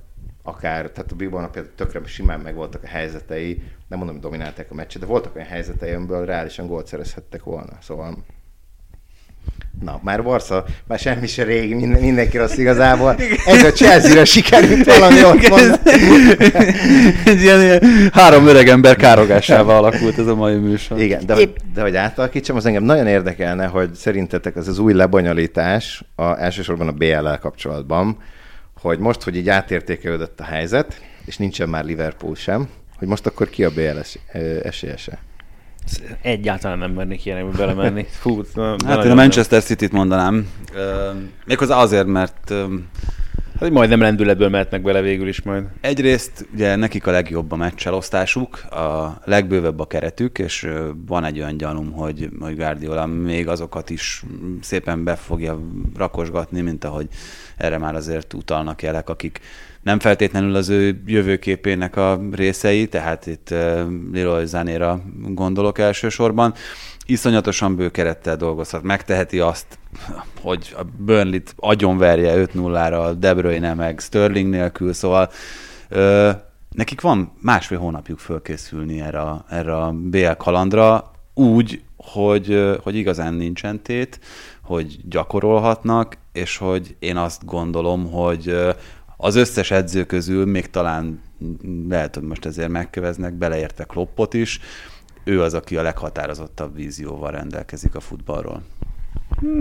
akár, 0.48 0.90
tehát 0.90 1.12
a 1.12 1.16
Bilbao 1.16 1.50
például 1.50 1.76
tökre 1.76 2.02
simán 2.06 2.40
meg 2.40 2.56
voltak 2.56 2.84
a 2.84 2.88
helyzetei, 2.88 3.62
nem 3.88 3.98
mondom, 3.98 4.16
hogy 4.16 4.24
dominálták 4.24 4.72
a 4.72 4.74
meccset, 4.74 5.02
de 5.02 5.08
voltak 5.08 5.36
olyan 5.36 5.48
helyzetei, 5.48 5.94
amiből 5.94 6.26
reálisan 6.26 6.68
gólt 6.68 6.88
szerezhettek 6.88 7.44
volna. 7.44 7.78
Szóval 7.82 8.18
Na, 9.82 10.00
már 10.04 10.24
Barca, 10.24 10.66
már 10.88 11.00
semmi 11.00 11.28
se 11.28 11.44
régi, 11.44 11.74
minden, 11.74 12.02
mindenki 12.02 12.38
rossz 12.38 12.58
igazából. 12.58 13.16
Ez 13.46 13.64
a 13.64 13.72
Chelsea-re 13.72 14.26
sikerült 14.26 14.86
valami 14.86 15.24
ott 15.24 15.88
Egy 17.26 17.42
ilyen, 17.42 17.62
ilyen 17.62 18.10
három 18.14 18.48
öreg 18.48 18.68
ember 18.68 18.96
károgásával 18.96 19.78
alakult 19.78 20.18
ez 20.18 20.28
a 20.28 20.36
mai 20.36 20.56
műsor. 20.56 21.00
Igen, 21.00 21.26
de, 21.26 21.34
hogy, 21.34 21.54
de 21.74 21.82
hogy 21.82 21.96
átalakítsam, 21.96 22.56
az 22.56 22.66
engem 22.66 22.84
nagyon 22.84 23.08
érdekelne, 23.08 23.66
hogy 23.66 23.94
szerintetek 23.94 24.56
az 24.56 24.68
az 24.68 24.80
új 24.80 24.94
lebonyolítás, 24.94 26.04
a, 26.16 26.40
elsősorban 26.40 26.88
a 26.88 26.92
BL-el 26.92 27.40
kapcsolatban, 27.40 28.18
hogy 28.82 29.00
most, 29.00 29.24
hogy 29.24 29.36
így 29.36 29.50
átértékelődött 29.50 30.40
a 30.40 30.44
helyzet, 30.44 31.02
és 31.26 31.38
nincsen 31.38 31.70
már 31.70 31.86
Liverpool 31.86 32.36
sem, 32.36 32.70
hogy 32.98 33.08
most 33.08 33.26
akkor 33.26 33.50
ki 33.50 33.64
a 33.64 33.70
BL 33.70 34.00
esélyese? 34.64 35.20
Egyáltalán 36.22 36.78
nem 36.78 36.92
mernék 36.92 37.26
ilyenekbe 37.26 37.58
belemenni. 37.58 38.06
Fú, 38.22 38.42
hát 38.86 39.06
én 39.06 39.12
a 39.12 39.16
Manchester 39.16 39.64
City-t 39.64 39.92
mondanám. 39.92 40.50
Méghozzá 41.46 41.78
azért, 41.78 42.08
mert 42.08 42.54
Hát, 43.60 43.70
majdnem 43.70 44.00
lendületből 44.00 44.50
mehetnek 44.50 44.82
bele 44.82 45.02
végül 45.02 45.28
is 45.28 45.42
majd. 45.42 45.64
Egyrészt 45.82 46.48
ugye 46.54 46.76
nekik 46.76 47.08
a 47.08 47.12
legjobb 47.12 47.52
a 47.52 47.56
meccselosztásuk, 47.56 48.66
a 48.72 49.22
legbővebb 49.24 49.80
a 49.80 49.86
keretük, 49.86 50.40
és 50.40 50.68
van 51.08 51.24
egy 51.24 51.38
olyan 51.40 51.58
gyanúm, 51.58 51.92
hogy, 51.92 52.30
hogy 52.40 52.56
Guardiola 52.56 53.06
még 53.06 53.48
azokat 53.48 53.90
is 53.90 54.24
szépen 54.62 55.04
be 55.04 55.16
fogja 55.16 55.60
rakosgatni, 55.96 56.62
mint 56.62 56.84
ahogy 56.84 57.08
erre 57.58 57.78
már 57.78 57.96
azért 57.96 58.34
utalnak 58.34 58.82
jelek, 58.82 59.10
akik 59.10 59.40
nem 59.82 60.00
feltétlenül 60.00 60.56
az 60.56 60.70
ő 60.70 61.02
jövőképének 61.06 61.96
a 61.96 62.20
részei, 62.32 62.88
tehát 62.88 63.26
itt 63.26 63.50
Leroy 64.14 64.46
Zanéra 64.46 65.02
gondolok 65.28 65.78
elsősorban. 65.78 66.54
Iszonyatosan 67.10 67.76
bő 67.76 67.90
kerettel 67.90 68.36
dolgozhat, 68.36 68.84
megteheti 68.84 69.40
azt, 69.40 69.80
hogy 70.42 70.76
a 70.78 70.84
Burnley-t 70.98 71.54
agyonverje 71.58 72.46
5-0-ra, 72.54 73.16
De 73.20 73.34
Bruyne 73.34 73.74
meg 73.74 74.00
Sterling 74.00 74.50
nélkül, 74.50 74.94
szóval 74.94 75.30
ö, 75.90 76.32
nekik 76.72 77.02
van 77.02 77.32
másfél 77.42 77.78
hónapjuk 77.78 78.20
fölkészülni 78.20 79.02
erre, 79.02 79.22
erre 79.50 79.76
a 79.76 79.92
BL 79.92 80.32
kalandra, 80.38 81.12
úgy, 81.34 81.82
hogy, 81.98 82.76
hogy 82.84 82.96
igazán 82.96 83.34
nincsen 83.34 83.82
tét, 83.82 84.20
hogy 84.62 84.98
gyakorolhatnak, 85.10 86.18
és 86.32 86.58
hogy 86.58 86.96
én 87.00 87.18
azt 87.18 87.46
gondolom, 87.46 88.12
hogy 88.12 88.56
az 89.18 89.36
összes 89.36 89.72
edző 89.72 90.04
közül 90.04 90.46
még 90.46 90.70
talán 90.70 91.22
lehet, 91.90 92.16
hogy 92.16 92.24
most 92.24 92.46
ezért 92.46 92.70
megköveznek, 92.70 93.34
beleértve 93.34 93.84
Kloppot 93.84 94.34
is, 94.34 94.60
ő 95.28 95.42
az, 95.42 95.54
aki 95.54 95.78
a 95.78 95.82
leghatározottabb 95.82 96.76
vízióval 96.76 97.32
rendelkezik 97.32 97.96
a 97.96 98.00
futballról. 98.00 98.62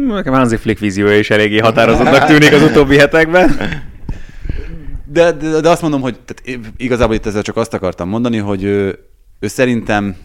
Nekem 0.07 0.33
Hansi 0.33 0.57
Flick 0.57 0.81
víziója 0.81 1.19
is 1.19 1.31
eléggé 1.31 1.59
határozottnak 1.59 2.25
tűnik 2.25 2.53
az 2.53 2.63
utóbbi 2.63 2.97
hetekben. 2.97 3.57
De, 5.05 5.33
de, 5.33 5.61
de 5.61 5.69
azt 5.69 5.83
mondom, 5.83 6.01
hogy 6.01 6.19
tehát 6.21 6.61
igazából 6.77 7.15
itt 7.15 7.27
ezzel 7.27 7.43
csak 7.43 7.57
azt 7.57 7.75
akartam 7.75 8.09
mondani, 8.09 8.37
hogy 8.37 8.63
ő, 8.63 8.99
ő 9.39 9.47
szerintem 9.47 10.17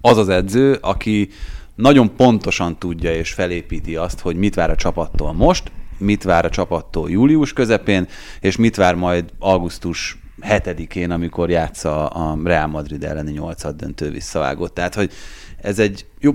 az 0.00 0.16
az 0.16 0.28
edző, 0.28 0.78
aki 0.80 1.28
nagyon 1.74 2.16
pontosan 2.16 2.78
tudja 2.78 3.14
és 3.14 3.32
felépíti 3.32 3.96
azt, 3.96 4.20
hogy 4.20 4.36
mit 4.36 4.54
vár 4.54 4.70
a 4.70 4.76
csapattól 4.76 5.32
most, 5.32 5.70
mit 5.98 6.22
vár 6.22 6.44
a 6.44 6.50
csapattól 6.50 7.10
július 7.10 7.52
közepén, 7.52 8.08
és 8.40 8.56
mit 8.56 8.76
vár 8.76 8.94
majd 8.94 9.24
augusztus 9.38 10.19
7-én, 10.40 11.10
amikor 11.10 11.50
játsza 11.50 12.06
a 12.06 12.38
Real 12.44 12.66
Madrid 12.66 13.04
elleni 13.04 13.32
8 13.32 13.74
döntő 13.74 14.10
visszavágott. 14.10 14.74
Tehát, 14.74 14.94
hogy 14.94 15.12
ez 15.62 15.78
egy 15.78 16.06
jó, 16.18 16.32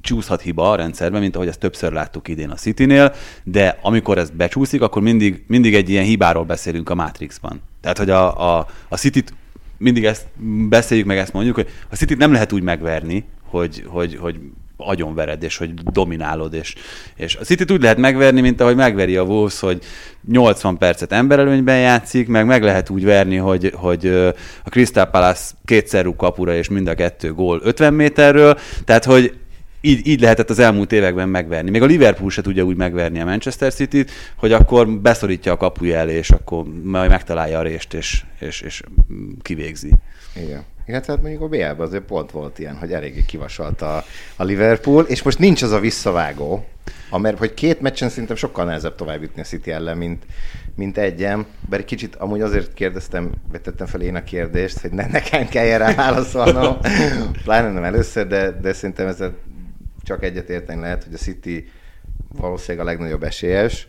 csúszhat 0.00 0.40
hiba 0.40 0.70
a 0.70 0.76
rendszerben, 0.76 1.20
mint 1.20 1.34
ahogy 1.34 1.48
ezt 1.48 1.58
többször 1.58 1.92
láttuk 1.92 2.28
idén 2.28 2.50
a 2.50 2.54
City-nél, 2.54 3.14
de 3.44 3.78
amikor 3.82 4.18
ez 4.18 4.30
becsúszik, 4.30 4.82
akkor 4.82 5.02
mindig, 5.02 5.44
mindig 5.46 5.74
egy 5.74 5.88
ilyen 5.88 6.04
hibáról 6.04 6.44
beszélünk 6.44 6.90
a 6.90 6.94
Matrixban. 6.94 7.60
Tehát, 7.80 7.98
hogy 7.98 8.10
a, 8.10 8.56
a, 8.58 8.66
a 8.88 8.96
City-t 8.96 9.34
mindig 9.78 10.04
ezt 10.04 10.26
beszéljük 10.68 11.06
meg, 11.06 11.18
ezt 11.18 11.32
mondjuk, 11.32 11.54
hogy 11.54 11.68
a 11.90 11.96
City-t 11.96 12.18
nem 12.18 12.32
lehet 12.32 12.52
úgy 12.52 12.62
megverni, 12.62 13.24
hogy, 13.42 13.84
hogy, 13.86 14.16
hogy 14.16 14.40
agyonvered, 14.86 15.42
és 15.42 15.56
hogy 15.56 15.74
dominálod, 15.74 16.54
és, 16.54 16.74
és 17.16 17.36
a 17.36 17.44
City 17.44 17.72
úgy 17.72 17.82
lehet 17.82 17.96
megverni, 17.96 18.40
mint 18.40 18.60
ahogy 18.60 18.76
megveri 18.76 19.16
a 19.16 19.22
Wolves, 19.22 19.60
hogy 19.60 19.82
80 20.28 20.76
percet 20.76 21.12
emberelőnyben 21.12 21.78
játszik, 21.78 22.28
meg 22.28 22.46
meg 22.46 22.62
lehet 22.62 22.90
úgy 22.90 23.04
verni, 23.04 23.36
hogy, 23.36 23.72
hogy 23.74 24.06
a 24.64 24.68
Crystal 24.68 25.06
Palace 25.06 25.50
kétszer 25.64 26.04
rúg 26.04 26.16
kapura, 26.16 26.54
és 26.54 26.68
mind 26.68 26.88
a 26.88 26.94
kettő 26.94 27.32
gól 27.32 27.60
50 27.62 27.94
méterről, 27.94 28.58
tehát 28.84 29.04
hogy 29.04 29.34
így, 29.84 30.06
így 30.06 30.20
lehetett 30.20 30.50
az 30.50 30.58
elmúlt 30.58 30.92
években 30.92 31.28
megverni. 31.28 31.70
Még 31.70 31.82
a 31.82 31.86
Liverpool 31.86 32.30
se 32.30 32.42
tudja 32.42 32.62
úgy 32.62 32.76
megverni 32.76 33.20
a 33.20 33.24
Manchester 33.24 33.72
City-t, 33.72 34.10
hogy 34.36 34.52
akkor 34.52 34.88
beszorítja 34.88 35.52
a 35.52 35.56
kapuja 35.56 35.96
elé, 35.96 36.14
és 36.14 36.30
akkor 36.30 36.64
majd 36.82 37.10
megtalálja 37.10 37.58
a 37.58 37.62
rést, 37.62 37.94
és, 37.94 38.24
és, 38.40 38.60
és 38.60 38.82
kivégzi. 39.42 39.90
Igen. 40.34 40.64
Illetve 40.86 41.12
hát 41.12 41.22
mondjuk 41.22 41.42
a 41.42 41.48
BL-ben 41.48 41.80
azért 41.80 42.02
pont 42.02 42.30
volt 42.30 42.58
ilyen, 42.58 42.76
hogy 42.76 42.92
eléggé 42.92 43.24
kivasalt 43.26 43.82
a, 43.82 44.04
a 44.36 44.44
Liverpool, 44.44 45.04
és 45.04 45.22
most 45.22 45.38
nincs 45.38 45.62
az 45.62 45.70
a 45.70 45.80
visszavágó, 45.80 46.66
mert 47.10 47.38
hogy 47.38 47.54
két 47.54 47.80
meccsen 47.80 48.08
szerintem 48.08 48.36
sokkal 48.36 48.64
nehezebb 48.64 48.94
tovább 48.94 49.22
jutni 49.22 49.40
a 49.40 49.44
City 49.44 49.70
ellen, 49.70 49.96
mint, 49.96 50.22
mint 50.76 50.98
egyem. 50.98 51.46
Bár 51.68 51.80
egy 51.80 51.86
kicsit 51.86 52.16
amúgy 52.16 52.40
azért 52.40 52.74
kérdeztem, 52.74 53.30
vetettem 53.52 53.86
fel 53.86 54.00
én 54.00 54.14
a 54.14 54.24
kérdést, 54.24 54.80
hogy 54.80 54.90
ne 54.90 55.06
nekem 55.06 55.48
kelljen 55.48 55.78
rá 55.78 55.94
válaszolnom, 55.94 56.78
pláne 57.44 57.72
nem 57.72 57.84
először, 57.84 58.26
de, 58.26 58.50
de 58.50 58.72
szerintem 58.72 59.06
ezzel 59.06 59.34
csak 60.02 60.24
egyet 60.24 60.48
érteni 60.48 60.80
lehet, 60.80 61.04
hogy 61.04 61.14
a 61.14 61.16
City 61.16 61.70
valószínűleg 62.28 62.86
a 62.86 62.90
legnagyobb 62.90 63.22
esélyes, 63.22 63.88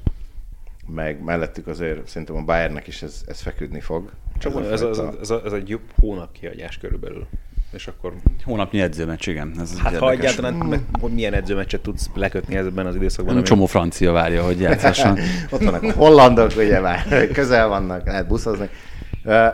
meg 0.87 1.23
mellettük 1.23 1.67
azért 1.67 2.07
szerintem 2.07 2.35
a 2.35 2.41
Bayernnek 2.41 2.87
is 2.87 3.01
ez, 3.01 3.21
ez 3.27 3.41
feküdni 3.41 3.79
fog. 3.79 4.11
Csak 4.37 4.59
ez, 4.59 4.81
ez, 4.81 4.81
ez, 4.81 4.99
ez, 5.21 5.29
ez 5.45 5.51
egy 5.51 5.69
jobb 5.69 5.91
hónap 5.99 6.31
kiadás 6.31 6.77
körülbelül. 6.77 7.27
És 7.73 7.87
akkor... 7.87 8.13
Hónapnyi 8.43 8.81
edzőmeccs, 8.81 9.27
igen. 9.27 9.55
Ez 9.59 9.77
hát 9.77 9.97
ha 9.97 10.11
egyáltalán, 10.11 10.53
meg, 10.53 10.79
hogy 10.99 11.11
milyen 11.11 11.33
edzőmeccset 11.33 11.81
tudsz 11.81 12.09
lekötni 12.13 12.55
ebben 12.55 12.85
az 12.85 12.95
időszakban. 12.95 13.33
Nem 13.33 13.43
csomó 13.43 13.65
francia 13.65 14.11
várja, 14.11 14.43
hogy 14.43 14.59
játszhasson. 14.69 15.19
Ott 15.49 15.63
vannak 15.63 15.83
a 15.83 15.91
hollandok, 15.91 16.51
ugye 16.57 16.79
már 16.79 17.27
közel 17.31 17.67
vannak, 17.67 18.05
lehet 18.05 18.27
buszozni. 18.27 18.69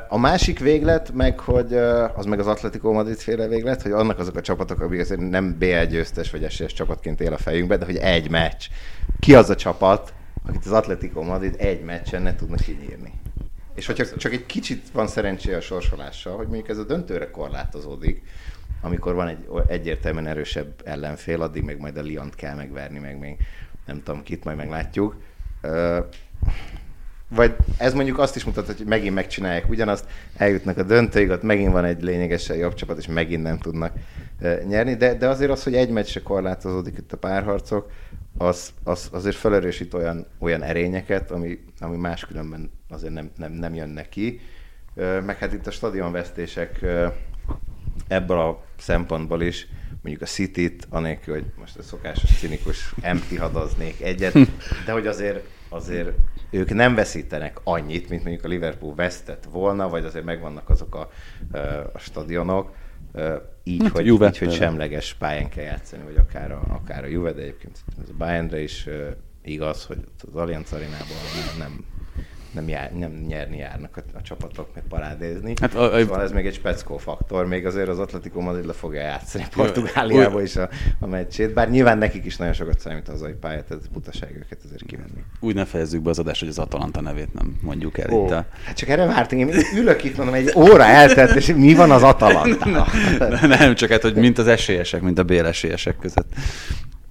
A 0.08 0.18
másik 0.18 0.60
véglet, 0.60 1.12
meg 1.14 1.40
hogy 1.40 1.74
az 2.16 2.26
meg 2.26 2.40
az 2.40 2.48
Atletico 2.48 2.92
Madrid 2.92 3.18
féle 3.18 3.48
véglet, 3.48 3.82
hogy 3.82 3.92
annak 3.92 4.20
azok 4.20 4.36
a 4.36 4.42
csapatok, 4.42 4.80
akik 4.80 5.00
azért 5.00 5.30
nem 5.30 5.58
BL 5.58 5.84
győztes 5.90 6.32
vagy 6.32 6.44
esélyes 6.44 6.74
csapatként 6.74 7.22
él 7.22 7.34
a 7.34 7.38
fejünkbe, 7.38 7.78
de 7.78 7.86
hogy 7.86 7.98
egy 7.98 8.30
meccs. 8.30 8.66
Ki 9.20 9.36
az 9.36 9.50
a 9.50 9.56
csapat, 9.56 10.14
akit 10.48 10.66
az 10.66 10.72
Atletico 10.72 11.22
Madrid 11.22 11.56
egy 11.58 11.84
meccsen 11.84 12.22
ne 12.22 12.36
tudna 12.36 12.56
kinyírni? 12.56 13.14
És 13.76 13.86
hogyha 13.86 14.18
csak 14.18 14.34
egy 14.34 14.46
kicsit 14.46 14.92
van 14.92 15.08
szerencséje 15.08 15.58
a 15.58 15.62
sorsolással, 15.62 16.36
hogy 16.36 16.48
mondjuk 16.48 16.70
ez 16.70 16.78
a 16.78 16.84
döntőre 16.84 17.32
korlátozódik, 17.32 18.22
amikor 18.82 19.14
van 19.14 19.28
egy 19.28 19.46
egyértelműen 19.68 20.28
erősebb 20.28 20.74
ellenfél, 20.84 21.42
addig 21.42 21.64
meg 21.64 21.80
majd 21.80 21.98
a 21.98 22.02
Liont 22.02 22.36
kell 22.36 22.56
megverni, 22.56 23.00
meg 23.00 23.20
még 23.20 23.38
nem 23.86 24.04
tudom 24.04 24.24
kit, 24.24 24.44
majd 24.44 24.58
meglátjuk. 24.58 25.16
Vagy 27.30 27.56
ez 27.78 27.94
mondjuk 27.94 28.20
azt 28.20 28.36
is 28.36 28.44
mutat, 28.44 28.66
hogy 28.66 28.86
megint 28.86 29.14
megcsinálják 29.14 29.70
ugyanazt, 29.70 30.06
eljutnak 30.38 30.78
a 30.78 30.84
döntőig, 30.84 31.30
ott 31.30 31.42
megint 31.42 31.72
van 31.72 31.86
egy 31.86 32.04
lényegesen 32.04 32.58
jobb 32.58 32.74
csapat, 32.74 32.98
és 32.98 33.08
megint 33.08 33.44
nem 33.44 33.58
tudnak 33.58 33.94
nyerni, 34.68 34.96
de, 34.96 35.14
de 35.14 35.28
azért 35.28 35.52
az, 35.52 35.64
hogy 35.64 35.76
egy 35.76 35.90
meccsre 35.90 36.22
korlátozódik 36.22 36.98
itt 36.98 37.14
a 37.14 37.18
párharcok, 37.18 37.92
az, 38.38 38.74
az 38.84 39.10
azért 39.12 39.36
felerősít 39.36 39.94
olyan, 39.94 40.26
olyan 40.40 40.64
erényeket, 40.64 41.32
ami, 41.32 41.60
ami 41.80 41.98
máskülönben 41.98 42.72
azért 42.90 43.14
nem, 43.14 43.32
nem, 43.38 43.52
nem 43.52 43.74
jönnek 43.74 44.10
ki. 44.10 44.40
Meg 45.26 45.38
hát 45.38 45.54
itt 45.54 45.68
a 45.68 45.72
stadionvesztések 45.72 46.86
ebből 48.08 48.40
a 48.40 48.64
szempontból 48.78 49.42
is, 49.42 49.68
mondjuk 50.02 50.22
a 50.22 50.26
City-t, 50.26 50.88
anélkül, 50.90 51.34
hogy 51.34 51.46
most 51.60 51.78
a 51.78 51.84
szokásos 51.84 52.38
cinikus 52.38 52.94
empty 53.02 53.36
hadaznék 53.36 54.02
egyet, 54.02 54.34
de 54.86 54.92
hogy 54.92 55.08
azért, 55.08 55.48
azért 55.70 56.12
ők 56.50 56.74
nem 56.74 56.96
veszítenek 56.96 57.60
annyit, 57.64 58.10
mint 58.10 58.24
mondjuk 58.24 58.46
a 58.46 58.48
Liverpool 58.48 58.96
vesztett 58.96 59.44
volna, 59.52 59.90
vagy 59.90 60.06
azért 60.06 60.26
megvannak 60.26 60.70
azok 60.70 60.96
a, 60.96 61.10
a 61.94 61.98
stadionok, 61.98 62.72
így, 63.64 63.84
hát, 63.84 63.92
hogy, 63.92 64.06
Juve 64.06 64.28
így 64.28 64.38
hogy 64.38 64.54
semleges 64.54 65.14
pályán 65.14 65.50
kell 65.50 65.64
játszani, 65.64 66.04
vagy 66.04 66.16
akár 66.16 66.52
a, 66.52 66.62
akár 66.68 67.04
a 67.04 67.08
Juve, 67.08 67.32
de 67.32 67.42
egyébként 67.42 67.78
ez 68.02 68.10
a 68.10 68.14
Bayernre 68.18 68.62
is 68.62 68.88
igaz, 69.42 69.86
hogy 69.86 69.98
az 70.28 70.36
Allianz 70.36 70.74
Arénában 70.74 71.18
nem, 71.58 71.86
nem, 72.52 72.68
jár, 72.68 72.92
nem 72.94 73.12
nyerni 73.28 73.58
járnak 73.58 73.98
a, 73.98 74.18
a 74.18 74.22
csapatok, 74.22 74.70
meg 74.76 74.84
parádézni. 74.90 75.54
Hát 75.62 75.76
a- 75.76 75.94
a- 75.94 76.00
szóval 76.00 76.22
ez 76.22 76.32
még 76.32 76.46
egy 76.46 76.54
speckó 76.54 76.98
faktor, 76.98 77.46
még 77.46 77.66
azért 77.66 77.88
az 77.88 78.00
Atletico 78.00 78.42
Madrid 78.42 78.66
le 78.66 78.74
fogja 78.74 79.02
játszani 79.02 79.46
Portugáliába 79.56 80.42
is 80.42 80.56
a, 80.56 80.70
a 81.00 81.08
meccsét, 81.08 81.54
bár 81.54 81.70
nyilván 81.70 81.98
nekik 81.98 82.26
is 82.26 82.38
nagyon 82.38 82.54
sokat 82.54 82.80
számít 82.80 83.08
az 83.08 83.14
hazai 83.14 83.34
pálya, 83.34 83.64
tehát 83.64 83.92
butaság 83.92 84.36
őket 84.36 84.60
azért 84.66 84.86
kivenni. 84.86 85.24
Úgy 85.40 85.56
ne 85.56 85.66
fejezzük 85.66 86.02
be 86.02 86.10
az 86.10 86.20
adást, 86.20 86.40
hogy 86.40 86.50
az 86.50 86.60
Atalanta 86.60 87.02
nevét 87.02 87.34
nem 87.34 87.58
mondjuk 87.62 87.98
el 87.98 88.12
Ó, 88.12 88.26
itt. 88.26 88.32
A... 88.32 88.46
hát 88.66 88.78
csak 88.78 88.90
erre 88.90 89.06
vártunk, 89.06 89.42
én 89.42 89.64
ülök 89.76 90.04
itt, 90.04 90.18
mondom, 90.18 90.36
egy 90.36 90.52
óra 90.56 90.84
eltelt, 90.84 91.36
és 91.36 91.54
mi 91.56 91.74
van 91.74 91.92
az 91.92 92.04
Atalantával? 92.04 92.88
nem, 93.58 93.76
csak 93.76 93.90
hát, 93.90 94.02
hogy 94.02 94.16
mint 94.16 94.38
az 94.38 94.48
esélyesek, 94.48 95.02
mint 95.02 95.20
a 95.20 95.24
bél 95.24 95.46
esélyesek 95.46 95.98
között. 95.98 96.34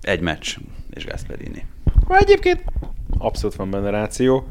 Egy 0.00 0.20
meccs, 0.20 0.56
és 0.90 1.06
Gasperini. 1.06 1.66
Akkor 2.02 2.16
egyébként 2.16 2.62
abszolút 3.18 3.56
van 3.56 3.70
benne 3.70 3.90
ráció. 3.90 4.48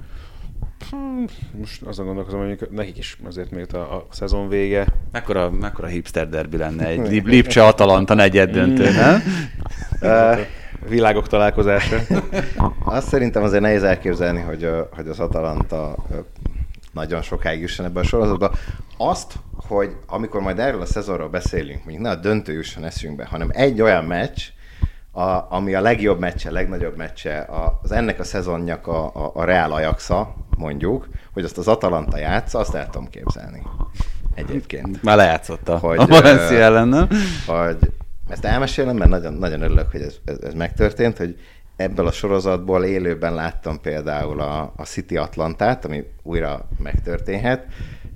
Hmm, 0.90 1.26
Most 1.60 1.82
azon 1.82 2.06
gondolkozom, 2.06 2.40
hogy 2.48 2.68
nekik 2.72 2.98
is 2.98 3.18
azért 3.26 3.52
még 3.52 3.74
a, 3.74 3.96
a 3.96 4.06
szezon 4.12 4.48
vége. 4.50 4.86
Mekkora, 5.12 5.50
mekkora 5.52 5.88
hipster 5.88 6.30
derbi 6.30 6.58
lenne 6.58 6.86
egy 6.88 7.08
Lip- 7.08 7.28
Lipcse 7.28 7.66
Atalanta 7.66 8.14
negyed 8.14 8.52
döntő, 8.52 8.92
nem? 8.92 9.22
Ö, 10.02 10.34
Világok 10.90 11.28
találkozása. 11.28 11.98
Azt 12.84 13.08
szerintem 13.08 13.44
azért 13.44 13.62
nehéz 13.62 13.84
elképzelni, 13.84 14.42
hogy, 14.42 14.70
hogy 14.96 15.08
az 15.08 15.20
Atalanta 15.20 15.96
nagyon 16.92 17.22
sokáig 17.22 17.62
jusson 17.62 17.86
ebbe 17.86 18.00
a 18.00 18.04
sorozatba. 18.04 18.52
Azt, 18.98 19.34
hogy 19.68 19.96
amikor 20.08 20.42
majd 20.42 20.60
erről 20.60 20.82
a 20.82 20.86
szezonról 20.86 21.30
beszélünk, 21.30 21.84
mondjuk 21.84 22.04
ne 22.04 22.10
a 22.10 22.16
döntő 22.16 22.54
jusson 22.54 22.84
eszünkbe, 22.86 23.26
hanem 23.26 23.50
egy 23.52 23.82
olyan 23.82 24.04
meccs, 24.06 24.42
a, 25.18 25.48
ami 25.50 25.74
a 25.74 25.82
legjobb 25.82 26.20
meccse, 26.20 26.52
legnagyobb 26.52 26.98
meccse, 26.98 27.48
az 27.84 27.92
ennek 27.92 28.20
a 28.20 28.24
szezonnak 28.24 28.88
a, 28.88 29.06
a, 29.06 29.32
a 29.34 29.44
Real 29.44 29.72
Ajaxa, 29.72 30.36
mondjuk, 30.58 31.08
hogy 31.34 31.44
azt 31.44 31.58
az 31.58 31.68
Atalanta 31.68 32.18
játsza, 32.18 32.60
azt 32.60 32.76
el 32.76 32.90
tudom 32.90 33.10
képzelni. 33.10 33.62
Egyébként. 34.36 35.04
Már 35.04 35.18
lejátszotta 35.18 35.78
Hogy, 35.78 35.98
a 35.98 36.06
Valencia 36.06 36.58
ellen, 36.58 36.88
nem? 36.88 37.08
hogy 37.46 37.78
ezt 38.30 38.46
elmesélem, 38.46 38.96
mert 38.96 39.10
nagyon, 39.10 39.34
nagyon 39.34 39.62
örülök, 39.62 39.92
hogy 39.92 40.02
ez, 40.02 40.16
ez, 40.26 40.38
ez 40.42 40.54
megtörtént, 40.54 41.18
hogy 41.18 41.40
ebből 41.76 42.08
a 42.08 42.12
sorozatból 42.12 42.84
élőben 42.84 43.34
láttam 43.34 43.82
például 43.82 44.40
a, 44.40 44.74
a 44.76 44.84
City 44.84 45.18
Atlantát, 45.18 45.86
ami 45.86 46.04
újra 46.24 46.68
megtörténhet, 46.84 47.66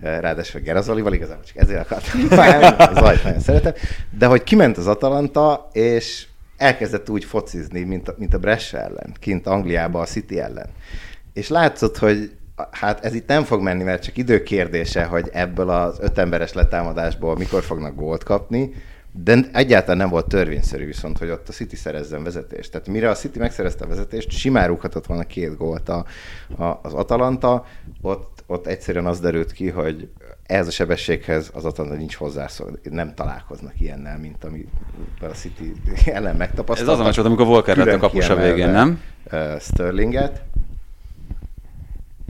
ráadásul 0.01 0.61
Gerazolival, 0.61 1.13
igazából 1.13 1.43
csak 1.43 1.57
ezért 1.57 1.79
akartam 1.79 2.19
fájni, 2.39 2.75
az 2.77 3.21
nagyon 3.23 3.39
szeretem, 3.39 3.73
de 4.17 4.25
hogy 4.25 4.43
kiment 4.43 4.77
az 4.77 4.87
Atalanta, 4.87 5.69
és 5.71 6.29
elkezdett 6.61 7.09
úgy 7.09 7.25
focizni, 7.25 7.83
mint 7.83 8.07
a, 8.07 8.15
mint 8.17 8.33
a 8.33 8.39
Brescia 8.39 8.79
ellen, 8.79 9.13
kint 9.19 9.47
Angliába 9.47 9.99
a 9.99 10.05
City 10.05 10.39
ellen. 10.39 10.69
És 11.33 11.49
látszott, 11.49 11.97
hogy 11.97 12.31
hát 12.71 13.05
ez 13.05 13.13
itt 13.13 13.27
nem 13.27 13.43
fog 13.43 13.61
menni, 13.61 13.83
mert 13.83 14.03
csak 14.03 14.17
idő 14.17 14.43
kérdése, 14.43 15.03
hogy 15.03 15.29
ebből 15.33 15.69
az 15.69 15.99
öt 15.99 16.17
emberes 16.17 16.53
letámadásból 16.53 17.37
mikor 17.37 17.63
fognak 17.63 17.95
gólt 17.95 18.23
kapni, 18.23 18.73
de 19.23 19.49
egyáltalán 19.53 19.97
nem 19.97 20.09
volt 20.09 20.27
törvényszerű 20.27 20.85
viszont, 20.85 21.17
hogy 21.17 21.29
ott 21.29 21.49
a 21.49 21.51
City 21.51 21.75
szerezzen 21.75 22.23
vezetést. 22.23 22.71
Tehát 22.71 22.87
mire 22.87 23.09
a 23.09 23.15
City 23.15 23.39
megszerezte 23.39 23.85
a 23.85 23.87
vezetést, 23.87 24.31
simán 24.31 24.67
rúghatott 24.67 25.05
volna 25.05 25.23
két 25.23 25.57
gólt 25.57 25.89
a, 25.89 26.05
a, 26.57 26.79
az 26.81 26.93
Atalanta, 26.93 27.65
ott, 28.01 28.43
ott 28.47 28.67
egyszerűen 28.67 29.05
az 29.05 29.19
derült 29.19 29.51
ki, 29.51 29.69
hogy 29.69 30.09
ehhez 30.51 30.67
a 30.67 30.71
sebességhez 30.71 31.49
az 31.53 31.65
Atalanta 31.65 31.95
nincs 31.95 32.15
hozzászól, 32.15 32.79
nem 32.83 33.13
találkoznak 33.15 33.73
ilyennel, 33.79 34.17
mint 34.17 34.43
ami 34.43 34.65
a 35.21 35.25
City 35.25 35.73
ellen 36.05 36.31
Ez 36.31 36.37
megtapasztaltak. 36.37 36.93
az 36.93 36.99
a 36.99 37.03
meccs 37.03 37.15
volt, 37.15 37.27
amikor 37.27 37.45
Volker 37.45 37.75
lett 37.77 37.85
a 37.85 37.89
Külön 37.89 37.99
kapus 37.99 38.29
a 38.29 38.33
kiemelve, 38.35 38.53
végén, 38.53 38.71
nem? 38.71 38.99
Sterlinget. 39.59 40.41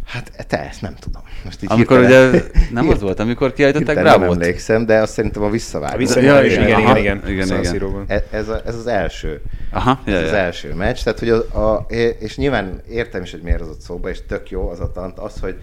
Hát 0.06 0.46
te 0.48 0.60
ezt 0.68 0.82
nem 0.82 0.96
tudom. 1.00 1.22
Most 1.44 1.64
így 1.64 1.70
Amikor 1.72 2.00
hirtelen- 2.00 2.34
ugye 2.34 2.44
nem 2.72 2.90
az 2.90 3.02
volt, 3.02 3.20
amikor 3.20 3.54
kiállították 3.54 3.96
hirtelen 3.96 4.12
nem 4.20 4.20
Bravo-t? 4.28 4.42
emlékszem, 4.44 4.86
de 4.86 4.98
azt 5.00 5.14
szerintem 5.14 5.44
a 5.44 5.50
visszavágó. 5.50 5.94
A 5.94 5.98
visszavágó, 5.98 6.46
igen, 6.46 6.64
igen, 6.68 6.80
igen, 6.80 6.98
igen, 6.98 7.22
Igen, 7.28 7.48
igen. 7.48 7.64
Siro-ban. 7.64 8.04
E- 8.08 8.24
Ez, 8.32 8.48
a, 8.50 8.62
ez 8.66 8.76
az 8.76 8.88
első. 8.88 9.42
Aha, 9.72 10.00
ja, 10.06 10.16
Ez 10.16 10.24
az 10.24 10.30
ja. 10.30 10.36
első 10.38 10.74
meccs, 10.74 11.04
tehát 11.04 11.20
hogy 11.20 11.30
a, 11.30 11.38
a, 11.74 11.86
és 12.20 12.38
nyilván 12.38 12.82
értem 12.90 13.22
is, 13.24 13.32
hogy 13.32 13.42
miért 13.42 13.62
az 13.62 13.68
ott 13.70 13.80
szóba, 13.82 14.10
és 14.10 14.26
tök 14.28 14.50
jó 14.50 14.70
az 14.70 14.80
a 14.80 14.92
tant, 14.92 15.20
az, 15.20 15.40
hogy 15.40 15.62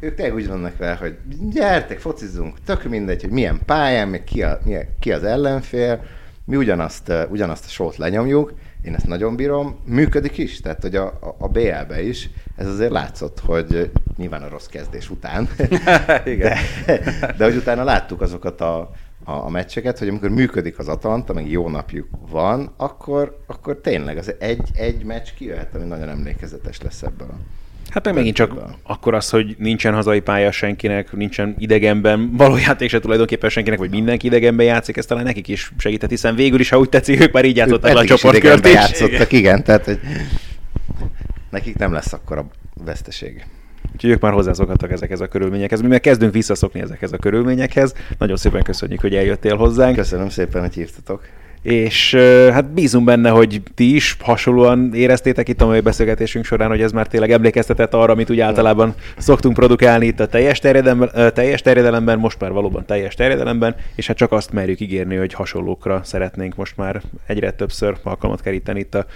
ők 0.00 0.14
tényleg 0.14 0.34
úgy 0.34 0.48
vannak 0.48 0.76
vele, 0.76 0.94
hogy 0.94 1.16
gyertek, 1.50 1.98
focizzunk, 1.98 2.56
tök 2.64 2.84
mindegy, 2.84 3.22
hogy 3.22 3.30
milyen 3.30 3.60
pályán, 3.66 4.08
meg 4.08 4.24
ki, 4.24 4.42
a, 4.42 4.58
milyen, 4.64 4.86
ki 5.00 5.12
az 5.12 5.24
ellenfél, 5.24 6.04
mi 6.44 6.56
ugyanazt, 6.56 7.12
ugyanazt 7.28 7.64
a 7.64 7.68
sót 7.68 7.96
lenyomjuk, 7.96 8.52
én 8.82 8.94
ezt 8.94 9.06
nagyon 9.06 9.36
bírom, 9.36 9.78
működik 9.84 10.38
is, 10.38 10.60
tehát 10.60 10.82
hogy 10.82 10.96
a, 10.96 11.06
a, 11.06 11.36
a 11.38 11.48
BL-be 11.48 12.02
is, 12.02 12.30
ez 12.56 12.66
azért 12.66 12.90
látszott, 12.90 13.40
hogy 13.40 13.90
nyilván 14.16 14.42
a 14.42 14.48
rossz 14.48 14.66
kezdés 14.66 15.10
után, 15.10 15.48
de, 16.24 16.58
de 17.36 17.44
hogy 17.44 17.56
utána 17.56 17.84
láttuk 17.84 18.20
azokat 18.20 18.60
a, 18.60 18.78
a, 19.24 19.32
a 19.32 19.48
meccseket, 19.48 19.98
hogy 19.98 20.08
amikor 20.08 20.28
működik 20.30 20.78
az 20.78 20.88
Atalanta, 20.88 21.32
meg 21.32 21.50
jó 21.50 21.68
napjuk 21.68 22.08
van, 22.30 22.72
akkor, 22.76 23.42
akkor 23.46 23.80
tényleg 23.80 24.16
az 24.16 24.34
egy, 24.38 24.70
egy 24.74 25.04
meccs 25.04 25.28
kijöhet, 25.36 25.74
ami 25.74 25.84
nagyon 25.84 26.08
emlékezetes 26.08 26.82
lesz 26.82 27.02
ebből. 27.02 27.34
Hát 27.90 28.04
meg 28.04 28.14
megint 28.14 28.36
csak 28.36 28.54
akkor 28.82 29.14
az, 29.14 29.30
hogy 29.30 29.56
nincsen 29.58 29.94
hazai 29.94 30.20
pálya 30.20 30.50
senkinek, 30.50 31.12
nincsen 31.12 31.54
idegenben, 31.58 32.30
való 32.36 32.56
játék 32.56 32.90
se 32.90 32.98
tulajdonképpen 32.98 33.50
senkinek, 33.50 33.78
vagy 33.78 33.90
mindenki 33.90 34.26
idegenben 34.26 34.66
játszik, 34.66 34.96
ez 34.96 35.06
talán 35.06 35.24
nekik 35.24 35.48
is 35.48 35.72
segített, 35.78 36.10
hiszen 36.10 36.34
végül 36.34 36.60
is, 36.60 36.68
ha 36.68 36.78
úgy 36.78 36.88
tetszik, 36.88 37.20
ők 37.20 37.32
már 37.32 37.44
így 37.44 37.56
játszották 37.56 37.92
le 37.92 38.00
a 38.00 38.04
csoportkört 38.04 38.66
is. 38.66 38.72
játszottak, 38.72 39.32
igen, 39.32 39.64
tehát 39.64 39.84
hogy 39.84 40.00
nekik 41.50 41.76
nem 41.76 41.92
lesz 41.92 42.12
akkor 42.12 42.38
a 42.38 42.46
veszteség. 42.84 43.46
Úgyhogy 43.92 44.10
ők 44.10 44.20
már 44.20 44.32
hozzászokhattak 44.32 44.92
ezekhez 44.92 45.20
a 45.20 45.26
körülményekhez. 45.26 45.80
Mi 45.80 45.86
meg 45.86 46.00
kezdünk 46.00 46.32
visszaszokni 46.32 46.80
ezekhez 46.80 47.12
a 47.12 47.16
körülményekhez. 47.16 47.94
Nagyon 48.18 48.36
szépen 48.36 48.62
köszönjük, 48.62 49.00
hogy 49.00 49.14
eljöttél 49.14 49.56
hozzánk. 49.56 49.96
Köszönöm 49.96 50.28
szépen, 50.28 50.60
hogy 50.60 50.74
hívtatok. 50.74 51.22
És 51.66 52.14
hát 52.52 52.72
bízunk 52.72 53.04
benne, 53.04 53.30
hogy 53.30 53.62
ti 53.74 53.94
is 53.94 54.16
hasonlóan 54.20 54.90
éreztétek 54.94 55.48
itt 55.48 55.60
a 55.60 55.66
mai 55.66 55.80
beszélgetésünk 55.80 56.44
során, 56.44 56.68
hogy 56.68 56.82
ez 56.82 56.92
már 56.92 57.06
tényleg 57.06 57.30
emlékeztetett 57.30 57.94
arra, 57.94 58.12
amit 58.12 58.30
úgy 58.30 58.40
általában 58.40 58.94
szoktunk 59.16 59.54
produkálni 59.54 60.06
itt 60.06 60.20
a 60.20 60.26
teljes 60.26 60.58
terjedelemben, 60.58 61.32
teljes 61.34 61.62
terjedelemben, 61.62 62.18
most 62.18 62.40
már 62.40 62.52
valóban 62.52 62.84
teljes 62.86 63.14
terjedelemben, 63.14 63.74
és 63.94 64.06
hát 64.06 64.16
csak 64.16 64.32
azt 64.32 64.52
merjük 64.52 64.80
ígérni, 64.80 65.16
hogy 65.16 65.32
hasonlókra 65.32 66.00
szeretnénk 66.04 66.56
most 66.56 66.76
már 66.76 67.02
egyre 67.26 67.50
többször 67.50 67.96
alkalmat 68.02 68.40
keríteni 68.40 68.80
itt 68.80 68.94
a 68.94 69.06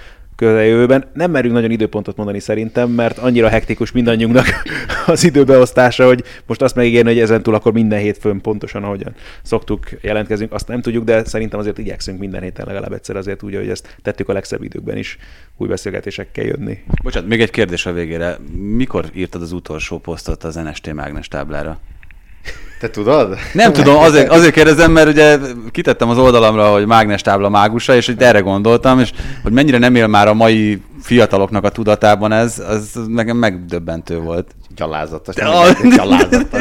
közeljövőben. 0.40 1.04
Nem 1.12 1.30
merünk 1.30 1.54
nagyon 1.54 1.70
időpontot 1.70 2.16
mondani 2.16 2.38
szerintem, 2.38 2.90
mert 2.90 3.18
annyira 3.18 3.48
hektikus 3.48 3.92
mindannyiunknak 3.92 4.46
az 5.06 5.24
időbeosztása, 5.24 6.06
hogy 6.06 6.24
most 6.46 6.62
azt 6.62 6.74
megígérni, 6.74 7.10
hogy 7.12 7.20
ezentúl 7.20 7.54
akkor 7.54 7.72
minden 7.72 7.98
hétfőn 7.98 8.40
pontosan 8.40 8.84
ahogyan 8.84 9.14
szoktuk 9.42 9.88
jelentkezünk, 10.00 10.52
azt 10.52 10.68
nem 10.68 10.80
tudjuk, 10.80 11.04
de 11.04 11.24
szerintem 11.24 11.58
azért 11.58 11.78
igyekszünk 11.78 12.18
minden 12.18 12.42
héten 12.42 12.66
legalább 12.66 12.92
egyszer 12.92 13.16
azért 13.16 13.42
úgy, 13.42 13.54
hogy 13.54 13.68
ezt 13.68 13.96
tettük 14.02 14.28
a 14.28 14.32
legszebb 14.32 14.62
időkben 14.62 14.96
is 14.96 15.18
új 15.56 15.68
beszélgetésekkel 15.68 16.44
jönni. 16.44 16.78
Bocsánat, 17.02 17.28
még 17.28 17.40
egy 17.40 17.50
kérdés 17.50 17.86
a 17.86 17.92
végére. 17.92 18.36
Mikor 18.76 19.04
írtad 19.14 19.42
az 19.42 19.52
utolsó 19.52 19.98
posztot 19.98 20.44
az 20.44 20.54
NST 20.54 20.92
mágnes 20.92 21.28
táblára? 21.28 21.80
Te 22.80 22.90
tudod? 22.90 23.36
Nem 23.52 23.72
tudom, 23.72 23.96
azért, 23.96 24.30
azért 24.30 24.52
kérdezem, 24.52 24.92
mert 24.92 25.08
ugye 25.08 25.38
kitettem 25.70 26.08
az 26.08 26.18
oldalamra, 26.18 26.72
hogy 26.72 26.86
mágnes 26.86 27.22
tábla 27.22 27.48
mágusa, 27.48 27.94
és 27.94 28.06
hogy 28.06 28.22
erre 28.22 28.40
gondoltam, 28.40 28.98
és 29.00 29.12
hogy 29.42 29.52
mennyire 29.52 29.78
nem 29.78 29.94
él 29.94 30.06
már 30.06 30.28
a 30.28 30.34
mai 30.34 30.82
fiataloknak 31.02 31.64
a 31.64 31.68
tudatában 31.68 32.32
ez, 32.32 32.58
az 32.58 33.00
nekem 33.08 33.36
megdöbbentő 33.36 34.18
volt. 34.18 34.54
Gyalázatos. 34.76 35.34
De 35.34 35.44
egy 35.82 35.92
gyalázatos. 35.96 36.60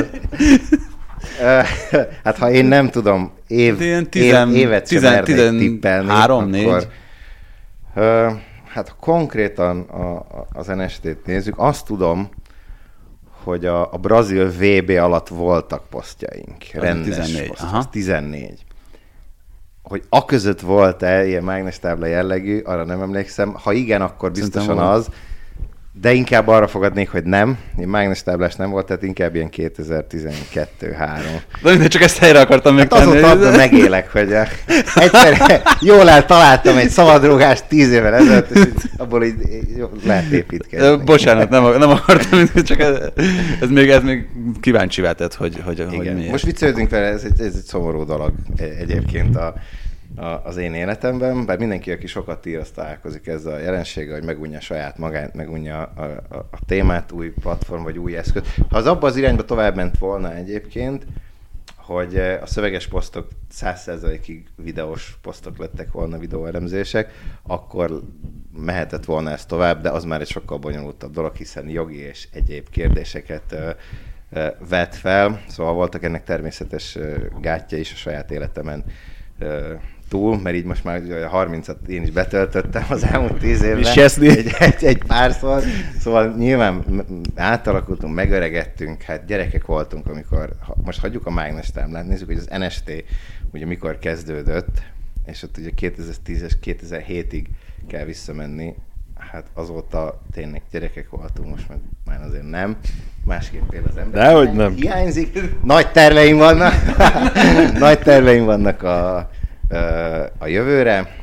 Hát 2.23 2.37
ha 2.37 2.49
én 2.51 2.65
nem 2.65 2.89
tudom 2.89 3.31
év, 3.47 3.81
Ilyen 3.81 4.09
tizen- 4.09 4.49
év, 4.49 4.55
évet 4.55 4.87
sem 4.87 5.23
tizen- 5.23 5.57
tippelni, 5.57 6.09
három, 6.09 6.49
négy? 6.49 6.65
akkor, 6.65 6.87
ö, 7.95 8.27
hát 8.73 8.95
konkrétan 8.99 9.79
a, 9.81 10.15
a, 10.15 10.47
az 10.53 10.67
NST-t 10.67 11.25
nézzük, 11.25 11.53
azt 11.57 11.85
tudom, 11.85 12.29
hogy 13.43 13.65
a, 13.65 13.93
a 13.93 13.97
brazil 13.97 14.49
VB 14.49 14.89
alatt 14.89 15.27
voltak 15.27 15.83
posztjaink. 15.89 16.63
Rendes 16.73 17.15
14, 17.15 17.47
poszt, 17.47 17.61
aha. 17.61 17.77
az 17.77 17.87
14. 17.91 18.63
Hogy 19.83 20.03
a 20.09 20.25
között 20.25 20.59
volt-e 20.59 21.25
ilyen 21.25 21.43
mágnestábla 21.43 22.05
jellegű, 22.05 22.59
arra 22.59 22.85
nem 22.85 23.01
emlékszem. 23.01 23.53
Ha 23.53 23.71
igen, 23.71 24.01
akkor 24.01 24.31
biztosan 24.31 24.77
az. 24.77 25.09
De 26.01 26.13
inkább 26.13 26.47
arra 26.47 26.67
fogadnék, 26.67 27.09
hogy 27.09 27.23
nem. 27.23 27.57
Én 27.79 27.87
mágnestáblás 27.87 28.55
nem 28.55 28.69
volt, 28.69 28.85
tehát 28.85 29.03
inkább 29.03 29.35
ilyen 29.35 29.49
2012-3. 29.57 30.65
De 31.61 31.69
mindegy, 31.69 31.87
csak 31.87 32.01
ezt 32.01 32.17
helyre 32.17 32.39
akartam 32.39 32.77
Hát 32.77 32.93
azóta 32.93 33.19
tenni. 33.19 33.43
abban 33.43 33.55
megélek, 33.55 34.11
hogy 34.11 34.31
eh, 34.31 34.49
egyszer 34.95 35.61
jól 35.81 36.09
eltaláltam 36.09 36.77
egy 36.77 36.89
szabadrúgást 36.89 37.65
tíz 37.67 37.91
évvel 37.91 38.13
ezelőtt, 38.13 38.49
és 38.49 38.61
abból 38.97 39.23
így 39.23 39.35
lehet 40.05 40.31
építkezni. 40.31 41.03
Bocsánat, 41.03 41.49
nem, 41.49 41.77
nem 41.77 41.89
akartam, 41.89 42.39
csak 42.63 42.79
ez, 42.79 42.95
ez 43.61 43.69
még, 43.69 43.89
ez 43.89 44.03
még 44.03 44.27
kíváncsi 44.59 45.01
tett, 45.01 45.33
hogy, 45.33 45.61
hogy, 45.65 45.85
hogy 45.89 45.93
Igen. 45.93 46.15
miért. 46.15 46.31
Most 46.31 46.45
viccelődünk 46.45 46.89
vele, 46.89 47.05
ez 47.07 47.23
egy, 47.23 47.41
ez 47.41 47.55
egy 47.55 47.65
szomorú 47.65 48.05
dolog 48.05 48.31
e- 48.57 48.63
egyébként. 48.63 49.35
A, 49.35 49.53
az 50.43 50.57
én 50.57 50.73
életemben, 50.73 51.45
bár 51.45 51.57
mindenki, 51.57 51.91
aki 51.91 52.07
sokat 52.07 52.45
ír, 52.45 52.59
azt 52.59 52.73
találkozik 52.73 53.27
ezzel 53.27 53.53
a 53.53 53.59
jelenséggel, 53.59 54.13
hogy 54.13 54.25
megunja 54.25 54.59
saját 54.59 54.97
magát, 54.97 55.33
megunja 55.33 55.81
a, 55.81 56.03
a, 56.29 56.35
a 56.35 56.65
témát, 56.65 57.11
új 57.11 57.29
platform 57.29 57.83
vagy 57.83 57.97
új 57.97 58.17
eszköz. 58.17 58.43
Ha 58.69 58.77
az 58.77 58.85
abba 58.85 59.07
az 59.07 59.15
irányba 59.15 59.45
tovább 59.45 59.75
ment 59.75 59.97
volna 59.97 60.35
egyébként, 60.35 61.05
hogy 61.75 62.17
a 62.17 62.45
szöveges 62.45 62.87
posztok 62.87 63.27
100%-ig 63.59 64.47
videós 64.55 65.17
posztok 65.21 65.57
lettek 65.57 65.91
volna, 65.91 66.17
videóelemzések, 66.17 67.11
akkor 67.43 68.01
mehetett 68.57 69.05
volna 69.05 69.31
ez 69.31 69.45
tovább, 69.45 69.81
de 69.81 69.89
az 69.89 70.03
már 70.03 70.21
egy 70.21 70.29
sokkal 70.29 70.57
bonyolultabb 70.57 71.13
dolog, 71.13 71.35
hiszen 71.35 71.69
jogi 71.69 71.97
és 71.97 72.27
egyéb 72.33 72.69
kérdéseket 72.69 73.55
vet 74.69 74.95
fel, 74.95 75.41
szóval 75.47 75.73
voltak 75.73 76.03
ennek 76.03 76.23
természetes 76.23 76.97
gátja 77.41 77.77
is 77.77 77.91
a 77.93 77.95
saját 77.95 78.31
életemen 78.31 78.83
túl, 80.09 80.39
mert 80.39 80.55
így 80.55 80.65
most 80.65 80.83
már 80.83 81.01
a 81.31 81.45
30-at 81.45 81.87
én 81.87 82.03
is 82.03 82.11
betöltöttem 82.11 82.85
az 82.89 83.03
elmúlt 83.03 83.39
10 83.39 83.63
évben. 83.63 83.83
Egy, 84.37 84.55
egy, 84.59 84.83
egy 84.83 85.03
párszor. 85.07 85.63
Szóval 85.99 86.35
nyilván 86.37 86.83
átalakultunk, 87.35 88.13
megöregettünk, 88.13 89.01
hát 89.01 89.25
gyerekek 89.25 89.65
voltunk, 89.65 90.07
amikor, 90.07 90.49
most 90.83 90.99
hagyjuk 90.99 91.25
a 91.25 91.31
mágnes 91.31 91.71
támlát, 91.71 92.07
nézzük, 92.07 92.27
hogy 92.27 92.37
az 92.37 92.49
NST 92.59 93.03
ugye 93.51 93.65
mikor 93.65 93.99
kezdődött, 93.99 94.81
és 95.25 95.43
ott 95.43 95.57
ugye 95.57 95.69
2010 95.69 96.41
és 96.41 96.53
2007-ig 96.63 97.45
kell 97.87 98.05
visszamenni, 98.05 98.75
hát 99.31 99.45
azóta 99.53 100.21
tényleg 100.31 100.61
gyerekek 100.71 101.09
voltunk, 101.09 101.49
most 101.49 101.69
meg 101.69 101.77
már 102.05 102.21
azért 102.21 102.49
nem. 102.49 102.77
Másképp 103.25 103.73
él 103.73 103.83
az 103.89 103.97
ember. 103.97 104.23
Dehogy 104.23 104.51
nem. 104.51 104.73
Hiányzik. 104.73 105.39
Nagy 105.63 105.91
terveim 105.91 106.37
vannak. 106.37 106.73
Nagy 107.79 107.99
terveim 107.99 108.45
vannak 108.45 108.83
a, 108.83 109.29
a 110.37 110.47
jövőre. 110.47 111.15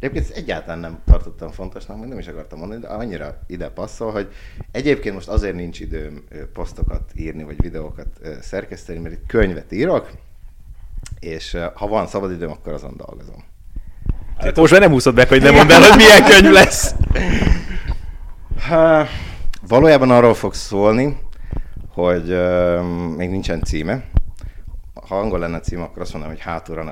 Egyébként 0.00 0.36
egyáltalán 0.36 0.78
nem 0.78 0.98
tartottam 1.06 1.50
fontosnak, 1.50 2.08
nem 2.08 2.18
is 2.18 2.26
akartam 2.26 2.58
mondani, 2.58 2.80
de 2.80 2.88
annyira 2.88 3.38
ide 3.46 3.68
passzol, 3.68 4.12
hogy 4.12 4.32
egyébként 4.72 5.14
most 5.14 5.28
azért 5.28 5.54
nincs 5.54 5.80
időm 5.80 6.24
posztokat 6.52 7.02
írni, 7.14 7.42
vagy 7.42 7.62
videókat 7.62 8.08
szerkeszteni, 8.40 8.98
mert 8.98 9.14
itt 9.14 9.26
könyvet 9.26 9.72
írok, 9.72 10.10
és 11.18 11.56
ha 11.74 11.86
van 11.86 12.06
szabadidőm, 12.06 12.50
akkor 12.50 12.72
azon 12.72 12.94
dolgozom. 12.96 13.44
Hát 14.38 14.56
most 14.56 14.72
már 14.72 14.80
nem 14.80 14.92
úszod 14.92 15.14
meg, 15.14 15.28
hogy 15.28 15.42
nem 15.42 15.54
mondd 15.54 15.70
el, 15.70 15.80
hogy 15.80 15.96
milyen 15.96 16.24
könyv 16.24 16.52
lesz. 16.52 16.94
Ha, 18.68 19.06
valójában 19.68 20.10
arról 20.10 20.34
fog 20.34 20.54
szólni, 20.54 21.18
hogy 21.92 22.30
uh, 22.30 23.16
még 23.16 23.30
nincsen 23.30 23.62
címe. 23.62 24.04
Ha 25.08 25.18
angol 25.18 25.38
lenne 25.38 25.60
címe, 25.60 25.82
akkor 25.82 26.02
azt 26.02 26.12
mondom, 26.12 26.30
hogy 26.30 26.40
hátulra 26.40 26.80
a 26.80 26.84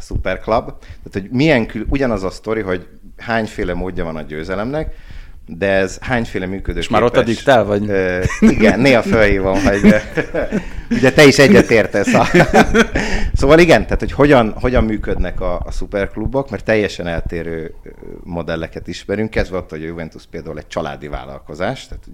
Super 0.00 0.40
Club. 0.40 0.64
Tehát, 0.78 1.12
hogy 1.12 1.28
milyen 1.30 1.66
kül, 1.66 1.86
ugyanaz 1.88 2.22
a 2.22 2.30
sztori, 2.30 2.60
hogy 2.60 2.88
hányféle 3.16 3.74
módja 3.74 4.04
van 4.04 4.16
a 4.16 4.22
győzelemnek, 4.22 4.94
de 5.46 5.70
ez 5.70 5.98
hányféle 6.00 6.46
működő 6.46 6.78
És 6.78 6.88
már 6.88 7.02
ott 7.02 7.16
a 7.16 7.22
diktál, 7.22 7.64
vagy? 7.64 7.82
Uh, 7.90 8.24
igen, 8.40 8.80
néha 8.80 9.02
fölhívom, 9.02 9.62
hogy 9.62 9.94
ugye 10.96 11.12
te 11.12 11.24
is 11.24 11.38
egyet 11.38 11.70
értesz. 11.70 12.14
A... 12.14 12.26
szóval 13.32 13.58
igen, 13.58 13.82
tehát 13.82 14.00
hogy 14.00 14.12
hogyan, 14.12 14.52
hogyan 14.60 14.84
működnek 14.84 15.40
a, 15.40 15.60
a 15.64 15.70
szuperklubok, 15.70 16.50
mert 16.50 16.64
teljesen 16.64 17.06
eltérő 17.06 17.74
modelleket 18.22 18.88
ismerünk. 18.88 19.30
Kezdve 19.30 19.56
ott, 19.56 19.70
hogy 19.70 19.82
a 19.82 19.86
Juventus 19.86 20.22
például 20.30 20.58
egy 20.58 20.66
családi 20.66 21.08
vállalkozás, 21.08 21.88
tehát 21.88 22.04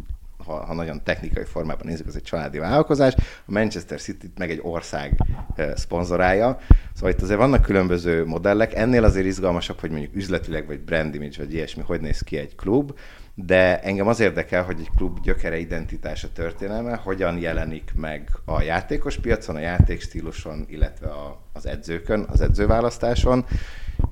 ha, 0.45 0.65
ha 0.65 0.75
nagyon 0.75 1.03
technikai 1.05 1.45
formában 1.45 1.87
nézzük, 1.87 2.07
az 2.07 2.17
egy 2.17 2.23
családi 2.23 2.59
vállalkozás, 2.59 3.15
a 3.17 3.53
Manchester 3.53 4.01
City 4.01 4.31
meg 4.39 4.51
egy 4.51 4.61
ország 4.63 5.13
szponzorálja. 5.75 6.59
Szóval 7.01 7.15
itt 7.15 7.23
azért 7.23 7.39
vannak 7.39 7.63
különböző 7.63 8.27
modellek, 8.27 8.75
ennél 8.75 9.05
azért 9.05 9.27
izgalmasabb, 9.27 9.81
hogy 9.81 9.91
mondjuk 9.91 10.17
üzletileg 10.17 10.67
vagy 10.67 10.81
brand 10.81 11.15
image 11.15 11.37
vagy 11.39 11.55
ilyesmi, 11.55 11.83
hogy 11.83 12.01
néz 12.01 12.21
ki 12.21 12.37
egy 12.37 12.57
klub, 12.57 12.99
de 13.35 13.81
engem 13.81 14.09
az 14.09 14.21
érdekel, 14.21 14.63
hogy 14.63 14.77
egy 14.81 14.91
klub 14.97 15.21
gyökere 15.23 15.59
identitása 15.59 16.33
történelme 16.33 16.97
hogyan 16.97 17.39
jelenik 17.39 17.93
meg 17.97 18.31
a 18.45 18.63
játékos 18.63 19.19
piacon, 19.19 19.57
a 19.57 19.61
játékstíluson, 19.61 20.67
illetve 20.69 21.09
a, 21.09 21.41
az 21.53 21.67
edzőkön, 21.67 22.27
az 22.29 22.41
edzőválasztáson, 22.41 23.47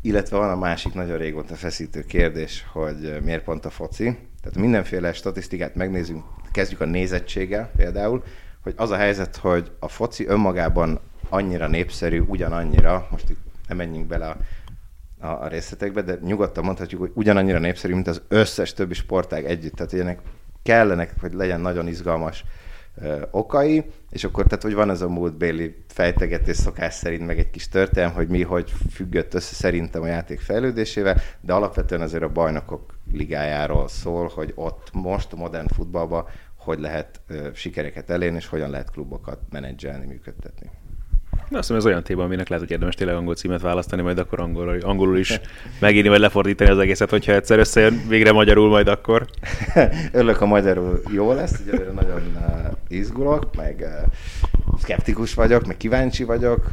illetve 0.02 0.36
van 0.36 0.50
a 0.50 0.58
másik 0.58 0.94
nagyon 0.94 1.18
régóta 1.18 1.54
feszítő 1.54 2.04
kérdés, 2.04 2.66
hogy 2.72 3.18
miért 3.22 3.44
pont 3.44 3.64
a 3.64 3.70
foci. 3.70 4.04
Tehát 4.42 4.58
mindenféle 4.58 5.12
statisztikát 5.12 5.74
megnézünk, 5.74 6.24
kezdjük 6.52 6.80
a 6.80 6.84
nézettséggel 6.84 7.70
például, 7.76 8.22
hogy 8.62 8.74
az 8.76 8.90
a 8.90 8.96
helyzet, 8.96 9.36
hogy 9.36 9.70
a 9.78 9.88
foci 9.88 10.26
önmagában 10.26 11.00
annyira 11.28 11.66
népszerű, 11.66 12.20
ugyanannyira, 12.20 13.08
most 13.10 13.30
itt 13.30 13.40
nem 13.68 13.76
menjünk 13.76 14.06
bele 14.06 14.26
a 14.26 14.36
a, 15.20 15.26
a 15.26 15.48
részletekbe, 15.48 16.02
de 16.02 16.18
nyugodtan 16.22 16.64
mondhatjuk, 16.64 17.00
hogy 17.00 17.10
ugyanannyira 17.14 17.58
népszerű, 17.58 17.94
mint 17.94 18.08
az 18.08 18.22
összes 18.28 18.72
többi 18.72 18.94
sportág 18.94 19.44
együtt. 19.44 19.74
Tehát 19.74 19.92
ilyenek 19.92 20.20
kellenek, 20.62 21.14
hogy 21.20 21.32
legyen 21.32 21.60
nagyon 21.60 21.86
izgalmas 21.86 22.44
ö, 23.02 23.22
okai, 23.30 23.84
és 24.10 24.24
akkor 24.24 24.44
tehát, 24.44 24.62
hogy 24.62 24.74
van 24.74 24.90
ez 24.90 25.00
a 25.00 25.08
múltbéli 25.08 25.84
fejtegetés 25.88 26.56
szokás 26.56 26.94
szerint, 26.94 27.26
meg 27.26 27.38
egy 27.38 27.50
kis 27.50 27.68
történelm, 27.68 28.12
hogy 28.12 28.28
mi 28.28 28.42
hogy 28.42 28.72
függött 28.90 29.34
össze 29.34 29.54
szerintem 29.54 30.02
a 30.02 30.06
játék 30.06 30.40
fejlődésével, 30.40 31.20
de 31.40 31.52
alapvetően 31.52 32.00
azért 32.00 32.22
a 32.22 32.32
bajnokok 32.32 32.98
ligájáról 33.12 33.88
szól, 33.88 34.30
hogy 34.34 34.52
ott 34.54 34.88
most 34.92 35.34
modern 35.34 35.68
futballban 35.68 36.24
hogy 36.56 36.78
lehet 36.78 37.20
ö, 37.26 37.48
sikereket 37.54 38.10
elérni, 38.10 38.36
és 38.36 38.46
hogyan 38.46 38.70
lehet 38.70 38.90
klubokat 38.90 39.38
menedzselni, 39.50 40.06
működtetni. 40.06 40.70
Na, 41.48 41.58
azt 41.58 41.66
hiszem, 41.68 41.76
ez 41.76 41.86
olyan 41.86 42.02
téma, 42.02 42.22
aminek 42.22 42.48
lehet, 42.48 42.64
hogy 42.64 42.72
érdemes 42.72 42.94
tényleg 42.94 43.16
angol 43.16 43.34
címet 43.34 43.60
választani, 43.60 44.02
majd 44.02 44.18
akkor 44.18 44.40
angolul, 44.40 44.80
angolul 44.80 45.18
is 45.18 45.40
megírni, 45.80 46.08
vagy 46.08 46.20
lefordítani 46.20 46.70
az 46.70 46.78
egészet, 46.78 47.10
hogyha 47.10 47.32
egyszer 47.32 47.58
összejön 47.58 48.00
végre 48.08 48.32
magyarul, 48.32 48.68
majd 48.68 48.88
akkor. 48.88 49.26
Örülök, 50.12 50.40
a 50.40 50.46
magyarul 50.46 51.00
jó 51.12 51.32
lesz, 51.32 51.60
ugye 51.66 51.78
nagyon 51.92 52.22
uh, 52.34 52.72
izgulok, 52.88 53.56
meg 53.56 53.76
uh, 53.80 54.12
szkeptikus 54.78 55.34
vagyok, 55.34 55.66
meg 55.66 55.76
kíváncsi 55.76 56.24
vagyok, 56.24 56.70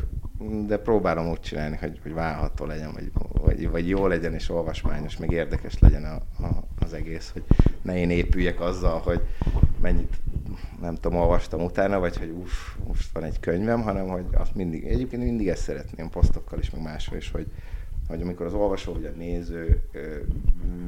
de 0.67 0.77
próbálom 0.77 1.30
úgy 1.30 1.39
csinálni, 1.39 1.76
hogy, 1.76 1.99
hogy 2.03 2.13
válható 2.13 2.65
legyen, 2.65 2.91
vagy, 2.93 3.11
vagy, 3.31 3.69
vagy 3.69 3.89
jó 3.89 4.07
legyen, 4.07 4.34
és 4.34 4.49
olvasmányos, 4.49 5.17
meg 5.17 5.31
érdekes 5.31 5.80
legyen 5.80 6.03
a, 6.03 6.43
a, 6.43 6.63
az 6.80 6.93
egész, 6.93 7.30
hogy 7.34 7.43
ne 7.81 7.97
én 7.97 8.09
épüljek 8.09 8.59
azzal, 8.61 8.99
hogy 8.99 9.22
mennyit 9.81 10.17
nem 10.81 10.95
tudom, 10.95 11.19
olvastam 11.19 11.63
utána, 11.63 11.99
vagy 11.99 12.17
hogy 12.17 12.30
uff, 12.30 12.51
most 12.88 13.11
van 13.13 13.23
egy 13.23 13.39
könyvem, 13.39 13.81
hanem 13.81 14.07
hogy 14.07 14.26
azt 14.34 14.55
mindig, 14.55 14.85
egyébként 14.85 15.23
mindig 15.23 15.47
ezt 15.47 15.63
szeretném 15.63 16.09
posztokkal 16.09 16.59
is, 16.59 16.69
meg 16.69 16.81
máshol 16.81 17.17
is, 17.17 17.31
hogy, 17.31 17.47
hogy 18.07 18.22
amikor 18.22 18.45
az 18.45 18.53
olvasó 18.53 18.93
vagy 18.93 19.05
a 19.05 19.17
néző 19.17 19.81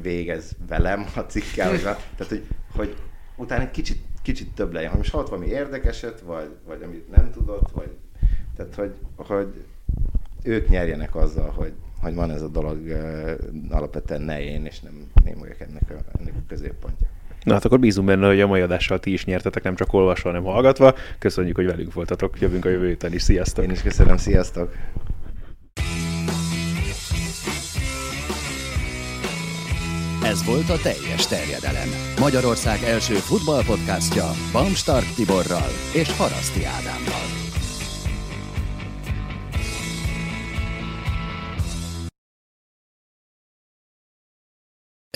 végez 0.02 0.56
velem 0.68 1.06
a 1.16 1.20
cikkel, 1.20 1.80
tehát 1.80 2.28
hogy, 2.28 2.48
hogy 2.76 2.96
utána 3.36 3.62
egy 3.62 3.72
kicsit, 3.72 4.02
kicsit 4.22 4.54
több 4.54 4.74
legyen. 4.74 4.92
Ha 4.92 4.98
most 4.98 5.12
hallott 5.12 5.30
valami 5.30 5.48
érdekeset, 5.48 6.20
vagy, 6.20 6.50
vagy 6.66 6.82
amit 6.84 7.16
nem 7.16 7.32
tudott, 7.32 7.72
vagy 7.72 7.96
tehát 8.58 8.76
hogy, 8.76 8.94
hogy 9.16 9.64
ők 10.44 10.70
nyerjenek 10.70 11.16
azzal, 11.16 11.50
hogy, 11.56 11.74
hogy 12.02 12.16
van 12.16 12.32
ez 12.32 12.42
a 12.42 12.48
dolog 12.48 12.78
alapvetően 13.70 14.22
ne 14.22 14.42
én, 14.42 14.66
és 14.66 14.80
nem 14.80 15.08
én 15.26 15.40
vagyok 15.40 15.60
ennek 15.60 15.90
a, 15.90 16.20
ennek 16.20 16.34
a 16.36 16.44
középpontja. 16.48 17.08
Na 17.44 17.54
hát 17.54 17.66
akkor 17.66 17.80
bízunk 17.80 18.08
benne, 18.08 18.28
hogy 18.28 18.42
a 18.42 18.48
mai 18.48 18.62
adással 18.62 19.00
ti 19.00 19.14
is 19.14 19.26
nyertetek, 19.26 19.64
nem 19.64 19.76
csak 19.76 19.94
olvasva, 19.94 20.30
hanem 20.30 20.44
hallgatva. 20.44 20.96
Köszönjük, 21.20 21.56
hogy 21.56 21.66
velünk 21.66 21.94
voltatok. 21.94 22.40
Jövünk 22.40 22.66
a 22.66 22.70
jövő 22.70 22.88
héten 22.88 23.14
is. 23.14 23.22
Sziasztok! 23.22 23.64
Én 23.64 23.72
is 23.72 23.82
köszönöm, 23.82 24.18
sziasztok! 24.18 24.74
Ez 30.24 30.46
volt 30.46 30.70
a 30.70 30.78
teljes 30.82 31.28
terjedelem. 31.28 31.88
Magyarország 32.20 32.84
első 32.84 33.14
futballpodcastja 33.14 34.26
Bamstark 34.52 35.14
Tiborral 35.16 35.72
és 35.94 36.18
Haraszti 36.18 36.66
Ádámmal. 36.66 37.47